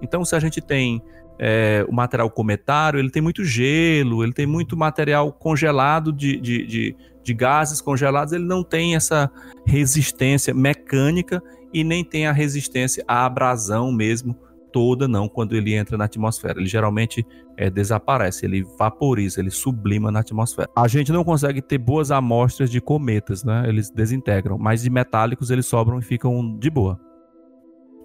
Então, 0.00 0.24
se 0.24 0.34
a 0.34 0.40
gente 0.40 0.60
tem 0.60 1.02
é, 1.42 1.86
o 1.88 1.92
material 1.92 2.30
cometário, 2.30 2.98
ele 2.98 3.08
tem 3.08 3.22
muito 3.22 3.42
gelo, 3.42 4.22
ele 4.22 4.32
tem 4.34 4.46
muito 4.46 4.76
material 4.76 5.32
congelado 5.32 6.12
de, 6.12 6.38
de, 6.38 6.66
de, 6.66 6.96
de 7.24 7.34
gases 7.34 7.80
congelados, 7.80 8.34
ele 8.34 8.44
não 8.44 8.62
tem 8.62 8.94
essa 8.94 9.30
resistência 9.64 10.52
mecânica 10.52 11.42
e 11.72 11.82
nem 11.82 12.04
tem 12.04 12.26
a 12.26 12.32
resistência 12.32 13.02
à 13.08 13.24
abrasão 13.24 13.90
mesmo 13.90 14.36
toda 14.70 15.08
não 15.08 15.28
quando 15.28 15.56
ele 15.56 15.74
entra 15.74 15.96
na 15.96 16.04
atmosfera. 16.04 16.60
Ele 16.60 16.68
geralmente 16.68 17.26
é, 17.56 17.70
desaparece, 17.70 18.44
ele 18.44 18.62
vaporiza, 18.78 19.40
ele 19.40 19.50
sublima 19.50 20.12
na 20.12 20.20
atmosfera. 20.20 20.68
A 20.76 20.86
gente 20.86 21.10
não 21.10 21.24
consegue 21.24 21.62
ter 21.62 21.78
boas 21.78 22.10
amostras 22.10 22.70
de 22.70 22.82
cometas, 22.82 23.42
né? 23.42 23.64
Eles 23.66 23.90
desintegram, 23.90 24.58
mas 24.58 24.82
de 24.82 24.90
metálicos 24.90 25.50
eles 25.50 25.64
sobram 25.64 25.98
e 25.98 26.02
ficam 26.02 26.56
de 26.58 26.68
boa. 26.68 27.00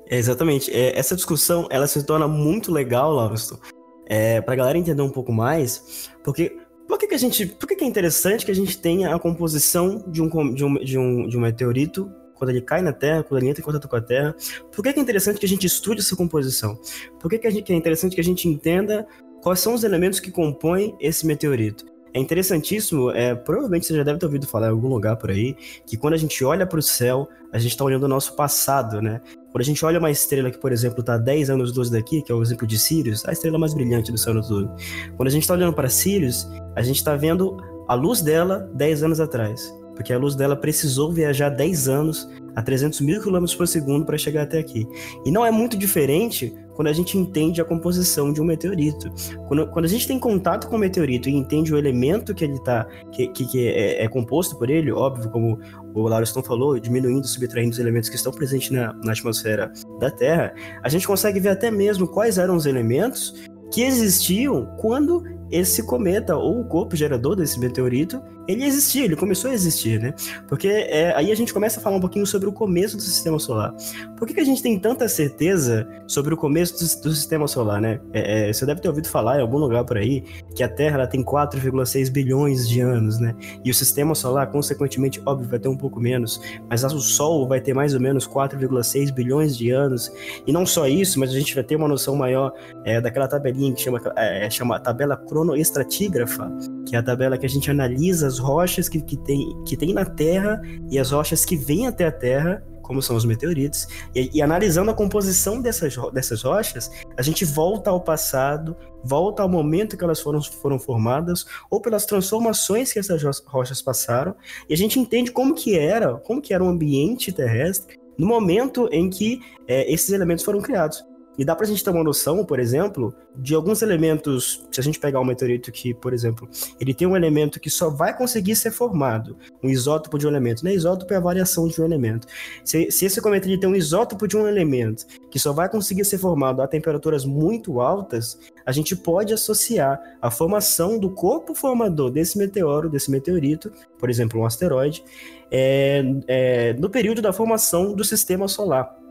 É, 0.09 0.17
exatamente. 0.17 0.71
É, 0.71 0.97
essa 0.97 1.15
discussão 1.15 1.67
ela 1.69 1.87
se 1.87 2.03
torna 2.03 2.27
muito 2.27 2.71
legal, 2.71 3.11
Lauriston, 3.11 3.57
é, 4.05 4.41
para 4.41 4.53
a 4.53 4.57
galera 4.57 4.77
entender 4.77 5.01
um 5.01 5.09
pouco 5.09 5.31
mais, 5.31 6.09
porque 6.23 6.57
por 6.87 6.99
que, 6.99 7.07
que 7.07 7.15
a 7.15 7.17
gente, 7.17 7.45
por 7.47 7.67
que, 7.67 7.75
que 7.75 7.83
é 7.83 7.87
interessante 7.87 8.45
que 8.45 8.51
a 8.51 8.55
gente 8.55 8.77
tenha 8.77 9.13
a 9.13 9.19
composição 9.19 10.03
de 10.07 10.21
um, 10.21 10.53
de 10.53 10.63
um, 10.63 10.73
de 10.75 10.97
um, 10.97 11.27
de 11.27 11.37
um 11.37 11.41
meteorito 11.41 12.11
quando 12.35 12.49
ele 12.51 12.61
cai 12.61 12.81
na 12.81 12.93
Terra, 12.93 13.23
quando 13.23 13.41
ele 13.41 13.49
entra 13.49 13.61
em 13.61 13.65
contato 13.65 13.87
com 13.87 13.95
a 13.95 14.01
Terra? 14.01 14.35
Por 14.71 14.83
que, 14.83 14.93
que 14.93 14.99
é 14.99 15.01
interessante 15.01 15.39
que 15.39 15.45
a 15.45 15.49
gente 15.49 15.65
estude 15.65 16.01
essa 16.01 16.15
composição? 16.15 16.79
Por 17.19 17.29
que, 17.29 17.39
que, 17.39 17.73
é 17.73 17.75
interessante 17.75 18.13
que 18.13 18.21
a 18.21 18.23
gente 18.23 18.47
entenda 18.47 19.07
quais 19.41 19.59
são 19.59 19.73
os 19.73 19.83
elementos 19.83 20.19
que 20.19 20.29
compõem 20.29 20.95
esse 20.99 21.25
meteorito? 21.25 21.94
É 22.15 22.19
interessantíssimo, 22.19 23.11
é, 23.11 23.35
provavelmente 23.35 23.85
você 23.85 23.93
já 23.93 24.01
deve 24.01 24.17
ter 24.17 24.25
ouvido 24.25 24.47
falar 24.47 24.67
em 24.67 24.69
algum 24.69 24.87
lugar 24.87 25.17
por 25.17 25.29
aí, 25.29 25.53
que 25.85 25.97
quando 25.97 26.13
a 26.13 26.17
gente 26.17 26.45
olha 26.45 26.65
para 26.65 26.79
o 26.79 26.81
céu, 26.81 27.27
a 27.51 27.59
gente 27.59 27.71
está 27.71 27.83
olhando 27.83 28.03
o 28.03 28.07
nosso 28.07 28.37
passado, 28.37 29.01
né? 29.01 29.19
Quando 29.51 29.59
a 29.59 29.65
gente 29.65 29.83
olha 29.85 29.99
uma 29.99 30.09
estrela 30.09 30.49
que, 30.49 30.57
por 30.57 30.71
exemplo, 30.71 31.01
está 31.01 31.17
10 31.17 31.49
anos 31.49 31.75
luz 31.75 31.89
daqui, 31.89 32.21
que 32.21 32.31
é 32.31 32.35
o 32.35 32.41
exemplo 32.41 32.65
de 32.65 32.79
Sirius, 32.79 33.27
a 33.27 33.33
estrela 33.33 33.57
mais 33.59 33.73
brilhante 33.73 34.13
do 34.13 34.17
céu 34.17 34.33
noturno. 34.33 34.73
Quando 35.17 35.27
a 35.27 35.31
gente 35.31 35.41
está 35.41 35.55
olhando 35.55 35.73
para 35.73 35.89
Sirius, 35.89 36.47
a 36.73 36.81
gente 36.81 36.95
está 36.95 37.17
vendo 37.17 37.57
a 37.85 37.95
luz 37.95 38.21
dela 38.21 38.69
10 38.73 39.03
anos 39.03 39.19
atrás. 39.19 39.69
Porque 39.93 40.13
a 40.13 40.17
luz 40.17 40.35
dela 40.35 40.55
precisou 40.55 41.11
viajar 41.11 41.49
10 41.49 41.89
anos 41.89 42.29
a 42.55 42.61
300 42.61 43.01
mil 43.01 43.21
quilômetros 43.21 43.55
por 43.55 43.67
segundo 43.67 44.05
para 44.05 44.17
chegar 44.17 44.43
até 44.43 44.59
aqui. 44.59 44.87
E 45.25 45.31
não 45.31 45.45
é 45.45 45.51
muito 45.51 45.77
diferente 45.77 46.55
quando 46.75 46.89
a 46.89 46.93
gente 46.93 47.17
entende 47.17 47.61
a 47.61 47.65
composição 47.65 48.31
de 48.31 48.41
um 48.41 48.43
meteorito. 48.43 49.09
Quando, 49.47 49.67
quando 49.67 49.85
a 49.85 49.87
gente 49.87 50.07
tem 50.07 50.19
contato 50.19 50.67
com 50.67 50.75
o 50.75 50.79
meteorito 50.79 51.29
e 51.29 51.33
entende 51.33 51.73
o 51.73 51.77
elemento 51.77 52.35
que 52.35 52.43
ele 52.43 52.59
tá, 52.63 52.85
que, 53.11 53.27
que, 53.29 53.45
que 53.45 53.67
é, 53.67 54.03
é, 54.03 54.07
composto 54.07 54.57
por 54.57 54.69
ele, 54.69 54.91
óbvio, 54.91 55.29
como 55.29 55.59
o 55.93 56.07
Lauriston 56.07 56.43
falou, 56.43 56.77
diminuindo, 56.79 57.25
subtraindo 57.25 57.71
os 57.71 57.79
elementos 57.79 58.09
que 58.09 58.15
estão 58.15 58.31
presentes 58.31 58.69
na, 58.69 58.93
na 59.03 59.13
atmosfera 59.13 59.71
da 59.99 60.11
Terra, 60.11 60.53
a 60.83 60.89
gente 60.89 61.07
consegue 61.07 61.39
ver 61.39 61.49
até 61.49 61.71
mesmo 61.71 62.07
quais 62.07 62.37
eram 62.37 62.55
os 62.55 62.65
elementos 62.65 63.33
que 63.71 63.81
existiam 63.81 64.65
quando 64.77 65.23
esse 65.51 65.85
cometa 65.85 66.35
ou 66.35 66.61
o 66.61 66.65
corpo 66.65 66.95
gerador 66.95 67.35
desse 67.35 67.59
meteorito 67.59 68.21
ele 68.47 68.63
existia, 68.63 69.05
ele 69.05 69.15
começou 69.15 69.51
a 69.51 69.53
existir, 69.53 69.99
né? 69.99 70.13
Porque 70.47 70.67
é, 70.67 71.13
aí 71.15 71.31
a 71.31 71.35
gente 71.35 71.53
começa 71.53 71.79
a 71.79 71.83
falar 71.83 71.97
um 71.97 71.99
pouquinho 71.99 72.25
sobre 72.25 72.47
o 72.47 72.51
começo 72.51 72.95
do 72.95 73.01
sistema 73.01 73.39
solar. 73.39 73.73
Por 74.17 74.27
que, 74.27 74.33
que 74.33 74.39
a 74.39 74.45
gente 74.45 74.61
tem 74.61 74.77
tanta 74.79 75.07
certeza 75.07 75.87
sobre 76.07 76.33
o 76.33 76.37
começo 76.37 76.73
do, 76.73 77.01
do 77.03 77.15
sistema 77.15 77.47
solar, 77.47 77.81
né? 77.81 77.99
É, 78.13 78.49
é, 78.49 78.53
você 78.53 78.65
deve 78.65 78.81
ter 78.81 78.87
ouvido 78.87 79.07
falar 79.07 79.39
em 79.39 79.41
algum 79.41 79.57
lugar 79.57 79.83
por 79.83 79.97
aí 79.97 80.23
que 80.55 80.63
a 80.63 80.69
Terra 80.69 80.95
ela 80.97 81.07
tem 81.07 81.23
4,6 81.23 82.11
bilhões 82.11 82.67
de 82.67 82.79
anos, 82.81 83.19
né? 83.19 83.35
E 83.63 83.71
o 83.71 83.73
sistema 83.73 84.13
solar, 84.15 84.51
consequentemente, 84.51 85.21
óbvio, 85.25 85.49
vai 85.49 85.59
ter 85.59 85.67
um 85.67 85.77
pouco 85.77 85.99
menos, 85.99 86.41
mas 86.69 86.83
o 86.83 86.99
Sol 86.99 87.47
vai 87.47 87.59
ter 87.59 87.73
mais 87.73 87.93
ou 87.93 87.99
menos 87.99 88.27
4,6 88.27 89.11
bilhões 89.11 89.57
de 89.57 89.71
anos. 89.71 90.11
E 90.45 90.51
não 90.51 90.65
só 90.65 90.87
isso, 90.87 91.19
mas 91.19 91.31
a 91.31 91.33
gente 91.33 91.53
vai 91.55 91.63
ter 91.63 91.75
uma 91.75 91.87
noção 91.87 92.15
maior 92.15 92.53
é, 92.83 93.01
daquela 93.01 93.27
tabelinha 93.27 93.73
que 93.73 93.81
chama, 93.81 94.01
é, 94.15 94.49
chama 94.49 94.79
tabela 94.79 95.17
cronoestratígrafa, 95.17 96.51
que 96.85 96.95
é 96.95 96.99
a 96.99 97.03
tabela 97.03 97.37
que 97.37 97.45
a 97.45 97.49
gente 97.49 97.69
analisa 97.69 98.27
as 98.27 98.34
rochas 98.39 98.89
que, 98.89 99.01
que, 99.01 99.17
tem, 99.17 99.63
que 99.63 99.75
tem 99.75 99.93
na 99.93 100.05
Terra 100.05 100.61
e 100.89 100.99
as 100.99 101.11
rochas 101.11 101.45
que 101.45 101.55
vêm 101.55 101.87
até 101.87 102.05
a 102.05 102.11
Terra, 102.11 102.63
como 102.81 103.01
são 103.01 103.15
os 103.15 103.25
meteoritos, 103.25 103.87
e, 104.13 104.29
e, 104.33 104.41
analisando 104.41 104.91
a 104.91 104.93
composição 104.93 105.59
dessas, 105.61 105.95
dessas 106.13 106.43
rochas, 106.43 106.91
a 107.17 107.21
gente 107.21 107.43
volta 107.43 107.89
ao 107.89 107.99
passado, 107.99 108.75
volta 109.03 109.41
ao 109.41 109.49
momento 109.49 109.97
que 109.97 110.03
elas 110.03 110.19
foram, 110.19 110.41
foram 110.41 110.77
formadas, 110.77 111.45
ou 111.69 111.81
pelas 111.81 112.05
transformações 112.05 112.93
que 112.93 112.99
essas 112.99 113.23
rochas 113.45 113.81
passaram, 113.81 114.35
e 114.69 114.73
a 114.73 114.77
gente 114.77 114.99
entende 114.99 115.31
como 115.31 115.55
que 115.55 115.77
era, 115.77 116.15
como 116.15 116.41
que 116.41 116.53
era 116.53 116.63
o 116.63 116.67
ambiente 116.67 117.31
terrestre 117.31 117.99
no 118.17 118.27
momento 118.27 118.87
em 118.91 119.09
que 119.09 119.41
é, 119.67 119.91
esses 119.91 120.09
elementos 120.09 120.45
foram 120.45 120.61
criados. 120.61 121.03
E 121.37 121.43
dá 121.43 121.55
pra 121.55 121.65
gente 121.65 121.83
ter 121.83 121.89
uma 121.89 122.03
noção, 122.03 122.45
por 122.45 122.59
exemplo, 122.59 123.13
de 123.35 123.53
alguns 123.53 123.81
elementos. 123.81 124.65
Se 124.71 124.79
a 124.79 124.83
gente 124.83 124.99
pegar 124.99 125.19
um 125.19 125.25
meteorito 125.25 125.71
que, 125.71 125.93
por 125.93 126.13
exemplo, 126.13 126.47
ele 126.79 126.93
tem 126.93 127.07
um 127.07 127.15
elemento 127.15 127.59
que 127.59 127.69
só 127.69 127.89
vai 127.89 128.15
conseguir 128.15 128.55
ser 128.55 128.71
formado, 128.71 129.37
um 129.63 129.69
isótopo 129.69 130.17
de 130.17 130.25
um 130.25 130.29
elemento, 130.29 130.63
né? 130.63 130.73
Isótopo 130.73 131.13
é 131.13 131.17
a 131.17 131.21
variação 131.21 131.67
de 131.67 131.81
um 131.81 131.85
elemento. 131.85 132.27
Se, 132.63 132.89
se 132.91 133.05
esse 133.05 133.21
cometa 133.21 133.45
tem 133.45 133.69
um 133.69 133.75
isótopo 133.75 134.27
de 134.27 134.37
um 134.37 134.47
elemento 134.47 135.05
que 135.29 135.39
só 135.39 135.51
vai 135.51 135.69
conseguir 135.69 136.05
ser 136.05 136.17
formado 136.17 136.61
a 136.61 136.67
temperaturas 136.67 137.25
muito 137.25 137.81
altas, 137.81 138.39
a 138.65 138.71
gente 138.71 138.95
pode 138.95 139.33
associar 139.33 140.01
a 140.21 140.31
formação 140.31 140.97
do 140.97 141.09
corpo 141.09 141.53
formador 141.53 142.09
desse 142.09 142.37
meteoro, 142.37 142.89
desse 142.89 143.11
meteorito, 143.11 143.71
por 143.99 144.09
exemplo, 144.09 144.39
um 144.39 144.45
asteroide, 144.45 145.03
é, 145.51 146.03
é, 146.27 146.73
no 146.73 146.89
período 146.89 147.21
da 147.21 147.31
formação 147.31 147.93
do 147.93 148.03
sistema 148.03 148.47
solar. 148.47 149.04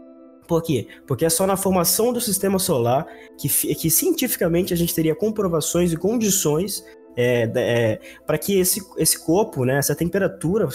Por 0.47 0.63
quê? 0.63 0.87
Porque 1.07 1.25
é 1.25 1.31
só 1.31 1.47
na 1.47 1.57
formação 1.57 2.13
do 2.13 2.21
sistema 2.21 2.59
solar 2.59 3.07
que, 3.39 3.49
que 3.49 3.91
cientificamente 3.91 4.75
a 4.75 4.77
gente 4.77 4.95
teria 4.95 5.15
comprovações 5.15 5.93
e 5.93 5.97
condições 5.97 6.85
é, 7.17 7.51
é, 7.55 8.01
para 8.27 8.37
que 8.37 8.59
esse, 8.59 8.83
esse 8.99 9.19
corpo, 9.19 9.65
né, 9.65 9.79
essa 9.79 9.95
temperatura 9.95 10.69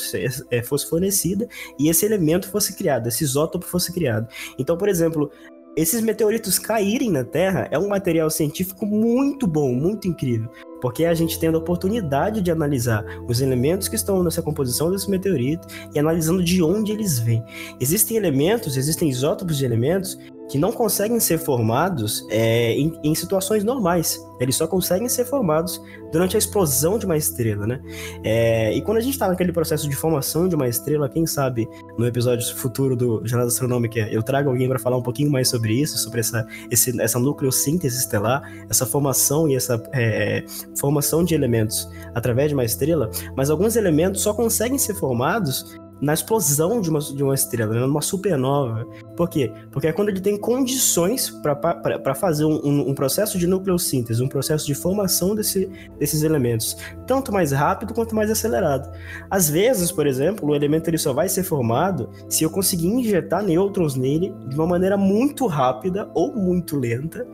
é, 0.50 0.62
fosse 0.62 0.90
fornecida 0.90 1.48
e 1.78 1.90
esse 1.90 2.06
elemento 2.06 2.50
fosse 2.50 2.76
criado, 2.76 3.08
esse 3.08 3.24
isótopo 3.24 3.66
fosse 3.66 3.92
criado. 3.94 4.28
Então, 4.58 4.78
por 4.78 4.88
exemplo, 4.88 5.32
esses 5.76 6.02
meteoritos 6.02 6.58
caírem 6.58 7.12
na 7.12 7.24
Terra 7.24 7.68
é 7.72 7.78
um 7.78 7.88
material 7.88 8.30
científico 8.30 8.86
muito 8.86 9.46
bom, 9.46 9.74
muito 9.74 10.08
incrível, 10.08 10.50
porque 10.82 11.06
a 11.06 11.14
gente 11.14 11.40
tendo 11.40 11.58
a 11.58 11.62
oportunidade 11.62 12.42
de 12.42 12.52
analisar 12.52 13.06
os 13.28 13.42
elementos 13.42 13.88
que 13.88 13.96
estão 13.96 14.24
nessa 14.24 14.42
composição 14.42 14.92
desse 14.92 15.10
meteorito 15.10 15.68
e 15.94 16.00
analisando 16.00 16.44
de 16.44 16.62
onde 16.62 16.92
eles 16.92 17.20
vêm. 17.20 17.44
Existem 17.80 18.18
elementos, 18.18 18.78
existem 18.78 19.10
isótopos 19.10 19.58
de 19.58 19.66
elementos 19.66 20.18
que 20.50 20.58
não 20.58 20.72
conseguem 20.72 21.20
ser 21.20 21.38
formados 21.38 22.26
é, 22.30 22.74
em, 22.74 23.00
em, 23.04 23.14
situações 23.14 23.64
normais. 23.64 24.20
Eles 24.40 24.56
só 24.56 24.66
conseguem 24.66 25.08
ser 25.08 25.26
formados 25.26 25.82
durante 26.12 26.36
a 26.36 26.40
explosão 26.40 26.98
de 26.98 27.06
uma 27.06 27.16
estrela, 27.16 27.68
né? 27.68 27.80
É, 28.24 28.74
e 28.74 28.82
quando 28.82 28.98
a 28.98 29.02
gente 29.02 29.14
está 29.14 29.28
naquele 29.28 29.52
processo 29.52 29.88
de 29.88 29.96
formação 29.96 30.48
de 30.48 30.56
uma 30.56 30.68
estrela, 30.68 31.08
quem 31.08 31.28
sabe 31.28 31.70
no 31.98 32.08
episódio 32.08 32.56
futuro 32.56 32.96
do 32.96 33.22
Jornada 33.26 33.50
Astronômica 33.50 34.00
eu 34.12 34.24
trago 34.24 34.50
alguém 34.50 34.68
para 34.68 34.80
falar 34.80 34.98
um 34.98 35.04
pouquinho 35.04 35.32
mais 35.32 35.48
sobre 35.48 35.74
isso, 35.74 35.98
sobre 36.00 36.22
essa, 36.22 36.48
esse, 36.72 37.00
essa 37.00 37.20
nucleossíntese 37.20 38.00
estelar, 38.00 38.42
essa 38.68 38.86
formação 38.86 39.48
e 39.48 39.56
essa 39.56 39.82
é, 39.94 40.44
formação 40.80 41.24
de 41.24 41.36
elementos 41.36 41.88
através 42.16 42.50
de 42.50 42.56
uma 42.56 42.66
estrela, 42.66 43.12
mas 43.36 43.52
alguns 43.52 43.76
elementos 43.76 44.22
só 44.22 44.34
conseguem 44.34 44.80
ser 44.80 44.96
formados 44.96 45.80
na 46.02 46.14
explosão 46.14 46.82
de 46.82 46.90
uma, 46.90 47.00
de 47.00 47.24
uma 47.24 47.34
estrela, 47.34 47.74
né? 47.74 47.80
numa 47.82 48.02
supernova. 48.02 48.86
Por 49.16 49.30
quê? 49.30 49.52
Porque 49.72 49.88
é 49.88 49.92
quando 49.92 50.10
ele 50.10 50.22
tem 50.22 50.38
condições 50.38 51.30
para 51.30 52.16
fazer 52.16 52.46
um, 52.46 52.90
um, 52.90 52.94
processo 52.94 53.38
de 53.38 53.48
nucleossíntese, 53.48 54.24
um 54.24 54.28
processo 54.28 54.66
de 54.66 54.74
formação 54.74 55.36
desse, 55.36 55.70
desses 55.98 56.24
elementos, 56.24 56.78
tanto 57.06 57.32
mais 57.32 57.52
rápido 57.52 57.94
quanto 57.94 58.16
mais 58.16 58.32
acelerado. 58.32 58.90
Às 59.30 59.50
vezes, 59.50 59.92
por 59.92 60.08
exemplo, 60.08 60.50
o 60.50 60.56
elemento 60.56 60.90
ele 60.90 60.98
só 60.98 61.14
vai 61.14 61.28
ser 61.28 61.44
formado 61.44 62.10
se 62.28 62.44
eu 62.44 62.50
conseguir 62.50 62.88
injetar 62.88 63.44
nêutrons 63.44 63.96
nele 63.96 64.34
de 64.48 64.56
uma 64.56 64.68
maneira 64.68 64.98
muito 64.98 65.48
rápida 65.48 66.10
ou 66.14 66.34
muito 66.34 66.78
lenta, 66.78 67.26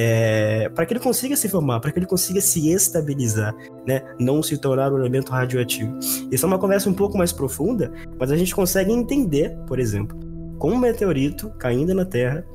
é, 0.00 0.68
para 0.68 0.86
que 0.86 0.92
ele 0.92 1.00
consiga 1.00 1.34
se 1.34 1.48
formar, 1.48 1.80
para 1.80 1.90
que 1.90 1.98
ele 1.98 2.06
consiga 2.06 2.40
se 2.40 2.70
estabilizar, 2.70 3.52
né? 3.84 4.04
Não 4.16 4.40
se 4.44 4.56
tornar 4.56 4.92
um 4.92 4.96
elemento 4.96 5.32
radioativo. 5.32 5.98
Isso 6.30 6.46
é 6.46 6.46
uma 6.46 6.58
conversa 6.58 6.88
um 6.88 6.94
pouco 6.94 7.18
mais 7.18 7.32
profunda, 7.32 7.92
mas 8.16 8.30
a 8.30 8.36
gente 8.36 8.54
consegue 8.54 8.92
entender, 8.92 9.58
por 9.66 9.80
exemplo, 9.80 10.16
com 10.56 10.70
um 10.70 10.78
meteorito 10.78 11.50
caindo 11.58 11.92
na 11.94 12.04
Terra, 12.04 12.46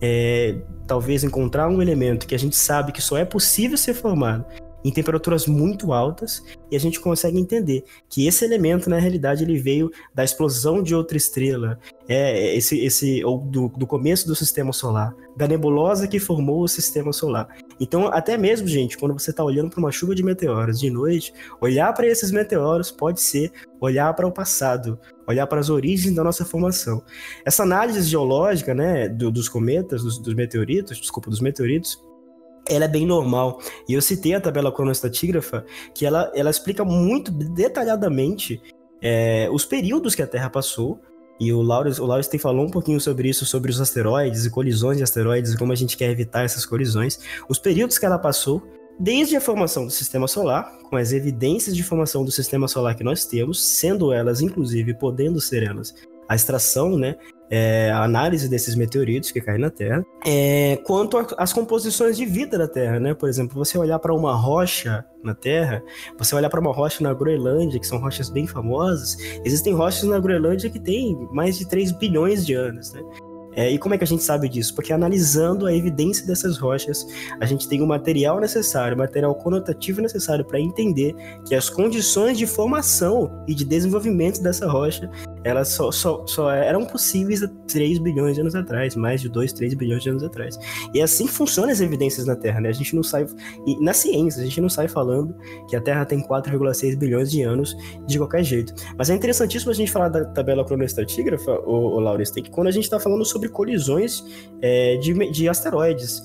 é, 0.00 0.54
talvez 0.86 1.24
encontrar 1.24 1.68
um 1.68 1.82
elemento 1.82 2.28
que 2.28 2.34
a 2.34 2.38
gente 2.38 2.54
sabe 2.54 2.92
que 2.92 3.02
só 3.02 3.18
é 3.18 3.24
possível 3.24 3.76
ser 3.76 3.94
formado 3.94 4.44
em 4.84 4.92
temperaturas 4.92 5.46
muito 5.46 5.92
altas 5.92 6.44
e 6.70 6.76
a 6.76 6.80
gente 6.80 7.00
consegue 7.00 7.38
entender 7.38 7.84
que 8.08 8.26
esse 8.26 8.44
elemento 8.44 8.90
na 8.90 8.98
realidade 8.98 9.42
ele 9.42 9.58
veio 9.58 9.90
da 10.14 10.22
explosão 10.22 10.82
de 10.82 10.94
outra 10.94 11.16
estrela, 11.16 11.78
é 12.06 12.54
esse 12.54 12.78
esse 12.84 13.24
ou 13.24 13.38
do, 13.38 13.68
do 13.68 13.86
começo 13.86 14.26
do 14.26 14.34
sistema 14.34 14.72
solar, 14.72 15.14
da 15.36 15.48
nebulosa 15.48 16.06
que 16.06 16.20
formou 16.20 16.62
o 16.62 16.68
sistema 16.68 17.12
solar. 17.12 17.48
Então, 17.80 18.08
até 18.08 18.36
mesmo, 18.36 18.68
gente, 18.68 18.98
quando 18.98 19.18
você 19.18 19.30
está 19.30 19.42
olhando 19.42 19.70
para 19.70 19.80
uma 19.80 19.90
chuva 19.90 20.14
de 20.14 20.22
meteoros 20.22 20.78
de 20.78 20.90
noite, 20.90 21.32
olhar 21.60 21.92
para 21.92 22.06
esses 22.06 22.30
meteoros 22.30 22.90
pode 22.90 23.20
ser 23.20 23.50
olhar 23.80 24.12
para 24.14 24.26
o 24.26 24.32
passado, 24.32 24.98
olhar 25.26 25.46
para 25.46 25.60
as 25.60 25.70
origens 25.70 26.14
da 26.14 26.22
nossa 26.22 26.44
formação. 26.44 27.02
Essa 27.44 27.62
análise 27.62 28.02
geológica, 28.02 28.74
né, 28.74 29.08
do, 29.08 29.30
dos 29.30 29.48
cometas, 29.48 30.02
dos, 30.02 30.18
dos 30.18 30.34
meteoritos, 30.34 30.98
desculpa, 30.98 31.30
dos 31.30 31.40
meteoritos, 31.40 32.00
ela 32.68 32.84
é 32.84 32.88
bem 32.88 33.06
normal. 33.06 33.60
E 33.88 33.94
eu 33.94 34.02
citei 34.02 34.34
a 34.34 34.40
tabela 34.40 34.72
cronoestatígrafa, 34.72 35.64
que 35.94 36.06
ela, 36.06 36.30
ela 36.34 36.50
explica 36.50 36.84
muito 36.84 37.30
detalhadamente 37.30 38.60
é, 39.02 39.48
os 39.52 39.64
períodos 39.64 40.14
que 40.14 40.22
a 40.22 40.26
Terra 40.26 40.50
passou. 40.50 41.00
E 41.38 41.52
o 41.52 41.62
Laurens, 41.62 41.98
o 41.98 42.22
tem 42.22 42.38
falou 42.38 42.64
um 42.64 42.70
pouquinho 42.70 43.00
sobre 43.00 43.28
isso, 43.28 43.44
sobre 43.44 43.70
os 43.70 43.80
asteroides 43.80 44.46
e 44.46 44.50
colisões 44.50 44.98
de 44.98 45.02
asteroides 45.02 45.52
e 45.52 45.58
como 45.58 45.72
a 45.72 45.74
gente 45.74 45.96
quer 45.96 46.10
evitar 46.10 46.44
essas 46.44 46.64
colisões. 46.64 47.18
Os 47.48 47.58
períodos 47.58 47.98
que 47.98 48.06
ela 48.06 48.18
passou, 48.18 48.62
desde 48.98 49.34
a 49.36 49.40
formação 49.40 49.84
do 49.84 49.90
sistema 49.90 50.28
solar, 50.28 50.78
com 50.88 50.96
as 50.96 51.12
evidências 51.12 51.74
de 51.74 51.82
formação 51.82 52.24
do 52.24 52.30
sistema 52.30 52.68
solar 52.68 52.94
que 52.94 53.02
nós 53.02 53.24
temos, 53.26 53.64
sendo 53.64 54.12
elas, 54.12 54.40
inclusive, 54.40 54.94
podendo 54.94 55.40
ser 55.40 55.64
elas, 55.64 55.92
a 56.28 56.36
extração, 56.36 56.96
né, 56.96 57.16
é, 57.50 57.90
a 57.90 58.02
análise 58.02 58.48
desses 58.48 58.74
meteoritos 58.74 59.30
que 59.30 59.40
caem 59.40 59.60
na 59.60 59.70
Terra, 59.70 60.04
é, 60.26 60.78
quanto 60.84 61.18
às 61.36 61.52
composições 61.52 62.16
de 62.16 62.24
vida 62.24 62.58
da 62.58 62.68
Terra, 62.68 62.98
né? 62.98 63.14
Por 63.14 63.28
exemplo, 63.28 63.56
você 63.56 63.78
olhar 63.78 63.98
para 63.98 64.14
uma 64.14 64.34
rocha 64.34 65.04
na 65.22 65.34
Terra, 65.34 65.82
você 66.18 66.34
olhar 66.34 66.50
para 66.50 66.60
uma 66.60 66.72
rocha 66.72 67.02
na 67.02 67.12
Groenlândia, 67.12 67.78
que 67.78 67.86
são 67.86 67.98
rochas 67.98 68.28
bem 68.28 68.46
famosas, 68.46 69.16
existem 69.44 69.74
rochas 69.74 70.04
na 70.04 70.18
Groenlândia 70.18 70.70
que 70.70 70.80
têm 70.80 71.16
mais 71.32 71.58
de 71.58 71.68
3 71.68 71.92
bilhões 71.92 72.44
de 72.44 72.54
anos, 72.54 72.92
né? 72.92 73.02
É, 73.56 73.70
e 73.70 73.78
como 73.78 73.94
é 73.94 73.98
que 73.98 74.04
a 74.04 74.06
gente 74.06 74.22
sabe 74.22 74.48
disso? 74.48 74.74
Porque 74.74 74.92
analisando 74.92 75.66
a 75.66 75.72
evidência 75.72 76.26
dessas 76.26 76.58
rochas, 76.58 77.06
a 77.40 77.46
gente 77.46 77.68
tem 77.68 77.80
o 77.80 77.86
material 77.86 78.40
necessário, 78.40 78.96
o 78.96 78.98
material 78.98 79.34
conotativo 79.34 80.00
necessário 80.00 80.44
para 80.44 80.60
entender 80.60 81.14
que 81.46 81.54
as 81.54 81.70
condições 81.70 82.36
de 82.36 82.46
formação 82.46 83.30
e 83.46 83.54
de 83.54 83.64
desenvolvimento 83.64 84.42
dessa 84.42 84.68
rocha 84.68 85.08
elas 85.44 85.68
só, 85.68 85.92
só, 85.92 86.26
só 86.26 86.50
eram 86.50 86.84
possíveis 86.86 87.42
há 87.42 87.48
3 87.68 87.98
bilhões 87.98 88.34
de 88.34 88.40
anos 88.40 88.54
atrás, 88.54 88.96
mais 88.96 89.20
de 89.20 89.28
2, 89.28 89.52
3 89.52 89.74
bilhões 89.74 90.02
de 90.02 90.08
anos 90.08 90.24
atrás. 90.24 90.58
E 90.92 91.00
é 91.00 91.02
assim 91.02 91.26
funcionam 91.26 91.70
as 91.70 91.80
evidências 91.80 92.26
na 92.26 92.34
Terra, 92.34 92.60
né? 92.60 92.70
A 92.70 92.72
gente 92.72 92.96
não 92.96 93.02
sai. 93.02 93.26
E 93.66 93.78
na 93.80 93.92
ciência, 93.92 94.40
a 94.40 94.44
gente 94.44 94.60
não 94.60 94.70
sai 94.70 94.88
falando 94.88 95.34
que 95.68 95.76
a 95.76 95.80
Terra 95.80 96.04
tem 96.06 96.26
4,6 96.26 96.96
bilhões 96.96 97.30
de 97.30 97.42
anos 97.42 97.76
de 98.06 98.18
qualquer 98.18 98.42
jeito. 98.42 98.74
Mas 98.96 99.10
é 99.10 99.14
interessantíssimo 99.14 99.70
a 99.70 99.74
gente 99.74 99.92
falar 99.92 100.08
da 100.08 100.24
tabela 100.24 100.64
cronoestratígrafa, 100.64 101.52
o, 101.60 101.96
o 101.96 102.00
Laurence, 102.00 102.32
que 102.32 102.50
quando 102.50 102.68
a 102.68 102.72
gente 102.72 102.84
está 102.84 102.98
falando 102.98 103.24
sobre 103.24 103.48
colisões 103.48 104.24
é, 104.62 104.96
de, 104.96 105.12
de 105.30 105.48
asteroides. 105.48 106.22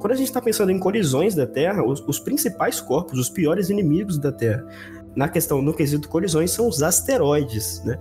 Quando 0.00 0.12
a 0.12 0.16
gente 0.16 0.26
está 0.26 0.40
pensando 0.40 0.70
em 0.70 0.78
colisões 0.78 1.34
da 1.34 1.46
Terra, 1.46 1.82
os, 1.84 2.02
os 2.06 2.18
principais 2.18 2.80
corpos, 2.80 3.18
os 3.18 3.30
piores 3.30 3.70
inimigos 3.70 4.18
da 4.18 4.32
Terra 4.32 4.66
na 5.14 5.28
questão, 5.28 5.60
no 5.60 5.74
quesito 5.74 6.08
colisões, 6.08 6.50
são 6.52 6.68
os 6.68 6.82
asteroides, 6.82 7.82
né? 7.84 7.98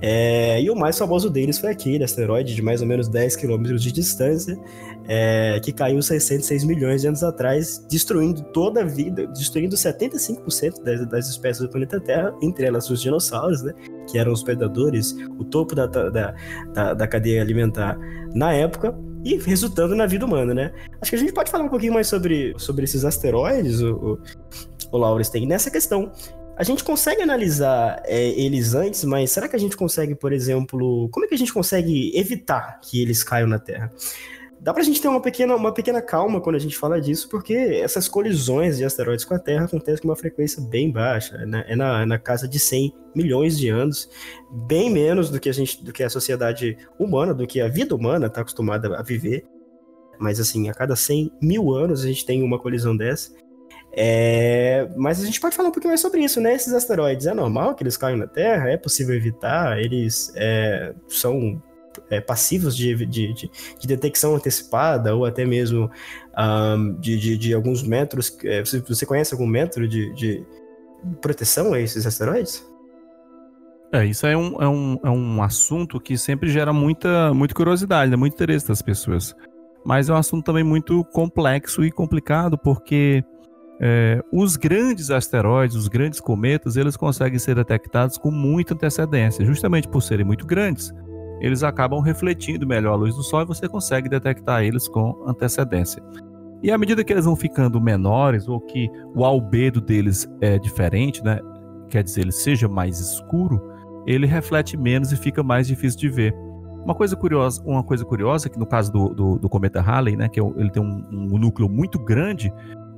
É, 0.00 0.60
e 0.60 0.70
o 0.70 0.76
mais 0.76 0.96
famoso 0.96 1.28
deles 1.28 1.58
foi 1.58 1.70
aquele 1.70 2.04
asteroide 2.04 2.54
de 2.54 2.62
mais 2.62 2.80
ou 2.80 2.86
menos 2.86 3.08
10 3.08 3.36
quilômetros 3.36 3.82
de 3.82 3.90
distância, 3.90 4.56
é, 5.08 5.58
que 5.60 5.72
caiu 5.72 6.00
66 6.00 6.64
milhões 6.64 7.02
de 7.02 7.08
anos 7.08 7.22
atrás, 7.22 7.84
destruindo 7.88 8.42
toda 8.52 8.82
a 8.82 8.84
vida, 8.84 9.26
destruindo 9.26 9.74
75% 9.74 10.82
das, 10.82 11.06
das 11.08 11.28
espécies 11.28 11.62
do 11.62 11.68
planeta 11.68 12.00
Terra, 12.00 12.32
entre 12.40 12.66
elas 12.66 12.88
os 12.90 13.02
dinossauros, 13.02 13.62
né? 13.62 13.72
Que 14.08 14.18
eram 14.18 14.32
os 14.32 14.42
predadores, 14.42 15.16
o 15.38 15.44
topo 15.44 15.74
da, 15.74 15.86
da, 15.86 16.34
da, 16.72 16.94
da 16.94 17.06
cadeia 17.08 17.42
alimentar 17.42 17.98
na 18.34 18.52
época, 18.52 18.96
e 19.24 19.36
resultando 19.36 19.94
na 19.94 20.04
vida 20.06 20.24
humana, 20.26 20.52
né? 20.52 20.72
Acho 21.00 21.10
que 21.10 21.16
a 21.16 21.18
gente 21.18 21.32
pode 21.32 21.50
falar 21.50 21.64
um 21.64 21.68
pouquinho 21.68 21.92
mais 21.92 22.08
sobre, 22.08 22.54
sobre 22.56 22.84
esses 22.84 23.04
asteroides, 23.04 23.80
o, 23.80 23.94
o, 23.94 24.18
o 24.90 24.98
Laurens 24.98 25.30
tem 25.30 25.46
nessa 25.46 25.70
questão 25.70 26.10
a 26.56 26.64
gente 26.64 26.84
consegue 26.84 27.22
analisar 27.22 28.02
é, 28.04 28.28
eles 28.28 28.74
antes, 28.74 29.04
mas 29.04 29.30
será 29.30 29.48
que 29.48 29.56
a 29.56 29.58
gente 29.58 29.76
consegue, 29.76 30.14
por 30.14 30.32
exemplo, 30.32 31.08
como 31.10 31.24
é 31.24 31.28
que 31.28 31.34
a 31.34 31.38
gente 31.38 31.52
consegue 31.52 32.16
evitar 32.16 32.80
que 32.80 33.00
eles 33.00 33.24
caiam 33.24 33.48
na 33.48 33.58
Terra? 33.58 33.90
Dá 34.60 34.72
pra 34.72 34.84
gente 34.84 35.02
ter 35.02 35.08
uma 35.08 35.20
pequena, 35.20 35.56
uma 35.56 35.74
pequena 35.74 36.00
calma 36.00 36.40
quando 36.40 36.54
a 36.54 36.58
gente 36.60 36.78
fala 36.78 37.00
disso, 37.00 37.28
porque 37.28 37.52
essas 37.52 38.06
colisões 38.06 38.76
de 38.76 38.84
asteroides 38.84 39.24
com 39.24 39.34
a 39.34 39.38
Terra 39.38 39.64
acontecem 39.64 40.02
com 40.02 40.08
uma 40.08 40.14
frequência 40.14 40.62
bem 40.62 40.88
baixa, 40.92 41.36
né? 41.38 41.64
é 41.66 41.74
na, 41.74 42.02
é 42.02 42.06
na 42.06 42.16
casa 42.16 42.46
de 42.46 42.60
100 42.60 42.94
milhões 43.12 43.58
de 43.58 43.68
anos, 43.68 44.08
bem 44.68 44.88
menos 44.88 45.30
do 45.30 45.40
que 45.40 45.48
a 45.48 45.52
gente, 45.52 45.82
do 45.82 45.92
que 45.92 46.04
a 46.04 46.08
sociedade 46.08 46.78
humana, 46.96 47.34
do 47.34 47.44
que 47.44 47.60
a 47.60 47.66
vida 47.66 47.92
humana 47.92 48.28
está 48.28 48.42
acostumada 48.42 48.96
a 48.96 49.02
viver. 49.02 49.44
Mas 50.20 50.38
assim, 50.38 50.68
a 50.68 50.74
cada 50.74 50.94
100 50.94 51.32
mil 51.42 51.74
anos 51.74 52.04
a 52.04 52.06
gente 52.06 52.24
tem 52.24 52.40
uma 52.40 52.58
colisão 52.58 52.96
dessa. 52.96 53.32
É, 53.94 54.88
mas 54.96 55.22
a 55.22 55.26
gente 55.26 55.38
pode 55.38 55.54
falar 55.54 55.68
um 55.68 55.72
pouquinho 55.72 55.90
mais 55.90 56.00
sobre 56.00 56.22
isso, 56.22 56.40
né? 56.40 56.54
Esses 56.54 56.72
asteroides, 56.72 57.26
é 57.26 57.34
normal 57.34 57.74
que 57.74 57.82
eles 57.82 57.96
caiam 57.96 58.16
na 58.16 58.26
Terra? 58.26 58.70
É 58.70 58.76
possível 58.76 59.14
evitar? 59.14 59.78
Eles 59.78 60.32
é, 60.34 60.94
são 61.08 61.62
é, 62.08 62.20
passivos 62.20 62.74
de, 62.74 62.94
de, 63.06 63.34
de, 63.34 63.50
de, 63.78 63.86
detecção 63.86 64.34
antecipada 64.34 65.14
ou 65.14 65.26
até 65.26 65.44
mesmo 65.44 65.90
um, 66.38 66.94
de, 66.94 67.36
de, 67.36 67.52
alguns 67.52 67.82
metros? 67.82 68.34
É, 68.44 68.64
você, 68.64 69.04
conhece 69.04 69.34
algum 69.34 69.46
metro 69.46 69.86
de, 69.86 70.12
de 70.14 70.42
proteção 71.20 71.74
a 71.74 71.80
esses 71.80 72.06
asteroides? 72.06 72.66
É, 73.92 74.06
isso 74.06 74.26
é 74.26 74.34
um, 74.34 74.62
é, 74.62 74.66
um, 74.66 74.98
é 75.04 75.10
um 75.10 75.42
assunto 75.42 76.00
que 76.00 76.16
sempre 76.16 76.48
gera 76.48 76.72
muita, 76.72 77.34
muita 77.34 77.54
curiosidade, 77.54 78.10
né? 78.10 78.16
muito 78.16 78.32
interesse 78.32 78.66
das 78.66 78.80
pessoas. 78.80 79.36
Mas 79.84 80.08
é 80.08 80.14
um 80.14 80.16
assunto 80.16 80.46
também 80.46 80.64
muito 80.64 81.04
complexo 81.06 81.84
e 81.84 81.90
complicado, 81.90 82.56
porque 82.56 83.22
é, 83.84 84.22
os 84.32 84.56
grandes 84.56 85.10
asteroides, 85.10 85.74
os 85.74 85.88
grandes 85.88 86.20
cometas, 86.20 86.76
eles 86.76 86.96
conseguem 86.96 87.38
ser 87.38 87.56
detectados 87.56 88.16
com 88.16 88.30
muita 88.30 88.74
antecedência, 88.74 89.44
justamente 89.44 89.88
por 89.88 90.00
serem 90.00 90.24
muito 90.24 90.46
grandes. 90.46 90.92
Eles 91.40 91.64
acabam 91.64 92.00
refletindo 92.00 92.64
melhor 92.64 92.92
a 92.92 92.96
luz 92.96 93.16
do 93.16 93.24
Sol 93.24 93.42
e 93.42 93.46
você 93.46 93.68
consegue 93.68 94.08
detectar 94.08 94.62
eles 94.62 94.86
com 94.86 95.24
antecedência. 95.26 96.00
E 96.62 96.70
à 96.70 96.78
medida 96.78 97.02
que 97.02 97.12
eles 97.12 97.24
vão 97.24 97.34
ficando 97.34 97.80
menores, 97.80 98.46
ou 98.46 98.60
que 98.60 98.88
o 99.16 99.24
albedo 99.24 99.80
deles 99.80 100.28
é 100.40 100.60
diferente, 100.60 101.20
né? 101.24 101.40
quer 101.88 102.04
dizer, 102.04 102.20
ele 102.20 102.32
seja 102.32 102.68
mais 102.68 103.00
escuro, 103.00 103.60
ele 104.06 104.26
reflete 104.26 104.76
menos 104.76 105.10
e 105.10 105.16
fica 105.16 105.42
mais 105.42 105.66
difícil 105.66 105.98
de 105.98 106.08
ver. 106.08 106.34
Uma 106.84 106.94
coisa 106.94 107.16
curiosa, 107.16 107.60
uma 107.64 107.82
coisa 107.82 108.04
curiosa 108.04 108.48
que 108.48 108.58
no 108.58 108.66
caso 108.66 108.92
do, 108.92 109.08
do, 109.08 109.38
do 109.38 109.48
cometa 109.48 109.80
Halley, 109.80 110.16
né, 110.16 110.28
que 110.28 110.40
é 110.40 110.42
ele 110.56 110.70
tem 110.70 110.82
um, 110.82 111.04
um 111.10 111.38
núcleo 111.38 111.68
muito 111.68 111.98
grande, 111.98 112.52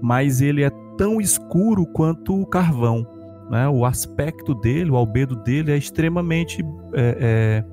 mas 0.04 0.42
ele 0.42 0.62
é 0.62 0.70
tão 0.98 1.18
escuro 1.18 1.86
quanto 1.86 2.38
o 2.38 2.44
carvão. 2.44 3.06
Né? 3.50 3.66
O 3.70 3.86
aspecto 3.86 4.54
dele, 4.54 4.90
o 4.90 4.96
albedo 4.96 5.34
dele 5.34 5.72
é 5.72 5.78
extremamente 5.78 6.62
é, 6.92 7.64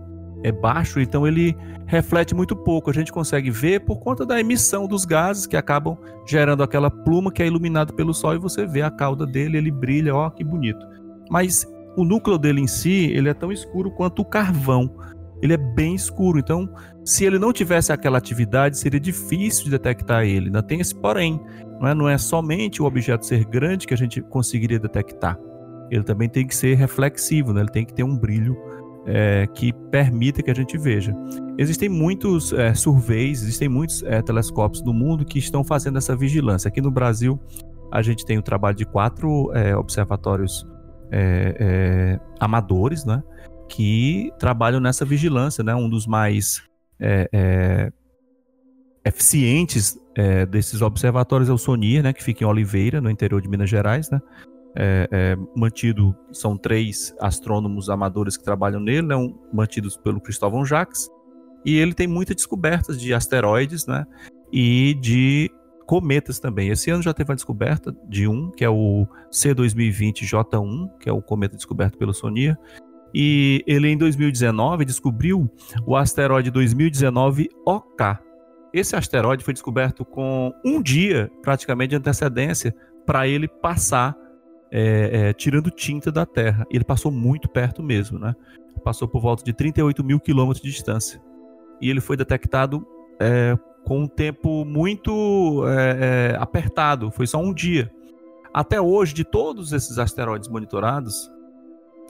é, 0.44 0.48
é, 0.48 0.52
baixo, 0.54 1.02
então 1.02 1.28
ele 1.28 1.54
reflete 1.86 2.34
muito 2.34 2.56
pouco. 2.56 2.90
A 2.90 2.94
gente 2.94 3.12
consegue 3.12 3.52
ver 3.52 3.82
por 3.82 4.00
conta 4.00 4.26
da 4.26 4.40
emissão 4.40 4.88
dos 4.88 5.04
gases 5.04 5.46
que 5.46 5.58
acabam 5.58 5.98
gerando 6.26 6.64
aquela 6.64 6.90
pluma 6.90 7.34
que 7.34 7.44
é 7.44 7.48
iluminada 7.48 7.92
pelo 7.92 8.14
sol 8.14 8.34
e 8.34 8.40
você 8.40 8.66
vê 8.66 8.82
a 8.82 8.90
cauda 8.90 9.26
dele, 9.26 9.58
ele 9.58 9.70
brilha, 9.70 10.16
ó, 10.16 10.30
que 10.30 10.42
bonito. 10.42 10.88
Mas 11.30 11.68
o 11.98 12.06
núcleo 12.06 12.38
dele 12.38 12.62
em 12.62 12.68
si, 12.68 13.12
ele 13.12 13.28
é 13.28 13.34
tão 13.34 13.52
escuro 13.52 13.92
quanto 13.92 14.22
o 14.22 14.26
carvão. 14.26 14.90
Ele 15.42 15.54
é 15.54 15.58
bem 15.58 15.96
escuro, 15.96 16.40
então 16.40 16.70
se 17.04 17.26
ele 17.26 17.40
não 17.40 17.52
tivesse 17.52 17.92
aquela 17.92 18.18
atividade, 18.18 18.78
seria 18.78 19.00
difícil 19.00 19.66
de 19.66 19.72
detectar 19.72 20.24
ele. 20.24 20.48
Ainda 20.48 20.62
tem 20.62 20.80
esse 20.80 20.96
porém. 20.96 21.40
Não 21.80 21.88
é, 21.88 21.96
não 21.96 22.10
é 22.10 22.18
somente 22.18 22.82
o 22.82 22.86
objeto 22.86 23.26
ser 23.26 23.44
grande 23.46 23.88
que 23.88 23.94
a 23.94 23.98
gente 23.98 24.22
conseguiria 24.22 24.80
detectar. 24.80 25.38
Ele 25.90 26.04
também 26.04 26.30
tem 26.30 26.46
que 26.46 26.56
ser 26.56 26.76
reflexivo, 26.76 27.54
né? 27.54 27.62
ele 27.62 27.72
tem 27.72 27.86
que 27.86 27.94
ter 27.94 28.04
um 28.04 28.16
brilho 28.16 28.56
é, 29.06 29.48
que 29.48 29.74
permita 29.90 30.44
que 30.44 30.52
a 30.52 30.54
gente 30.54 30.78
veja. 30.78 31.14
Existem 31.58 31.90
muitos 31.90 32.54
é, 32.54 32.74
surveys, 32.74 33.42
existem 33.42 33.68
muitos 33.68 34.04
é, 34.04 34.22
telescópios 34.22 34.84
no 34.84 34.94
mundo 34.94 35.26
que 35.26 35.40
estão 35.40 35.64
fazendo 35.64 35.98
essa 35.98 36.16
vigilância. 36.16 36.68
Aqui 36.68 36.82
no 36.82 36.92
Brasil, 36.92 37.40
a 37.92 38.02
gente 38.02 38.26
tem 38.26 38.38
o 38.38 38.42
trabalho 38.42 38.76
de 38.76 38.86
quatro 38.86 39.52
é, 39.54 39.76
observatórios 39.76 40.66
é, 41.12 41.56
é, 41.60 42.20
amadores, 42.40 43.04
né? 43.04 43.22
Que 43.74 44.32
trabalham 44.38 44.82
nessa 44.82 45.06
vigilância, 45.06 45.64
né? 45.64 45.74
Um 45.74 45.90
dos 45.90 46.06
mais 46.06 46.62
eficientes 49.04 49.98
é, 50.16 50.46
desses 50.46 50.82
observatórios 50.82 51.50
é 51.50 51.54
o 51.54 51.58
SONIR, 51.58 52.04
né, 52.04 52.14
que 52.14 52.24
fica 52.24 52.44
em 52.44 52.48
Oliveira, 52.48 53.02
no 53.02 53.10
interior 53.10 53.42
de 53.42 53.50
Minas 53.50 53.70
Gerais, 53.70 54.10
né, 54.10 54.22
é, 54.76 55.08
é, 55.12 55.38
mantido, 55.56 56.16
são 56.32 56.58
três 56.58 57.16
astrônomos 57.20 57.90
amadores 57.90 58.38
que 58.38 58.44
trabalham 58.44 58.80
nele, 58.80 59.08
né, 59.08 59.16
um, 59.16 59.36
mantidos 59.52 59.98
pelo 59.98 60.22
Cristóvão 60.22 60.66
Jacques, 60.66 61.10
e 61.66 61.78
ele 61.78 61.94
tem 61.94 62.08
muitas 62.08 62.36
descobertas 62.36 63.00
de 63.00 63.14
asteroides, 63.14 63.88
né, 63.88 64.06
e 64.52 64.94
de 65.02 65.50
cometas 65.88 66.40
também. 66.40 66.70
Esse 66.70 66.90
ano 66.90 67.02
já 67.02 67.14
teve 67.14 67.32
a 67.32 67.36
descoberta 67.36 67.96
de 68.08 68.28
um, 68.28 68.52
que 68.52 68.64
é 68.64 68.70
o 68.70 69.08
C2020J1, 69.32 70.98
que 71.00 71.10
é 71.10 71.12
o 71.12 71.22
cometa 71.22 71.56
descoberto 71.56 71.98
pelo 71.98 72.14
SONIR, 72.14 72.58
e 73.14 73.64
ele 73.68 73.90
em 73.90 73.98
2019 73.98 74.86
descobriu 74.86 75.50
o 75.86 75.96
asteroide 75.96 76.50
2019 76.50 77.50
OK, 77.66 78.18
esse 78.74 78.96
asteroide 78.96 79.44
foi 79.44 79.54
descoberto 79.54 80.06
com 80.06 80.54
um 80.64 80.82
dia 80.82 81.30
praticamente 81.42 81.90
de 81.90 81.96
antecedência 81.98 82.74
para 83.06 83.28
ele 83.28 83.48
passar 83.48 84.16
é, 84.72 85.30
é, 85.30 85.34
tirando 85.34 85.70
tinta 85.70 86.12
da 86.12 86.26
Terra. 86.26 86.66
Ele 86.72 86.84
passou 86.84 87.12
muito 87.12 87.50
perto 87.50 87.84
mesmo, 87.84 88.18
né? 88.18 88.34
Passou 88.84 89.08
por 89.08 89.22
volta 89.22 89.44
de 89.44 89.52
38 89.52 90.04
mil 90.04 90.20
quilômetros 90.20 90.64
de 90.64 90.72
distância. 90.72 91.22
E 91.82 91.90
ele 91.90 92.00
foi 92.00 92.16
detectado 92.16 92.88
é, 93.20 93.58
com 93.84 94.00
um 94.00 94.08
tempo 94.08 94.64
muito 94.64 95.66
é, 95.68 96.32
é, 96.32 96.38
apertado, 96.38 97.12
foi 97.12 97.28
só 97.28 97.40
um 97.40 97.54
dia. 97.54 97.92
Até 98.54 98.80
hoje, 98.80 99.14
de 99.14 99.24
todos 99.24 99.74
esses 99.74 99.98
asteroides 99.98 100.48
monitorados, 100.48 101.30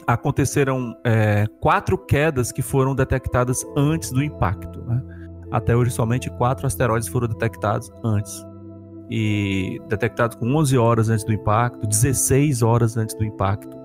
aconteceram 0.08 0.95
é, 1.06 1.45
quatro 1.60 1.97
quedas 1.97 2.52
que 2.52 2.62
foram 2.62 2.95
detectadas 2.95 3.66
antes 3.76 4.12
do 4.12 4.24
impacto. 4.24 4.82
Né? 4.84 5.02
Até 5.52 5.76
hoje, 5.76 5.91
somente 5.91 6.30
quatro 6.32 6.66
asteroides 6.66 7.08
foram 7.08 7.28
detectados 7.28 7.91
antes. 8.04 8.45
E 9.10 9.82
detectados 9.89 10.38
com 10.38 10.56
11 10.56 10.78
horas 10.78 11.10
antes 11.10 11.26
do 11.26 11.34
impacto, 11.34 11.86
16 11.86 12.62
horas 12.62 12.95
antes 12.95 13.16
do 13.16 13.26
impacto. 13.26 13.78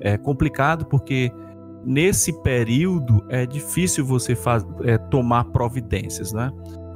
É 0.00 0.16
complicado 0.18 0.86
porque 0.86 1.32
nesse 1.84 2.32
período 2.42 3.24
é 3.28 3.46
difícil 3.46 4.04
você 4.04 4.34
faz, 4.34 4.66
é, 4.82 4.98
tomar 4.98 5.44
providências, 5.46 6.32
né? 6.32 6.50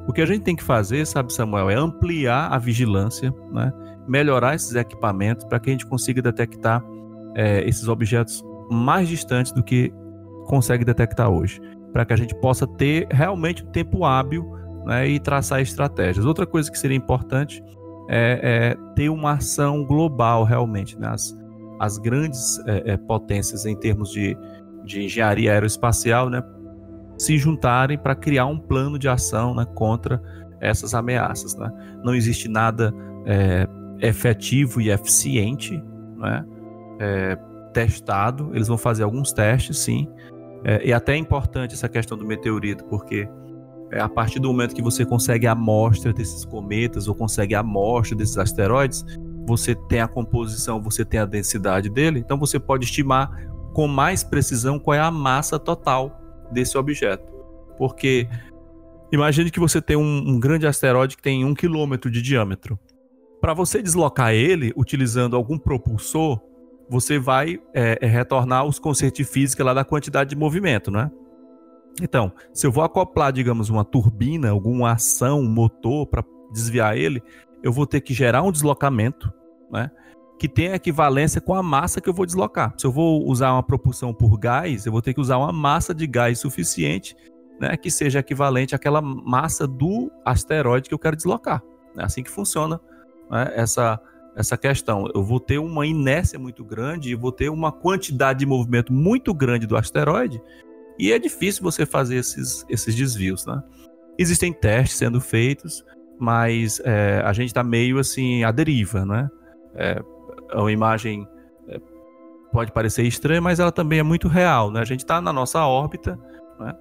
O 0.09 0.13
que 0.13 0.21
a 0.21 0.27
gente 0.27 0.43
tem 0.43 0.57
que 0.57 0.65
fazer, 0.65 1.07
sabe, 1.07 1.33
Samuel, 1.33 1.71
é 1.71 1.75
ampliar 1.77 2.53
a 2.53 2.59
vigilância, 2.59 3.33
né? 3.53 3.73
melhorar 4.09 4.57
esses 4.57 4.75
equipamentos 4.75 5.45
para 5.45 5.61
que 5.61 5.71
a 5.71 5.73
gente 5.73 5.87
consiga 5.87 6.21
detectar 6.21 6.85
é, 7.37 7.63
esses 7.69 7.87
objetos 7.87 8.43
mais 8.71 9.09
distantes 9.09 9.53
do 9.53 9.63
que 9.63 9.93
consegue 10.47 10.85
detectar 10.85 11.31
hoje. 11.31 11.61
para 11.93 12.05
que 12.05 12.13
a 12.13 12.17
gente 12.17 12.37
possa 12.37 12.69
ter 12.69 13.09
realmente 13.11 13.65
um 13.65 13.67
tempo 13.67 14.05
hábil 14.05 14.49
né, 14.87 15.09
e 15.09 15.19
traçar 15.19 15.61
estratégias. 15.61 16.25
Outra 16.25 16.47
coisa 16.47 16.71
que 16.71 16.79
seria 16.79 16.97
importante 16.97 17.61
é, 18.09 18.77
é 18.77 18.95
ter 18.95 19.09
uma 19.09 19.33
ação 19.33 19.85
global 19.85 20.45
realmente. 20.45 20.97
Né? 20.97 21.09
As, 21.09 21.37
as 21.81 21.99
grandes 21.99 22.61
é, 22.67 22.93
é, 22.93 22.97
potências 22.97 23.67
em 23.67 23.75
termos 23.75 24.13
de, 24.13 24.37
de 24.85 25.03
engenharia 25.03 25.53
aeroespacial 25.53 26.31
né, 26.31 26.43
se 27.19 27.37
juntarem 27.39 27.99
para 27.99 28.15
criar 28.15 28.47
um 28.47 28.59
plano 28.59 28.99
de 28.99 29.09
ação 29.09 29.55
né, 29.55 29.67
contra 29.75 30.23
essas 30.61 30.95
ameaças. 30.95 31.57
Né? 31.57 31.71
Não 32.05 32.15
existe 32.15 32.49
nada 32.49 32.95
é, 33.27 33.67
efetivo 34.01 34.81
e 34.81 34.91
eficiente 34.91 35.83
né, 36.17 36.45
é, 37.01 37.39
testado. 37.73 38.51
Eles 38.55 38.69
vão 38.69 38.79
fazer 38.79 39.03
alguns 39.03 39.33
testes, 39.33 39.79
sim. 39.79 40.09
É, 40.65 40.87
e 40.87 40.93
até 40.93 41.15
é 41.15 41.17
importante 41.17 41.75
essa 41.75 41.89
questão 41.89 42.17
do 42.17 42.27
meteorito, 42.27 42.85
porque 42.85 43.29
é, 43.91 44.01
a 44.01 44.09
partir 44.09 44.39
do 44.39 44.49
momento 44.49 44.75
que 44.75 44.83
você 44.83 45.05
consegue 45.05 45.47
a 45.47 45.53
amostra 45.53 46.13
desses 46.13 46.45
cometas 46.45 47.09
ou 47.09 47.15
consegue 47.15 47.55
a 47.55 47.61
amostra 47.61 48.17
desses 48.17 48.39
asteroides, 48.39 49.05
você 49.47 49.75
tem 49.75 50.01
a 50.01 50.09
composição, 50.09 50.81
você 50.81 51.05
tem 51.05 51.19
a 51.19 51.25
densidade 51.25 51.89
dele, 51.89 52.21
então 52.21 52.39
você 52.39 52.59
pode 52.61 52.85
estimar 52.85 53.31
com 53.73 53.89
mais 53.89 54.23
precisão 54.23 54.79
qual 54.79 54.95
é 54.95 55.01
a 55.01 55.11
massa 55.11 55.59
total 55.59 56.21
desse 56.53 56.77
objeto. 56.77 57.33
Porque 57.79 58.29
imagine 59.11 59.51
que 59.51 59.59
você 59.59 59.81
tem 59.81 59.97
um, 59.97 60.19
um 60.29 60.39
grande 60.39 60.67
asteroide 60.67 61.17
que 61.17 61.23
tem 61.23 61.45
um 61.45 61.55
quilômetro 61.55 62.11
de 62.11 62.21
diâmetro. 62.21 62.79
Para 63.41 63.55
você 63.55 63.83
deslocar 63.83 64.33
ele 64.33 64.73
utilizando 64.77 65.35
algum 65.35 65.59
propulsor, 65.59 66.41
você 66.91 67.21
vai 67.21 67.61
é, 67.73 67.99
é, 68.01 68.07
retornar 68.07 68.65
os 68.65 68.81
conceitos 68.81 69.19
de 69.19 69.25
física 69.25 69.63
lá 69.63 69.73
da 69.73 69.85
quantidade 69.85 70.31
de 70.31 70.37
movimento, 70.37 70.91
né? 70.91 71.09
Então, 72.03 72.33
se 72.53 72.67
eu 72.67 72.73
vou 72.73 72.83
acoplar, 72.83 73.33
digamos, 73.33 73.71
uma 73.71 73.85
turbina, 73.85 74.51
alguma 74.51 74.93
ação, 74.93 75.39
um 75.39 75.49
motor 75.49 76.07
para 76.09 76.25
desviar 76.53 76.97
ele, 76.97 77.23
eu 77.63 77.73
vou 77.73 77.87
ter 77.87 78.01
que 78.01 78.13
gerar 78.13 78.43
um 78.43 78.51
deslocamento, 78.51 79.33
né? 79.71 79.89
Que 80.37 80.49
tenha 80.49 80.75
equivalência 80.75 81.41
com 81.41 81.55
a 81.55 81.63
massa 81.63 82.01
que 82.01 82.09
eu 82.09 82.15
vou 82.15 82.27
deslocar. 82.27 82.75
Se 82.77 82.87
eu 82.87 82.91
vou 82.91 83.25
usar 83.25 83.53
uma 83.53 83.63
propulsão 83.63 84.13
por 84.13 84.37
gás, 84.37 84.85
eu 84.85 84.91
vou 84.91 85.01
ter 85.01 85.15
que 85.15 85.21
usar 85.21 85.37
uma 85.37 85.53
massa 85.53 85.95
de 85.95 86.09
gás 86.09 86.41
suficiente, 86.41 87.15
né? 87.61 87.77
Que 87.77 87.91
seja 87.91 88.19
equivalente 88.19 88.75
àquela 88.75 89.01
massa 89.01 89.65
do 89.65 90.11
asteroide 90.25 90.89
que 90.89 90.95
eu 90.95 90.99
quero 90.99 91.15
deslocar. 91.15 91.63
É 91.97 92.03
assim 92.03 92.25
que 92.25 92.31
funciona 92.31 92.81
né? 93.31 93.53
essa, 93.55 94.01
essa 94.37 94.57
questão. 94.57 95.07
Eu 95.15 95.23
vou 95.23 95.41
ter 95.41 95.59
uma 95.59 95.87
inércia 95.87 96.39
muito 96.39 96.65
grande 96.65 97.11
e 97.11 97.15
vou 97.15 97.33
ter 97.33 97.49
uma 97.49 97.73
quantidade 97.73 98.41
de 98.41 98.47
movimento 98.47 98.93
muito 98.93 99.35
grande 99.35 99.67
do 99.67 99.77
asteroide 99.77 100.41
e 101.01 101.13
é 101.13 101.19
difícil 101.19 101.63
você 101.63 101.87
fazer 101.87 102.17
esses, 102.17 102.65
esses 102.69 102.95
desvios, 102.95 103.47
né? 103.47 103.63
Existem 104.19 104.53
testes 104.53 104.99
sendo 104.99 105.19
feitos, 105.19 105.83
mas 106.19 106.79
é, 106.85 107.23
a 107.25 107.33
gente 107.33 107.47
está 107.47 107.65
meio 107.65 107.99
assim 107.99 108.45
à 108.45 108.53
deriva, 108.53 109.07
né? 109.07 109.31
É, 109.75 110.03
uma 110.53 110.71
imagem 110.71 111.27
é, 111.69 111.81
pode 112.53 112.71
parecer 112.71 113.03
estranha, 113.05 113.41
mas 113.41 113.59
ela 113.59 113.73
também 113.73 113.99
é 113.99 114.03
muito 114.03 114.29
real, 114.29 114.71
né? 114.71 114.81
A 114.81 114.85
gente 114.85 115.01
está 115.01 115.23
na 115.23 115.33
nossa 115.33 115.65
órbita, 115.65 116.19
né? 116.59 116.75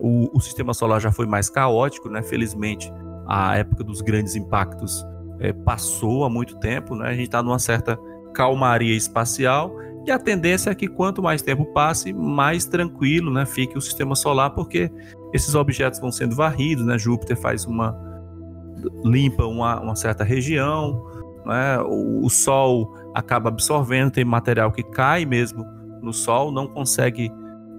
O, 0.00 0.34
o, 0.34 0.40
sistema 0.40 0.72
solar 0.72 0.98
já 0.98 1.12
foi 1.12 1.26
mais 1.26 1.50
caótico, 1.50 2.08
né? 2.08 2.22
Felizmente, 2.22 2.90
a 3.26 3.58
época 3.58 3.84
dos 3.84 4.00
grandes 4.00 4.34
impactos 4.34 5.04
é, 5.40 5.52
passou 5.52 6.24
há 6.24 6.30
muito 6.30 6.56
tempo, 6.58 6.94
né? 6.94 7.08
A 7.08 7.12
gente 7.12 7.24
está 7.24 7.42
numa 7.42 7.58
certa 7.58 7.98
calmaria 8.34 8.96
espacial 8.96 9.72
e 10.06 10.10
a 10.10 10.18
tendência 10.18 10.70
é 10.70 10.74
que 10.74 10.88
quanto 10.88 11.22
mais 11.22 11.42
tempo 11.42 11.66
passe, 11.66 12.12
mais 12.12 12.64
tranquilo 12.64 13.30
né, 13.30 13.44
fique 13.44 13.76
o 13.76 13.80
sistema 13.80 14.14
solar, 14.16 14.50
porque 14.50 14.90
esses 15.34 15.54
objetos 15.54 16.00
vão 16.00 16.10
sendo 16.10 16.34
varridos, 16.34 16.84
né? 16.84 16.98
Júpiter 16.98 17.36
faz 17.36 17.66
uma. 17.66 17.94
limpa 19.04 19.44
uma, 19.44 19.80
uma 19.80 19.94
certa 19.94 20.24
região, 20.24 21.04
né? 21.44 21.78
o, 21.80 22.24
o 22.24 22.30
Sol 22.30 22.94
acaba 23.14 23.48
absorvendo, 23.48 24.12
tem 24.12 24.24
material 24.24 24.72
que 24.72 24.82
cai 24.82 25.26
mesmo 25.26 25.64
no 26.00 26.12
Sol, 26.12 26.50
não 26.50 26.66
consegue 26.66 27.30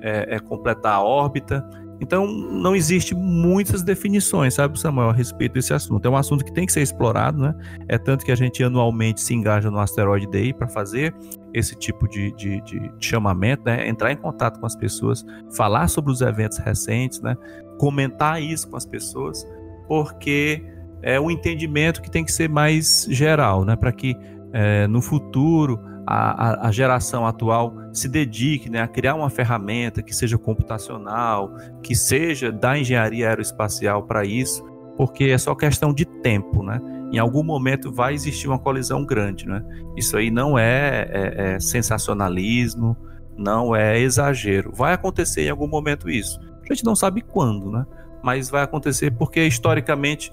é, 0.01 0.35
é, 0.35 0.39
completar 0.39 0.95
a 0.95 1.03
órbita. 1.03 1.67
Então, 2.01 2.27
não 2.27 2.75
existe 2.75 3.13
muitas 3.13 3.83
definições, 3.83 4.53
sabe, 4.53 4.79
Samuel, 4.79 5.09
a 5.09 5.13
respeito 5.13 5.53
desse 5.53 5.73
assunto. 5.73 6.05
É 6.05 6.09
um 6.09 6.15
assunto 6.15 6.45
que 6.45 6.53
tem 6.53 6.65
que 6.65 6.71
ser 6.71 6.81
explorado, 6.81 7.39
né? 7.39 7.53
É 7.87 7.97
tanto 7.97 8.23
que 8.23 8.31
a 8.31 8.35
gente 8.35 8.63
anualmente 8.63 9.19
se 9.21 9.33
engaja 9.33 9.69
no 9.69 9.79
Asteroid 9.79 10.25
Day 10.27 10.53
para 10.53 10.67
fazer 10.67 11.13
esse 11.53 11.75
tipo 11.75 12.07
de, 12.07 12.31
de, 12.33 12.61
de, 12.61 12.91
chamamento, 12.99 13.63
né? 13.65 13.87
Entrar 13.87 14.11
em 14.11 14.17
contato 14.17 14.59
com 14.59 14.65
as 14.65 14.75
pessoas, 14.75 15.25
falar 15.55 15.87
sobre 15.89 16.11
os 16.11 16.21
eventos 16.21 16.57
recentes, 16.57 17.21
né? 17.21 17.35
Comentar 17.77 18.41
isso 18.41 18.69
com 18.69 18.77
as 18.77 18.85
pessoas, 18.85 19.45
porque 19.87 20.63
é 21.01 21.19
um 21.19 21.29
entendimento 21.29 22.01
que 22.01 22.09
tem 22.09 22.23
que 22.23 22.31
ser 22.31 22.49
mais 22.49 23.07
geral, 23.09 23.65
né? 23.65 23.75
Para 23.75 23.91
que 23.91 24.15
é, 24.53 24.87
no 24.87 25.01
futuro 25.01 25.79
a, 26.05 26.67
a, 26.67 26.71
geração 26.71 27.27
atual 27.27 27.75
se 27.93 28.07
dedique 28.07 28.69
né, 28.69 28.81
a 28.81 28.87
criar 28.87 29.15
uma 29.15 29.29
ferramenta 29.29 30.01
que 30.01 30.13
seja 30.13 30.37
computacional, 30.37 31.55
que 31.81 31.95
seja 31.95 32.51
da 32.51 32.77
engenharia 32.77 33.29
aeroespacial 33.29 34.03
para 34.03 34.25
isso, 34.25 34.63
porque 34.95 35.25
é 35.25 35.37
só 35.37 35.55
questão 35.55 35.93
de 35.93 36.05
tempo, 36.05 36.61
né? 36.63 36.79
Em 37.11 37.17
algum 37.17 37.43
momento 37.43 37.91
vai 37.91 38.13
existir 38.13 38.47
uma 38.47 38.59
colisão 38.59 39.03
grande, 39.03 39.47
né? 39.47 39.63
Isso 39.95 40.15
aí 40.15 40.29
não 40.29 40.59
é, 40.59 41.07
é, 41.09 41.53
é 41.55 41.59
sensacionalismo, 41.59 42.95
não 43.37 43.75
é 43.75 43.99
exagero. 43.99 44.71
Vai 44.73 44.93
acontecer 44.93 45.43
em 45.43 45.49
algum 45.49 45.67
momento 45.67 46.09
isso. 46.09 46.39
A 46.61 46.73
gente 46.73 46.83
não 46.83 46.95
sabe 46.95 47.21
quando, 47.21 47.71
né? 47.71 47.85
Mas 48.21 48.49
vai 48.49 48.61
acontecer 48.61 49.11
porque 49.11 49.43
historicamente 49.43 50.31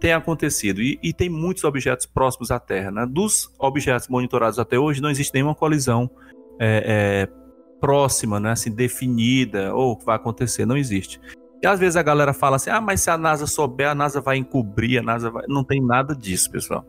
tem 0.00 0.12
acontecido. 0.12 0.80
E, 0.80 0.98
e, 1.02 1.12
tem 1.12 1.28
muitos 1.28 1.64
objetos 1.64 2.06
próximos 2.06 2.50
à 2.50 2.58
Terra. 2.58 2.90
Né? 2.90 3.06
Dos 3.06 3.52
objetos 3.58 4.08
monitorados 4.08 4.58
até 4.58 4.78
hoje, 4.78 5.00
não 5.00 5.10
existe 5.10 5.34
nenhuma 5.34 5.54
colisão 5.54 6.10
é, 6.58 7.28
é, 7.28 7.28
próxima, 7.80 8.40
né? 8.40 8.52
assim, 8.52 8.70
definida, 8.70 9.74
ou 9.74 9.96
que 9.96 10.04
vai 10.04 10.16
acontecer. 10.16 10.66
Não 10.66 10.76
existe. 10.76 11.20
E 11.62 11.66
às 11.66 11.80
vezes 11.80 11.96
a 11.96 12.02
galera 12.02 12.32
fala 12.32 12.56
assim: 12.56 12.70
ah, 12.70 12.80
mas 12.80 13.00
se 13.00 13.10
a 13.10 13.16
NASA 13.16 13.46
souber, 13.46 13.88
a 13.88 13.94
NASA 13.94 14.20
vai 14.20 14.36
encobrir, 14.36 14.98
a 14.98 15.02
NASA 15.02 15.30
vai. 15.30 15.44
Não 15.48 15.64
tem 15.64 15.80
nada 15.80 16.14
disso, 16.14 16.50
pessoal. 16.50 16.84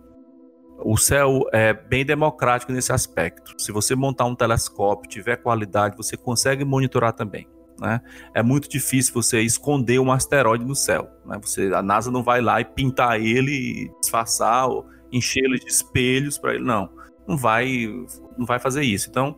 O 0.79 0.95
céu 0.95 1.43
é 1.51 1.73
bem 1.73 2.05
democrático 2.05 2.71
nesse 2.71 2.91
aspecto. 2.91 3.53
Se 3.57 3.71
você 3.71 3.95
montar 3.95 4.25
um 4.25 4.35
telescópio, 4.35 5.09
tiver 5.09 5.37
qualidade, 5.37 5.97
você 5.97 6.15
consegue 6.15 6.63
monitorar 6.63 7.13
também. 7.13 7.47
Né? 7.79 7.99
É 8.33 8.43
muito 8.43 8.69
difícil 8.69 9.13
você 9.13 9.41
esconder 9.41 9.99
um 9.99 10.11
asteroide 10.11 10.65
no 10.65 10.75
céu. 10.75 11.09
Né? 11.25 11.39
Você, 11.41 11.73
a 11.73 11.81
NASA 11.81 12.11
não 12.11 12.23
vai 12.23 12.41
lá 12.41 12.61
e 12.61 12.65
pintar 12.65 13.19
ele, 13.19 13.91
disfarçar, 13.99 14.67
ou 14.67 14.85
encher 15.11 15.43
ele 15.45 15.59
de 15.59 15.67
espelhos 15.67 16.37
para 16.37 16.55
ele. 16.55 16.63
Não, 16.63 16.89
não 17.27 17.37
vai, 17.37 17.87
não 18.37 18.45
vai 18.45 18.59
fazer 18.59 18.83
isso. 18.83 19.09
Então, 19.09 19.35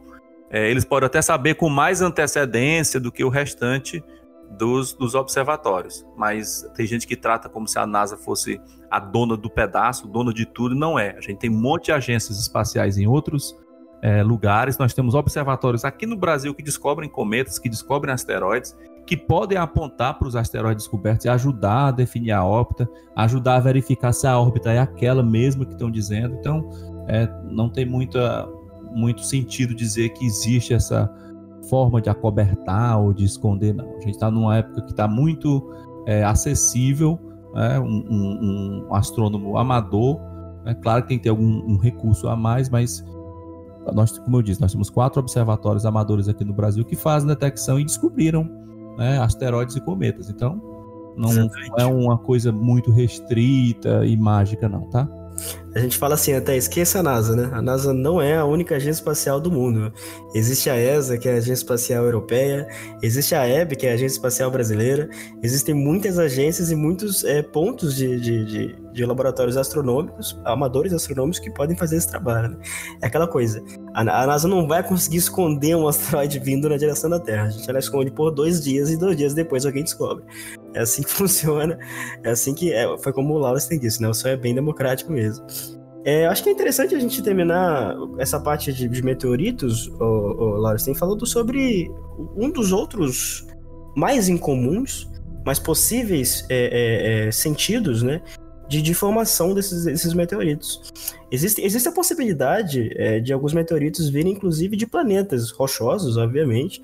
é, 0.50 0.70
eles 0.70 0.84
podem 0.84 1.08
até 1.08 1.22
saber 1.22 1.56
com 1.56 1.70
mais 1.70 2.02
antecedência 2.02 3.00
do 3.00 3.12
que 3.12 3.24
o 3.24 3.30
restante 3.30 4.04
dos, 4.50 4.94
dos 4.94 5.16
observatórios. 5.16 6.06
Mas 6.18 6.70
tem 6.76 6.86
gente 6.88 7.06
que 7.06 7.16
trata 7.16 7.48
como 7.48 7.68
se 7.68 7.78
a 7.78 7.86
NASA 7.86 8.18
fosse 8.18 8.60
a 8.90 9.00
dona 9.00 9.38
do 9.38 9.50
pedaço, 9.50 10.08
dona 10.08 10.34
de 10.34 10.46
tudo. 10.46 10.74
Não 10.74 10.98
é. 10.98 11.16
A 11.18 11.22
gente 11.22 11.38
tem 11.38 11.50
um 11.50 11.60
monte 11.60 11.86
de 11.86 11.92
agências 11.92 12.40
espaciais 12.40 12.98
em 12.98 13.06
outros 13.06 13.56
é, 14.02 14.24
lugares. 14.24 14.78
Nós 14.78 14.94
temos 14.94 15.14
observatórios 15.14 15.86
aqui 15.86 16.06
no 16.06 16.18
Brasil 16.18 16.54
que 16.56 16.64
descobrem 16.64 17.10
cometas, 17.10 17.60
que 17.60 17.70
descobrem 17.70 18.14
asteroides, 18.14 18.76
que 19.06 19.16
podem 19.18 19.58
apontar 19.58 20.18
para 20.18 20.28
os 20.28 20.36
asteroides 20.36 20.86
descobertos 20.86 21.26
e 21.26 21.30
ajudar 21.30 21.88
a 21.88 21.92
definir 21.92 22.32
a 22.32 22.44
órbita, 22.44 22.90
ajudar 23.16 23.56
a 23.56 23.60
verificar 23.60 24.14
se 24.14 24.28
a 24.28 24.40
órbita 24.40 24.72
é 24.72 24.80
aquela 24.80 25.24
mesma 25.24 25.66
que 25.66 25.74
estão 25.74 25.92
dizendo. 25.92 26.36
Então, 26.40 26.70
é, 27.08 27.28
não 27.46 27.70
tem 27.70 27.86
muita, 27.86 28.48
muito 28.92 29.22
sentido 29.22 29.74
dizer 29.74 30.10
que 30.10 30.26
existe 30.26 30.74
essa 30.74 31.12
forma 31.70 32.02
de 32.02 32.10
acobertar 32.10 33.00
ou 33.00 33.14
de 33.14 33.24
esconder, 33.26 33.74
não. 33.74 33.90
A 33.90 34.02
gente 34.02 34.12
está 34.12 34.32
numa 34.32 34.58
época 34.58 34.82
que 34.82 34.92
está 34.92 35.08
muito 35.08 35.72
é, 36.06 36.24
acessível, 36.24 37.20
né? 37.54 37.80
um, 37.80 38.06
um, 38.10 38.86
um, 38.90 38.96
astrônomo 38.96 39.58
amador. 39.58 40.20
É 40.66 40.74
claro 40.74 41.04
que 41.04 41.10
tem 41.10 41.18
que 41.18 41.24
ter 41.24 41.30
algum 41.30 41.46
um 41.46 41.78
recurso 41.78 42.28
a 42.28 42.36
mais, 42.36 42.70
mas 42.70 43.04
nós, 43.94 44.18
como 44.20 44.38
eu 44.38 44.42
disse, 44.42 44.62
nós 44.62 44.72
temos 44.72 44.90
quatro 44.90 45.20
observatórios 45.20 45.86
amadores 45.86 46.28
aqui 46.28 46.44
no 46.44 46.54
Brasil 46.54 46.84
que 46.86 46.96
fazem 46.96 47.28
detecção 47.28 47.80
e 47.80 47.86
descobriram 47.86 48.50
né, 48.98 49.20
asteroides 49.20 49.76
e 49.76 49.82
cometas. 49.82 50.30
Então, 50.30 50.62
não, 51.18 51.34
não 51.34 51.50
é 51.78 51.86
uma 51.86 52.18
coisa 52.18 52.52
muito 52.52 52.92
restrita 52.92 54.06
e 54.06 54.16
mágica, 54.16 54.70
não, 54.70 54.90
tá? 54.90 55.08
A 55.76 55.80
gente 55.80 55.98
fala 55.98 56.16
assim, 56.16 56.34
até 56.34 56.58
esqueça 56.58 57.00
a 57.00 57.04
NASA, 57.04 57.36
né? 57.36 57.50
A 57.54 57.62
NASA 57.62 57.94
não 57.94 58.20
é 58.20 58.36
a 58.36 58.46
única 58.46 58.76
agência 58.76 59.00
espacial 59.02 59.40
do 59.40 59.52
mundo. 59.52 59.94
Existe 60.34 60.70
a 60.70 60.76
ESA, 60.76 61.18
que 61.18 61.30
é 61.30 61.34
a 61.34 61.36
Agência 61.36 61.54
Espacial 61.54 62.06
Europeia, 62.06 62.68
existe 63.02 63.36
a 63.36 63.48
EB, 63.48 63.76
que 63.76 63.86
é 63.86 63.92
a 63.92 63.94
Agência 63.94 64.16
Espacial 64.16 64.50
Brasileira, 64.50 65.10
existem 65.44 65.76
muitas 65.76 66.18
agências 66.18 66.72
e 66.72 66.76
muitos 66.76 67.24
é, 67.24 67.44
pontos 67.44 67.96
de, 67.96 68.20
de, 68.20 68.46
de, 68.46 68.76
de, 68.94 69.06
laboratórios 69.06 69.58
astronômicos, 69.58 70.40
amadores 70.44 70.92
astronômicos, 70.92 71.40
que 71.40 71.52
podem 71.52 71.76
fazer 71.78 71.98
esse 71.98 72.08
trabalho. 72.08 72.50
Né? 72.50 72.58
É 73.02 73.08
aquela 73.08 73.28
coisa, 73.28 73.64
A, 73.94 74.02
a 74.02 74.28
NASA 74.28 74.48
não 74.48 74.68
vai 74.68 74.82
conseguir 74.82 75.18
esconder 75.18 75.76
um 75.76 75.88
asteroide 75.88 76.40
vindo 76.40 76.68
na 76.68 76.78
direção 76.78 77.10
da 77.10 77.20
Terra. 77.20 77.44
A 77.44 77.50
gente 77.50 77.70
ela 77.70 77.80
esconde 77.80 78.12
por 78.12 78.32
dois 78.32 78.64
dias 78.64 78.90
e 78.90 78.98
dois 78.98 79.16
dias 79.16 79.34
depois 79.34 79.66
alguém 79.66 79.84
descobre. 79.84 80.24
É 80.74 80.82
assim 80.82 81.04
que 81.04 81.10
funciona. 81.12 81.78
É 82.24 82.32
assim 82.32 82.54
que. 82.54 82.74
É, 82.74 82.98
foi 82.98 83.14
como 83.14 83.34
o 83.34 83.38
Laura 83.38 83.60
tem 83.60 83.80
disse, 83.80 84.02
né? 84.02 84.08
O 84.08 84.14
céu 84.14 84.32
é 84.32 84.38
bem 84.38 84.56
democrático 84.56 85.12
mesmo. 85.12 85.46
É, 86.06 86.26
acho 86.28 86.44
que 86.44 86.50
é 86.50 86.52
interessante 86.52 86.96
a 86.96 87.00
gente 87.00 87.22
terminar 87.22 87.96
essa 88.18 88.40
parte 88.40 88.72
de, 88.72 88.88
de 88.88 89.04
meteoritos, 89.04 89.88
o, 90.00 90.04
o 90.04 90.46
Laura 90.58 90.78
falando 90.98 91.26
sobre 91.26 91.92
um 92.36 92.50
dos 92.50 92.72
outros 92.72 93.46
mais 93.96 94.30
incomuns, 94.30 95.10
mais 95.46 95.60
possíveis 95.60 96.46
é, 96.50 97.26
é, 97.26 97.28
é 97.28 97.32
sentidos, 97.32 98.02
né? 98.02 98.22
De, 98.70 98.82
de 98.84 98.94
formação 98.94 99.54
desses, 99.54 99.84
desses 99.84 100.14
meteoritos. 100.14 100.94
Existe, 101.32 101.62
existe 101.62 101.90
a 101.90 101.92
possibilidade 101.92 102.92
é, 102.96 103.20
de 103.20 103.34
alguns 103.34 103.54
meteoritos 103.54 104.10
virem, 104.10 104.34
inclusive, 104.34 104.78
de 104.78 104.86
planetas 104.86 105.50
rochosos, 105.52 106.18
obviamente, 106.18 106.82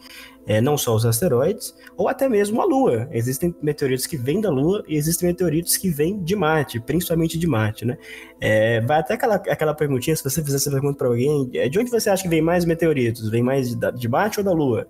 é, 0.48 0.60
não 0.62 0.78
só 0.78 0.96
os 0.96 1.06
asteroides, 1.06 1.76
ou 1.96 2.08
até 2.08 2.28
mesmo 2.28 2.62
a 2.62 2.66
Lua. 2.66 3.08
Existem 3.12 3.56
meteoritos 3.62 4.06
que 4.06 4.18
vêm 4.18 4.42
da 4.42 4.50
Lua 4.50 4.84
e 4.88 4.96
existem 4.96 5.30
meteoritos 5.30 5.78
que 5.78 5.90
vêm 5.90 6.22
de 6.24 6.36
Marte, 6.36 6.80
principalmente 6.80 7.38
de 7.38 7.48
Marte, 7.48 7.86
né? 7.86 7.98
É, 8.40 8.82
vai 8.82 9.00
até 9.00 9.14
aquela, 9.14 9.36
aquela 9.36 9.74
perguntinha, 9.74 10.16
se 10.16 10.24
você 10.24 10.44
fizer 10.44 10.58
essa 10.58 10.72
pergunta 10.72 10.98
para 10.98 11.08
alguém, 11.08 11.50
é, 11.54 11.70
de 11.70 11.80
onde 11.80 11.90
você 11.90 12.10
acha 12.10 12.24
que 12.24 12.30
vem 12.30 12.42
mais 12.42 12.66
meteoritos? 12.66 13.30
Vem 13.30 13.44
mais 13.44 13.76
de, 13.76 13.92
de 13.94 14.08
Marte 14.08 14.40
ou 14.40 14.44
da 14.44 14.52
Lua? 14.52 14.88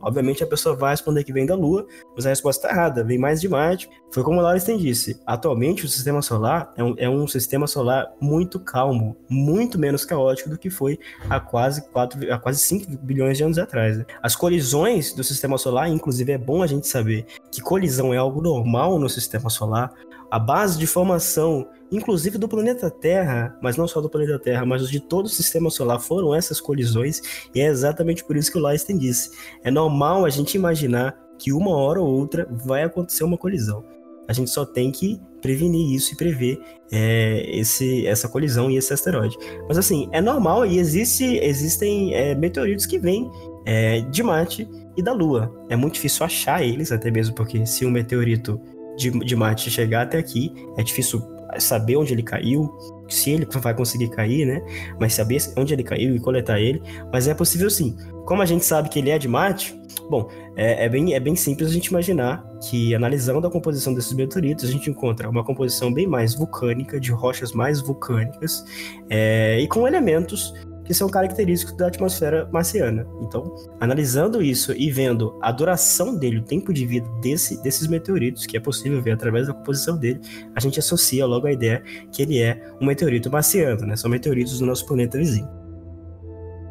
Obviamente 0.00 0.42
a 0.42 0.46
pessoa 0.46 0.76
vai 0.76 0.90
responder 0.90 1.24
que 1.24 1.32
vem 1.32 1.46
da 1.46 1.54
Lua, 1.54 1.86
mas 2.14 2.26
a 2.26 2.30
resposta 2.30 2.66
está 2.66 2.76
errada, 2.76 3.04
vem 3.04 3.18
mais 3.18 3.40
de 3.40 3.48
Marte. 3.48 3.88
Foi 4.10 4.22
como 4.22 4.38
o 4.38 4.42
Lauristen 4.42 4.78
disse, 4.78 5.20
atualmente 5.26 5.84
o 5.84 5.88
sistema 5.88 6.22
solar 6.22 6.72
é 6.76 6.84
um, 6.84 6.94
é 6.96 7.08
um, 7.08 7.26
sistema 7.26 7.66
solar 7.66 8.06
muito 8.20 8.58
calmo, 8.58 9.16
muito 9.28 9.78
menos 9.78 10.04
caótico 10.04 10.50
do 10.50 10.58
que 10.58 10.70
foi 10.70 10.98
há 11.28 11.38
quase, 11.40 11.86
4, 11.90 12.32
há 12.32 12.38
quase 12.38 12.60
5 12.60 12.96
bilhões 13.02 13.36
de 13.36 13.44
anos 13.44 13.58
atrás. 13.58 13.98
Né? 13.98 14.06
As 14.22 14.34
colisões 14.34 15.12
do 15.12 15.22
sistema 15.22 15.58
solar, 15.58 15.88
inclusive 15.88 16.32
é 16.32 16.38
bom 16.38 16.62
a 16.62 16.66
gente 16.66 16.86
saber 16.86 17.26
que 17.50 17.60
colisão 17.60 18.14
é 18.14 18.16
algo 18.16 18.40
normal 18.40 18.98
no 18.98 19.08
sistema 19.08 19.50
solar, 19.50 19.92
a 20.30 20.38
base 20.38 20.78
de 20.78 20.86
formação 20.86 21.68
inclusive 21.90 22.38
do 22.38 22.48
planeta 22.48 22.90
Terra, 22.90 23.56
mas 23.62 23.76
não 23.76 23.88
só 23.88 24.00
do 24.00 24.08
planeta 24.08 24.38
Terra, 24.38 24.64
mas 24.64 24.88
de 24.88 25.00
todo 25.00 25.26
o 25.26 25.28
sistema 25.28 25.70
solar, 25.70 26.00
foram 26.00 26.34
essas 26.34 26.60
colisões, 26.60 27.20
e 27.54 27.60
é 27.60 27.66
exatamente 27.66 28.24
por 28.24 28.36
isso 28.36 28.52
que 28.52 28.58
o 28.58 28.62
Leisten 28.62 28.98
disse. 28.98 29.30
É 29.62 29.70
normal 29.70 30.24
a 30.24 30.30
gente 30.30 30.54
imaginar 30.54 31.18
que 31.38 31.52
uma 31.52 31.70
hora 31.70 32.00
ou 32.00 32.08
outra 32.08 32.46
vai 32.50 32.82
acontecer 32.82 33.24
uma 33.24 33.38
colisão. 33.38 33.84
A 34.26 34.32
gente 34.32 34.50
só 34.50 34.66
tem 34.66 34.92
que 34.92 35.18
prevenir 35.40 35.94
isso 35.94 36.12
e 36.12 36.16
prever 36.16 36.60
é, 36.92 37.48
esse, 37.58 38.06
essa 38.06 38.28
colisão 38.28 38.70
e 38.70 38.76
esse 38.76 38.92
asteroide. 38.92 39.38
Mas 39.66 39.78
assim, 39.78 40.06
é 40.12 40.20
normal 40.20 40.66
e 40.66 40.78
existe, 40.78 41.24
existem 41.38 42.12
é, 42.12 42.34
meteoritos 42.34 42.84
que 42.84 42.98
vêm 42.98 43.30
é, 43.64 44.02
de 44.02 44.22
Marte 44.22 44.68
e 44.96 45.02
da 45.02 45.12
Lua. 45.12 45.50
É 45.70 45.76
muito 45.76 45.94
difícil 45.94 46.26
achar 46.26 46.62
eles, 46.62 46.92
até 46.92 47.10
mesmo 47.10 47.34
porque 47.34 47.64
se 47.64 47.86
um 47.86 47.90
meteorito 47.90 48.60
de, 48.98 49.10
de 49.10 49.36
Marte 49.36 49.70
chegar 49.70 50.02
até 50.02 50.18
aqui, 50.18 50.52
é 50.76 50.82
difícil 50.82 51.22
saber 51.58 51.96
onde 51.96 52.12
ele 52.12 52.22
caiu, 52.22 52.70
se 53.08 53.30
ele 53.30 53.46
vai 53.50 53.74
conseguir 53.74 54.10
cair, 54.10 54.44
né? 54.44 54.62
Mas 55.00 55.14
saber 55.14 55.38
onde 55.56 55.72
ele 55.72 55.82
caiu 55.82 56.14
e 56.14 56.20
coletar 56.20 56.60
ele. 56.60 56.82
Mas 57.10 57.26
é 57.26 57.32
possível 57.32 57.70
sim. 57.70 57.96
Como 58.26 58.42
a 58.42 58.46
gente 58.46 58.64
sabe 58.64 58.90
que 58.90 58.98
ele 58.98 59.08
é 59.08 59.18
de 59.18 59.26
Marte, 59.26 59.74
bom, 60.10 60.28
é, 60.56 60.84
é, 60.84 60.88
bem, 60.88 61.14
é 61.14 61.20
bem 61.20 61.34
simples 61.34 61.70
a 61.70 61.72
gente 61.72 61.86
imaginar 61.86 62.44
que, 62.68 62.94
analisando 62.94 63.46
a 63.46 63.50
composição 63.50 63.94
desses 63.94 64.12
meteoritos, 64.12 64.68
a 64.68 64.70
gente 64.70 64.90
encontra 64.90 65.30
uma 65.30 65.42
composição 65.42 65.92
bem 65.92 66.06
mais 66.06 66.34
vulcânica, 66.34 67.00
de 67.00 67.10
rochas 67.10 67.52
mais 67.52 67.80
vulcânicas, 67.80 68.62
é, 69.08 69.58
e 69.60 69.66
com 69.66 69.88
elementos 69.88 70.52
que 70.88 70.94
são 70.94 71.06
característicos 71.06 71.76
da 71.76 71.88
atmosfera 71.88 72.48
marciana. 72.50 73.06
Então, 73.20 73.54
analisando 73.78 74.42
isso 74.42 74.72
e 74.72 74.90
vendo 74.90 75.38
a 75.42 75.52
duração 75.52 76.16
dele, 76.16 76.38
o 76.38 76.42
tempo 76.42 76.72
de 76.72 76.86
vida 76.86 77.06
desse, 77.20 77.62
desses 77.62 77.86
meteoritos, 77.86 78.46
que 78.46 78.56
é 78.56 78.60
possível 78.60 79.02
ver 79.02 79.10
através 79.10 79.46
da 79.46 79.52
composição 79.52 79.98
dele, 79.98 80.18
a 80.56 80.60
gente 80.60 80.78
associa 80.78 81.26
logo 81.26 81.46
a 81.46 81.52
ideia 81.52 81.82
que 82.10 82.22
ele 82.22 82.40
é 82.40 82.72
um 82.80 82.86
meteorito 82.86 83.30
marciano, 83.30 83.86
né? 83.86 83.96
São 83.96 84.10
meteoritos 84.10 84.58
do 84.58 84.64
nosso 84.64 84.86
planeta 84.86 85.18
vizinho. 85.18 85.46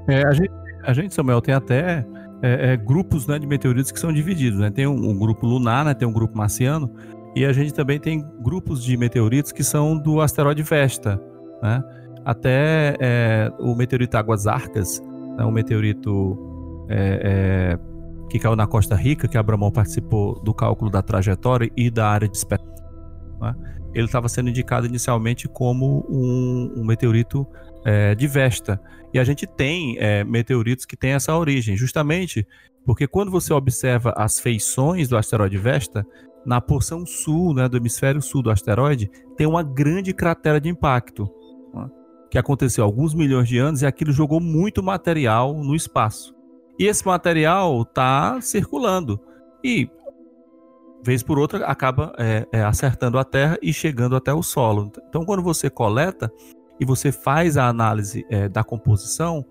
É, 0.10 0.26
a, 0.26 0.32
gente, 0.32 0.52
a 0.84 0.94
gente, 0.94 1.14
Samuel, 1.14 1.40
tem 1.40 1.54
até 1.54 2.04
é, 2.42 2.74
é, 2.74 2.78
grupos 2.78 3.28
né, 3.28 3.38
de 3.38 3.46
meteoritos 3.46 3.92
que 3.92 4.00
são 4.00 4.12
divididos, 4.12 4.60
né? 4.60 4.72
Tem 4.72 4.88
um, 4.88 5.12
um 5.12 5.16
grupo 5.16 5.46
lunar, 5.46 5.86
né? 5.86 5.94
Tem 5.94 6.08
um 6.08 6.14
grupo 6.14 6.36
marciano, 6.36 6.92
e 7.36 7.46
a 7.46 7.54
gente 7.54 7.72
também 7.72 8.00
tem 8.00 8.26
grupos 8.42 8.84
de 8.84 8.98
meteoritos 8.98 9.52
que 9.52 9.64
são 9.64 9.96
do 9.96 10.22
asteroide 10.22 10.64
Vesta, 10.64 11.22
né? 11.62 11.84
Até 12.28 12.94
é, 13.00 13.50
o 13.58 13.74
meteorito 13.74 14.18
Águas 14.18 14.48
Arcas, 14.48 15.00
né, 15.38 15.46
um 15.46 15.52
meteorito 15.52 16.86
é, 16.90 17.22
é, 17.24 17.80
que 18.30 18.38
caiu 18.38 18.54
na 18.54 18.68
Costa 18.68 18.96
Rica, 18.96 19.30
que 19.30 19.38
Abramão 19.38 19.72
participou 19.72 20.38
do 20.44 20.54
cálculo 20.54 20.92
da 20.92 21.02
trajetória 21.02 21.72
e 21.78 21.90
da 21.90 22.10
área 22.10 22.28
de 22.28 22.36
espectro. 22.36 22.68
Né, 23.40 23.56
ele 23.94 24.08
estava 24.08 24.28
sendo 24.28 24.50
indicado 24.50 24.86
inicialmente 24.86 25.48
como 25.48 26.06
um, 26.10 26.74
um 26.76 26.86
meteorito 26.86 27.48
é, 27.86 28.14
de 28.14 28.28
Vesta. 28.28 28.78
E 29.14 29.20
a 29.20 29.24
gente 29.24 29.48
tem 29.48 29.96
é, 29.98 30.26
meteoritos 30.26 30.86
que 30.86 30.98
têm 30.98 31.12
essa 31.12 31.34
origem, 31.34 31.78
justamente 31.78 32.46
porque 32.86 33.08
quando 33.08 33.32
você 33.32 33.54
observa 33.54 34.14
as 34.18 34.38
feições 34.38 35.08
do 35.08 35.16
asteroide 35.16 35.58
Vesta, 35.58 36.06
na 36.46 36.60
porção 36.60 37.06
sul, 37.06 37.54
né, 37.54 37.70
do 37.70 37.78
hemisfério 37.78 38.22
sul 38.22 38.42
do 38.42 38.52
asteroide, 38.52 39.10
tem 39.38 39.48
uma 39.48 39.64
grande 39.64 40.14
cratera 40.14 40.60
de 40.60 40.68
impacto 40.68 41.37
que 42.30 42.38
aconteceu 42.38 42.84
há 42.84 42.88
alguns 42.88 43.14
milhões 43.14 43.48
de 43.48 43.58
anos 43.58 43.82
e 43.82 43.86
aquilo 43.86 44.12
jogou 44.12 44.40
muito 44.40 44.84
material 44.84 45.54
no 45.54 45.76
espaço. 45.76 46.36
E 46.80 46.86
esse 46.86 47.06
material 47.06 47.82
está 47.82 48.40
circulando 48.42 49.20
e, 49.64 49.90
vez 51.04 51.24
por 51.24 51.40
outra, 51.40 51.66
acaba 51.66 52.14
é, 52.18 52.48
é, 52.52 52.64
acertando 52.64 53.18
a 53.18 53.24
Terra 53.24 53.58
e 53.62 53.74
chegando 53.74 54.16
até 54.16 54.34
o 54.34 54.44
solo. 54.44 54.92
Então, 55.10 55.26
quando 55.26 55.42
você 55.42 55.70
coleta 55.70 56.32
e 56.80 56.86
você 56.86 57.12
faz 57.12 57.58
a 57.58 57.68
análise 57.68 58.26
é, 58.30 58.48
da 58.48 58.64
composição, 58.64 59.44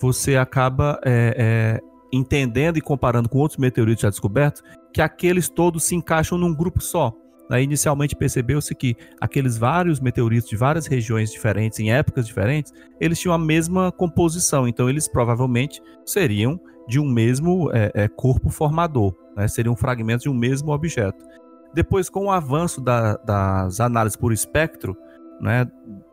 você 0.00 0.36
acaba 0.36 0.98
é, 1.04 1.34
é, 1.36 1.80
entendendo 2.12 2.78
e 2.78 2.80
comparando 2.80 3.28
com 3.28 3.38
outros 3.38 3.58
meteoritos 3.58 4.02
já 4.02 4.08
descobertos 4.08 4.62
que 4.92 5.02
aqueles 5.02 5.48
todos 5.48 5.84
se 5.84 5.94
encaixam 5.94 6.38
num 6.38 6.54
grupo 6.54 6.80
só. 6.80 7.14
Inicialmente 7.58 8.14
percebeu-se 8.14 8.74
que 8.74 8.96
aqueles 9.20 9.56
vários 9.56 9.98
meteoritos 9.98 10.48
de 10.48 10.56
várias 10.56 10.86
regiões 10.86 11.32
diferentes, 11.32 11.80
em 11.80 11.92
épocas 11.92 12.26
diferentes, 12.26 12.72
eles 13.00 13.18
tinham 13.18 13.34
a 13.34 13.38
mesma 13.38 13.90
composição, 13.90 14.68
então 14.68 14.88
eles 14.88 15.08
provavelmente 15.08 15.82
seriam 16.04 16.60
de 16.86 17.00
um 17.00 17.08
mesmo 17.08 17.70
é, 17.72 17.90
é, 17.94 18.08
corpo 18.08 18.50
formador, 18.50 19.14
né, 19.36 19.48
seriam 19.48 19.74
fragmentos 19.74 20.22
de 20.24 20.28
um 20.28 20.34
mesmo 20.34 20.72
objeto. 20.72 21.24
Depois, 21.72 22.08
com 22.08 22.26
o 22.26 22.30
avanço 22.30 22.80
da, 22.80 23.16
das 23.16 23.80
análises 23.80 24.16
por 24.16 24.32
espectro, 24.32 24.96
né, 25.40 25.66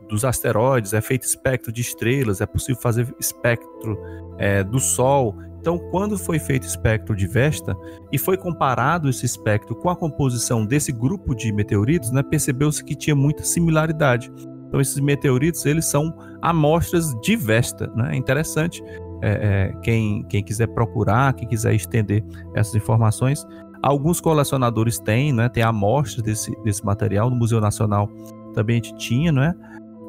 dos 0.08 0.24
asteroides, 0.24 0.94
é 0.94 1.02
feito 1.02 1.24
espectro 1.24 1.72
de 1.72 1.82
estrelas, 1.82 2.42
é 2.42 2.46
possível 2.46 2.82
fazer 2.82 3.14
espectro 3.20 3.98
é, 4.38 4.64
do 4.64 4.80
Sol, 4.80 5.36
então, 5.68 5.78
quando 5.92 6.18
foi 6.18 6.40
feito 6.40 6.64
o 6.64 6.68
espectro 6.68 7.14
de 7.14 7.28
Vesta 7.28 7.76
e 8.10 8.18
foi 8.18 8.38
comparado 8.38 9.10
esse 9.10 9.26
espectro 9.26 9.76
com 9.76 9.90
a 9.90 9.96
composição 9.98 10.66
desse 10.66 10.94
grupo 10.94 11.36
de 11.36 11.52
meteoritos, 11.52 12.10
né, 12.10 12.24
percebeu-se 12.24 12.82
que 12.82 12.96
tinha 12.96 13.14
muita 13.14 13.44
similaridade. 13.44 14.32
Então, 14.66 14.80
esses 14.80 14.98
meteoritos 14.98 15.66
eles 15.66 15.84
são 15.84 16.18
amostras 16.42 17.14
de 17.20 17.36
Vesta. 17.36 17.92
Né? 17.98 18.12
É 18.14 18.16
interessante 18.16 18.82
é, 19.22 19.74
é, 19.74 19.78
quem, 19.82 20.24
quem 20.30 20.42
quiser 20.42 20.68
procurar, 20.68 21.34
quem 21.34 21.46
quiser 21.46 21.74
estender 21.74 22.24
essas 22.56 22.74
informações. 22.74 23.46
Alguns 23.84 24.22
colecionadores 24.22 25.00
têm, 25.00 25.34
né, 25.34 25.50
tem 25.50 25.64
amostras 25.64 26.24
desse, 26.24 26.56
desse 26.64 26.86
material. 26.86 27.30
No 27.30 27.36
Museu 27.36 27.60
Nacional 27.60 28.10
também 28.54 28.80
a 28.80 28.86
gente 28.86 28.96
tinha, 28.96 29.34
não 29.34 29.44
é? 29.44 29.54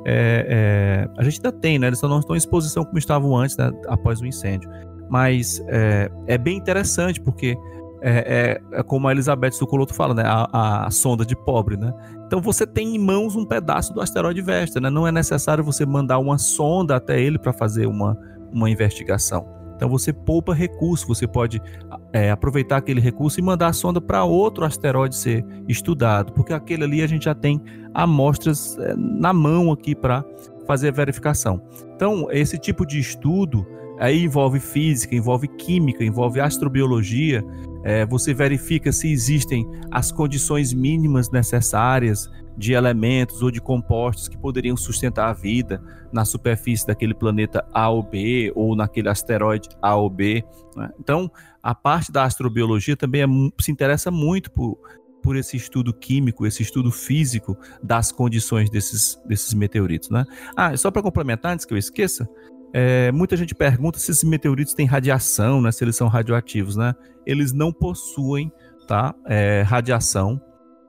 É, 0.06 0.46
é, 0.48 1.08
a 1.18 1.24
gente 1.24 1.44
ainda 1.44 1.50
tem, 1.50 1.80
né? 1.80 1.88
Eles 1.88 1.98
só 1.98 2.06
não 2.06 2.20
estão 2.20 2.36
em 2.36 2.38
exposição 2.38 2.84
como 2.84 2.96
estavam 2.96 3.36
antes, 3.36 3.56
né, 3.56 3.72
após 3.88 4.20
o 4.20 4.26
incêndio. 4.26 4.70
Mas 5.08 5.62
é, 5.68 6.10
é 6.26 6.38
bem 6.38 6.56
interessante, 6.56 7.20
porque 7.20 7.56
é, 8.00 8.60
é, 8.72 8.78
é, 8.78 8.82
como 8.82 9.08
a 9.08 9.12
Elizabeth 9.12 9.52
Sucoloto 9.52 9.92
fala, 9.92 10.14
né? 10.14 10.22
A, 10.24 10.86
a, 10.86 10.90
sonda 10.90 11.24
de 11.24 11.34
pobre, 11.34 11.76
né? 11.76 11.92
Então 12.26 12.40
você 12.40 12.66
tem 12.66 12.94
em 12.94 12.98
mãos 12.98 13.34
um 13.34 13.44
pedaço 13.44 13.92
do 13.92 14.00
asteroide 14.00 14.40
Vesta, 14.40 14.80
né? 14.80 14.88
Não 14.88 15.06
é 15.06 15.12
necessário 15.12 15.64
você 15.64 15.84
mandar 15.84 16.18
uma 16.18 16.38
sonda 16.38 16.96
até 16.96 17.20
ele 17.20 17.38
para 17.38 17.52
fazer 17.52 17.86
uma, 17.86 18.16
uma 18.52 18.70
investigação. 18.70 19.46
Então 19.74 19.88
você 19.88 20.12
poupa 20.12 20.52
recurso, 20.54 21.06
você 21.06 21.26
pode 21.26 21.60
é, 22.12 22.30
aproveitar 22.30 22.78
aquele 22.78 23.00
recurso 23.00 23.38
e 23.38 23.42
mandar 23.42 23.68
a 23.68 23.72
sonda 23.72 24.00
para 24.00 24.24
outro 24.24 24.64
asteroide 24.64 25.14
ser 25.14 25.44
estudado, 25.68 26.32
porque 26.32 26.52
aquele 26.52 26.84
ali 26.84 27.02
a 27.02 27.06
gente 27.06 27.24
já 27.24 27.34
tem 27.34 27.60
amostras 27.94 28.76
é, 28.78 28.94
na 28.96 29.32
mão 29.32 29.72
aqui 29.72 29.94
para 29.94 30.24
fazer 30.66 30.88
a 30.88 30.92
verificação. 30.92 31.62
Então 31.94 32.28
esse 32.30 32.58
tipo 32.58 32.84
de 32.84 32.98
estudo 32.98 33.64
Aí 33.98 34.24
envolve 34.24 34.60
física, 34.60 35.14
envolve 35.14 35.48
química, 35.48 36.04
envolve 36.04 36.40
astrobiologia. 36.40 37.44
É, 37.84 38.04
você 38.06 38.34
verifica 38.34 38.92
se 38.92 39.10
existem 39.10 39.68
as 39.90 40.12
condições 40.12 40.72
mínimas 40.72 41.30
necessárias 41.30 42.28
de 42.56 42.72
elementos 42.72 43.40
ou 43.40 43.52
de 43.52 43.60
compostos 43.60 44.26
que 44.26 44.36
poderiam 44.36 44.76
sustentar 44.76 45.28
a 45.28 45.32
vida 45.32 45.80
na 46.12 46.24
superfície 46.24 46.86
daquele 46.86 47.14
planeta 47.14 47.64
A 47.72 47.88
ou 47.88 48.02
B 48.02 48.52
ou 48.54 48.74
naquele 48.74 49.08
asteroide 49.08 49.68
A 49.80 49.94
ou 49.94 50.10
B. 50.10 50.44
Né? 50.76 50.90
Então, 50.98 51.30
a 51.62 51.74
parte 51.74 52.10
da 52.10 52.24
astrobiologia 52.24 52.96
também 52.96 53.22
é, 53.22 53.26
se 53.60 53.70
interessa 53.70 54.10
muito 54.10 54.50
por, 54.50 54.76
por 55.22 55.36
esse 55.36 55.56
estudo 55.56 55.94
químico, 55.94 56.44
esse 56.46 56.62
estudo 56.62 56.90
físico 56.90 57.56
das 57.80 58.10
condições 58.10 58.68
desses, 58.68 59.20
desses 59.24 59.54
meteoritos. 59.54 60.10
Né? 60.10 60.24
Ah, 60.56 60.76
só 60.76 60.90
para 60.90 61.02
complementar, 61.02 61.52
antes 61.52 61.64
que 61.64 61.72
eu 61.72 61.78
esqueça, 61.78 62.28
é, 62.72 63.10
muita 63.12 63.36
gente 63.36 63.54
pergunta 63.54 63.98
se 63.98 64.10
esses 64.10 64.24
meteoritos 64.24 64.74
têm 64.74 64.86
radiação, 64.86 65.60
né, 65.60 65.72
se 65.72 65.84
eles 65.84 65.96
são 65.96 66.08
radioativos. 66.08 66.76
Né? 66.76 66.94
Eles 67.26 67.52
não 67.52 67.72
possuem 67.72 68.52
tá, 68.86 69.14
é, 69.26 69.62
radiação, 69.62 70.40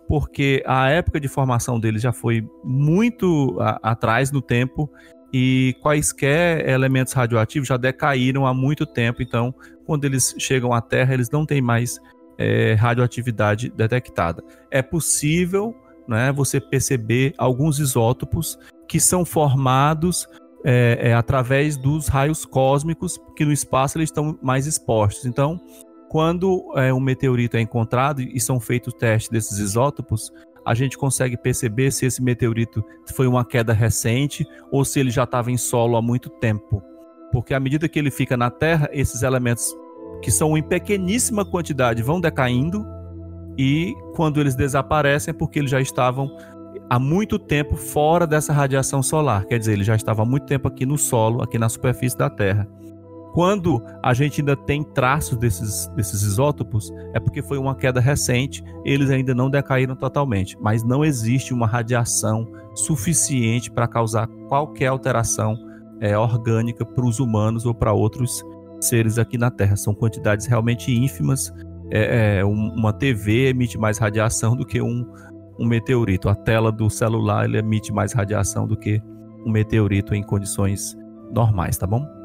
porque 0.07 0.63
a 0.65 0.89
época 0.89 1.19
de 1.19 1.27
formação 1.27 1.79
deles 1.79 2.01
já 2.01 2.11
foi 2.11 2.45
muito 2.63 3.57
a, 3.59 3.91
atrás 3.91 4.31
no 4.31 4.41
tempo 4.41 4.89
e 5.31 5.75
quaisquer 5.81 6.67
elementos 6.67 7.13
radioativos 7.13 7.67
já 7.67 7.77
decaíram 7.77 8.47
há 8.47 8.53
muito 8.53 8.85
tempo. 8.85 9.21
Então, 9.21 9.53
quando 9.85 10.05
eles 10.05 10.35
chegam 10.39 10.73
à 10.73 10.81
Terra, 10.81 11.13
eles 11.13 11.29
não 11.29 11.45
têm 11.45 11.61
mais 11.61 11.99
é, 12.37 12.73
radioatividade 12.73 13.69
detectada. 13.69 14.43
É 14.71 14.81
possível 14.81 15.75
né, 16.07 16.31
você 16.31 16.59
perceber 16.59 17.33
alguns 17.37 17.79
isótopos 17.79 18.57
que 18.87 18.99
são 18.99 19.23
formados 19.23 20.27
é, 20.63 21.09
é, 21.09 21.13
através 21.13 21.77
dos 21.77 22.07
raios 22.07 22.45
cósmicos, 22.45 23.19
que 23.35 23.45
no 23.45 23.51
espaço 23.51 23.97
eles 23.97 24.09
estão 24.09 24.37
mais 24.41 24.67
expostos. 24.67 25.25
Então, 25.25 25.59
quando 26.09 26.73
é, 26.75 26.93
um 26.93 26.99
meteorito 26.99 27.55
é 27.57 27.61
encontrado 27.61 28.21
e 28.21 28.39
são 28.39 28.59
feitos 28.59 28.93
testes 28.93 29.29
desses 29.29 29.59
isótopos, 29.59 30.31
a 30.65 30.73
gente 30.73 30.97
consegue 30.97 31.37
perceber 31.37 31.91
se 31.91 32.05
esse 32.05 32.21
meteorito 32.21 32.83
foi 33.13 33.27
uma 33.27 33.45
queda 33.45 33.73
recente 33.73 34.45
ou 34.71 34.83
se 34.83 34.99
ele 34.99 35.09
já 35.09 35.23
estava 35.23 35.51
em 35.51 35.57
solo 35.57 35.95
há 35.95 36.01
muito 36.01 36.29
tempo. 36.29 36.83
Porque 37.31 37.53
à 37.53 37.59
medida 37.59 37.87
que 37.87 37.97
ele 37.97 38.11
fica 38.11 38.35
na 38.35 38.49
Terra, 38.49 38.89
esses 38.91 39.21
elementos 39.21 39.75
que 40.21 40.31
são 40.31 40.57
em 40.57 40.63
pequeníssima 40.63 41.45
quantidade 41.45 42.03
vão 42.03 42.19
decaindo 42.19 42.85
e 43.57 43.93
quando 44.15 44.39
eles 44.39 44.55
desaparecem 44.55 45.31
é 45.31 45.33
porque 45.33 45.59
eles 45.59 45.71
já 45.71 45.81
estavam 45.81 46.29
há 46.89 46.97
muito 46.97 47.37
tempo 47.37 47.75
fora 47.75 48.25
dessa 48.25 48.51
radiação 48.51 49.03
solar, 49.03 49.45
quer 49.45 49.59
dizer, 49.59 49.73
ele 49.73 49.83
já 49.83 49.95
estava 49.95 50.23
há 50.23 50.25
muito 50.25 50.45
tempo 50.45 50.67
aqui 50.67 50.85
no 50.85 50.97
solo, 50.97 51.43
aqui 51.43 51.57
na 51.57 51.69
superfície 51.69 52.17
da 52.17 52.29
Terra. 52.29 52.67
Quando 53.33 53.81
a 54.01 54.11
gente 54.13 54.41
ainda 54.41 54.55
tem 54.55 54.83
traços 54.83 55.37
desses, 55.37 55.87
desses 55.95 56.23
isótopos, 56.23 56.91
é 57.13 57.19
porque 57.19 57.43
foi 57.43 57.59
uma 57.59 57.75
queda 57.75 57.99
recente, 57.99 58.63
eles 58.83 59.11
ainda 59.11 59.35
não 59.35 59.51
decaíram 59.51 59.95
totalmente, 59.95 60.57
mas 60.59 60.83
não 60.83 61.05
existe 61.05 61.53
uma 61.53 61.67
radiação 61.67 62.47
suficiente 62.73 63.69
para 63.69 63.87
causar 63.87 64.27
qualquer 64.47 64.87
alteração 64.87 65.55
é, 66.01 66.17
orgânica 66.17 66.83
para 66.83 67.05
os 67.05 67.19
humanos 67.19 67.65
ou 67.65 67.73
para 67.73 67.93
outros 67.93 68.43
seres 68.81 69.19
aqui 69.19 69.37
na 69.37 69.51
Terra. 69.51 69.75
São 69.75 69.93
quantidades 69.93 70.47
realmente 70.47 70.91
ínfimas. 70.91 71.53
É, 71.91 72.39
é, 72.39 72.45
uma 72.45 72.93
TV 72.93 73.49
emite 73.49 73.77
mais 73.77 73.97
radiação 73.97 74.55
do 74.55 74.65
que 74.65 74.81
um, 74.81 75.05
um 75.59 75.67
meteorito. 75.67 76.29
A 76.29 76.35
tela 76.35 76.71
do 76.71 76.89
celular 76.89 77.45
ele 77.45 77.57
emite 77.57 77.91
mais 77.91 78.13
radiação 78.13 78.65
do 78.65 78.77
que 78.77 79.01
um 79.45 79.51
meteorito 79.51 80.15
em 80.15 80.23
condições 80.23 80.97
normais, 81.31 81.77
tá 81.77 81.85
bom? 81.85 82.19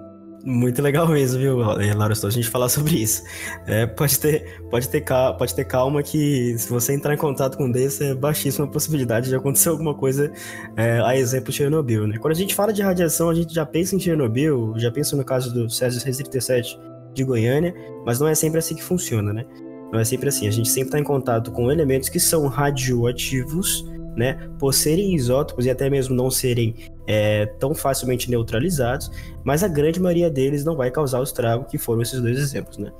Muito 0.46 0.82
legal 0.82 1.08
mesmo, 1.08 1.40
viu, 1.40 1.56
Laura? 1.56 2.12
Estou 2.12 2.28
a 2.28 2.30
gente 2.30 2.50
falar 2.50 2.68
sobre 2.68 2.96
isso. 2.96 3.22
É, 3.66 3.86
pode, 3.86 4.20
ter, 4.20 4.60
pode, 4.70 4.88
ter, 4.90 5.02
pode 5.38 5.54
ter 5.54 5.64
calma 5.64 6.02
que 6.02 6.54
se 6.58 6.68
você 6.68 6.92
entrar 6.92 7.14
em 7.14 7.16
contato 7.16 7.56
com 7.56 7.70
desse, 7.70 8.04
é 8.04 8.14
baixíssima 8.14 8.66
a 8.66 8.68
possibilidade 8.68 9.30
de 9.30 9.34
acontecer 9.34 9.70
alguma 9.70 9.94
coisa, 9.94 10.30
é, 10.76 11.00
a 11.00 11.16
exemplo 11.16 11.50
de 11.50 11.56
Chernobyl, 11.56 12.06
né? 12.06 12.18
Quando 12.18 12.32
a 12.32 12.36
gente 12.36 12.54
fala 12.54 12.74
de 12.74 12.82
radiação, 12.82 13.30
a 13.30 13.34
gente 13.34 13.54
já 13.54 13.64
pensa 13.64 13.96
em 13.96 13.98
Chernobyl, 13.98 14.74
já 14.76 14.90
pensa 14.90 15.16
no 15.16 15.24
caso 15.24 15.52
do 15.52 15.70
Césio 15.70 16.02
37 16.02 16.78
de 17.14 17.24
Goiânia, 17.24 17.74
mas 18.04 18.20
não 18.20 18.28
é 18.28 18.34
sempre 18.34 18.58
assim 18.58 18.74
que 18.74 18.82
funciona, 18.82 19.32
né? 19.32 19.46
Não 19.94 20.00
é 20.00 20.04
sempre 20.04 20.28
assim. 20.28 20.48
A 20.48 20.50
gente 20.50 20.68
sempre 20.68 20.88
está 20.88 20.98
em 20.98 21.04
contato 21.04 21.52
com 21.52 21.70
elementos 21.70 22.08
que 22.08 22.18
são 22.18 22.48
radioativos, 22.48 23.88
né? 24.16 24.50
Por 24.58 24.74
serem 24.74 25.14
isótopos 25.14 25.66
e 25.66 25.70
até 25.70 25.88
mesmo 25.88 26.16
não 26.16 26.32
serem 26.32 26.74
é, 27.06 27.46
tão 27.60 27.76
facilmente 27.76 28.28
neutralizados, 28.28 29.08
mas 29.44 29.62
a 29.62 29.68
grande 29.68 30.00
maioria 30.00 30.28
deles 30.28 30.64
não 30.64 30.74
vai 30.74 30.90
causar 30.90 31.20
o 31.20 31.22
estrago 31.22 31.66
que 31.66 31.78
foram 31.78 32.02
esses 32.02 32.20
dois 32.20 32.36
exemplos, 32.36 32.76
né? 32.76 32.90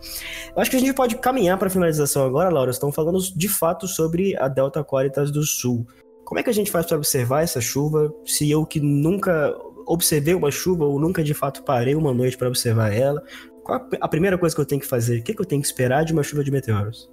Eu 0.55 0.63
acho 0.63 0.71
que 0.71 0.77
a 0.77 0.81
gente 0.81 0.93
pode 0.93 1.17
caminhar 1.17 1.59
para 1.59 1.67
a 1.67 1.71
finalização 1.71 2.25
agora, 2.25 2.49
Laura. 2.49 2.71
Estão 2.71 2.93
falando 2.93 3.19
de 3.19 3.49
fato 3.49 3.89
sobre 3.89 4.37
a 4.37 4.47
Delta 4.47 4.85
Qualitas 4.85 5.33
do 5.33 5.43
Sul. 5.43 5.85
Como 6.25 6.39
é 6.39 6.45
que 6.45 6.51
a 6.51 6.55
gente 6.55 6.71
faz 6.71 6.87
para 6.87 6.97
observar 6.97 7.43
essa 7.43 7.61
chuva? 7.61 8.15
Se 8.25 8.49
eu 8.49 8.65
que 8.65 8.79
nunca 8.79 9.53
observei 9.85 10.33
uma 10.33 10.53
chuva 10.53 10.85
ou 10.85 11.01
nunca 11.01 11.25
de 11.25 11.35
fato 11.35 11.65
parei 11.65 11.97
uma 11.97 12.15
noite 12.15 12.39
para 12.39 12.49
observar 12.49 12.95
ela, 12.95 13.21
qual 13.65 13.89
a 14.01 14.09
primeira 14.09 14.37
coisa 14.37 14.55
que 14.55 14.61
eu 14.61 14.67
tenho 14.67 14.81
que 14.81 14.87
fazer? 14.87 15.21
O 15.21 15.23
que, 15.23 15.35
que 15.35 15.41
eu 15.41 15.47
tenho 15.47 15.61
que 15.61 15.67
esperar 15.67 16.05
de 16.05 16.13
uma 16.13 16.23
chuva 16.23 16.45
de 16.45 16.51
meteoros? 16.51 17.11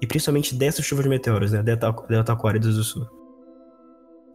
E 0.00 0.06
principalmente 0.06 0.54
dessa 0.54 0.82
chuva 0.82 1.02
de 1.02 1.08
meteoros, 1.08 1.52
né? 1.52 1.62
Delta, 1.62 1.90
Delta 2.08 2.32
Aquarius 2.34 2.76
do 2.76 2.84
Sul. 2.84 3.06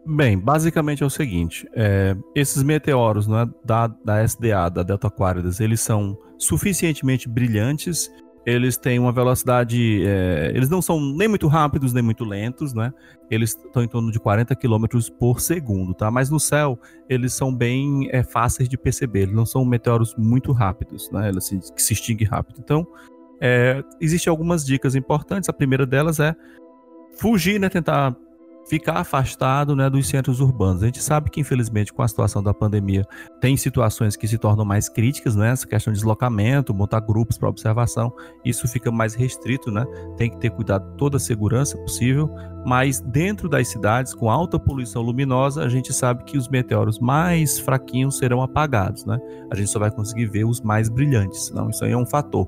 Bem, 0.03 0.37
basicamente 0.37 1.03
é 1.03 1.05
o 1.05 1.09
seguinte: 1.09 1.69
é, 1.75 2.15
esses 2.35 2.63
meteoros 2.63 3.27
né, 3.27 3.47
da, 3.63 3.87
da 3.87 4.23
SDA, 4.23 4.69
da 4.69 4.81
Delta 4.81 5.07
Aquarius, 5.07 5.59
eles 5.59 5.79
são 5.79 6.17
suficientemente 6.39 7.29
brilhantes, 7.29 8.09
eles 8.45 8.77
têm 8.77 8.99
uma 8.99 9.11
velocidade. 9.11 10.03
É, 10.05 10.51
eles 10.53 10.69
não 10.69 10.81
são 10.81 10.99
nem 10.99 11.27
muito 11.27 11.47
rápidos 11.47 11.93
nem 11.93 12.03
muito 12.03 12.23
lentos, 12.23 12.73
né? 12.73 12.93
Eles 13.29 13.51
estão 13.51 13.83
em 13.83 13.87
torno 13.87 14.11
de 14.11 14.19
40 14.19 14.55
km 14.55 14.85
por 15.19 15.39
segundo, 15.39 15.93
tá? 15.93 16.09
Mas 16.09 16.29
no 16.29 16.39
céu, 16.39 16.79
eles 17.07 17.33
são 17.33 17.53
bem 17.53 18.09
é, 18.11 18.23
fáceis 18.23 18.67
de 18.67 18.77
perceber, 18.77 19.21
eles 19.21 19.35
não 19.35 19.45
são 19.45 19.63
meteoros 19.63 20.15
muito 20.17 20.51
rápidos, 20.51 21.09
né? 21.11 21.29
Eles 21.29 21.45
se, 21.45 21.59
que 21.73 21.81
se 21.81 21.93
extinguem 21.93 22.27
rápido. 22.27 22.59
Então, 22.59 22.85
é, 23.39 23.83
existem 23.99 24.29
algumas 24.29 24.65
dicas 24.65 24.95
importantes. 24.95 25.49
A 25.49 25.53
primeira 25.53 25.85
delas 25.85 26.19
é 26.19 26.35
fugir, 27.17 27.59
né? 27.59 27.69
Tentar 27.69 28.15
ficar 28.71 28.99
afastado 28.99 29.75
né, 29.75 29.89
dos 29.89 30.07
centros 30.07 30.39
urbanos. 30.39 30.81
A 30.81 30.85
gente 30.85 31.03
sabe 31.03 31.29
que, 31.29 31.41
infelizmente, 31.41 31.91
com 31.91 32.01
a 32.01 32.07
situação 32.07 32.41
da 32.41 32.53
pandemia, 32.53 33.05
tem 33.41 33.57
situações 33.57 34.15
que 34.15 34.25
se 34.25 34.37
tornam 34.37 34.63
mais 34.63 34.87
críticas, 34.87 35.35
né? 35.35 35.49
Essa 35.49 35.67
questão 35.67 35.91
de 35.91 35.99
deslocamento, 35.99 36.73
montar 36.73 37.01
grupos 37.01 37.37
para 37.37 37.49
observação, 37.49 38.13
isso 38.45 38.69
fica 38.69 38.89
mais 38.89 39.13
restrito, 39.13 39.69
né? 39.69 39.85
Tem 40.15 40.29
que 40.29 40.37
ter 40.37 40.51
cuidado 40.51 40.89
toda 40.95 41.17
a 41.17 41.19
segurança 41.19 41.77
possível, 41.79 42.33
mas 42.65 43.01
dentro 43.01 43.49
das 43.49 43.67
cidades, 43.67 44.13
com 44.13 44.31
alta 44.31 44.57
poluição 44.57 45.01
luminosa, 45.01 45.65
a 45.65 45.67
gente 45.67 45.91
sabe 45.91 46.23
que 46.23 46.37
os 46.37 46.47
meteoros 46.47 46.97
mais 46.97 47.59
fraquinhos 47.59 48.19
serão 48.19 48.41
apagados, 48.41 49.03
né? 49.03 49.19
A 49.51 49.55
gente 49.55 49.69
só 49.69 49.79
vai 49.79 49.91
conseguir 49.91 50.27
ver 50.27 50.45
os 50.45 50.61
mais 50.61 50.87
brilhantes. 50.87 51.51
Não, 51.51 51.69
isso 51.69 51.83
aí 51.83 51.91
é 51.91 51.97
um 51.97 52.05
fator. 52.05 52.47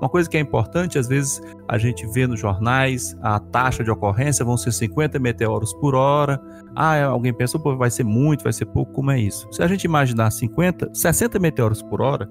Uma 0.00 0.08
coisa 0.08 0.28
que 0.28 0.36
é 0.36 0.40
importante, 0.40 0.98
às 0.98 1.06
vezes 1.06 1.42
a 1.68 1.76
gente 1.76 2.06
vê 2.06 2.26
nos 2.26 2.40
jornais 2.40 3.14
a 3.20 3.38
taxa 3.38 3.84
de 3.84 3.90
ocorrência 3.90 4.44
vão 4.44 4.56
ser 4.56 4.72
50 4.72 5.18
meteoros 5.18 5.74
por 5.74 5.94
hora. 5.94 6.40
Ah, 6.74 6.96
é, 6.96 7.02
alguém 7.02 7.34
pensa, 7.34 7.58
pô, 7.58 7.76
vai 7.76 7.90
ser 7.90 8.04
muito, 8.04 8.42
vai 8.42 8.52
ser 8.52 8.64
pouco, 8.66 8.92
como 8.92 9.10
é 9.10 9.20
isso? 9.20 9.46
Se 9.52 9.62
a 9.62 9.66
gente 9.66 9.84
imaginar 9.84 10.30
50, 10.30 10.90
60 10.94 11.38
meteoros 11.38 11.82
por 11.82 12.00
hora, 12.00 12.28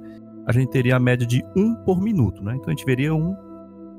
a 0.47 0.51
gente 0.51 0.71
teria 0.71 0.95
a 0.95 0.99
média 0.99 1.27
de 1.27 1.45
um 1.55 1.75
por 1.75 2.01
minuto, 2.01 2.43
né? 2.43 2.55
Então 2.55 2.67
a 2.67 2.71
gente 2.71 2.85
veria 2.85 3.13
um, 3.13 3.35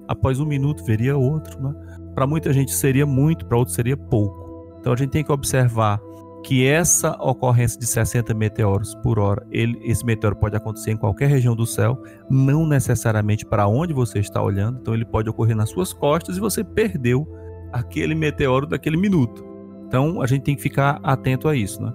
após 0.09 0.41
um 0.41 0.47
minuto 0.47 0.85
veria 0.85 1.17
outro, 1.17 1.63
né? 1.63 1.73
Para 2.13 2.27
muita 2.27 2.53
gente 2.53 2.73
seria 2.73 3.07
muito, 3.07 3.47
para 3.47 3.57
outros 3.57 3.77
seria 3.77 3.97
pouco. 3.97 4.75
Então 4.81 4.93
a 4.93 4.97
gente 4.97 5.11
tem 5.11 5.23
que 5.23 5.31
observar 5.31 6.01
que 6.45 6.67
essa 6.67 7.17
ocorrência 7.21 7.79
de 7.79 7.87
60 7.87 8.33
meteoros 8.35 8.95
por 8.97 9.19
hora, 9.19 9.47
ele, 9.51 9.79
esse 9.85 10.05
meteoro 10.05 10.37
pode 10.37 10.57
acontecer 10.57 10.91
em 10.91 10.97
qualquer 10.97 11.29
região 11.29 11.55
do 11.55 11.67
céu, 11.67 12.03
não 12.31 12.67
necessariamente 12.67 13.45
para 13.45 13.67
onde 13.67 13.93
você 13.93 14.19
está 14.19 14.43
olhando, 14.43 14.79
então 14.81 14.95
ele 14.95 15.05
pode 15.05 15.29
ocorrer 15.29 15.55
nas 15.55 15.71
suas 15.71 15.93
costas 15.93 16.37
e 16.37 16.41
você 16.41 16.65
perdeu 16.65 17.27
aquele 17.73 18.15
meteoro 18.15 18.67
daquele 18.67 18.97
minuto. 18.97 19.45
Então 19.87 20.23
a 20.23 20.27
gente 20.27 20.43
tem 20.43 20.57
que 20.57 20.63
ficar 20.63 20.99
atento 21.03 21.49
a 21.49 21.55
isso, 21.55 21.83
né? 21.83 21.93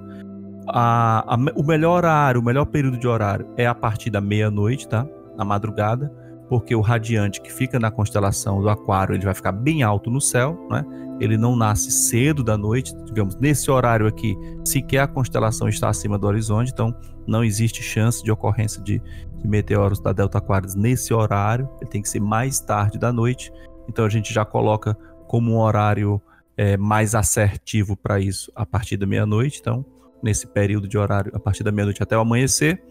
A, 0.68 1.36
a, 1.36 1.38
o 1.56 1.64
melhor 1.64 1.98
horário, 1.98 2.42
o 2.42 2.44
melhor 2.44 2.66
período 2.66 2.98
de 2.98 3.08
horário 3.08 3.48
é 3.56 3.66
a 3.66 3.76
partir 3.76 4.10
da 4.10 4.20
meia-noite, 4.20 4.88
tá? 4.88 5.08
Na 5.38 5.46
madrugada, 5.46 6.12
porque 6.50 6.76
o 6.76 6.82
radiante 6.82 7.42
que 7.42 7.52
fica 7.52 7.80
na 7.80 7.90
constelação 7.90 8.62
do 8.62 8.70
Aquário 8.70 9.16
ele 9.16 9.26
vai 9.26 9.34
ficar 9.34 9.52
bem 9.52 9.84
alto 9.84 10.10
no 10.10 10.22
céu, 10.22 10.58
né? 10.70 10.84
ele 11.20 11.38
não 11.38 11.56
nasce 11.56 11.92
cedo 11.92 12.44
da 12.44 12.58
noite, 12.58 12.94
digamos, 13.06 13.36
nesse 13.38 13.72
horário 13.72 14.06
aqui, 14.06 14.36
sequer 14.66 15.00
a 15.00 15.08
constelação 15.08 15.68
está 15.68 15.90
acima 15.90 16.18
do 16.18 16.28
horizonte, 16.28 16.72
então 16.72 16.96
não 17.26 17.44
existe 17.44 17.82
chance 17.82 18.24
de 18.24 18.32
ocorrência 18.32 18.82
de, 18.82 19.02
de 19.38 19.48
meteoros 19.48 20.00
da 20.00 20.12
Delta 20.12 20.38
Aquarius 20.38 20.76
nesse 20.76 21.14
horário, 21.14 21.70
ele 21.82 21.90
tem 21.90 22.02
que 22.02 22.10
ser 22.10 22.20
mais 22.20 22.60
tarde 22.60 23.00
da 23.00 23.12
noite, 23.12 23.52
então 23.88 24.06
a 24.06 24.10
gente 24.10 24.34
já 24.34 24.44
coloca 24.44 24.96
como 25.28 25.54
um 25.54 25.60
horário 25.60 26.22
é, 26.58 26.78
mais 26.78 27.16
assertivo 27.16 27.96
para 27.96 28.20
isso 28.20 28.52
a 28.56 28.66
partir 28.66 28.98
da 28.98 29.06
meia-noite, 29.06 29.60
então 29.60 29.86
nesse 30.22 30.48
período 30.48 30.88
de 30.88 30.98
horário, 30.98 31.32
a 31.36 31.40
partir 31.40 31.64
da 31.64 31.72
meia-noite 31.72 32.02
até 32.02 32.18
o 32.18 32.22
amanhecer, 32.22 32.82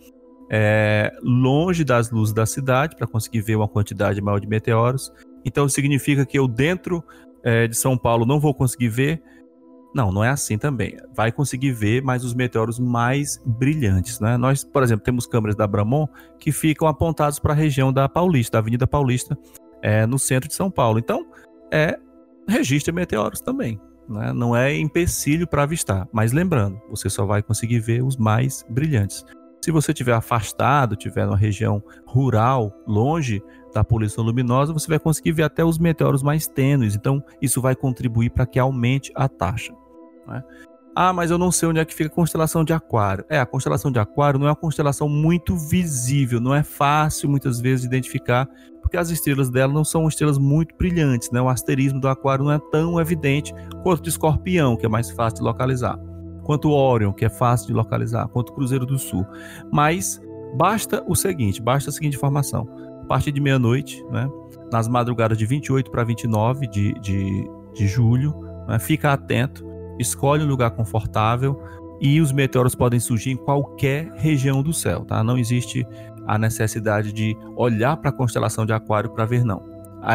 é, 0.51 1.13
longe 1.23 1.85
das 1.85 2.11
luzes 2.11 2.35
da 2.35 2.47
cidade 2.47 2.97
para 2.97 3.07
conseguir 3.07 3.41
ver 3.41 3.57
uma 3.57 3.69
quantidade 3.69 4.21
maior 4.21 4.39
de 4.39 4.47
meteoros. 4.47 5.13
Então 5.45 5.69
significa 5.69 6.25
que 6.25 6.39
eu 6.39 6.47
dentro 6.49 7.03
é, 7.43 7.67
de 7.67 7.77
São 7.77 7.97
Paulo 7.97 8.25
não 8.25 8.41
vou 8.41 8.55
conseguir 8.55 8.89
ver. 8.89 9.23
Não, 9.95 10.11
não 10.11 10.25
é 10.25 10.29
assim 10.29 10.59
também. 10.59 10.97
Vai 11.15 11.31
conseguir 11.31 11.71
ver, 11.71 12.03
mas 12.03 12.25
os 12.25 12.35
meteoros 12.35 12.81
mais 12.81 13.41
brilhantes, 13.47 14.19
né? 14.19 14.37
Nós, 14.37 14.65
por 14.65 14.83
exemplo, 14.83 15.05
temos 15.05 15.25
câmeras 15.25 15.55
da 15.55 15.69
Bramon 15.69 16.09
que 16.41 16.51
ficam 16.51 16.89
apontados 16.89 17.39
para 17.39 17.53
a 17.53 17.57
região 17.57 17.93
da 17.93 18.09
Paulista, 18.09 18.53
da 18.53 18.59
Avenida 18.59 18.89
Paulista, 18.89 19.39
é, 19.81 20.05
no 20.05 20.19
centro 20.19 20.49
de 20.49 20.55
São 20.55 20.69
Paulo. 20.69 20.99
Então, 20.99 21.25
é 21.73 21.97
registra 22.49 22.93
meteoros 22.93 23.41
também. 23.41 23.81
Né? 24.09 24.33
Não 24.33 24.55
é 24.55 24.77
empecilho 24.77 25.47
para 25.47 25.63
avistar, 25.63 26.09
mas 26.13 26.33
lembrando, 26.33 26.81
você 26.91 27.09
só 27.09 27.25
vai 27.25 27.43
conseguir 27.43 27.81
ver 27.81 28.03
os 28.03 28.17
mais 28.17 28.65
brilhantes. 28.69 29.25
Se 29.65 29.71
você 29.71 29.93
estiver 29.93 30.12
afastado, 30.12 30.93
estiver 30.93 31.25
numa 31.25 31.39
região 31.39 31.83
rural, 32.07 32.71
longe 32.87 33.43
da 33.73 33.83
poluição 33.83 34.23
luminosa, 34.23 34.75
você 34.75 34.87
vai 34.87 34.99
conseguir 34.99 35.33
ver 35.33 35.45
até 35.45 35.65
os 35.65 35.79
meteoros 35.79 36.23
mais 36.23 36.47
tênues. 36.47 36.95
Então, 36.95 37.25
isso 37.41 37.62
vai 37.62 37.75
contribuir 37.75 38.29
para 38.29 38.45
que 38.45 38.59
aumente 38.59 39.11
a 39.15 39.27
taxa. 39.27 39.73
Né? 40.29 40.45
Ah, 40.95 41.15
mas 41.15 41.31
eu 41.31 41.39
não 41.39 41.51
sei 41.51 41.71
onde 41.71 41.81
é 41.81 41.85
que 41.87 41.95
fica 41.95 42.11
a 42.11 42.15
constelação 42.15 42.62
de 42.62 42.75
Aquário. 42.75 43.25
É, 43.27 43.41
a 43.41 43.47
constelação 43.47 43.91
de 43.91 43.99
Aquário 43.99 44.39
não 44.39 44.49
é 44.49 44.51
uma 44.51 44.55
constelação 44.55 45.09
muito 45.09 45.57
visível, 45.57 46.43
não 46.43 46.55
é 46.55 46.62
fácil 46.62 47.31
muitas 47.31 47.59
vezes 47.59 47.81
de 47.81 47.87
identificar, 47.87 48.47
porque 48.83 48.99
as 48.99 49.09
estrelas 49.09 49.49
dela 49.49 49.73
não 49.73 49.83
são 49.83 50.07
estrelas 50.07 50.37
muito 50.37 50.77
brilhantes, 50.77 51.31
né? 51.31 51.41
O 51.41 51.49
asterismo 51.49 51.99
do 51.99 52.09
Aquário 52.09 52.45
não 52.45 52.53
é 52.53 52.59
tão 52.71 53.01
evidente 53.01 53.55
quanto 53.83 54.01
o 54.01 54.03
de 54.03 54.11
Escorpião, 54.11 54.77
que 54.77 54.85
é 54.85 54.91
mais 54.91 55.11
fácil 55.11 55.39
de 55.39 55.45
localizar 55.45 55.99
quanto 56.45 56.69
o 56.69 56.73
Orion, 56.73 57.13
que 57.13 57.25
é 57.25 57.29
fácil 57.29 57.67
de 57.67 57.73
localizar, 57.73 58.29
quanto 58.29 58.51
o 58.51 58.53
Cruzeiro 58.53 58.87
do 58.87 58.99
Sul. 58.99 59.27
Mas 59.73 60.21
basta 60.55 61.03
o 61.09 61.17
seguinte, 61.17 61.61
basta 61.61 61.91
a 61.91 61.93
seguinte 61.93 62.17
informação. 62.17 62.69
A 63.03 63.07
partir 63.07 63.33
de 63.33 63.41
meia-noite, 63.41 64.05
né, 64.11 64.29
nas 64.73 64.87
madrugadas 64.89 65.37
de 65.37 65.45
28 65.45 65.91
para 65.91 66.05
29 66.05 66.67
de, 66.69 66.93
de, 67.01 67.51
de 67.75 67.87
julho, 67.87 68.35
né, 68.69 68.79
fica 68.79 69.13
atento, 69.13 69.65
escolhe 69.99 70.45
um 70.45 70.49
lugar 70.49 70.71
confortável 70.71 71.61
e 72.01 72.21
os 72.21 72.33
meteoros 72.33 72.75
podem 72.75 73.01
surgir 73.01 73.31
em 73.31 73.37
qualquer 73.37 74.11
região 74.17 74.63
do 74.63 74.73
céu, 74.73 75.05
tá? 75.05 75.23
Não 75.23 75.39
existe 75.39 75.87
a 76.27 76.39
necessidade 76.39 77.13
de 77.13 77.37
olhar 77.57 77.97
para 77.97 78.11
a 78.11 78.13
constelação 78.13 78.67
de 78.67 78.73
Aquário 78.73 79.11
para 79.11 79.25
ver, 79.25 79.45
não. 79.45 79.63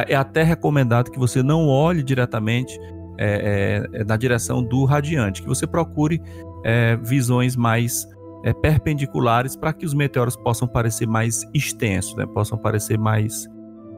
É 0.07 0.15
até 0.15 0.43
recomendado 0.43 1.09
que 1.09 1.17
você 1.17 1.41
não 1.41 1.67
olhe 1.67 2.03
diretamente 2.03 2.79
é, 3.21 3.83
é, 3.93 3.99
é, 3.99 4.03
na 4.05 4.15
direção 4.15 4.63
do 4.63 4.85
radiante, 4.85 5.41
que 5.41 5.47
você 5.47 5.67
procure 5.67 6.21
é, 6.63 6.95
visões 6.95 7.57
mais 7.57 8.07
é, 8.45 8.53
perpendiculares 8.53 9.57
para 9.57 9.73
que 9.73 9.85
os 9.85 9.93
meteoros 9.93 10.37
possam 10.37 10.65
parecer 10.65 11.05
mais 11.05 11.43
extensos, 11.53 12.15
né? 12.15 12.25
possam 12.25 12.57
parecer 12.57 12.97
mais 12.97 13.45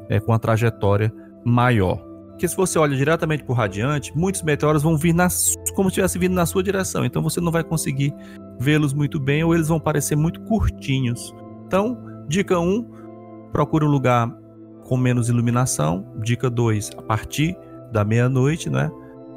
é, 0.09 0.19
com 0.19 0.33
a 0.33 0.39
trajetória 0.39 1.13
maior. 1.45 2.03
Porque 2.29 2.47
se 2.47 2.57
você 2.57 2.79
olha 2.79 2.97
diretamente 2.97 3.43
para 3.43 3.53
o 3.53 3.55
radiante, 3.55 4.11
muitos 4.17 4.41
meteoros 4.41 4.81
vão 4.81 4.97
vir 4.97 5.13
nas, 5.13 5.53
como 5.75 5.89
se 5.89 5.93
estivesse 5.93 6.17
vindo 6.17 6.33
na 6.33 6.47
sua 6.47 6.63
direção, 6.63 7.05
então 7.05 7.21
você 7.21 7.39
não 7.39 7.51
vai 7.51 7.63
conseguir 7.63 8.11
vê-los 8.59 8.91
muito 8.91 9.19
bem 9.19 9.43
ou 9.43 9.53
eles 9.53 9.67
vão 9.67 9.79
parecer 9.79 10.15
muito 10.15 10.41
curtinhos. 10.41 11.31
Então, 11.67 11.95
dica 12.27 12.59
1, 12.59 12.63
um, 12.63 12.91
procure 13.51 13.85
um 13.85 13.89
lugar 13.89 14.35
com 14.87 14.97
menos 14.97 15.29
iluminação. 15.29 16.11
Dica 16.23 16.49
2, 16.49 16.91
a 16.97 17.01
partir 17.03 17.55
da 17.91 18.03
meia-noite, 18.03 18.69
né? 18.69 18.89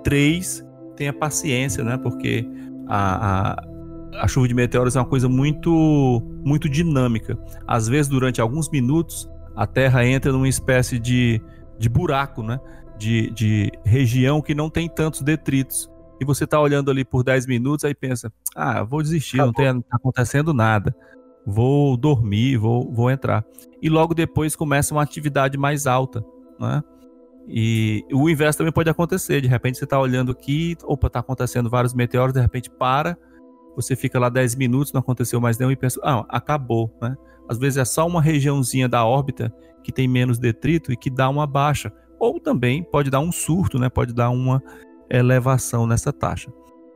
Três, 0.05 0.65
tenha 0.97 1.13
paciência, 1.13 1.83
né? 1.83 1.97
Porque 1.97 2.47
a, 2.87 3.53
a, 3.53 4.23
a 4.23 4.29
chuva 4.29 4.47
de 4.47 4.55
meteoros 4.55 4.95
é 4.95 5.01
uma 5.01 5.09
coisa 5.09 5.29
muito, 5.29 6.23
muito 6.45 6.69
dinâmica. 6.69 7.39
Às 7.67 7.89
vezes, 7.89 8.09
durante 8.09 8.41
alguns 8.41 8.71
minutos, 8.71 9.29
a 9.57 9.67
Terra 9.67 10.07
entra 10.07 10.31
numa 10.31 10.49
espécie 10.49 10.99
de, 10.99 11.41
de 11.79 11.89
buraco, 11.89 12.43
né? 12.43 12.61
De, 12.99 13.31
de 13.31 13.73
região 13.85 14.41
que 14.41 14.55
não 14.55 14.71
tem 14.71 14.89
tantos 14.89 15.23
detritos. 15.23 15.91
E 16.21 16.25
você 16.25 16.45
está 16.45 16.61
olhando 16.61 16.91
ali 16.91 17.05
por 17.05 17.25
10 17.25 17.47
minutos, 17.47 17.85
aí 17.85 17.95
pensa: 17.95 18.33
ah, 18.55 18.83
vou 18.85 19.03
desistir, 19.03 19.41
Acabou. 19.41 19.65
não 19.65 19.81
está 19.81 19.97
acontecendo 19.97 20.55
nada. 20.55 20.95
Vou 21.47 21.97
dormir, 21.97 22.57
vou, 22.57 22.91
vou 22.93 23.11
entrar. 23.11 23.45
E 23.83 23.89
logo 23.89 24.15
depois 24.15 24.57
começa 24.57 24.95
uma 24.95 25.03
atividade 25.03 25.59
mais 25.59 25.87
alta, 25.87 26.25
né? 26.59 26.83
E 27.47 28.05
o 28.13 28.29
inverso 28.29 28.59
também 28.59 28.73
pode 28.73 28.89
acontecer. 28.89 29.41
De 29.41 29.49
repente 29.49 29.79
você 29.79 29.85
está 29.85 30.01
olhando 30.01 30.33
aqui, 30.33 30.77
opa, 30.85 31.09
está 31.09 31.21
acontecendo 31.21 31.69
vários 31.69 31.93
meteoros, 31.93 32.33
de 32.33 32.41
repente 32.41 32.71
para, 32.71 33.17
você 33.77 33.95
fica 33.97 34.19
lá 34.19 34.29
10 34.29 34.55
minutos, 34.55 34.93
não 34.93 35.01
aconteceu 35.01 35.41
mais 35.41 35.59
nenhum 35.59 35.71
e 35.71 35.77
pensa, 35.77 36.01
ah, 36.03 36.25
acabou, 36.29 36.97
né? 37.03 37.17
Às 37.49 37.59
vezes 37.59 37.77
é 37.77 37.85
só 37.85 38.07
uma 38.07 38.23
regiãozinha 38.23 38.89
da 38.89 39.05
órbita 39.05 39.53
que 39.83 39.93
tem 39.93 40.09
menos 40.09 40.39
detrito 40.39 40.93
e 40.93 40.97
que 40.97 41.11
dá 41.11 41.29
uma 41.29 41.47
baixa. 41.47 41.93
Ou 42.19 42.41
também 42.41 42.83
pode 42.83 43.11
dar 43.11 43.21
um 43.21 43.31
surto, 43.31 43.79
né? 43.79 43.91
Pode 43.91 44.15
dar 44.15 44.31
uma 44.31 44.63
elevação 45.11 45.87
nessa 45.87 46.13
taxa. 46.13 46.51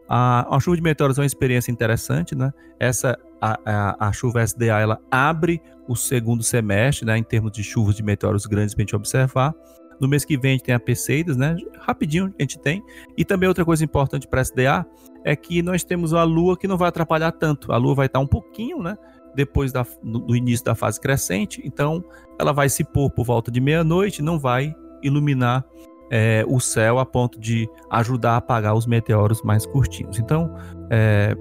A, 0.09 0.57
a 0.57 0.59
chuva 0.59 0.77
de 0.77 0.83
meteoros 0.83 1.19
é 1.19 1.21
uma 1.21 1.27
experiência 1.27 1.71
interessante, 1.71 2.35
né? 2.35 2.51
Essa 2.81 3.19
a, 3.41 3.61
a, 3.65 4.09
a, 4.09 4.13
chuva 4.13 4.43
SDA 4.43 4.81
ela 4.81 4.99
abre 5.11 5.61
o 5.87 5.95
segundo 5.95 6.43
semestre, 6.43 7.05
né? 7.05 7.19
Em 7.19 7.23
termos 7.23 7.53
de 7.53 7.63
chuvas 7.63 7.95
de 7.95 8.03
meteoros 8.03 8.47
grandes 8.47 8.75
para 8.75 8.83
a 8.83 8.85
gente 8.85 8.97
observar. 8.97 9.55
No 10.01 10.09
mês 10.09 10.25
que 10.25 10.37
vem 10.37 10.51
a 10.51 10.55
gente 10.55 10.65
tem 10.65 10.75
a 10.75 10.81
Perseidas, 10.81 11.37
né? 11.37 11.57
Rapidinho 11.81 12.33
a 12.39 12.43
gente 12.43 12.59
tem. 12.59 12.83
E 13.17 13.25
também 13.25 13.49
outra 13.49 13.65
coisa 13.65 13.85
importante 13.85 14.27
para 14.27 14.41
a 14.41 14.43
SDA 14.43 14.87
é 15.25 15.35
que 15.35 15.63
nós 15.63 15.85
temos 15.85 16.15
a 16.15 16.23
Lua 16.25 16.57
que 16.57 16.69
não 16.69 16.77
vai 16.77 16.89
atrapalhar 16.89 17.33
tanto. 17.33 17.73
A 17.73 17.77
Lua 17.77 17.95
vai 17.95 18.07
estar 18.07 18.19
um 18.19 18.27
pouquinho, 18.27 18.83
né? 18.83 18.97
Depois 19.35 19.73
da, 19.73 19.87
do 20.03 20.35
início 20.35 20.65
da 20.65 20.75
fase 20.75 21.01
crescente, 21.01 21.61
então 21.65 22.03
ela 22.41 22.53
vai 22.53 22.69
se 22.69 22.83
pôr 22.83 23.11
por 23.11 23.25
volta 23.25 23.51
de 23.51 23.61
meia-noite, 23.61 24.23
não 24.23 24.39
vai 24.39 24.75
iluminar 25.03 25.65
é, 26.11 26.45
o 26.49 26.59
céu 26.59 26.99
a 26.99 27.07
ponto 27.07 27.39
de 27.39 27.69
ajudar 27.91 28.33
a 28.33 28.37
apagar 28.37 28.75
os 28.75 28.87
meteoros 28.87 29.43
mais 29.43 29.67
curtinhos. 29.67 30.19
Então, 30.19 30.55
é, 30.91 31.35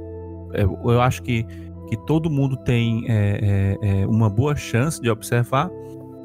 é, 0.53 0.63
eu 0.63 1.01
acho 1.01 1.21
que, 1.23 1.43
que 1.87 1.97
todo 2.05 2.29
mundo 2.29 2.57
tem 2.57 3.05
é, 3.07 3.77
é, 3.81 4.01
é, 4.01 4.07
uma 4.07 4.29
boa 4.29 4.55
chance 4.55 5.01
de 5.01 5.09
observar. 5.09 5.69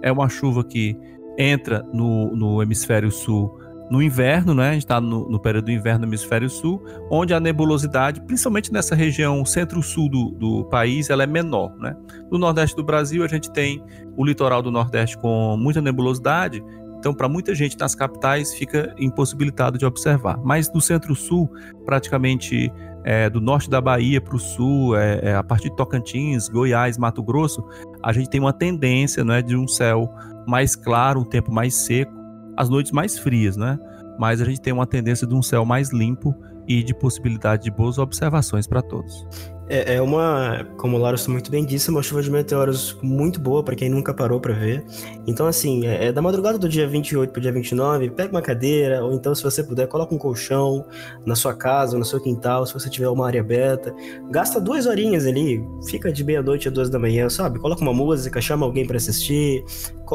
É 0.02 0.10
uma 0.10 0.28
chuva 0.28 0.64
que 0.64 0.98
entra 1.38 1.82
no, 1.92 2.34
no 2.34 2.62
hemisfério 2.62 3.10
sul 3.10 3.58
no 3.92 4.02
inverno, 4.02 4.54
né? 4.54 4.70
A 4.70 4.72
gente 4.72 4.84
está 4.84 4.98
no, 5.02 5.28
no, 5.28 5.38
período 5.38 5.66
do 5.66 5.70
inverno 5.70 6.00
no 6.00 6.06
hemisfério 6.06 6.48
sul, 6.48 6.82
onde 7.10 7.34
a 7.34 7.38
nebulosidade, 7.38 8.22
principalmente 8.22 8.72
nessa 8.72 8.94
região 8.94 9.44
centro-sul 9.44 10.08
do, 10.08 10.30
do, 10.30 10.64
país, 10.64 11.10
ela 11.10 11.24
é 11.24 11.26
menor, 11.26 11.76
né? 11.76 11.94
No 12.30 12.38
nordeste 12.38 12.74
do 12.74 12.82
Brasil, 12.82 13.22
a 13.22 13.28
gente 13.28 13.52
tem 13.52 13.84
o 14.16 14.24
litoral 14.24 14.62
do 14.62 14.70
nordeste 14.70 15.18
com 15.18 15.58
muita 15.58 15.82
nebulosidade, 15.82 16.64
então 16.98 17.12
para 17.12 17.28
muita 17.28 17.54
gente 17.54 17.76
nas 17.78 17.94
capitais 17.94 18.54
fica 18.54 18.94
impossibilitado 18.96 19.76
de 19.76 19.84
observar. 19.84 20.38
Mas 20.42 20.72
no 20.72 20.80
centro-sul, 20.80 21.50
praticamente 21.84 22.72
é, 23.04 23.28
do 23.28 23.40
norte 23.42 23.68
da 23.68 23.80
Bahia 23.80 24.20
para 24.20 24.36
o 24.36 24.38
sul, 24.38 24.96
é, 24.96 25.20
é, 25.22 25.34
a 25.34 25.42
partir 25.42 25.68
de 25.68 25.76
Tocantins, 25.76 26.48
Goiás, 26.48 26.96
Mato 26.96 27.22
Grosso, 27.22 27.62
a 28.02 28.12
gente 28.12 28.30
tem 28.30 28.40
uma 28.40 28.52
tendência, 28.52 29.24
né, 29.24 29.42
de 29.42 29.56
um 29.56 29.68
céu 29.68 30.08
mais 30.46 30.76
claro, 30.76 31.20
um 31.20 31.24
tempo 31.24 31.52
mais 31.52 31.74
seco, 31.74 32.12
as 32.56 32.68
noites 32.68 32.92
mais 32.92 33.18
frias, 33.18 33.56
né? 33.56 33.78
Mas 34.18 34.40
a 34.40 34.44
gente 34.44 34.60
tem 34.60 34.72
uma 34.72 34.86
tendência 34.86 35.26
de 35.26 35.34
um 35.34 35.42
céu 35.42 35.64
mais 35.64 35.90
limpo 35.92 36.34
e 36.68 36.82
de 36.82 36.94
possibilidade 36.94 37.64
de 37.64 37.70
boas 37.70 37.98
observações 37.98 38.66
para 38.66 38.82
todos. 38.82 39.26
É, 39.72 39.94
é, 39.94 40.02
uma, 40.02 40.66
como 40.76 40.98
o 40.98 41.00
Laros 41.00 41.26
muito 41.26 41.50
bem 41.50 41.64
disse, 41.64 41.88
uma 41.88 42.02
chuva 42.02 42.22
de 42.22 42.30
meteoros 42.30 42.94
muito 43.00 43.40
boa 43.40 43.62
para 43.62 43.74
quem 43.74 43.88
nunca 43.88 44.12
parou 44.12 44.38
para 44.38 44.52
ver. 44.52 44.84
Então, 45.26 45.46
assim, 45.46 45.86
é, 45.86 46.08
é, 46.08 46.12
da 46.12 46.20
madrugada 46.20 46.58
do 46.58 46.68
dia 46.68 46.86
28 46.86 47.30
pro 47.32 47.40
dia 47.40 47.50
29, 47.50 48.10
pega 48.10 48.30
uma 48.30 48.42
cadeira, 48.42 49.02
ou 49.02 49.14
então, 49.14 49.34
se 49.34 49.42
você 49.42 49.64
puder, 49.64 49.86
coloca 49.86 50.14
um 50.14 50.18
colchão 50.18 50.84
na 51.24 51.34
sua 51.34 51.54
casa, 51.54 51.96
no 51.96 52.04
seu 52.04 52.20
quintal, 52.20 52.66
se 52.66 52.74
você 52.74 52.90
tiver 52.90 53.08
uma 53.08 53.26
área 53.26 53.40
aberta. 53.40 53.94
Gasta 54.30 54.60
duas 54.60 54.84
horinhas 54.84 55.24
ali, 55.26 55.64
fica 55.88 56.12
de 56.12 56.22
meia-noite 56.22 56.68
a 56.68 56.70
duas 56.70 56.90
da 56.90 56.98
manhã, 56.98 57.30
sabe? 57.30 57.58
Coloca 57.58 57.80
uma 57.80 57.94
música, 57.94 58.42
chama 58.42 58.66
alguém 58.66 58.86
para 58.86 58.98
assistir, 58.98 59.64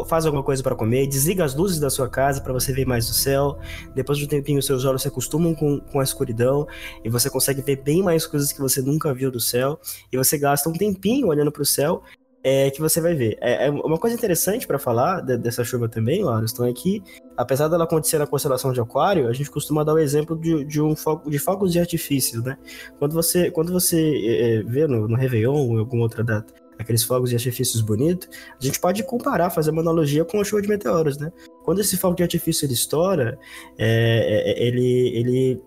faz 0.05 0.25
alguma 0.25 0.43
coisa 0.43 0.61
para 0.61 0.75
comer, 0.75 1.07
desliga 1.07 1.43
as 1.43 1.55
luzes 1.55 1.79
da 1.79 1.89
sua 1.89 2.07
casa 2.07 2.41
para 2.41 2.53
você 2.53 2.71
ver 2.71 2.85
mais 2.85 3.09
o 3.09 3.13
céu. 3.13 3.57
Depois 3.95 4.17
de 4.17 4.25
um 4.25 4.27
tempinho, 4.27 4.61
seus 4.61 4.85
olhos 4.85 5.01
se 5.01 5.07
acostumam 5.07 5.55
com, 5.55 5.79
com 5.79 5.99
a 5.99 6.03
escuridão 6.03 6.67
e 7.03 7.09
você 7.09 7.29
consegue 7.29 7.61
ver 7.61 7.77
bem 7.77 8.03
mais 8.03 8.27
coisas 8.27 8.51
que 8.51 8.59
você 8.59 8.81
nunca 8.81 9.11
viu 9.13 9.31
do 9.31 9.39
céu. 9.47 9.79
E 10.11 10.17
você 10.17 10.37
gasta 10.37 10.69
um 10.69 10.73
tempinho 10.73 11.27
olhando 11.27 11.51
para 11.51 11.61
o 11.61 11.65
céu 11.65 12.03
é, 12.43 12.71
que 12.71 12.79
você 12.79 13.01
vai 13.01 13.13
ver. 13.13 13.37
É, 13.41 13.67
é 13.67 13.69
uma 13.69 13.97
coisa 13.97 14.15
interessante 14.15 14.65
para 14.65 14.79
falar 14.79 15.21
de, 15.21 15.37
dessa 15.37 15.63
chuva 15.63 15.89
também, 15.89 16.23
Lauriston, 16.23 16.65
é 16.65 16.73
que, 16.73 17.03
apesar 17.35 17.67
dela 17.67 17.83
acontecer 17.83 18.17
na 18.17 18.25
constelação 18.25 18.71
de 18.71 18.79
Aquário, 18.79 19.27
a 19.27 19.33
gente 19.33 19.51
costuma 19.51 19.83
dar 19.83 19.93
o 19.93 19.99
exemplo 19.99 20.37
de, 20.39 20.63
de 20.63 20.81
um 20.81 20.95
foco, 20.95 21.29
de 21.29 21.39
fogos 21.39 21.73
de 21.73 21.79
artifício, 21.79 22.41
né? 22.41 22.57
Quando 22.99 23.13
você, 23.13 23.51
quando 23.51 23.73
você 23.73 23.97
é, 23.99 24.59
é 24.59 24.63
vê 24.63 24.87
no, 24.87 25.07
no 25.07 25.15
Réveillon 25.17 25.55
ou 25.55 25.75
em 25.75 25.79
alguma 25.79 26.03
outra 26.03 26.23
data 26.23 26.53
aqueles 26.79 27.03
fogos 27.03 27.31
de 27.31 27.35
artifícios 27.35 27.81
bonitos, 27.81 28.29
a 28.59 28.63
gente 28.63 28.79
pode 28.79 29.03
comparar, 29.03 29.49
fazer 29.49 29.71
uma 29.71 29.81
analogia 29.81 30.23
com 30.23 30.39
a 30.39 30.43
chuva 30.43 30.61
de 30.61 30.69
meteoros, 30.69 31.17
né? 31.17 31.31
Quando 31.63 31.81
esse 31.81 31.97
fogo 31.97 32.15
de 32.15 32.23
artifício 32.23 32.65
ele 32.65 32.73
estoura, 32.73 33.37
é, 33.77 34.53
é, 34.55 34.67
ele, 34.67 35.09
ele 35.17 35.61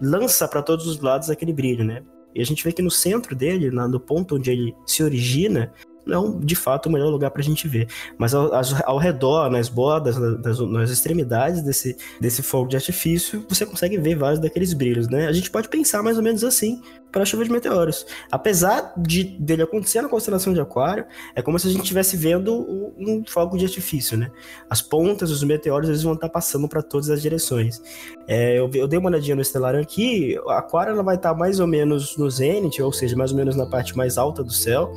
lança 0.00 0.48
para 0.48 0.62
todos 0.62 0.86
os 0.86 1.00
lados 1.00 1.30
aquele 1.30 1.52
brilho, 1.52 1.84
né? 1.84 2.02
E 2.34 2.40
a 2.40 2.44
gente 2.44 2.64
vê 2.64 2.72
que 2.72 2.82
no 2.82 2.90
centro 2.90 3.34
dele, 3.34 3.70
no 3.70 4.00
ponto 4.00 4.36
onde 4.36 4.50
ele 4.50 4.74
se 4.86 5.02
origina, 5.02 5.72
não 6.06 6.38
é, 6.40 6.44
de 6.44 6.54
fato, 6.54 6.88
o 6.88 6.92
melhor 6.92 7.10
lugar 7.10 7.30
para 7.30 7.40
a 7.40 7.44
gente 7.44 7.66
ver. 7.66 7.88
Mas 8.18 8.34
ao, 8.34 8.50
ao 8.84 8.98
redor, 8.98 9.50
nas 9.50 9.68
bordas, 9.68 10.16
nas, 10.16 10.60
nas, 10.60 10.90
extremidades 10.90 11.62
desse, 11.62 11.96
desse 12.20 12.42
fogo 12.42 12.68
de 12.68 12.76
artifício, 12.76 13.44
você 13.48 13.64
consegue 13.64 13.98
ver 13.98 14.16
vários 14.16 14.40
daqueles 14.40 14.72
brilhos, 14.72 15.08
né? 15.08 15.26
A 15.26 15.32
gente 15.32 15.50
pode 15.50 15.68
pensar 15.68 16.02
mais 16.02 16.16
ou 16.16 16.22
menos 16.22 16.44
assim 16.44 16.80
para 17.14 17.22
a 17.22 17.24
chuva 17.24 17.44
de 17.44 17.50
meteoros. 17.50 18.04
Apesar 18.30 18.92
de 18.96 19.22
dele 19.22 19.62
acontecer 19.62 20.02
na 20.02 20.08
constelação 20.08 20.52
de 20.52 20.60
Aquário, 20.60 21.06
é 21.36 21.40
como 21.40 21.56
se 21.60 21.68
a 21.68 21.70
gente 21.70 21.82
estivesse 21.82 22.16
vendo 22.16 22.52
um 22.98 23.22
fogo 23.24 23.56
de 23.56 23.64
artifício, 23.64 24.18
né? 24.18 24.32
As 24.68 24.82
pontas 24.82 25.30
dos 25.30 25.44
meteoros 25.44 25.88
eles 25.88 26.02
vão 26.02 26.14
estar 26.14 26.28
passando 26.28 26.68
para 26.68 26.82
todas 26.82 27.10
as 27.10 27.22
direções. 27.22 27.80
É, 28.26 28.58
eu, 28.58 28.68
eu, 28.74 28.88
dei 28.88 28.98
uma 28.98 29.10
olhadinha 29.10 29.36
no 29.36 29.42
estelar 29.42 29.76
aqui, 29.76 30.36
a 30.48 30.58
Aquário 30.58 30.92
ela 30.92 31.04
vai 31.04 31.14
estar 31.14 31.34
mais 31.34 31.60
ou 31.60 31.68
menos 31.68 32.16
no 32.16 32.28
zênite, 32.28 32.82
ou 32.82 32.92
seja, 32.92 33.16
mais 33.16 33.30
ou 33.30 33.36
menos 33.36 33.54
na 33.54 33.66
parte 33.66 33.96
mais 33.96 34.18
alta 34.18 34.42
do 34.42 34.52
céu, 34.52 34.92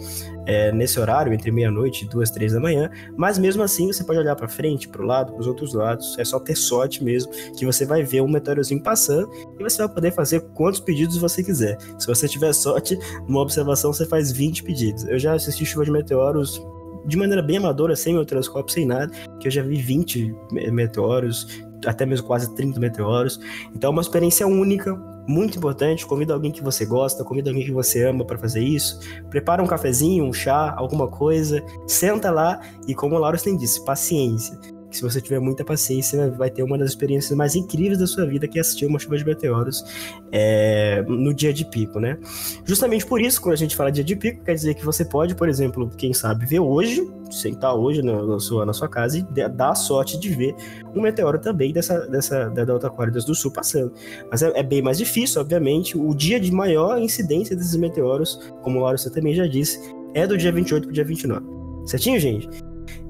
é, 0.47 0.71
nesse 0.71 0.96
horário, 0.99 1.33
entre 1.33 1.51
meia-noite 1.51 2.05
e 2.05 2.07
duas, 2.07 2.29
três 2.29 2.53
da 2.53 2.59
manhã. 2.59 2.89
Mas 3.15 3.37
mesmo 3.37 3.63
assim, 3.63 3.87
você 3.87 4.03
pode 4.03 4.19
olhar 4.19 4.35
para 4.35 4.47
frente, 4.47 4.87
para 4.87 5.01
o 5.01 5.05
lado, 5.05 5.31
para 5.33 5.41
os 5.41 5.47
outros 5.47 5.73
lados. 5.73 6.17
É 6.17 6.25
só 6.25 6.39
ter 6.39 6.55
sorte 6.55 7.03
mesmo, 7.03 7.31
que 7.57 7.65
você 7.65 7.85
vai 7.85 8.03
ver 8.03 8.21
um 8.21 8.27
meteorozinho 8.27 8.81
passando 8.81 9.29
e 9.59 9.63
você 9.63 9.77
vai 9.79 9.89
poder 9.89 10.11
fazer 10.11 10.41
quantos 10.53 10.79
pedidos 10.79 11.17
você 11.17 11.43
quiser. 11.43 11.77
Se 11.97 12.07
você 12.07 12.27
tiver 12.27 12.53
sorte, 12.53 12.97
numa 13.27 13.41
observação 13.41 13.93
você 13.93 14.05
faz 14.05 14.31
20 14.31 14.63
pedidos. 14.63 15.05
Eu 15.05 15.19
já 15.19 15.33
assisti 15.33 15.65
chuva 15.65 15.85
de 15.85 15.91
meteoros 15.91 16.61
de 17.07 17.15
maneira 17.15 17.41
bem 17.41 17.57
amadora, 17.57 17.95
sem 17.95 18.13
meu 18.13 18.25
telescópio, 18.25 18.73
sem 18.73 18.85
nada, 18.85 19.09
que 19.39 19.47
eu 19.47 19.51
já 19.51 19.63
vi 19.63 19.81
20 19.81 20.35
meteoros, 20.71 21.63
até 21.85 22.05
mesmo 22.05 22.25
quase 22.25 22.53
30 22.55 22.79
meteoros. 22.79 23.39
Então 23.75 23.89
é 23.89 23.91
uma 23.91 24.01
experiência 24.01 24.47
única, 24.47 24.95
muito 25.27 25.57
importante. 25.57 26.05
Convida 26.05 26.33
alguém 26.33 26.51
que 26.51 26.63
você 26.63 26.85
gosta, 26.85 27.23
convida 27.23 27.49
alguém 27.49 27.65
que 27.65 27.71
você 27.71 28.03
ama 28.03 28.25
para 28.25 28.37
fazer 28.37 28.63
isso. 28.63 28.99
Prepara 29.29 29.61
um 29.61 29.67
cafezinho, 29.67 30.25
um 30.25 30.33
chá, 30.33 30.73
alguma 30.77 31.07
coisa, 31.07 31.63
senta 31.85 32.31
lá 32.31 32.61
e, 32.87 32.95
como 32.95 33.15
o 33.15 33.19
Laura 33.19 33.37
tem 33.37 33.57
disse, 33.57 33.83
paciência 33.83 34.76
se 34.91 35.01
você 35.01 35.21
tiver 35.21 35.39
muita 35.39 35.63
paciência, 35.63 36.29
vai 36.31 36.49
ter 36.49 36.63
uma 36.63 36.77
das 36.77 36.89
experiências 36.89 37.35
mais 37.37 37.55
incríveis 37.55 37.99
da 37.99 38.07
sua 38.07 38.25
vida, 38.25 38.47
que 38.47 38.57
é 38.57 38.61
assistir 38.61 38.85
uma 38.85 38.97
chuva 38.99 39.17
de 39.17 39.25
meteoros 39.25 39.83
é, 40.31 41.03
no 41.07 41.33
dia 41.33 41.53
de 41.53 41.65
pico, 41.65 41.99
né? 41.99 42.17
Justamente 42.65 43.05
por 43.05 43.21
isso, 43.21 43.41
quando 43.41 43.53
a 43.53 43.57
gente 43.57 43.75
fala 43.75 43.91
dia 43.91 44.03
de 44.03 44.15
pico, 44.15 44.43
quer 44.43 44.53
dizer 44.53 44.73
que 44.75 44.85
você 44.85 45.03
pode, 45.03 45.35
por 45.35 45.49
exemplo, 45.49 45.89
quem 45.97 46.13
sabe, 46.13 46.45
ver 46.45 46.59
hoje, 46.59 47.07
sentar 47.29 47.75
hoje 47.75 48.01
na, 48.01 48.39
sua, 48.39 48.65
na 48.65 48.73
sua 48.73 48.87
casa 48.87 49.17
e 49.19 49.49
dar 49.49 49.71
a 49.71 49.75
sorte 49.75 50.17
de 50.17 50.29
ver 50.29 50.55
um 50.95 51.01
meteoro 51.01 51.39
também 51.39 51.73
dessa, 51.73 52.07
dessa 52.07 52.49
da 52.49 52.63
Delta 52.63 52.87
Aquarius 52.87 53.25
do 53.25 53.35
Sul 53.35 53.51
passando. 53.51 53.91
Mas 54.31 54.41
é, 54.41 54.51
é, 54.57 54.63
bem 54.63 54.81
mais 54.81 54.97
difícil, 54.97 55.41
obviamente. 55.41 55.97
O 55.97 56.13
dia 56.13 56.39
de 56.39 56.51
maior 56.51 56.97
incidência 56.99 57.55
desses 57.55 57.75
meteoros, 57.75 58.39
como 58.61 58.79
o 58.79 58.81
Laura 58.81 58.97
também 59.13 59.33
já 59.35 59.45
disse, 59.45 59.79
é 60.13 60.25
do 60.25 60.37
dia 60.37 60.51
28 60.51 60.83
para 60.83 60.89
o 60.89 60.93
dia 60.93 61.03
29. 61.03 61.45
Certinho, 61.85 62.19
gente? 62.19 62.49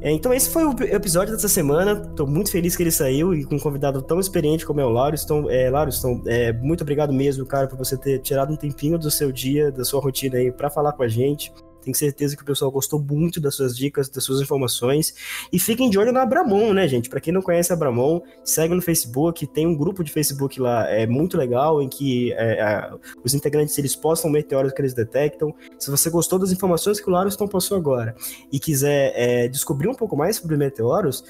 É, 0.07 0.11
então 0.11 0.33
esse 0.33 0.49
foi 0.49 0.63
o 0.63 0.71
episódio 0.83 1.33
dessa 1.33 1.49
semana. 1.49 2.01
Estou 2.09 2.25
muito 2.25 2.49
feliz 2.49 2.77
que 2.77 2.83
ele 2.83 2.91
saiu 2.91 3.33
e 3.33 3.43
com 3.43 3.55
um 3.55 3.59
convidado 3.59 4.01
tão 4.01 4.21
experiente 4.21 4.65
como 4.65 4.79
é 4.79 4.85
o 4.85 4.89
Lauro. 4.89 5.17
Então, 5.21 5.49
é, 5.49 5.67
então, 5.67 6.21
é, 6.25 6.53
muito 6.53 6.79
obrigado 6.81 7.11
mesmo, 7.11 7.45
cara, 7.45 7.67
por 7.67 7.77
você 7.77 7.97
ter 7.97 8.19
tirado 8.19 8.53
um 8.53 8.55
tempinho 8.55 8.97
do 8.97 9.11
seu 9.11 9.33
dia, 9.33 9.69
da 9.69 9.83
sua 9.83 9.99
rotina 9.99 10.37
aí 10.37 10.49
para 10.49 10.69
falar 10.69 10.93
com 10.93 11.03
a 11.03 11.09
gente. 11.09 11.51
Tenho 11.87 11.95
certeza 11.95 12.35
que 12.35 12.41
o 12.41 12.45
pessoal 12.45 12.69
gostou 12.69 12.99
muito 12.99 13.39
das 13.39 13.55
suas 13.55 13.73
dicas, 13.73 14.09
das 14.09 14.21
suas 14.21 14.41
informações. 14.41 15.15
E 15.53 15.57
fiquem 15.57 15.89
de 15.89 15.97
olho 15.97 16.11
na 16.11 16.23
Abramon, 16.23 16.73
né, 16.73 16.85
gente? 16.85 17.09
Para 17.09 17.21
quem 17.21 17.31
não 17.31 17.41
conhece 17.41 17.71
a 17.71 17.75
Abramon, 17.77 18.19
segue 18.43 18.75
no 18.75 18.81
Facebook. 18.81 19.47
Tem 19.47 19.65
um 19.65 19.73
grupo 19.73 20.03
de 20.03 20.11
Facebook 20.11 20.59
lá, 20.59 20.85
é 20.89 21.07
muito 21.07 21.37
legal, 21.37 21.81
em 21.81 21.87
que 21.87 22.33
é, 22.33 22.59
é, 22.59 22.91
os 23.23 23.33
integrantes 23.33 23.77
eles 23.77 23.95
postam 23.95 24.29
meteoros 24.29 24.73
que 24.73 24.81
eles 24.81 24.93
detectam. 24.93 25.55
Se 25.79 25.89
você 25.89 26.09
gostou 26.09 26.37
das 26.37 26.51
informações 26.51 26.99
que 26.99 27.07
o 27.07 27.13
Lariston 27.13 27.47
passou 27.47 27.77
agora 27.77 28.13
e 28.51 28.59
quiser 28.59 29.13
é, 29.15 29.47
descobrir 29.47 29.87
um 29.87 29.95
pouco 29.95 30.17
mais 30.17 30.35
sobre 30.35 30.57
meteoros, 30.57 31.23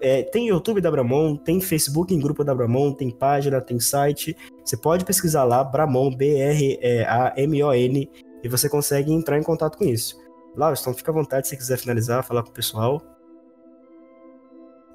é, 0.00 0.22
tem 0.22 0.46
YouTube 0.46 0.80
da 0.80 0.92
Bramon, 0.92 1.34
tem 1.34 1.60
Facebook 1.60 2.14
em 2.14 2.20
grupo 2.20 2.44
da 2.44 2.54
Bramon, 2.54 2.92
tem 2.92 3.10
página, 3.10 3.60
tem 3.60 3.80
site. 3.80 4.36
Você 4.64 4.76
pode 4.76 5.04
pesquisar 5.04 5.42
lá, 5.42 5.64
Bramon, 5.64 6.14
B-R-A-M-O-N, 6.14 8.08
e 8.44 8.48
você 8.48 8.68
consegue 8.68 9.10
entrar 9.10 9.38
em 9.38 9.42
contato 9.42 9.78
com 9.78 9.84
isso. 9.84 10.22
Laura, 10.54 10.76
então 10.78 10.92
fica 10.92 11.10
à 11.10 11.14
vontade 11.14 11.48
se 11.48 11.56
quiser 11.56 11.78
finalizar, 11.78 12.22
falar 12.22 12.42
com 12.42 12.50
o 12.50 12.52
pessoal. 12.52 13.02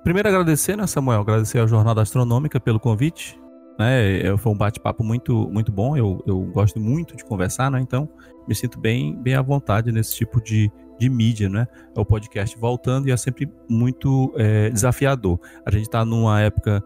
Primeiro 0.04 0.30
agradecer, 0.30 0.78
né, 0.78 0.88
Samuel? 0.88 1.22
Agradecer 1.22 1.60
à 1.60 1.68
Jornada 1.68 2.02
Astronômica 2.02 2.60
pelo 2.60 2.80
convite. 2.80 3.40
Né? 3.78 4.28
É, 4.28 4.38
foi 4.38 4.52
um 4.52 4.58
bate-papo 4.58 5.04
muito, 5.04 5.50
muito 5.50 5.72
bom. 5.72 5.98
Eu, 5.98 6.24
eu 6.28 6.40
gosto 6.42 6.80
muito 6.80 7.18
de 7.18 7.26
conversar, 7.26 7.72
né? 7.72 7.80
Então 7.82 8.08
me 8.48 8.54
sinto 8.54 8.80
bem, 8.80 9.16
bem 9.22 9.36
à 9.36 9.42
vontade 9.42 9.92
nesse 9.92 10.16
tipo 10.16 10.42
de, 10.42 10.72
de 11.00 11.10
mídia, 11.10 11.50
né? 11.50 11.68
É 11.96 12.00
o 12.00 12.06
podcast 12.06 12.58
voltando 12.58 13.10
e 13.10 13.12
é 13.12 13.18
sempre 13.18 13.52
muito 13.68 14.32
é, 14.38 14.70
desafiador. 14.70 15.40
A 15.66 15.72
gente 15.72 15.84
está 15.84 16.06
numa 16.06 16.40
época 16.40 16.84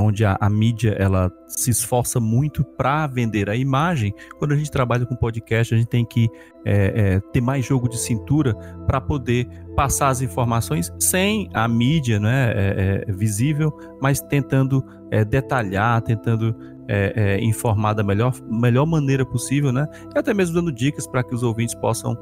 onde 0.00 0.24
a, 0.24 0.36
a, 0.40 0.48
mídia 0.48 0.96
ela 0.98 1.30
se 1.46 1.70
esforça 1.70 2.18
muito 2.18 2.64
para 2.64 3.06
vender 3.06 3.50
a 3.50 3.56
imagem. 3.56 4.14
Quando 4.38 4.52
a 4.52 4.56
gente 4.56 4.70
trabalha 4.70 5.04
com 5.04 5.14
podcast, 5.14 5.74
a 5.74 5.76
gente 5.76 5.88
tem 5.88 6.04
que 6.04 6.28
é, 6.64 7.14
é, 7.14 7.20
ter 7.32 7.40
mais 7.40 7.64
jogo 7.64 7.88
de 7.88 7.98
cintura 7.98 8.54
para 8.86 9.00
poder 9.00 9.46
passar 9.76 10.08
as 10.08 10.22
informações 10.22 10.92
sem 10.98 11.48
a 11.52 11.66
mídia 11.68 12.18
né, 12.18 12.52
é, 12.54 13.04
é 13.08 13.12
visível, 13.12 13.72
mas 14.00 14.20
tentando 14.20 14.84
é, 15.10 15.24
detalhar, 15.24 16.00
tentando 16.02 16.56
é, 16.88 17.38
informar 17.40 17.94
da 17.94 18.02
melhor, 18.02 18.34
melhor 18.50 18.86
maneira 18.86 19.24
possível, 19.24 19.72
né? 19.72 19.86
E 20.14 20.18
até 20.18 20.34
mesmo 20.34 20.54
dando 20.54 20.70
dicas 20.70 21.06
para 21.06 21.22
que 21.22 21.34
os 21.34 21.42
ouvintes 21.42 21.74
possam 21.76 22.14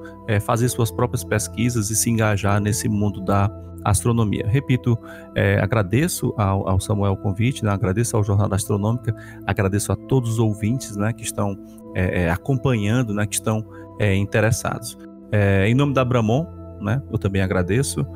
fazer 0.43 0.69
suas 0.69 0.93
próprias 0.93 1.25
pesquisas 1.25 1.91
e 1.91 1.97
se 1.97 2.09
engajar 2.09 2.61
nesse 2.61 2.89
mundo 2.89 3.21
da 3.21 3.51
astronomia. 3.85 4.47
Repito, 4.47 4.99
é, 5.35 5.59
agradeço 5.61 6.35
ao, 6.37 6.69
ao, 6.69 6.81
Samuel 6.81 7.13
o 7.13 7.17
convite, 7.17 7.65
né? 7.65 7.71
agradeço 7.71 8.17
ao 8.17 8.25
Jornal 8.25 8.49
da 8.49 8.57
Astronômica, 8.57 9.15
agradeço 9.47 9.93
a 9.93 9.97
todos 9.97 10.33
os 10.33 10.39
ouvintes 10.39 10.97
né, 10.97 11.13
que 11.13 11.23
estão 11.23 11.57
é, 11.95 12.23
é, 12.23 12.31
acompanhando, 12.31 13.15
né, 13.15 13.27
que 13.27 13.35
estão 13.35 13.65
é, 13.99 14.15
interessados. 14.15 14.99
É, 15.33 15.69
em 15.69 15.75
nome 15.75 15.95
da 15.95 16.05
Bramon, 16.05 16.47
né, 16.81 17.03
eu 17.11 17.19
também 17.19 17.43
agradeço 17.43 18.07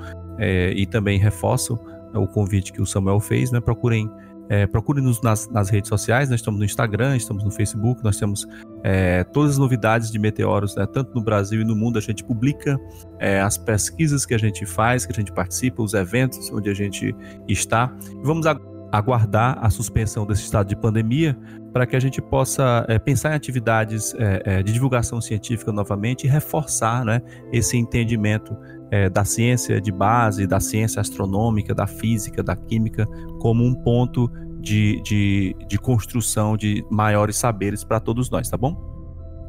e 0.74 0.84
também 0.84 1.16
reforço 1.16 1.78
o 2.12 2.26
convite 2.26 2.72
que 2.72 2.82
o 2.82 2.86
Samuel 2.86 3.20
fez, 3.20 3.52
né, 3.52 3.60
procurem 3.60 4.10
é, 4.48 4.66
Procure-nos 4.66 5.22
nas, 5.22 5.48
nas, 5.48 5.70
redes 5.70 5.88
sociais, 5.88 6.28
nós 6.28 6.40
estamos 6.40 6.58
no 6.58 6.64
Instagram, 6.64 7.16
estamos 7.16 7.42
no 7.42 7.50
Facebook, 7.50 8.02
nós 8.04 8.16
temos 8.16 8.46
é, 8.82 9.24
todas 9.24 9.52
as 9.52 9.58
novidades 9.58 10.10
de 10.10 10.18
meteoros, 10.18 10.76
né, 10.76 10.86
tanto 10.86 11.14
no 11.14 11.22
Brasil 11.22 11.60
e 11.60 11.64
no 11.64 11.74
mundo. 11.74 11.98
A 11.98 12.02
gente 12.02 12.22
publica 12.22 12.78
é, 13.18 13.40
as 13.40 13.56
pesquisas 13.56 14.26
que 14.26 14.34
a 14.34 14.38
gente 14.38 14.66
faz, 14.66 15.06
que 15.06 15.12
a 15.12 15.14
gente 15.14 15.32
participa, 15.32 15.82
os 15.82 15.94
eventos 15.94 16.50
onde 16.52 16.68
a 16.68 16.74
gente 16.74 17.14
está. 17.48 17.94
Vamos 18.22 18.46
aguardar 18.92 19.58
a 19.60 19.70
suspensão 19.70 20.26
desse 20.26 20.42
estado 20.42 20.68
de 20.68 20.76
pandemia 20.76 21.36
para 21.72 21.86
que 21.86 21.96
a 21.96 22.00
gente 22.00 22.22
possa 22.22 22.84
é, 22.88 23.00
pensar 23.00 23.32
em 23.32 23.34
atividades 23.34 24.14
é, 24.14 24.42
é, 24.44 24.62
de 24.62 24.72
divulgação 24.72 25.20
científica 25.20 25.72
novamente 25.72 26.24
e 26.24 26.30
reforçar 26.30 27.04
né, 27.04 27.20
esse 27.52 27.76
entendimento 27.76 28.56
é, 28.94 29.10
da 29.10 29.24
ciência 29.24 29.80
de 29.80 29.90
base, 29.90 30.46
da 30.46 30.60
ciência 30.60 31.00
astronômica, 31.00 31.74
da 31.74 31.84
física, 31.84 32.44
da 32.44 32.54
química, 32.54 33.04
como 33.40 33.64
um 33.64 33.74
ponto 33.74 34.30
de, 34.60 35.02
de, 35.02 35.56
de 35.68 35.78
construção 35.78 36.56
de 36.56 36.86
maiores 36.88 37.36
saberes 37.36 37.82
para 37.82 37.98
todos 37.98 38.30
nós, 38.30 38.48
tá 38.48 38.56
bom? 38.56 38.76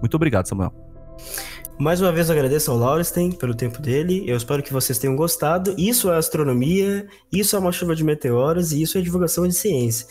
Muito 0.02 0.16
obrigado, 0.16 0.48
Samuel. 0.48 0.74
Mais 1.78 2.02
uma 2.02 2.12
vez 2.12 2.32
agradeço 2.32 2.72
ao 2.72 2.78
Laurestein 2.78 3.32
pelo 3.34 3.54
tempo 3.54 3.80
dele. 3.82 4.24
Eu 4.26 4.36
espero 4.36 4.64
que 4.64 4.74
vocês 4.74 4.98
tenham 4.98 5.16
gostado. 5.16 5.76
Isso 5.78 6.12
é 6.12 6.18
astronomia, 6.18 7.06
isso 7.32 7.56
é 7.56 7.60
uma 7.60 7.72
chuva 7.72 7.96
de 7.96 8.04
meteoros 8.04 8.72
e 8.72 8.82
isso 8.82 8.98
é 8.98 9.02
divulgação 9.02 9.48
de 9.48 9.54
ciência. 9.54 10.08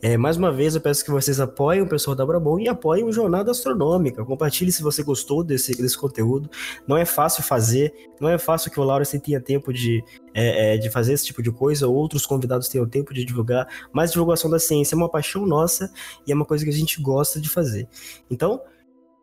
É, 0.00 0.16
mais 0.16 0.36
uma 0.36 0.52
vez 0.52 0.76
eu 0.76 0.80
peço 0.80 1.04
que 1.04 1.10
vocês 1.10 1.40
apoiem 1.40 1.82
o 1.82 1.88
pessoal 1.88 2.14
da 2.14 2.24
Brabon 2.24 2.60
e 2.60 2.68
apoiem 2.68 3.04
o 3.04 3.12
Jornada 3.12 3.50
Astronômica. 3.50 4.24
Compartilhe 4.24 4.70
se 4.70 4.80
você 4.80 5.02
gostou 5.02 5.42
desse, 5.42 5.72
desse 5.76 5.98
conteúdo. 5.98 6.48
Não 6.86 6.96
é 6.96 7.04
fácil 7.04 7.42
fazer, 7.42 7.92
não 8.20 8.28
é 8.28 8.38
fácil 8.38 8.70
que 8.70 8.78
o 8.78 8.84
Laurestein 8.84 9.18
tenha 9.18 9.40
tempo 9.40 9.72
de, 9.72 10.04
é, 10.32 10.74
é, 10.74 10.78
de 10.78 10.88
fazer 10.88 11.14
esse 11.14 11.26
tipo 11.26 11.42
de 11.42 11.50
coisa, 11.50 11.88
outros 11.88 12.24
convidados 12.24 12.68
tenham 12.68 12.86
tempo 12.86 13.12
de 13.12 13.24
divulgar, 13.24 13.66
mas 13.92 14.12
divulgação 14.12 14.48
da 14.48 14.60
ciência 14.60 14.94
é 14.94 14.96
uma 14.96 15.10
paixão 15.10 15.44
nossa 15.44 15.92
e 16.24 16.30
é 16.30 16.34
uma 16.34 16.44
coisa 16.44 16.62
que 16.62 16.70
a 16.70 16.74
gente 16.74 17.02
gosta 17.02 17.40
de 17.40 17.48
fazer. 17.48 17.88
Então, 18.30 18.62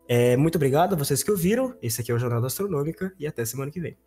é, 0.09 0.35
muito 0.35 0.55
obrigado 0.55 0.93
a 0.93 0.97
vocês 0.97 1.23
que 1.23 1.31
ouviram. 1.31 1.73
Esse 1.81 2.01
aqui 2.01 2.11
é 2.11 2.15
o 2.15 2.19
Jornada 2.19 2.47
Astronômica 2.47 3.13
e 3.17 3.25
até 3.25 3.45
semana 3.45 3.71
que 3.71 3.79
vem. 3.79 3.97